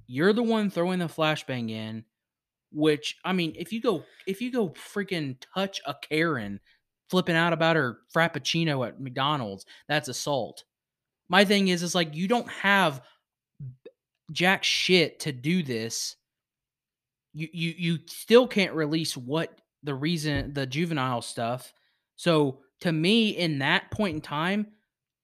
You're 0.07 0.33
the 0.33 0.43
one 0.43 0.71
throwing 0.71 0.99
the 0.99 1.07
flashbang 1.07 1.71
in. 1.71 2.05
Which 2.73 3.17
I 3.25 3.33
mean, 3.33 3.55
if 3.59 3.73
you 3.73 3.81
go 3.81 4.05
if 4.29 4.41
you 4.41 4.53
go 4.53 4.69
freaking 4.71 5.37
touch 5.55 5.81
a 5.87 5.95
Karen 5.95 6.61
flipping 7.09 7.35
out 7.35 7.53
about 7.53 7.75
her 7.75 7.99
frappuccino 8.15 8.87
at 8.87 9.01
McDonald's, 9.01 9.67
that's 9.89 10.09
assault. 10.09 10.63
My 11.29 11.45
thing 11.45 11.67
is, 11.67 11.83
is 11.83 11.97
like 11.97 12.15
you 12.15 12.29
don't 12.29 12.49
have 12.49 13.03
jack 14.33 14.63
shit 14.63 15.19
to 15.21 15.33
do 15.33 15.63
this 15.63 16.17
you 17.33 17.49
you 17.53 17.75
you 17.77 17.99
still 18.07 18.47
can't 18.47 18.75
release 18.75 19.17
what 19.17 19.61
the 19.83 19.95
reason 19.95 20.53
the 20.55 20.67
juvenile 20.67 21.23
stuff 21.23 21.73
so 22.17 22.59
to 22.81 22.93
me 22.93 23.31
in 23.31 23.59
that 23.59 23.91
point 23.91 24.15
in 24.15 24.21
time 24.21 24.67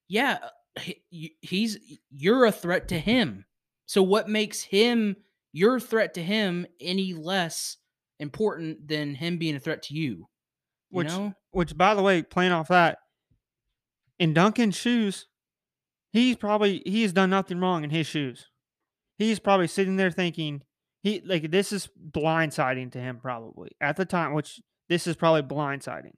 yeah 0.09 0.39
he- 0.81 1.37
he's 1.41 1.79
you're 2.11 2.45
a 2.45 2.53
threat 2.53 2.89
to 2.89 2.99
him 2.99 3.45
so 3.87 4.03
what 4.03 4.29
makes 4.29 4.63
him 4.63 5.17
your 5.53 5.81
threat 5.81 6.15
to 6.15 6.23
him 6.23 6.67
any 6.81 7.15
less 7.15 7.79
important 8.19 8.89
than 8.89 9.15
him 9.15 9.39
being 9.39 9.57
a 9.57 9.61
threat 9.61 9.83
to 9.83 9.95
you 9.95 10.11
you 10.11 10.27
Which, 10.91 11.09
know 11.09 11.35
which, 11.51 11.77
by 11.77 11.95
the 11.95 12.03
way, 12.03 12.23
playing 12.23 12.53
off 12.53 12.69
that, 12.69 12.99
in 14.19 14.35
Duncan's 14.35 14.77
shoes, 14.77 15.27
he's 16.13 16.37
probably 16.37 16.83
he 16.85 17.03
has 17.03 17.13
done 17.13 17.31
nothing 17.31 17.59
wrong 17.61 17.83
in 17.83 17.91
his 17.91 18.07
shoes. 18.07 18.47
He's 19.19 19.39
probably 19.39 19.67
sitting 19.67 19.97
there 19.97 20.11
thinking 20.11 20.63
he 21.03 21.23
like 21.25 21.51
this 21.51 21.73
is 21.73 21.89
blindsiding 22.11 22.93
to 22.93 22.99
him 22.99 23.19
probably 23.19 23.71
at 23.81 23.97
the 23.97 24.05
time, 24.05 24.35
which 24.35 24.61
this 24.89 25.07
is 25.07 25.17
probably 25.17 25.43
blindsiding. 25.43 26.13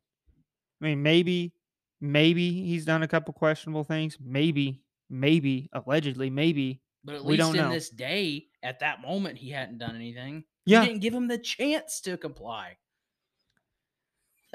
I 0.81 0.85
mean, 0.85 1.03
maybe, 1.03 1.55
maybe 2.01 2.51
he's 2.65 2.85
done 2.85 3.03
a 3.03 3.09
couple 3.09 3.33
questionable 3.35 3.85
things. 3.85 4.17
Maybe, 4.21 4.83
maybe, 5.11 5.69
allegedly, 5.73 6.31
maybe. 6.31 6.81
but 7.05 7.17
at 7.17 7.25
we 7.25 7.33
least 7.33 7.41
don't 7.41 7.57
in 7.57 7.63
know. 7.69 7.73
this 7.75 7.91
day 7.91 8.47
at 8.63 8.81
that 8.81 9.01
moment 9.03 9.39
he 9.39 9.51
hadn't 9.51 9.79
done 9.79 9.95
anything 9.97 10.45
Yeah. 10.67 10.81
you 10.83 10.89
didn't 10.89 11.01
give 11.03 11.15
him 11.15 11.29
the 11.29 11.39
chance 11.39 12.01
to 12.03 12.17
comply 12.17 12.77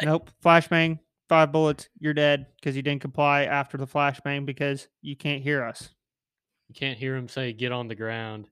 Nope. 0.01 0.31
Flashbang, 0.43 0.99
five 1.29 1.51
bullets, 1.51 1.87
you're 1.99 2.13
dead 2.15 2.47
because 2.55 2.75
you 2.75 2.81
didn't 2.81 3.01
comply 3.01 3.43
after 3.43 3.77
the 3.77 3.85
flashbang 3.87 4.45
because 4.45 4.87
you 5.01 5.15
can't 5.15 5.41
hear 5.43 5.63
us. 5.63 5.89
You 6.67 6.75
can't 6.75 6.97
hear 6.97 7.15
him 7.15 7.27
say 7.27 7.53
"get 7.53 7.71
on 7.71 7.87
the 7.87 7.95
ground." 7.95 8.47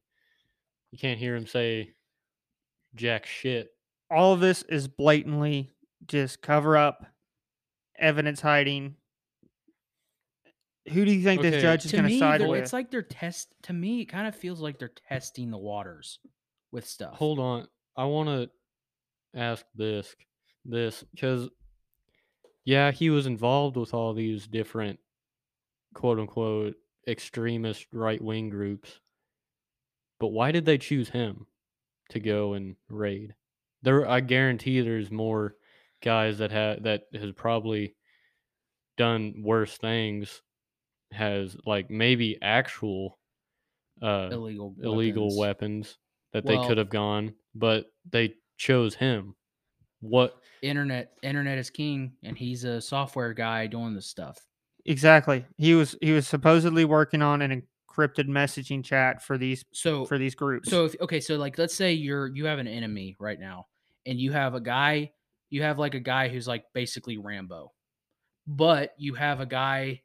You 0.92 1.00
can't 1.00 1.20
hear 1.20 1.36
him 1.36 1.48
say 1.48 1.94
"jack 2.96 3.26
shit." 3.26 3.70
all 4.12 4.34
of 4.34 4.40
this 4.42 4.62
is 4.64 4.88
blatantly 4.90 5.72
just 6.06 6.42
cover 6.42 6.76
up, 6.78 7.06
evidence 8.02 8.42
hiding. 8.42 8.96
Who 10.92 11.06
do 11.06 11.12
you 11.12 11.24
think 11.24 11.40
Okay, 11.42 11.52
this 11.52 11.62
judge 11.62 11.86
is 11.86 11.92
to 11.92 11.98
going 11.98 12.08
to 12.08 12.14
me, 12.14 12.20
side 12.20 12.42
with? 12.42 12.60
it's 12.60 12.74
like 12.74 12.90
they're 12.90 13.04
test. 13.04 13.50
To 13.64 13.74
me, 13.74 14.02
it 14.02 14.06
kind 14.06 14.28
of 14.28 14.36
feels 14.36 14.60
like 14.62 14.80
they're 14.80 14.92
testing 15.08 15.52
the 15.52 15.58
waters 15.58 16.20
with 16.72 16.88
stuff. 16.88 17.16
Hold 17.16 17.40
on, 17.40 17.68
I 17.96 18.06
want 18.06 18.30
to 18.30 18.50
ask 19.40 19.64
this, 19.76 20.16
this 20.66 21.04
because 21.14 21.50
yeah, 22.66 22.92
he 22.92 23.10
was 23.10 23.28
involved 23.28 23.78
with 23.78 23.94
all 23.94 24.14
these 24.14 24.48
different 24.48 25.00
quote 25.94 26.20
unquote 26.20 26.76
extremist 27.08 27.88
right 27.94 28.22
wing 28.22 28.50
groups, 28.50 29.00
but 30.20 30.30
why 30.30 30.52
did 30.52 30.66
they 30.66 30.78
choose 30.78 31.10
him 31.10 31.46
to 32.10 32.20
go 32.20 32.54
and 32.54 32.76
raid? 32.90 33.36
There, 33.84 34.08
I 34.08 34.20
guarantee 34.20 34.82
there's 34.82 35.12
more 35.12 35.56
guys 36.02 36.38
that 36.40 36.52
have 36.52 36.84
that 36.84 37.04
has 37.14 37.32
probably 37.34 37.96
done 38.98 39.42
worse 39.44 39.78
things, 39.78 40.42
has 41.12 41.56
like 41.66 41.90
maybe 41.90 42.38
actual 42.42 43.18
uh 44.02 44.30
illegal, 44.32 44.76
illegal 44.82 45.38
weapons. 45.38 45.38
weapons 45.38 45.98
that 46.34 46.46
they 46.46 46.58
could 46.68 46.78
have 46.78 46.90
gone, 46.90 47.34
but 47.54 47.86
they 48.10 48.34
chose 48.58 48.96
him. 48.96 49.36
What? 50.00 50.36
Internet, 50.62 51.12
internet 51.24 51.58
is 51.58 51.70
king, 51.70 52.14
and 52.24 52.38
he's 52.38 52.64
a 52.64 52.80
software 52.82 53.34
guy 53.34 53.68
doing 53.68 53.94
this 53.96 54.08
stuff. 54.08 54.38
exactly. 54.86 55.46
He 55.58 55.74
was 55.74 55.96
he 56.02 56.12
was 56.12 56.28
supposedly 56.28 56.86
working 56.86 57.22
on 57.22 57.42
an 57.42 57.64
encrypted 57.92 58.28
messaging 58.28 58.84
chat 58.84 59.22
for 59.22 59.38
these 59.38 59.64
So, 59.74 60.06
for 60.06 60.18
these 60.18 60.36
groups. 60.36 60.70
so 60.70 60.86
if, 60.86 60.96
okay, 61.02 61.20
so 61.20 61.36
like, 61.38 61.58
let's 61.58 61.76
say 61.76 61.94
you're 61.94 62.28
you 62.28 62.46
have 62.46 62.60
an 62.60 62.68
enemy 62.68 63.16
right 63.20 63.40
now, 63.40 63.66
and 64.06 64.20
you 64.20 64.32
have 64.32 64.54
a 64.56 64.62
guy, 64.62 65.12
you 65.52 65.62
have 65.62 65.78
like 65.78 65.94
a 65.94 66.00
guy 66.00 66.30
who's 66.30 66.48
like 66.48 66.66
basically 66.74 67.18
Rambo, 67.18 67.72
but 68.48 68.94
you 68.98 69.14
have 69.14 69.42
a 69.42 69.46
guy, 69.46 70.02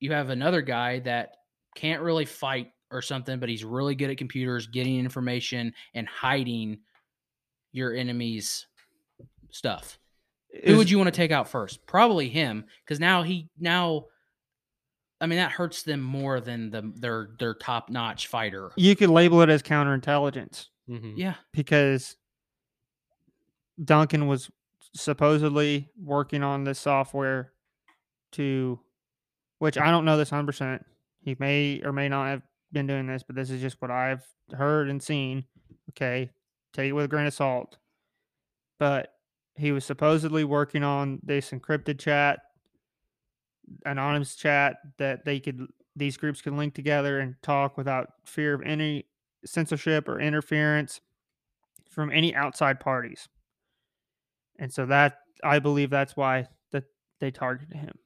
you 0.00 0.12
have 0.12 0.28
another 0.28 0.60
guy 0.60 0.98
that 1.00 1.36
can't 1.74 2.02
really 2.02 2.26
fight 2.26 2.72
or 2.90 3.00
something, 3.00 3.38
but 3.38 3.48
he's 3.48 3.64
really 3.64 3.94
good 3.94 4.10
at 4.10 4.18
computers, 4.18 4.66
getting 4.66 4.98
information 4.98 5.72
and 5.94 6.06
hiding 6.06 6.80
your 7.72 7.94
enemy's 7.94 8.66
stuff. 9.50 9.98
Who 10.64 10.76
would 10.76 10.90
you 10.90 10.98
want 10.98 11.08
to 11.08 11.16
take 11.16 11.30
out 11.30 11.48
first? 11.48 11.86
Probably 11.86 12.28
him, 12.28 12.64
because 12.84 13.00
now 13.00 13.22
he 13.22 13.48
now. 13.58 14.06
I 15.20 15.26
mean, 15.26 15.38
that 15.38 15.50
hurts 15.50 15.82
them 15.82 16.00
more 16.00 16.40
than 16.40 16.70
the 16.70 16.92
their 16.94 17.28
their 17.38 17.54
top 17.54 17.90
notch 17.90 18.26
fighter. 18.26 18.70
You 18.76 18.96
could 18.96 19.10
label 19.10 19.42
it 19.42 19.48
as 19.48 19.62
counterintelligence 19.62 20.66
hmm 20.88 21.12
Yeah, 21.16 21.34
because 21.52 22.16
Duncan 23.82 24.26
was 24.26 24.50
supposedly 24.94 25.90
working 26.02 26.42
on 26.42 26.64
this 26.64 26.78
software 26.78 27.52
to, 28.32 28.80
which 29.58 29.78
I 29.78 29.90
don't 29.90 30.04
know 30.04 30.16
this 30.16 30.30
100%. 30.30 30.82
He 31.20 31.36
may 31.38 31.82
or 31.84 31.92
may 31.92 32.08
not 32.08 32.28
have 32.28 32.42
been 32.72 32.86
doing 32.86 33.06
this, 33.06 33.22
but 33.22 33.36
this 33.36 33.50
is 33.50 33.60
just 33.60 33.80
what 33.80 33.90
I've 33.90 34.24
heard 34.52 34.88
and 34.88 35.02
seen. 35.02 35.44
Okay. 35.90 36.30
Take 36.72 36.90
it 36.90 36.92
with 36.92 37.06
a 37.06 37.08
grain 37.08 37.26
of 37.26 37.34
salt. 37.34 37.78
But 38.78 39.12
he 39.56 39.72
was 39.72 39.84
supposedly 39.84 40.44
working 40.44 40.82
on 40.82 41.20
this 41.22 41.50
encrypted 41.50 41.98
chat, 41.98 42.40
anonymous 43.84 44.36
chat 44.36 44.76
that 44.98 45.24
they 45.24 45.40
could, 45.40 45.66
these 45.94 46.16
groups 46.16 46.42
could 46.42 46.52
link 46.52 46.74
together 46.74 47.18
and 47.20 47.34
talk 47.42 47.78
without 47.78 48.08
fear 48.26 48.54
of 48.54 48.62
any 48.62 49.06
censorship 49.44 50.08
or 50.08 50.20
interference 50.20 51.00
from 51.90 52.12
any 52.12 52.34
outside 52.34 52.78
parties. 52.80 53.28
And 54.58 54.72
so 54.72 54.86
that 54.86 55.18
I 55.44 55.58
believe 55.58 55.90
that's 55.90 56.16
why 56.16 56.46
that 56.72 56.84
they 57.20 57.30
targeted 57.30 57.76
him 57.76 57.98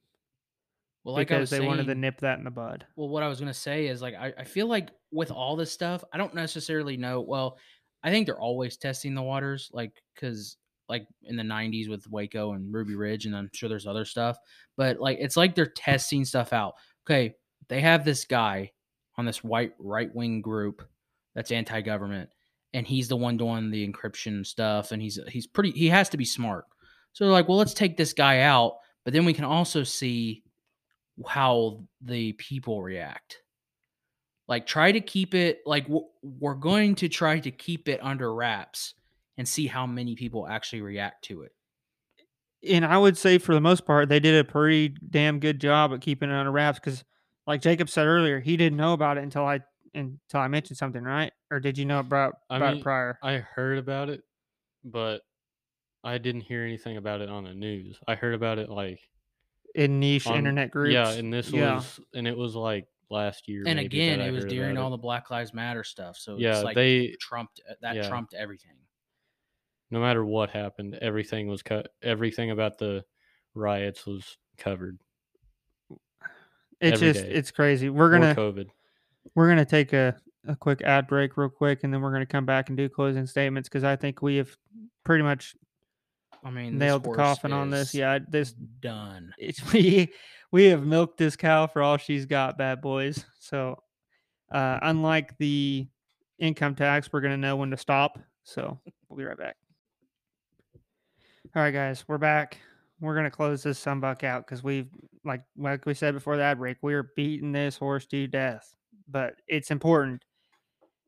well, 1.03 1.15
like 1.15 1.31
I 1.31 1.35
because 1.35 1.49
they 1.49 1.57
saying, 1.57 1.67
wanted 1.67 1.87
to 1.87 1.95
nip 1.95 2.19
that 2.19 2.37
in 2.37 2.43
the 2.43 2.51
bud. 2.51 2.85
well, 2.95 3.09
what 3.09 3.23
I 3.23 3.27
was 3.27 3.39
gonna 3.39 3.53
say 3.53 3.87
is 3.87 4.01
like 4.01 4.13
I, 4.13 4.33
I 4.37 4.43
feel 4.43 4.67
like 4.67 4.89
with 5.11 5.31
all 5.31 5.55
this 5.55 5.71
stuff, 5.71 6.03
I 6.13 6.17
don't 6.17 6.35
necessarily 6.35 6.95
know. 6.95 7.21
Well, 7.21 7.57
I 8.03 8.11
think 8.11 8.25
they're 8.25 8.39
always 8.39 8.77
testing 8.77 9.15
the 9.15 9.21
waters, 9.23 9.69
like 9.73 9.93
because 10.13 10.57
like 10.89 11.07
in 11.23 11.35
the 11.35 11.43
'90s 11.43 11.89
with 11.89 12.07
Waco 12.09 12.53
and 12.53 12.71
Ruby 12.71 12.95
Ridge, 12.95 13.25
and 13.25 13.35
I'm 13.35 13.49
sure 13.53 13.67
there's 13.67 13.87
other 13.87 14.05
stuff. 14.05 14.37
But 14.77 14.99
like 14.99 15.17
it's 15.19 15.37
like 15.37 15.55
they're 15.55 15.65
testing 15.65 16.23
stuff 16.23 16.53
out. 16.53 16.75
Okay, 17.07 17.33
they 17.67 17.81
have 17.81 18.05
this 18.05 18.25
guy 18.25 18.71
on 19.17 19.25
this 19.25 19.43
white 19.43 19.73
right 19.79 20.13
wing 20.13 20.41
group 20.41 20.87
that's 21.33 21.51
anti-government, 21.51 22.29
and 22.73 22.87
he's 22.87 23.07
the 23.07 23.17
one 23.17 23.37
doing 23.37 23.69
the 23.69 23.87
encryption 23.87 24.45
stuff, 24.45 24.91
and 24.91 25.01
he's 25.01 25.19
he's 25.27 25.47
pretty. 25.47 25.71
He 25.71 25.89
has 25.89 26.09
to 26.09 26.17
be 26.17 26.25
smart. 26.25 26.65
So 27.13 27.25
they're 27.25 27.33
like, 27.33 27.47
well, 27.47 27.57
let's 27.57 27.73
take 27.73 27.97
this 27.97 28.13
guy 28.13 28.41
out, 28.41 28.77
but 29.03 29.13
then 29.13 29.25
we 29.25 29.33
can 29.33 29.43
also 29.43 29.83
see 29.83 30.43
how 31.27 31.83
the 32.01 32.33
people 32.33 32.81
react. 32.81 33.41
Like, 34.47 34.65
try 34.65 34.91
to 34.91 35.01
keep 35.01 35.33
it 35.33 35.61
like 35.65 35.87
we're 36.21 36.55
going 36.55 36.95
to 36.95 37.09
try 37.09 37.39
to 37.39 37.51
keep 37.51 37.87
it 37.87 37.99
under 38.03 38.33
wraps 38.33 38.93
and 39.37 39.47
see 39.47 39.67
how 39.67 39.85
many 39.85 40.15
people 40.15 40.47
actually 40.47 40.81
react 40.81 41.23
to 41.25 41.43
it. 41.43 41.51
And 42.67 42.85
I 42.85 42.97
would 42.97 43.17
say 43.17 43.37
for 43.37 43.55
the 43.55 43.61
most 43.61 43.85
part, 43.85 44.07
they 44.07 44.19
did 44.19 44.35
a 44.39 44.49
pretty 44.49 44.95
damn 45.09 45.39
good 45.39 45.59
job 45.59 45.93
at 45.93 46.01
keeping 46.01 46.29
it 46.29 46.35
under 46.35 46.51
wraps 46.51 46.79
because, 46.79 47.03
like 47.47 47.61
Jacob 47.61 47.89
said 47.89 48.05
earlier, 48.05 48.39
he 48.39 48.55
didn't 48.55 48.77
know 48.77 48.93
about 48.93 49.17
it 49.17 49.23
until 49.23 49.45
I 49.45 49.61
until 49.93 50.39
I 50.39 50.47
mentioned 50.47 50.77
something, 50.77 51.03
right? 51.03 51.31
Or 51.49 51.59
did 51.59 51.77
you 51.77 51.85
know 51.85 51.99
about, 51.99 52.35
I 52.49 52.57
about 52.57 52.71
mean, 52.73 52.79
it 52.79 52.83
prior? 52.83 53.19
I 53.23 53.37
heard 53.37 53.77
about 53.77 54.09
it, 54.09 54.21
but 54.83 55.21
I 56.03 56.17
didn't 56.17 56.41
hear 56.41 56.63
anything 56.63 56.97
about 56.97 57.21
it 57.21 57.29
on 57.29 57.43
the 57.43 57.53
news. 57.53 57.97
I 58.07 58.15
heard 58.15 58.33
about 58.33 58.57
it 58.57 58.69
like 58.69 58.99
In 59.75 59.99
niche 59.99 60.27
on- 60.27 60.37
internet 60.37 60.71
groups. 60.71 60.93
Yeah, 60.93 61.11
and 61.11 61.31
this 61.31 61.51
Yeah. 61.51 61.75
was 61.75 61.99
and 62.13 62.27
it 62.27 62.35
was 62.37 62.55
like 62.55 62.87
last 63.09 63.47
year. 63.47 63.63
And 63.67 63.75
maybe 63.75 64.01
again, 64.01 64.21
it 64.21 64.31
was 64.31 64.45
during 64.45 64.77
all 64.77 64.87
it. 64.87 64.91
the 64.91 64.97
Black 64.97 65.29
Lives 65.29 65.53
Matter 65.53 65.83
stuff. 65.83 66.17
So 66.17 66.37
Yeah, 66.37 66.55
it's 66.55 66.63
like 66.63 66.75
they- 66.75 67.15
trumped 67.19 67.59
uh, 67.69 67.73
that 67.81 67.95
yeah. 67.95 68.07
trumped 68.07 68.33
everything. 68.33 68.71
no 69.91 69.99
matter 69.99 70.23
what 70.25 70.49
happened, 70.49 70.95
everything 71.01 71.47
was 71.47 71.61
cut. 71.61 71.89
Everything 72.01 72.49
about 72.51 72.77
the 72.77 73.03
riots 73.53 74.05
was 74.05 74.37
covered. 74.57 74.97
it's 76.79 76.93
every 77.01 77.11
just 77.13 77.25
day. 77.25 77.31
it's 77.33 77.51
crazy. 77.51 77.89
We're 77.89 78.09
gonna 78.09 78.33
COVID. 78.33 78.69
We're 79.35 79.49
gonna 79.49 79.65
take 79.65 79.93
a, 79.93 80.15
a 80.47 80.55
quick 80.55 80.81
ad 80.81 81.07
break 81.07 81.37
real 81.37 81.49
quick, 81.49 81.83
and 81.83 81.93
then 81.93 82.01
we're 82.01 82.11
gonna 82.11 82.25
come 82.25 82.45
back 82.45 82.69
and 82.69 82.77
do 82.77 82.89
closing 82.89 83.25
statements 83.25 83.69
because 83.69 83.83
I 83.83 83.95
think 83.95 84.21
we 84.21 84.37
have 84.37 84.55
pretty 85.03 85.23
much 85.23 85.55
I 86.43 86.49
mean, 86.49 86.77
nailed 86.77 87.03
the 87.03 87.13
coffin 87.13 87.53
on 87.53 87.69
this. 87.69 87.93
Yeah, 87.93 88.19
this 88.27 88.51
done. 88.51 89.33
it's 89.37 89.73
we 89.73 90.11
we 90.51 90.65
have 90.65 90.85
milked 90.85 91.17
this 91.17 91.35
cow 91.35 91.67
for 91.67 91.81
all 91.81 91.97
she's 91.97 92.25
got, 92.25 92.57
bad 92.57 92.81
boys. 92.81 93.25
So, 93.39 93.81
uh, 94.51 94.79
unlike 94.81 95.37
the 95.37 95.87
income 96.39 96.75
tax, 96.75 97.11
we're 97.11 97.21
gonna 97.21 97.37
know 97.37 97.55
when 97.55 97.71
to 97.71 97.77
stop. 97.77 98.19
So 98.43 98.79
we'll 99.07 99.17
be 99.17 99.23
right 99.23 99.37
back. 99.37 99.55
All 101.55 101.61
right, 101.61 101.71
guys, 101.71 102.05
we're 102.07 102.17
back. 102.17 102.57
We're 102.99 103.15
gonna 103.15 103.31
close 103.31 103.63
this 103.63 103.79
sunbuck 103.79 104.23
out 104.23 104.45
because 104.45 104.63
we've 104.63 104.89
like 105.23 105.41
like 105.57 105.85
we 105.85 105.93
said 105.93 106.13
before 106.13 106.37
that 106.37 106.57
break, 106.57 106.77
we 106.81 106.93
are 106.93 107.11
beating 107.15 107.51
this 107.51 107.77
horse 107.77 108.05
to 108.07 108.27
death. 108.27 108.75
But 109.11 109.35
it's 109.47 109.71
important. 109.71 110.23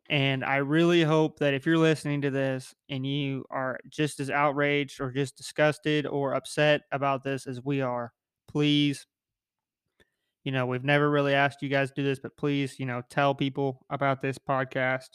And 0.09 0.43
I 0.43 0.57
really 0.57 1.01
hope 1.01 1.39
that 1.39 1.53
if 1.53 1.65
you're 1.65 1.77
listening 1.77 2.21
to 2.21 2.29
this 2.29 2.75
and 2.89 3.07
you 3.07 3.45
are 3.49 3.79
just 3.89 4.19
as 4.19 4.29
outraged 4.29 4.99
or 4.99 5.11
just 5.11 5.37
disgusted 5.37 6.05
or 6.05 6.33
upset 6.33 6.81
about 6.91 7.23
this 7.23 7.47
as 7.47 7.63
we 7.63 7.81
are, 7.81 8.11
please, 8.47 9.07
you 10.43 10.51
know, 10.51 10.65
we've 10.65 10.83
never 10.83 11.09
really 11.09 11.33
asked 11.33 11.61
you 11.61 11.69
guys 11.69 11.89
to 11.89 11.95
do 11.95 12.03
this, 12.03 12.19
but 12.19 12.35
please, 12.35 12.79
you 12.79 12.85
know, 12.85 13.01
tell 13.09 13.33
people 13.33 13.85
about 13.89 14.21
this 14.21 14.37
podcast. 14.37 15.09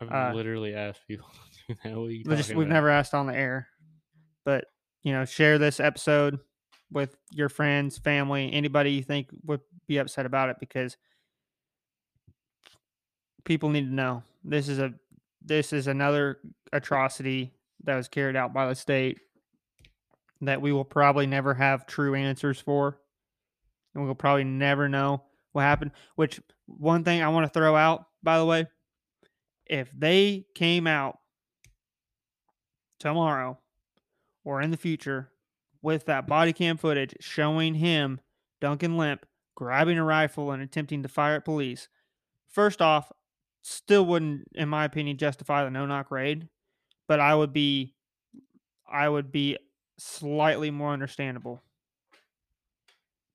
I've 0.00 0.10
uh, 0.10 0.32
literally 0.34 0.74
asked 0.74 1.06
people. 1.06 1.28
to 1.68 1.74
do 1.74 1.80
that. 1.84 1.96
What 1.96 2.08
are 2.08 2.10
you 2.10 2.24
We 2.26 2.36
just 2.36 2.50
we've 2.50 2.66
about? 2.66 2.74
never 2.74 2.90
asked 2.90 3.14
on 3.14 3.26
the 3.26 3.36
air, 3.36 3.68
but 4.44 4.64
you 5.04 5.12
know, 5.12 5.24
share 5.24 5.58
this 5.58 5.78
episode 5.78 6.40
with 6.90 7.16
your 7.30 7.48
friends, 7.48 7.98
family, 7.98 8.52
anybody 8.52 8.92
you 8.92 9.02
think 9.02 9.28
would 9.44 9.60
be 9.86 9.98
upset 9.98 10.26
about 10.26 10.48
it 10.48 10.56
because 10.58 10.96
people 13.44 13.70
need 13.70 13.88
to 13.88 13.94
know. 13.94 14.22
This 14.44 14.68
is 14.68 14.78
a 14.78 14.92
this 15.44 15.72
is 15.72 15.86
another 15.86 16.38
atrocity 16.72 17.52
that 17.84 17.96
was 17.96 18.08
carried 18.08 18.36
out 18.36 18.52
by 18.52 18.66
the 18.68 18.74
state 18.74 19.18
that 20.40 20.60
we 20.60 20.72
will 20.72 20.84
probably 20.84 21.26
never 21.26 21.54
have 21.54 21.86
true 21.86 22.14
answers 22.14 22.60
for. 22.60 22.98
And 23.94 24.04
we'll 24.04 24.14
probably 24.14 24.44
never 24.44 24.88
know 24.88 25.22
what 25.52 25.62
happened 25.62 25.90
which 26.14 26.40
one 26.66 27.04
thing 27.04 27.22
i 27.22 27.28
want 27.28 27.44
to 27.46 27.52
throw 27.52 27.74
out 27.74 28.06
by 28.22 28.38
the 28.38 28.44
way 28.44 28.66
if 29.66 29.90
they 29.96 30.44
came 30.54 30.86
out 30.86 31.18
tomorrow 32.98 33.58
or 34.44 34.60
in 34.60 34.70
the 34.70 34.76
future 34.76 35.30
with 35.82 36.06
that 36.06 36.26
body 36.26 36.52
cam 36.52 36.76
footage 36.76 37.14
showing 37.20 37.74
him 37.74 38.20
duncan 38.60 38.96
lemp 38.96 39.26
grabbing 39.54 39.98
a 39.98 40.04
rifle 40.04 40.52
and 40.52 40.62
attempting 40.62 41.02
to 41.02 41.08
fire 41.08 41.36
at 41.36 41.44
police 41.44 41.88
first 42.48 42.80
off 42.80 43.10
still 43.68 44.04
wouldn't 44.06 44.48
in 44.54 44.68
my 44.68 44.84
opinion 44.84 45.16
justify 45.16 45.62
the 45.64 45.70
no 45.70 45.84
knock 45.86 46.10
raid 46.10 46.48
but 47.06 47.20
i 47.20 47.34
would 47.34 47.52
be 47.52 47.94
i 48.90 49.08
would 49.08 49.30
be 49.30 49.56
slightly 49.98 50.70
more 50.70 50.92
understandable 50.92 51.62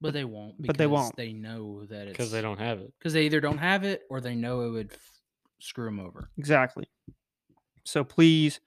But 0.01 0.13
they 0.13 0.23
won't. 0.25 0.55
but 0.59 0.77
they 0.77 0.87
won't. 0.87 1.15
They 1.15 1.31
know 1.33 1.85
that 1.85 2.07
it's 2.07 2.11
because 2.11 2.31
they 2.31 2.41
don't 2.41 2.59
have 2.59 2.79
it. 2.79 2.91
because 2.99 3.13
they 3.13 3.25
either 3.25 3.39
don't 3.39 3.57
have 3.59 3.83
it 3.83 4.01
or 4.09 4.19
they 4.21 4.35
know 4.35 4.61
it 4.61 4.69
would 4.71 4.91
f- 4.91 5.11
screw 5.59 5.85
them 5.85 5.99
over. 5.99 6.29
Exactly. 6.37 6.85
So 7.85 8.03
please 8.03 8.59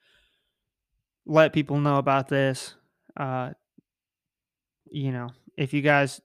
let 1.25 1.53
people 1.53 1.79
know 1.79 1.97
about 1.97 2.27
this. 2.27 2.73
Uh, 3.15 3.51
you 4.89 5.11
know, 5.11 5.29
if 5.57 5.73
you 5.73 5.81
guys 5.81 6.21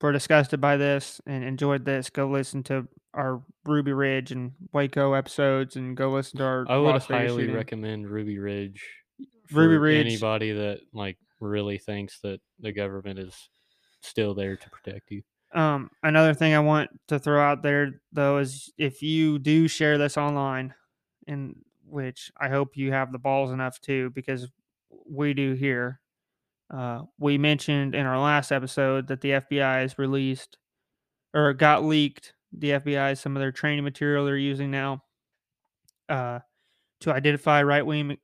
were 0.00 0.12
disgusted 0.12 0.60
by 0.60 0.76
this 0.76 1.20
and 1.26 1.44
enjoyed 1.44 1.84
this, 1.84 2.10
go 2.10 2.28
listen 2.28 2.62
to 2.64 2.88
our 3.16 3.42
Ruby 3.64 3.92
Ridge 3.92 4.30
and 4.30 4.52
Waco 4.72 5.14
episodes 5.14 5.74
and 5.76 5.96
go 5.96 6.10
listen 6.10 6.38
to 6.38 6.44
our 6.44 6.66
I 6.68 6.76
would 6.76 6.86
Las 6.88 7.06
highly 7.06 7.42
shooting. 7.44 7.54
recommend 7.56 8.08
Ruby 8.08 8.38
Ridge. 8.38 8.84
Ruby 9.50 9.76
Ridge- 9.78 10.06
Anybody 10.06 10.52
that 10.52 10.80
like 10.92 11.16
really 11.40 11.78
thinks 11.78 12.20
that 12.20 12.40
the 12.60 12.72
government 12.72 13.18
is 13.18 13.34
still 14.02 14.34
there 14.34 14.56
to 14.56 14.70
protect 14.70 15.10
you. 15.10 15.22
Um, 15.54 15.90
another 16.02 16.34
thing 16.34 16.54
I 16.54 16.58
want 16.60 16.90
to 17.08 17.18
throw 17.18 17.40
out 17.40 17.62
there 17.62 18.02
though 18.12 18.38
is 18.38 18.72
if 18.76 19.02
you 19.02 19.38
do 19.38 19.66
share 19.68 19.96
this 19.98 20.16
online, 20.18 20.74
and 21.26 21.56
which 21.88 22.30
I 22.38 22.48
hope 22.48 22.76
you 22.76 22.92
have 22.92 23.12
the 23.12 23.18
balls 23.18 23.50
enough 23.52 23.80
to, 23.82 24.10
because 24.10 24.48
we 25.08 25.34
do 25.34 25.54
here. 25.54 26.00
Uh, 26.68 27.02
we 27.18 27.38
mentioned 27.38 27.94
in 27.94 28.04
our 28.06 28.18
last 28.18 28.50
episode 28.50 29.06
that 29.06 29.20
the 29.20 29.30
FBI 29.30 29.82
has 29.82 29.98
released 29.98 30.58
or 31.32 31.52
got 31.54 31.84
leaked. 31.84 32.32
The 32.56 32.70
FBI 32.70 33.18
some 33.18 33.36
of 33.36 33.40
their 33.40 33.52
training 33.52 33.84
material 33.84 34.24
they're 34.24 34.36
using 34.36 34.70
now 34.70 35.02
uh, 36.08 36.40
to 37.00 37.12
identify 37.12 37.62
right 37.62 37.84
wing 37.84 38.18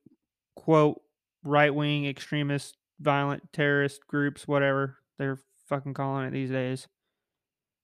quote 0.55 1.01
right 1.43 1.73
wing 1.73 2.05
extremist, 2.05 2.77
violent 2.99 3.51
terrorist 3.53 4.07
groups, 4.07 4.47
whatever 4.47 4.97
they're 5.17 5.39
fucking 5.67 5.93
calling 5.93 6.27
it 6.27 6.31
these 6.31 6.49
days. 6.49 6.87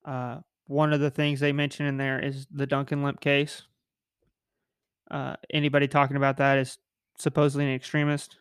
Uh, 0.06 0.40
one 0.68 0.94
of 0.94 1.00
the 1.00 1.10
things 1.10 1.40
they 1.40 1.52
mention 1.52 1.86
in 1.86 1.98
there 1.98 2.20
is 2.20 2.48
the 2.52 2.68
Duncan 2.68 3.04
Lemp 3.04 3.20
case. 3.20 3.64
Uh, 5.10 5.36
anybody 5.52 5.88
talking 5.88 6.18
about 6.18 6.38
that 6.38 6.58
is 6.58 6.78
supposedly 7.18 7.66
an 7.66 7.74
extremist 7.74 8.38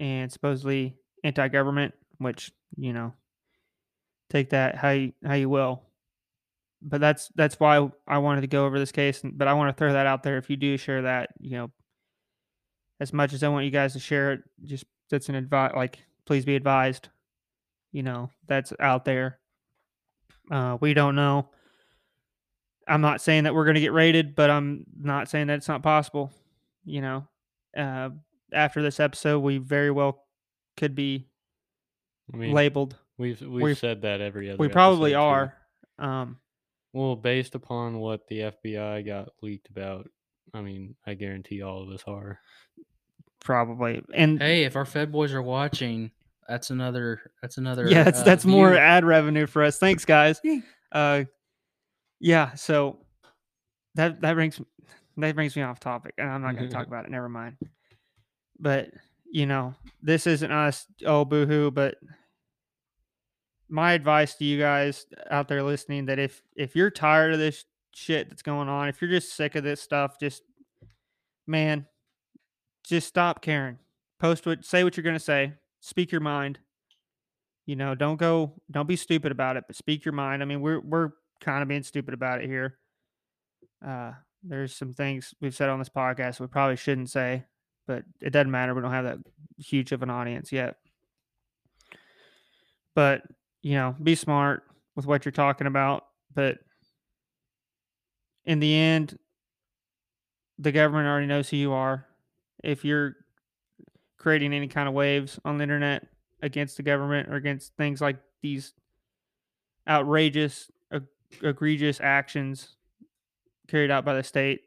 and 0.00 0.32
supposedly 0.32 0.96
anti-government, 1.24 1.94
which 2.18 2.50
you 2.76 2.92
know, 2.92 3.12
take 4.30 4.50
that 4.50 4.76
how 4.76 4.90
you, 4.90 5.12
how 5.24 5.34
you 5.34 5.48
will. 5.48 5.82
But 6.88 7.00
that's 7.00 7.28
that's 7.34 7.58
why 7.58 7.90
I 8.06 8.18
wanted 8.18 8.42
to 8.42 8.46
go 8.46 8.64
over 8.64 8.78
this 8.78 8.92
case. 8.92 9.20
But 9.24 9.48
I 9.48 9.54
want 9.54 9.76
to 9.76 9.78
throw 9.78 9.92
that 9.92 10.06
out 10.06 10.22
there. 10.22 10.38
If 10.38 10.48
you 10.48 10.56
do 10.56 10.76
share 10.76 11.02
that, 11.02 11.30
you 11.40 11.50
know, 11.50 11.70
as 13.00 13.12
much 13.12 13.32
as 13.32 13.42
I 13.42 13.48
want 13.48 13.64
you 13.64 13.72
guys 13.72 13.94
to 13.94 13.98
share 13.98 14.34
it, 14.34 14.40
just 14.64 14.84
that's 15.10 15.28
an 15.28 15.34
advice. 15.34 15.72
Like, 15.74 15.98
please 16.26 16.44
be 16.44 16.54
advised. 16.54 17.08
You 17.90 18.04
know, 18.04 18.30
that's 18.46 18.72
out 18.78 19.04
there. 19.04 19.40
Uh, 20.48 20.78
we 20.80 20.94
don't 20.94 21.16
know. 21.16 21.48
I'm 22.86 23.00
not 23.00 23.20
saying 23.20 23.44
that 23.44 23.54
we're 23.54 23.64
going 23.64 23.74
to 23.74 23.80
get 23.80 23.92
raided, 23.92 24.36
but 24.36 24.48
I'm 24.48 24.84
not 25.00 25.28
saying 25.28 25.48
that 25.48 25.54
it's 25.54 25.66
not 25.68 25.82
possible. 25.82 26.30
You 26.84 27.00
know, 27.00 27.28
uh, 27.76 28.10
after 28.52 28.80
this 28.80 29.00
episode, 29.00 29.40
we 29.40 29.58
very 29.58 29.90
well 29.90 30.22
could 30.76 30.94
be 30.94 31.26
I 32.32 32.36
mean, 32.36 32.52
labeled. 32.52 32.94
we've 33.18 33.40
we've, 33.40 33.50
we've- 33.50 33.74
said 33.74 34.02
that 34.02 34.20
every 34.20 34.50
other. 34.50 34.58
We 34.58 34.68
probably 34.68 35.14
episode, 35.14 35.50
too. 35.98 36.02
are. 36.04 36.20
Um, 36.20 36.36
Well, 36.96 37.14
based 37.16 37.54
upon 37.54 37.98
what 37.98 38.26
the 38.28 38.38
FBI 38.64 39.04
got 39.04 39.28
leaked 39.42 39.68
about, 39.68 40.08
I 40.54 40.62
mean, 40.62 40.94
I 41.06 41.12
guarantee 41.14 41.60
all 41.62 41.82
of 41.82 41.90
us 41.90 42.02
are. 42.06 42.40
probably. 43.44 44.02
And 44.14 44.40
Hey, 44.40 44.64
if 44.64 44.76
our 44.76 44.86
Fed 44.86 45.12
boys 45.12 45.34
are 45.34 45.42
watching, 45.42 46.10
that's 46.48 46.70
another. 46.70 47.20
That's 47.42 47.58
another. 47.58 47.86
yeah, 47.86 48.02
that's 48.02 48.20
uh, 48.20 48.24
that's 48.24 48.44
more 48.46 48.74
ad 48.74 49.04
revenue 49.04 49.46
for 49.46 49.62
us. 49.62 49.78
Thanks, 49.78 50.04
guys. 50.06 50.40
Uh, 50.90 51.24
yeah. 52.20 52.54
So 52.54 53.00
that 53.94 54.20
that 54.22 54.34
brings 54.34 54.60
that 55.18 55.34
brings 55.34 55.54
me 55.54 55.62
off 55.62 55.80
topic, 55.80 56.14
and 56.16 56.30
I'm 56.30 56.40
not 56.40 56.56
going 56.56 56.68
to 56.68 56.74
talk 56.74 56.86
about 56.88 57.04
it. 57.04 57.10
Never 57.10 57.28
mind. 57.28 57.56
But 58.58 58.90
you 59.30 59.44
know, 59.44 59.74
this 60.02 60.26
isn't 60.26 60.50
us. 60.50 60.86
Oh, 61.04 61.24
boohoo! 61.26 61.70
But 61.70 61.96
my 63.68 63.92
advice 63.92 64.34
to 64.34 64.44
you 64.44 64.58
guys 64.58 65.06
out 65.30 65.48
there 65.48 65.62
listening 65.62 66.06
that 66.06 66.18
if 66.18 66.42
if 66.54 66.76
you're 66.76 66.90
tired 66.90 67.32
of 67.32 67.38
this 67.38 67.64
shit 67.92 68.28
that's 68.28 68.42
going 68.42 68.68
on, 68.68 68.88
if 68.88 69.00
you're 69.00 69.10
just 69.10 69.34
sick 69.34 69.54
of 69.54 69.64
this 69.64 69.80
stuff, 69.80 70.18
just 70.20 70.42
man, 71.46 71.86
just 72.84 73.08
stop 73.08 73.42
caring. 73.42 73.78
Post 74.18 74.46
what, 74.46 74.64
say 74.64 74.84
what 74.84 74.96
you're 74.96 75.04
going 75.04 75.16
to 75.16 75.20
say. 75.20 75.52
Speak 75.80 76.12
your 76.12 76.20
mind. 76.20 76.58
You 77.66 77.76
know, 77.76 77.94
don't 77.94 78.16
go, 78.16 78.52
don't 78.70 78.88
be 78.88 78.96
stupid 78.96 79.32
about 79.32 79.56
it, 79.56 79.64
but 79.66 79.76
speak 79.76 80.04
your 80.04 80.12
mind. 80.12 80.42
I 80.42 80.46
mean, 80.46 80.60
we're 80.60 80.80
we're 80.80 81.10
kind 81.40 81.62
of 81.62 81.68
being 81.68 81.82
stupid 81.82 82.14
about 82.14 82.42
it 82.42 82.48
here. 82.48 82.78
Uh, 83.86 84.12
there's 84.42 84.74
some 84.74 84.94
things 84.94 85.34
we've 85.40 85.54
said 85.54 85.68
on 85.68 85.78
this 85.78 85.88
podcast 85.88 86.38
we 86.38 86.46
probably 86.46 86.76
shouldn't 86.76 87.10
say, 87.10 87.44
but 87.86 88.04
it 88.20 88.30
doesn't 88.30 88.50
matter. 88.50 88.74
We 88.74 88.82
don't 88.82 88.92
have 88.92 89.04
that 89.04 89.18
huge 89.58 89.92
of 89.92 90.02
an 90.02 90.10
audience 90.10 90.52
yet. 90.52 90.76
But 92.94 93.22
you 93.66 93.74
know, 93.74 93.96
be 94.00 94.14
smart 94.14 94.62
with 94.94 95.06
what 95.06 95.24
you're 95.24 95.32
talking 95.32 95.66
about. 95.66 96.04
But 96.32 96.58
in 98.44 98.60
the 98.60 98.72
end, 98.72 99.18
the 100.56 100.70
government 100.70 101.08
already 101.08 101.26
knows 101.26 101.48
who 101.48 101.56
you 101.56 101.72
are. 101.72 102.06
If 102.62 102.84
you're 102.84 103.16
creating 104.18 104.52
any 104.52 104.68
kind 104.68 104.86
of 104.86 104.94
waves 104.94 105.40
on 105.44 105.58
the 105.58 105.64
internet 105.64 106.06
against 106.42 106.76
the 106.76 106.84
government 106.84 107.28
or 107.28 107.34
against 107.34 107.74
things 107.76 108.00
like 108.00 108.18
these 108.40 108.72
outrageous, 109.88 110.70
eg- 110.92 111.02
egregious 111.42 112.00
actions 112.00 112.76
carried 113.66 113.90
out 113.90 114.04
by 114.04 114.14
the 114.14 114.22
state, 114.22 114.60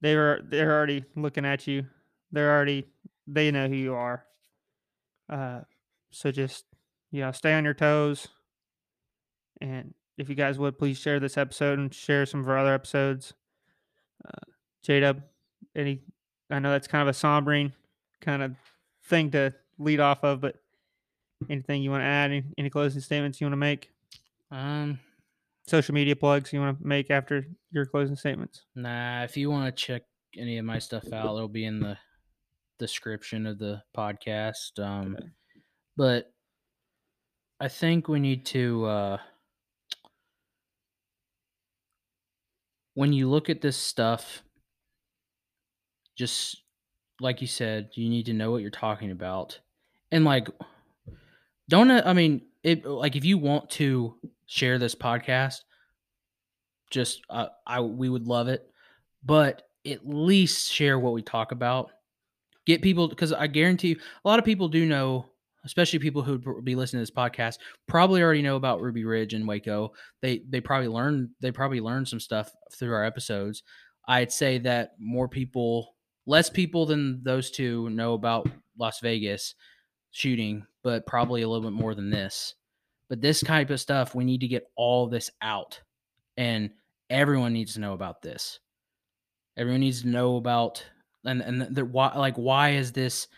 they 0.00 0.16
were 0.16 0.40
they're 0.42 0.72
already 0.72 1.04
looking 1.14 1.44
at 1.44 1.68
you. 1.68 1.86
They're 2.32 2.52
already 2.52 2.88
they 3.28 3.52
know 3.52 3.68
who 3.68 3.76
you 3.76 3.94
are. 3.94 4.24
Uh, 5.30 5.60
so 6.10 6.32
just 6.32 6.64
you 7.10 7.20
know, 7.22 7.32
stay 7.32 7.52
on 7.54 7.64
your 7.64 7.74
toes. 7.74 8.28
And 9.60 9.94
if 10.18 10.28
you 10.28 10.34
guys 10.34 10.58
would 10.58 10.78
please 10.78 10.98
share 10.98 11.20
this 11.20 11.36
episode 11.36 11.78
and 11.78 11.92
share 11.92 12.26
some 12.26 12.40
of 12.40 12.48
our 12.48 12.58
other 12.58 12.74
episodes. 12.74 13.32
Uh, 14.24 14.50
J 14.82 15.00
Dub, 15.00 15.22
any 15.74 16.00
I 16.50 16.58
know 16.58 16.70
that's 16.70 16.86
kind 16.88 17.02
of 17.02 17.08
a 17.08 17.18
sombering 17.18 17.72
kind 18.20 18.42
of 18.42 18.54
thing 19.04 19.30
to 19.32 19.52
lead 19.78 20.00
off 20.00 20.22
of, 20.24 20.40
but 20.40 20.56
anything 21.50 21.82
you 21.82 21.90
want 21.90 22.02
to 22.02 22.06
add? 22.06 22.30
Any, 22.30 22.44
any 22.56 22.70
closing 22.70 23.00
statements 23.00 23.40
you 23.40 23.46
want 23.46 23.52
to 23.52 23.56
make? 23.58 23.90
Um, 24.50 25.00
Social 25.66 25.94
media 25.94 26.14
plugs 26.14 26.52
you 26.52 26.60
want 26.60 26.78
to 26.80 26.86
make 26.86 27.10
after 27.10 27.44
your 27.72 27.86
closing 27.86 28.14
statements? 28.16 28.62
nah. 28.76 29.24
If 29.24 29.36
you 29.36 29.50
want 29.50 29.66
to 29.66 29.72
check 29.84 30.02
any 30.36 30.58
of 30.58 30.64
my 30.64 30.78
stuff 30.78 31.12
out, 31.12 31.34
it'll 31.34 31.48
be 31.48 31.64
in 31.64 31.80
the 31.80 31.98
description 32.78 33.46
of 33.46 33.58
the 33.58 33.82
podcast. 33.96 34.78
Um, 34.78 35.16
Okay. 35.18 35.28
but 35.96 36.32
I 37.58 37.68
think 37.68 38.08
we 38.08 38.20
need 38.20 38.44
to. 38.46 38.84
Uh, 38.84 39.18
when 42.94 43.12
you 43.12 43.28
look 43.28 43.48
at 43.48 43.60
this 43.60 43.76
stuff, 43.76 44.42
just 46.16 46.62
like 47.20 47.40
you 47.40 47.46
said, 47.46 47.90
you 47.94 48.08
need 48.08 48.26
to 48.26 48.34
know 48.34 48.50
what 48.50 48.62
you're 48.62 48.70
talking 48.70 49.10
about, 49.10 49.58
and 50.12 50.24
like, 50.24 50.48
don't 51.68 51.90
uh, 51.90 52.02
I 52.04 52.12
mean 52.12 52.42
it? 52.62 52.84
Like, 52.84 53.16
if 53.16 53.24
you 53.24 53.38
want 53.38 53.70
to 53.70 54.16
share 54.46 54.78
this 54.78 54.94
podcast, 54.94 55.60
just 56.90 57.22
uh, 57.30 57.48
I 57.66 57.80
we 57.80 58.08
would 58.08 58.26
love 58.26 58.48
it, 58.48 58.68
but 59.24 59.62
at 59.86 60.06
least 60.06 60.70
share 60.70 60.98
what 60.98 61.14
we 61.14 61.22
talk 61.22 61.52
about. 61.52 61.90
Get 62.66 62.82
people 62.82 63.08
because 63.08 63.32
I 63.32 63.46
guarantee 63.46 63.88
you, 63.88 63.96
a 64.24 64.28
lot 64.28 64.38
of 64.38 64.44
people 64.44 64.68
do 64.68 64.84
know, 64.84 65.26
especially 65.66 65.98
people 65.98 66.22
who 66.22 66.38
would 66.38 66.64
be 66.64 66.74
listening 66.74 67.00
to 67.00 67.02
this 67.02 67.16
podcast, 67.16 67.58
probably 67.86 68.22
already 68.22 68.40
know 68.40 68.56
about 68.56 68.80
Ruby 68.80 69.04
Ridge 69.04 69.34
and 69.34 69.46
Waco. 69.46 69.92
They 70.22 70.42
they 70.48 70.60
probably 70.60 70.88
learned 70.88 71.30
they 71.40 71.50
probably 71.50 71.80
learned 71.80 72.08
some 72.08 72.20
stuff 72.20 72.50
through 72.72 72.94
our 72.94 73.04
episodes. 73.04 73.62
I'd 74.08 74.32
say 74.32 74.58
that 74.58 74.92
more 74.98 75.28
people, 75.28 75.96
less 76.26 76.48
people 76.48 76.86
than 76.86 77.22
those 77.24 77.50
two 77.50 77.90
know 77.90 78.14
about 78.14 78.48
Las 78.78 79.00
Vegas 79.00 79.54
shooting, 80.12 80.64
but 80.82 81.06
probably 81.06 81.42
a 81.42 81.48
little 81.48 81.68
bit 81.68 81.78
more 81.78 81.94
than 81.94 82.08
this. 82.08 82.54
But 83.08 83.20
this 83.20 83.40
type 83.40 83.70
of 83.70 83.80
stuff, 83.80 84.14
we 84.14 84.24
need 84.24 84.40
to 84.40 84.48
get 84.48 84.70
all 84.76 85.08
this 85.08 85.30
out, 85.42 85.80
and 86.36 86.70
everyone 87.10 87.52
needs 87.52 87.74
to 87.74 87.80
know 87.80 87.92
about 87.92 88.22
this. 88.22 88.60
Everyone 89.56 89.80
needs 89.80 90.02
to 90.02 90.08
know 90.08 90.36
about 90.36 90.84
and 91.26 91.42
and 91.42 91.60
the, 91.60 91.84
why 91.84 92.12
like 92.16 92.36
why 92.36 92.70
is 92.70 92.92
this 92.92 93.28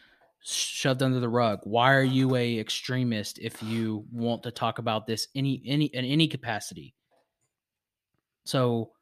shoved 0.41 1.03
under 1.03 1.21
the 1.21 1.29
rug? 1.29 1.61
Why 1.65 1.95
are 1.95 2.03
you 2.03 2.37
a 2.37 2.59
extremist 2.59 3.39
if 3.39 3.63
you 3.63 4.05
want 4.13 4.43
to 4.45 4.51
talk 4.51 4.79
about 4.79 5.07
this 5.07 5.29
any 5.35 5.63
any 5.67 5.87
in 5.87 6.05
any 6.05 6.29
capacity? 6.29 6.95
So 8.45 8.93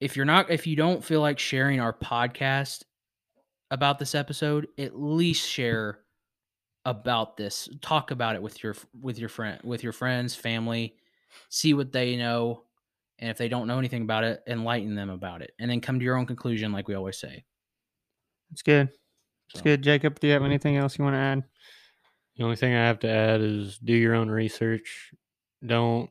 if 0.00 0.16
you're 0.16 0.26
not 0.26 0.50
if 0.50 0.66
you 0.66 0.76
don't 0.76 1.04
feel 1.04 1.20
like 1.20 1.38
sharing 1.38 1.80
our 1.80 1.92
podcast 1.92 2.82
about 3.70 3.98
this 3.98 4.14
episode, 4.14 4.68
at 4.78 4.98
least 4.98 5.48
share 5.48 6.00
about 6.84 7.36
this. 7.36 7.68
Talk 7.80 8.10
about 8.10 8.36
it 8.36 8.42
with 8.42 8.62
your 8.62 8.76
with 9.00 9.18
your 9.18 9.28
friend 9.28 9.60
with 9.64 9.82
your 9.82 9.92
friends, 9.92 10.34
family, 10.34 10.96
see 11.48 11.74
what 11.74 11.92
they 11.92 12.16
know, 12.16 12.64
and 13.18 13.30
if 13.30 13.38
they 13.38 13.48
don't 13.48 13.66
know 13.66 13.78
anything 13.78 14.02
about 14.02 14.24
it, 14.24 14.42
enlighten 14.46 14.94
them 14.94 15.10
about 15.10 15.42
it, 15.42 15.52
and 15.58 15.70
then 15.70 15.80
come 15.80 15.98
to 15.98 16.04
your 16.04 16.16
own 16.16 16.26
conclusion, 16.26 16.72
like 16.72 16.88
we 16.88 16.94
always 16.94 17.18
say. 17.18 17.44
That's 18.50 18.62
good. 18.62 18.90
It's 19.52 19.60
So, 19.60 19.64
good. 19.64 19.82
Jacob, 19.82 20.18
do 20.20 20.26
you 20.26 20.32
have 20.32 20.44
anything 20.44 20.76
else 20.76 20.98
you 20.98 21.04
want 21.04 21.14
to 21.14 21.20
add? 21.20 21.44
The 22.36 22.44
only 22.44 22.56
thing 22.56 22.74
I 22.74 22.86
have 22.86 23.00
to 23.00 23.10
add 23.10 23.40
is 23.40 23.78
do 23.78 23.92
your 23.92 24.14
own 24.14 24.30
research. 24.30 25.12
Don't 25.64 26.10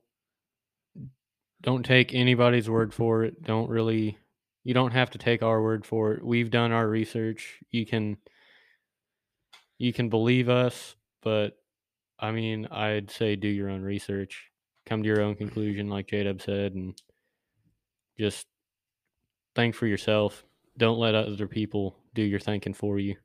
don't 1.62 1.84
take 1.86 2.14
anybody's 2.14 2.70
word 2.70 2.94
for 2.94 3.24
it. 3.24 3.42
Don't 3.44 3.70
really 3.70 4.18
you 4.64 4.74
don't 4.74 4.94
have 4.94 5.10
to 5.12 5.18
take 5.18 5.42
our 5.42 5.62
word 5.62 5.86
for 5.86 6.14
it. 6.14 6.24
We've 6.24 6.52
done 6.52 6.72
our 6.72 6.88
research. 6.88 7.60
You 7.72 7.86
can 7.86 8.18
you 9.80 9.92
can 9.92 10.10
believe 10.10 10.48
us, 10.48 10.96
but 11.24 11.58
I 12.20 12.32
mean, 12.32 12.68
I'd 12.70 13.10
say 13.10 13.36
do 13.36 13.48
your 13.48 13.70
own 13.70 13.82
research. 13.82 14.52
Come 14.86 15.02
to 15.02 15.08
your 15.08 15.22
own 15.22 15.36
conclusion 15.36 15.90
like 15.90 16.08
J-Dub 16.08 16.42
said 16.42 16.74
and 16.74 17.02
just 18.20 18.46
think 19.56 19.74
for 19.74 19.88
yourself. 19.88 20.44
Don't 20.78 21.00
let 21.00 21.16
other 21.16 21.48
people 21.48 21.98
do 22.14 22.22
your 22.22 22.40
thinking 22.40 22.76
for 22.76 23.00
you. 23.00 23.16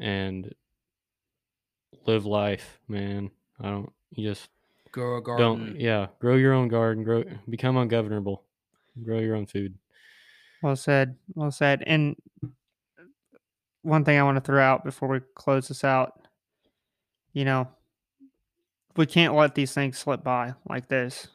And 0.00 0.54
live 2.06 2.24
life, 2.26 2.78
man. 2.88 3.30
I 3.60 3.70
don't 3.70 3.92
you 4.10 4.28
just 4.28 4.48
Grow 4.90 5.16
a 5.16 5.22
garden. 5.22 5.66
don't 5.66 5.80
yeah, 5.80 6.08
grow 6.18 6.36
your 6.36 6.52
own 6.52 6.68
garden, 6.68 7.04
grow 7.04 7.24
become 7.48 7.76
ungovernable. 7.76 8.44
Grow 9.02 9.20
your 9.20 9.36
own 9.36 9.46
food. 9.46 9.74
Well 10.62 10.76
said. 10.76 11.16
Well 11.34 11.50
said. 11.50 11.82
And 11.86 12.16
one 13.82 14.04
thing 14.04 14.18
I 14.18 14.22
want 14.22 14.36
to 14.36 14.42
throw 14.42 14.62
out 14.62 14.84
before 14.84 15.08
we 15.08 15.20
close 15.34 15.68
this 15.68 15.82
out, 15.82 16.26
you 17.32 17.44
know, 17.44 17.68
we 18.96 19.06
can't 19.06 19.34
let 19.34 19.54
these 19.54 19.72
things 19.72 19.98
slip 19.98 20.22
by 20.22 20.54
like 20.68 20.88
this. 20.88 21.28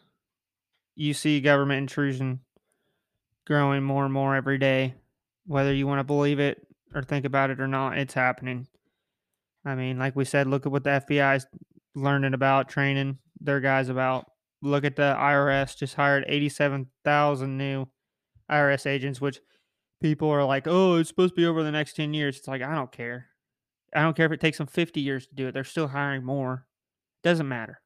You 0.95 1.13
see 1.13 1.41
government 1.41 1.79
intrusion 1.79 2.41
growing 3.45 3.83
more 3.83 4.05
and 4.05 4.13
more 4.13 4.35
every 4.35 4.57
day, 4.57 4.93
whether 5.45 5.73
you 5.73 5.87
want 5.87 5.99
to 5.99 6.03
believe 6.03 6.39
it 6.39 6.66
or 6.97 7.03
think 7.03 7.25
about 7.25 7.49
it 7.49 7.59
or 7.59 7.67
not, 7.67 7.97
it's 7.97 8.15
happening. 8.15 8.67
I 9.63 9.75
mean, 9.75 9.99
like 9.99 10.15
we 10.15 10.25
said, 10.25 10.47
look 10.47 10.65
at 10.65 10.71
what 10.71 10.83
the 10.83 11.01
FBI 11.07 11.37
is 11.37 11.45
learning 11.95 12.33
about, 12.33 12.69
training 12.69 13.19
their 13.39 13.59
guys 13.59 13.89
about. 13.89 14.25
Look 14.61 14.83
at 14.83 14.95
the 14.95 15.15
IRS 15.17 15.77
just 15.77 15.95
hired 15.95 16.25
87,000 16.27 17.57
new 17.57 17.87
IRS 18.49 18.87
agents, 18.87 19.21
which 19.21 19.39
people 20.01 20.29
are 20.29 20.45
like, 20.45 20.67
oh, 20.67 20.95
it's 20.95 21.09
supposed 21.09 21.35
to 21.35 21.41
be 21.41 21.45
over 21.45 21.63
the 21.63 21.71
next 21.71 21.95
10 21.95 22.13
years. 22.13 22.37
It's 22.37 22.47
like, 22.47 22.63
I 22.63 22.73
don't 22.73 22.91
care. 22.91 23.27
I 23.93 24.01
don't 24.01 24.15
care 24.15 24.25
if 24.25 24.31
it 24.31 24.41
takes 24.41 24.57
them 24.57 24.67
50 24.67 24.99
years 24.99 25.27
to 25.27 25.35
do 25.35 25.47
it. 25.47 25.53
They're 25.53 25.63
still 25.63 25.89
hiring 25.89 26.23
more. 26.23 26.65
Doesn't 27.23 27.47
matter. 27.47 27.81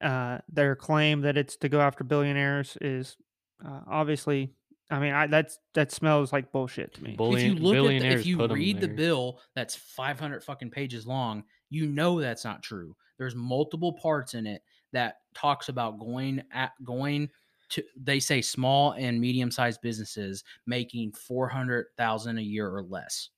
Uh, 0.00 0.38
their 0.48 0.76
claim 0.76 1.22
that 1.22 1.36
it's 1.36 1.56
to 1.56 1.68
go 1.68 1.80
after 1.80 2.04
billionaires 2.04 2.76
is 2.80 3.16
uh, 3.64 3.80
obviously, 3.86 4.52
I 4.92 4.98
mean, 4.98 5.14
I, 5.14 5.26
that's 5.26 5.58
that 5.74 5.90
smells 5.90 6.32
like 6.32 6.52
bullshit 6.52 6.94
to 6.94 7.02
me. 7.02 7.16
Bulli- 7.16 7.36
if 7.36 7.42
you 7.44 7.54
look 7.54 7.92
at 7.92 8.00
the, 8.02 8.08
if 8.08 8.26
you 8.26 8.46
read 8.46 8.80
the 8.80 8.88
bill 8.88 9.40
that's 9.54 9.74
500 9.74 10.44
fucking 10.44 10.70
pages 10.70 11.06
long 11.06 11.44
you 11.72 11.86
know 11.86 12.20
that's 12.20 12.44
not 12.44 12.62
true. 12.62 12.94
There's 13.18 13.34
multiple 13.34 13.94
parts 13.94 14.34
in 14.34 14.46
it 14.46 14.62
that 14.92 15.16
talks 15.34 15.70
about 15.70 15.98
going 15.98 16.42
at 16.52 16.72
going 16.84 17.30
to 17.70 17.82
they 17.96 18.20
say 18.20 18.42
small 18.42 18.92
and 18.92 19.18
medium 19.18 19.50
sized 19.50 19.80
businesses 19.80 20.44
making 20.66 21.12
400,000 21.12 22.38
a 22.38 22.42
year 22.42 22.68
or 22.68 22.82
less. 22.82 23.30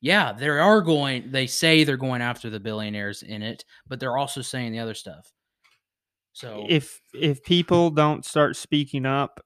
Yeah 0.00 0.32
they 0.32 0.48
are 0.48 0.82
going 0.82 1.30
they 1.30 1.46
say 1.46 1.84
they're 1.84 1.96
going 1.96 2.22
after 2.22 2.50
the 2.50 2.60
billionaires 2.60 3.22
in 3.22 3.42
it 3.42 3.64
but 3.86 4.00
they're 4.00 4.18
also 4.18 4.42
saying 4.42 4.72
the 4.72 4.80
other 4.80 4.94
stuff. 4.94 5.32
So 6.32 6.66
if 6.68 7.00
if 7.14 7.44
people 7.44 7.90
don't 7.90 8.24
start 8.24 8.56
speaking 8.56 9.06
up 9.06 9.40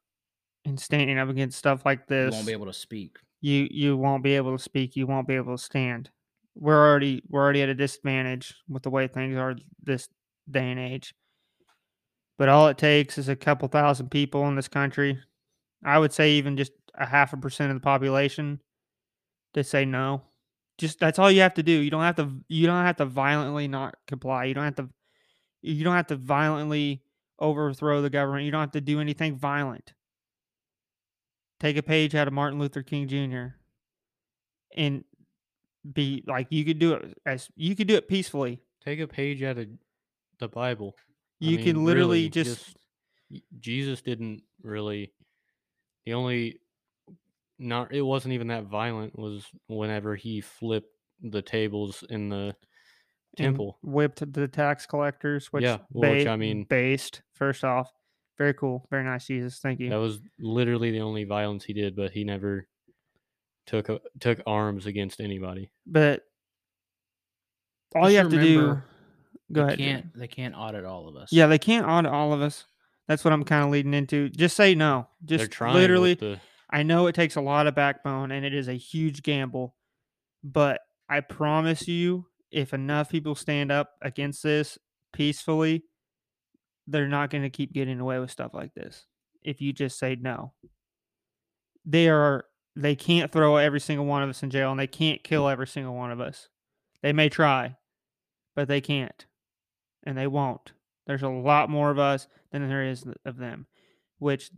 and 0.64 0.78
standing 0.78 1.18
up 1.18 1.28
against 1.28 1.58
stuff 1.58 1.84
like 1.84 2.06
this, 2.06 2.32
you 2.32 2.36
won't 2.36 2.46
be 2.46 2.52
able 2.52 2.66
to 2.66 2.72
speak 2.72 3.18
you 3.42 3.66
you 3.70 3.96
won't 3.96 4.22
be 4.22 4.36
able 4.36 4.56
to 4.56 4.62
speak. 4.62 4.96
You 4.96 5.06
won't 5.06 5.28
be 5.28 5.34
able 5.34 5.56
to 5.56 5.62
stand. 5.62 6.08
We're 6.54 6.88
already 6.88 7.22
we're 7.28 7.42
already 7.42 7.62
at 7.62 7.68
a 7.68 7.74
disadvantage 7.74 8.54
with 8.68 8.84
the 8.84 8.90
way 8.90 9.08
things 9.08 9.36
are 9.36 9.56
this 9.82 10.08
day 10.50 10.70
and 10.70 10.80
age. 10.80 11.14
But 12.38 12.48
all 12.48 12.68
it 12.68 12.78
takes 12.78 13.18
is 13.18 13.28
a 13.28 13.36
couple 13.36 13.68
thousand 13.68 14.10
people 14.10 14.46
in 14.48 14.56
this 14.56 14.68
country. 14.68 15.18
I 15.84 15.98
would 15.98 16.12
say 16.12 16.32
even 16.32 16.56
just 16.56 16.72
a 16.94 17.04
half 17.04 17.32
a 17.32 17.36
percent 17.36 17.70
of 17.70 17.76
the 17.76 17.84
population 17.84 18.60
to 19.54 19.64
say 19.64 19.84
no. 19.84 20.22
Just 20.78 21.00
that's 21.00 21.18
all 21.18 21.30
you 21.30 21.40
have 21.40 21.54
to 21.54 21.62
do. 21.62 21.72
You 21.72 21.90
don't 21.90 22.02
have 22.02 22.16
to 22.16 22.30
you 22.48 22.66
don't 22.66 22.84
have 22.84 22.96
to 22.96 23.06
violently 23.06 23.66
not 23.66 23.96
comply. 24.06 24.44
You 24.44 24.54
don't 24.54 24.64
have 24.64 24.76
to 24.76 24.88
you 25.62 25.82
don't 25.82 25.96
have 25.96 26.06
to 26.08 26.16
violently 26.16 27.02
overthrow 27.40 28.02
the 28.02 28.10
government. 28.10 28.44
You 28.44 28.52
don't 28.52 28.60
have 28.60 28.72
to 28.72 28.80
do 28.80 29.00
anything 29.00 29.36
violent. 29.36 29.94
Take 31.62 31.76
a 31.76 31.82
page 31.82 32.16
out 32.16 32.26
of 32.26 32.34
Martin 32.34 32.58
Luther 32.58 32.82
King 32.82 33.06
Jr. 33.06 33.54
and 34.76 35.04
be 35.92 36.24
like 36.26 36.48
you 36.50 36.64
could 36.64 36.80
do 36.80 36.94
it 36.94 37.16
as 37.24 37.48
you 37.54 37.76
could 37.76 37.86
do 37.86 37.94
it 37.94 38.08
peacefully. 38.08 38.60
Take 38.84 38.98
a 38.98 39.06
page 39.06 39.44
out 39.44 39.58
of 39.58 39.68
the 40.40 40.48
Bible. 40.48 40.96
I 40.98 41.46
You 41.46 41.56
mean, 41.58 41.64
can 41.66 41.84
literally 41.84 42.22
really, 42.22 42.28
just, 42.30 42.76
y- 43.30 43.42
Jesus 43.60 44.02
didn't 44.02 44.42
really. 44.64 45.12
The 46.04 46.14
only 46.14 46.58
not 47.60 47.94
it 47.94 48.02
wasn't 48.02 48.34
even 48.34 48.48
that 48.48 48.64
violent 48.64 49.16
was 49.16 49.46
whenever 49.68 50.16
he 50.16 50.40
flipped 50.40 50.90
the 51.22 51.42
tables 51.42 52.02
in 52.10 52.28
the 52.28 52.56
temple. 53.36 53.78
whipped 53.84 54.32
the 54.32 54.48
tax 54.48 54.84
collectors, 54.84 55.52
which 55.52 55.62
Yeah, 55.62 55.78
which, 55.92 56.26
I 56.26 56.34
mean- 56.34 56.64
based 56.64 57.22
first 57.34 57.62
off, 57.62 57.92
very 58.38 58.54
cool, 58.54 58.86
very 58.90 59.04
nice, 59.04 59.26
Jesus. 59.26 59.58
Thank 59.58 59.80
you. 59.80 59.90
That 59.90 59.96
was 59.96 60.20
literally 60.38 60.90
the 60.90 61.00
only 61.00 61.24
violence 61.24 61.64
he 61.64 61.72
did, 61.72 61.94
but 61.94 62.12
he 62.12 62.24
never 62.24 62.66
took 63.66 63.88
a, 63.88 64.00
took 64.20 64.40
arms 64.46 64.86
against 64.86 65.20
anybody. 65.20 65.70
But 65.86 66.22
all 67.94 68.02
Just 68.04 68.12
you 68.12 68.18
have 68.18 68.30
to 68.30 68.40
do, 68.40 68.66
go 68.66 68.82
they 69.48 69.60
ahead. 69.60 69.78
Jim. 69.78 69.86
can't 69.86 70.18
they 70.18 70.28
can't 70.28 70.54
audit 70.56 70.84
all 70.84 71.08
of 71.08 71.16
us 71.16 71.32
Yeah, 71.32 71.46
they 71.46 71.58
can't 71.58 71.86
audit 71.86 72.10
all 72.10 72.32
of 72.32 72.40
us. 72.40 72.64
That's 73.08 73.24
what 73.24 73.32
I'm 73.32 73.44
kind 73.44 73.64
of 73.64 73.70
leading 73.70 73.94
into. 73.94 74.28
Just 74.30 74.56
say 74.56 74.74
no. 74.74 75.08
Just 75.24 75.50
trying 75.50 75.74
literally. 75.74 76.14
the 76.14 76.40
I 76.70 76.82
know 76.82 77.06
it 77.06 77.14
takes 77.14 77.36
a 77.36 77.40
lot 77.40 77.66
of 77.66 77.74
backbone 77.74 78.30
and 78.30 78.46
it 78.46 78.54
is 78.54 78.66
a 78.66 78.72
huge 78.72 79.22
gamble, 79.22 79.74
but 80.42 80.80
I 81.08 81.20
promise 81.20 81.86
you, 81.86 82.26
if 82.50 82.72
enough 82.72 83.10
people 83.10 83.34
stand 83.34 83.70
up 83.70 83.90
against 84.00 84.42
this 84.42 84.78
peacefully, 85.12 85.84
they're 86.86 87.08
not 87.08 87.30
going 87.30 87.42
to 87.42 87.50
keep 87.50 87.72
getting 87.72 88.00
away 88.00 88.18
with 88.18 88.30
stuff 88.30 88.54
like 88.54 88.74
this. 88.74 89.06
If 89.42 89.60
you 89.60 89.72
just 89.72 89.98
say 89.98 90.16
no, 90.20 90.52
they 91.84 92.08
are. 92.08 92.44
They 92.74 92.94
can't 92.96 93.30
throw 93.30 93.56
every 93.56 93.80
single 93.80 94.06
one 94.06 94.22
of 94.22 94.30
us 94.30 94.42
in 94.42 94.48
jail, 94.48 94.70
and 94.70 94.80
they 94.80 94.86
can't 94.86 95.22
kill 95.22 95.46
every 95.46 95.66
single 95.66 95.94
one 95.94 96.10
of 96.10 96.22
us. 96.22 96.48
They 97.02 97.12
may 97.12 97.28
try, 97.28 97.76
but 98.56 98.66
they 98.66 98.80
can't, 98.80 99.26
and 100.04 100.16
they 100.16 100.26
won't. 100.26 100.72
There's 101.06 101.22
a 101.22 101.28
lot 101.28 101.68
more 101.68 101.90
of 101.90 101.98
us 101.98 102.28
than 102.50 102.66
there 102.66 102.84
is 102.84 103.04
of 103.26 103.36
them, 103.36 103.66
which 104.20 104.50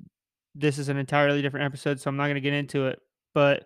this 0.54 0.78
is 0.78 0.88
an 0.88 0.96
entirely 0.96 1.42
different 1.42 1.66
episode, 1.66 1.98
so 2.00 2.08
I'm 2.08 2.16
not 2.16 2.26
going 2.26 2.36
to 2.36 2.40
get 2.40 2.52
into 2.52 2.86
it. 2.86 3.00
But 3.34 3.64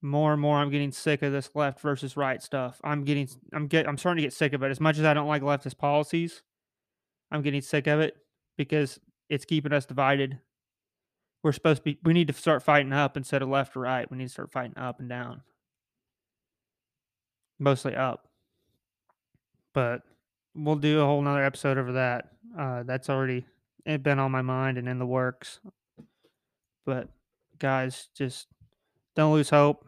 more 0.00 0.32
and 0.32 0.40
more, 0.40 0.56
I'm 0.56 0.70
getting 0.70 0.92
sick 0.92 1.20
of 1.20 1.32
this 1.32 1.50
left 1.54 1.80
versus 1.80 2.16
right 2.16 2.42
stuff. 2.42 2.80
I'm 2.82 3.04
getting, 3.04 3.28
I'm 3.52 3.66
get, 3.66 3.86
I'm 3.86 3.98
starting 3.98 4.22
to 4.22 4.26
get 4.26 4.32
sick 4.32 4.54
of 4.54 4.62
it. 4.62 4.70
As 4.70 4.80
much 4.80 4.98
as 4.98 5.04
I 5.04 5.12
don't 5.12 5.28
like 5.28 5.42
leftist 5.42 5.76
policies, 5.76 6.42
I'm 7.30 7.42
getting 7.42 7.60
sick 7.60 7.86
of 7.86 8.00
it 8.00 8.16
because 8.56 9.00
it's 9.28 9.44
keeping 9.44 9.72
us 9.72 9.86
divided. 9.86 10.38
We're 11.42 11.52
supposed 11.52 11.78
to 11.78 11.84
be, 11.84 11.98
we 12.02 12.12
need 12.12 12.28
to 12.28 12.32
start 12.32 12.62
fighting 12.62 12.92
up 12.92 13.16
instead 13.16 13.42
of 13.42 13.48
left 13.48 13.76
or 13.76 13.80
right. 13.80 14.10
We 14.10 14.16
need 14.16 14.26
to 14.28 14.32
start 14.32 14.50
fighting 14.50 14.78
up 14.78 15.00
and 15.00 15.08
down, 15.08 15.42
mostly 17.58 17.94
up. 17.94 18.28
But 19.74 20.02
we'll 20.54 20.76
do 20.76 21.00
a 21.00 21.04
whole 21.04 21.22
nother 21.22 21.44
episode 21.44 21.78
over 21.78 21.92
that. 21.92 22.30
Uh, 22.58 22.82
that's 22.84 23.10
already 23.10 23.46
it 23.84 24.02
been 24.02 24.18
on 24.18 24.32
my 24.32 24.42
mind 24.42 24.78
and 24.78 24.88
in 24.88 24.98
the 24.98 25.06
works. 25.06 25.60
But 26.84 27.08
guys, 27.58 28.08
just 28.14 28.48
don't 29.14 29.32
lose 29.32 29.50
hope. 29.50 29.86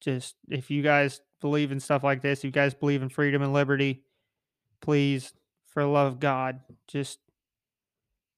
Just 0.00 0.36
if 0.48 0.70
you 0.70 0.82
guys 0.82 1.20
believe 1.40 1.72
in 1.72 1.80
stuff 1.80 2.02
like 2.02 2.22
this, 2.22 2.42
you 2.42 2.50
guys 2.50 2.74
believe 2.74 3.02
in 3.02 3.08
freedom 3.08 3.42
and 3.42 3.52
liberty, 3.52 4.02
please, 4.80 5.32
for 5.70 5.82
the 5.82 5.88
love 5.88 6.12
of 6.12 6.20
God, 6.20 6.60
just 6.86 7.18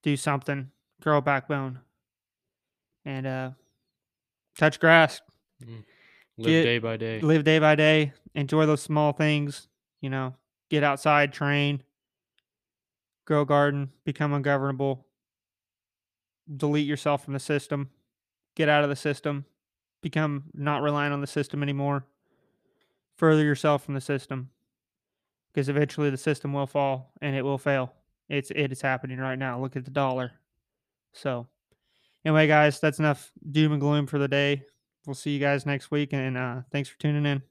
do 0.03 0.17
something. 0.17 0.71
Grow 1.01 1.19
a 1.19 1.23
backbone. 1.23 1.81
And 3.05 3.27
uh 3.27 3.51
touch 4.57 4.79
grass. 4.79 5.21
live 6.39 6.47
Get- 6.47 6.63
day 6.65 6.79
by 6.79 6.97
day. 6.97 7.21
Live 7.21 7.45
day 7.45 7.59
by 7.59 7.75
day. 7.75 8.13
Enjoy 8.35 8.67
those 8.67 8.83
small 8.83 9.13
things. 9.13 9.69
You 10.01 10.11
know, 10.11 10.35
get 10.71 10.83
outside, 10.85 11.33
train, 11.33 11.83
grow 13.25 13.43
a 13.43 13.47
garden, 13.47 13.91
become 14.05 14.33
ungovernable, 14.33 15.07
delete 16.57 16.87
yourself 16.87 17.25
from 17.25 17.35
the 17.35 17.41
system, 17.41 17.91
get 18.57 18.69
out 18.69 18.83
of 18.83 18.91
the 18.91 18.97
system, 18.97 19.45
become 20.03 20.45
not 20.55 20.83
reliant 20.83 21.13
on 21.15 21.21
the 21.21 21.27
system 21.27 21.63
anymore, 21.63 22.05
further 23.17 23.45
yourself 23.45 23.85
from 23.85 23.95
the 23.95 24.01
system. 24.01 24.51
Because 25.53 25.69
eventually 25.69 26.11
the 26.11 26.17
system 26.17 26.53
will 26.53 26.67
fall 26.67 27.13
and 27.21 27.37
it 27.37 27.43
will 27.43 27.59
fail. 27.59 27.93
It's 28.29 28.51
it 28.51 28.73
is 28.73 28.81
happening 28.81 29.19
right 29.19 29.39
now. 29.39 29.61
Look 29.61 29.77
at 29.77 29.85
the 29.85 29.91
dollar. 29.91 30.33
So 31.13 31.47
anyway, 32.25 32.47
guys, 32.47 32.81
that's 32.81 32.99
enough 32.99 33.31
doom 33.51 33.73
and 33.73 33.81
gloom 33.81 34.07
for 34.07 34.19
the 34.19 34.29
day. 34.29 34.63
We'll 35.07 35.15
see 35.15 35.31
you 35.31 35.41
guys 35.41 35.67
next 35.67 35.91
week 35.91 36.13
and 36.13 36.39
uh 36.39 36.63
thanks 36.71 36.89
for 36.89 36.99
tuning 36.99 37.27
in. 37.27 37.43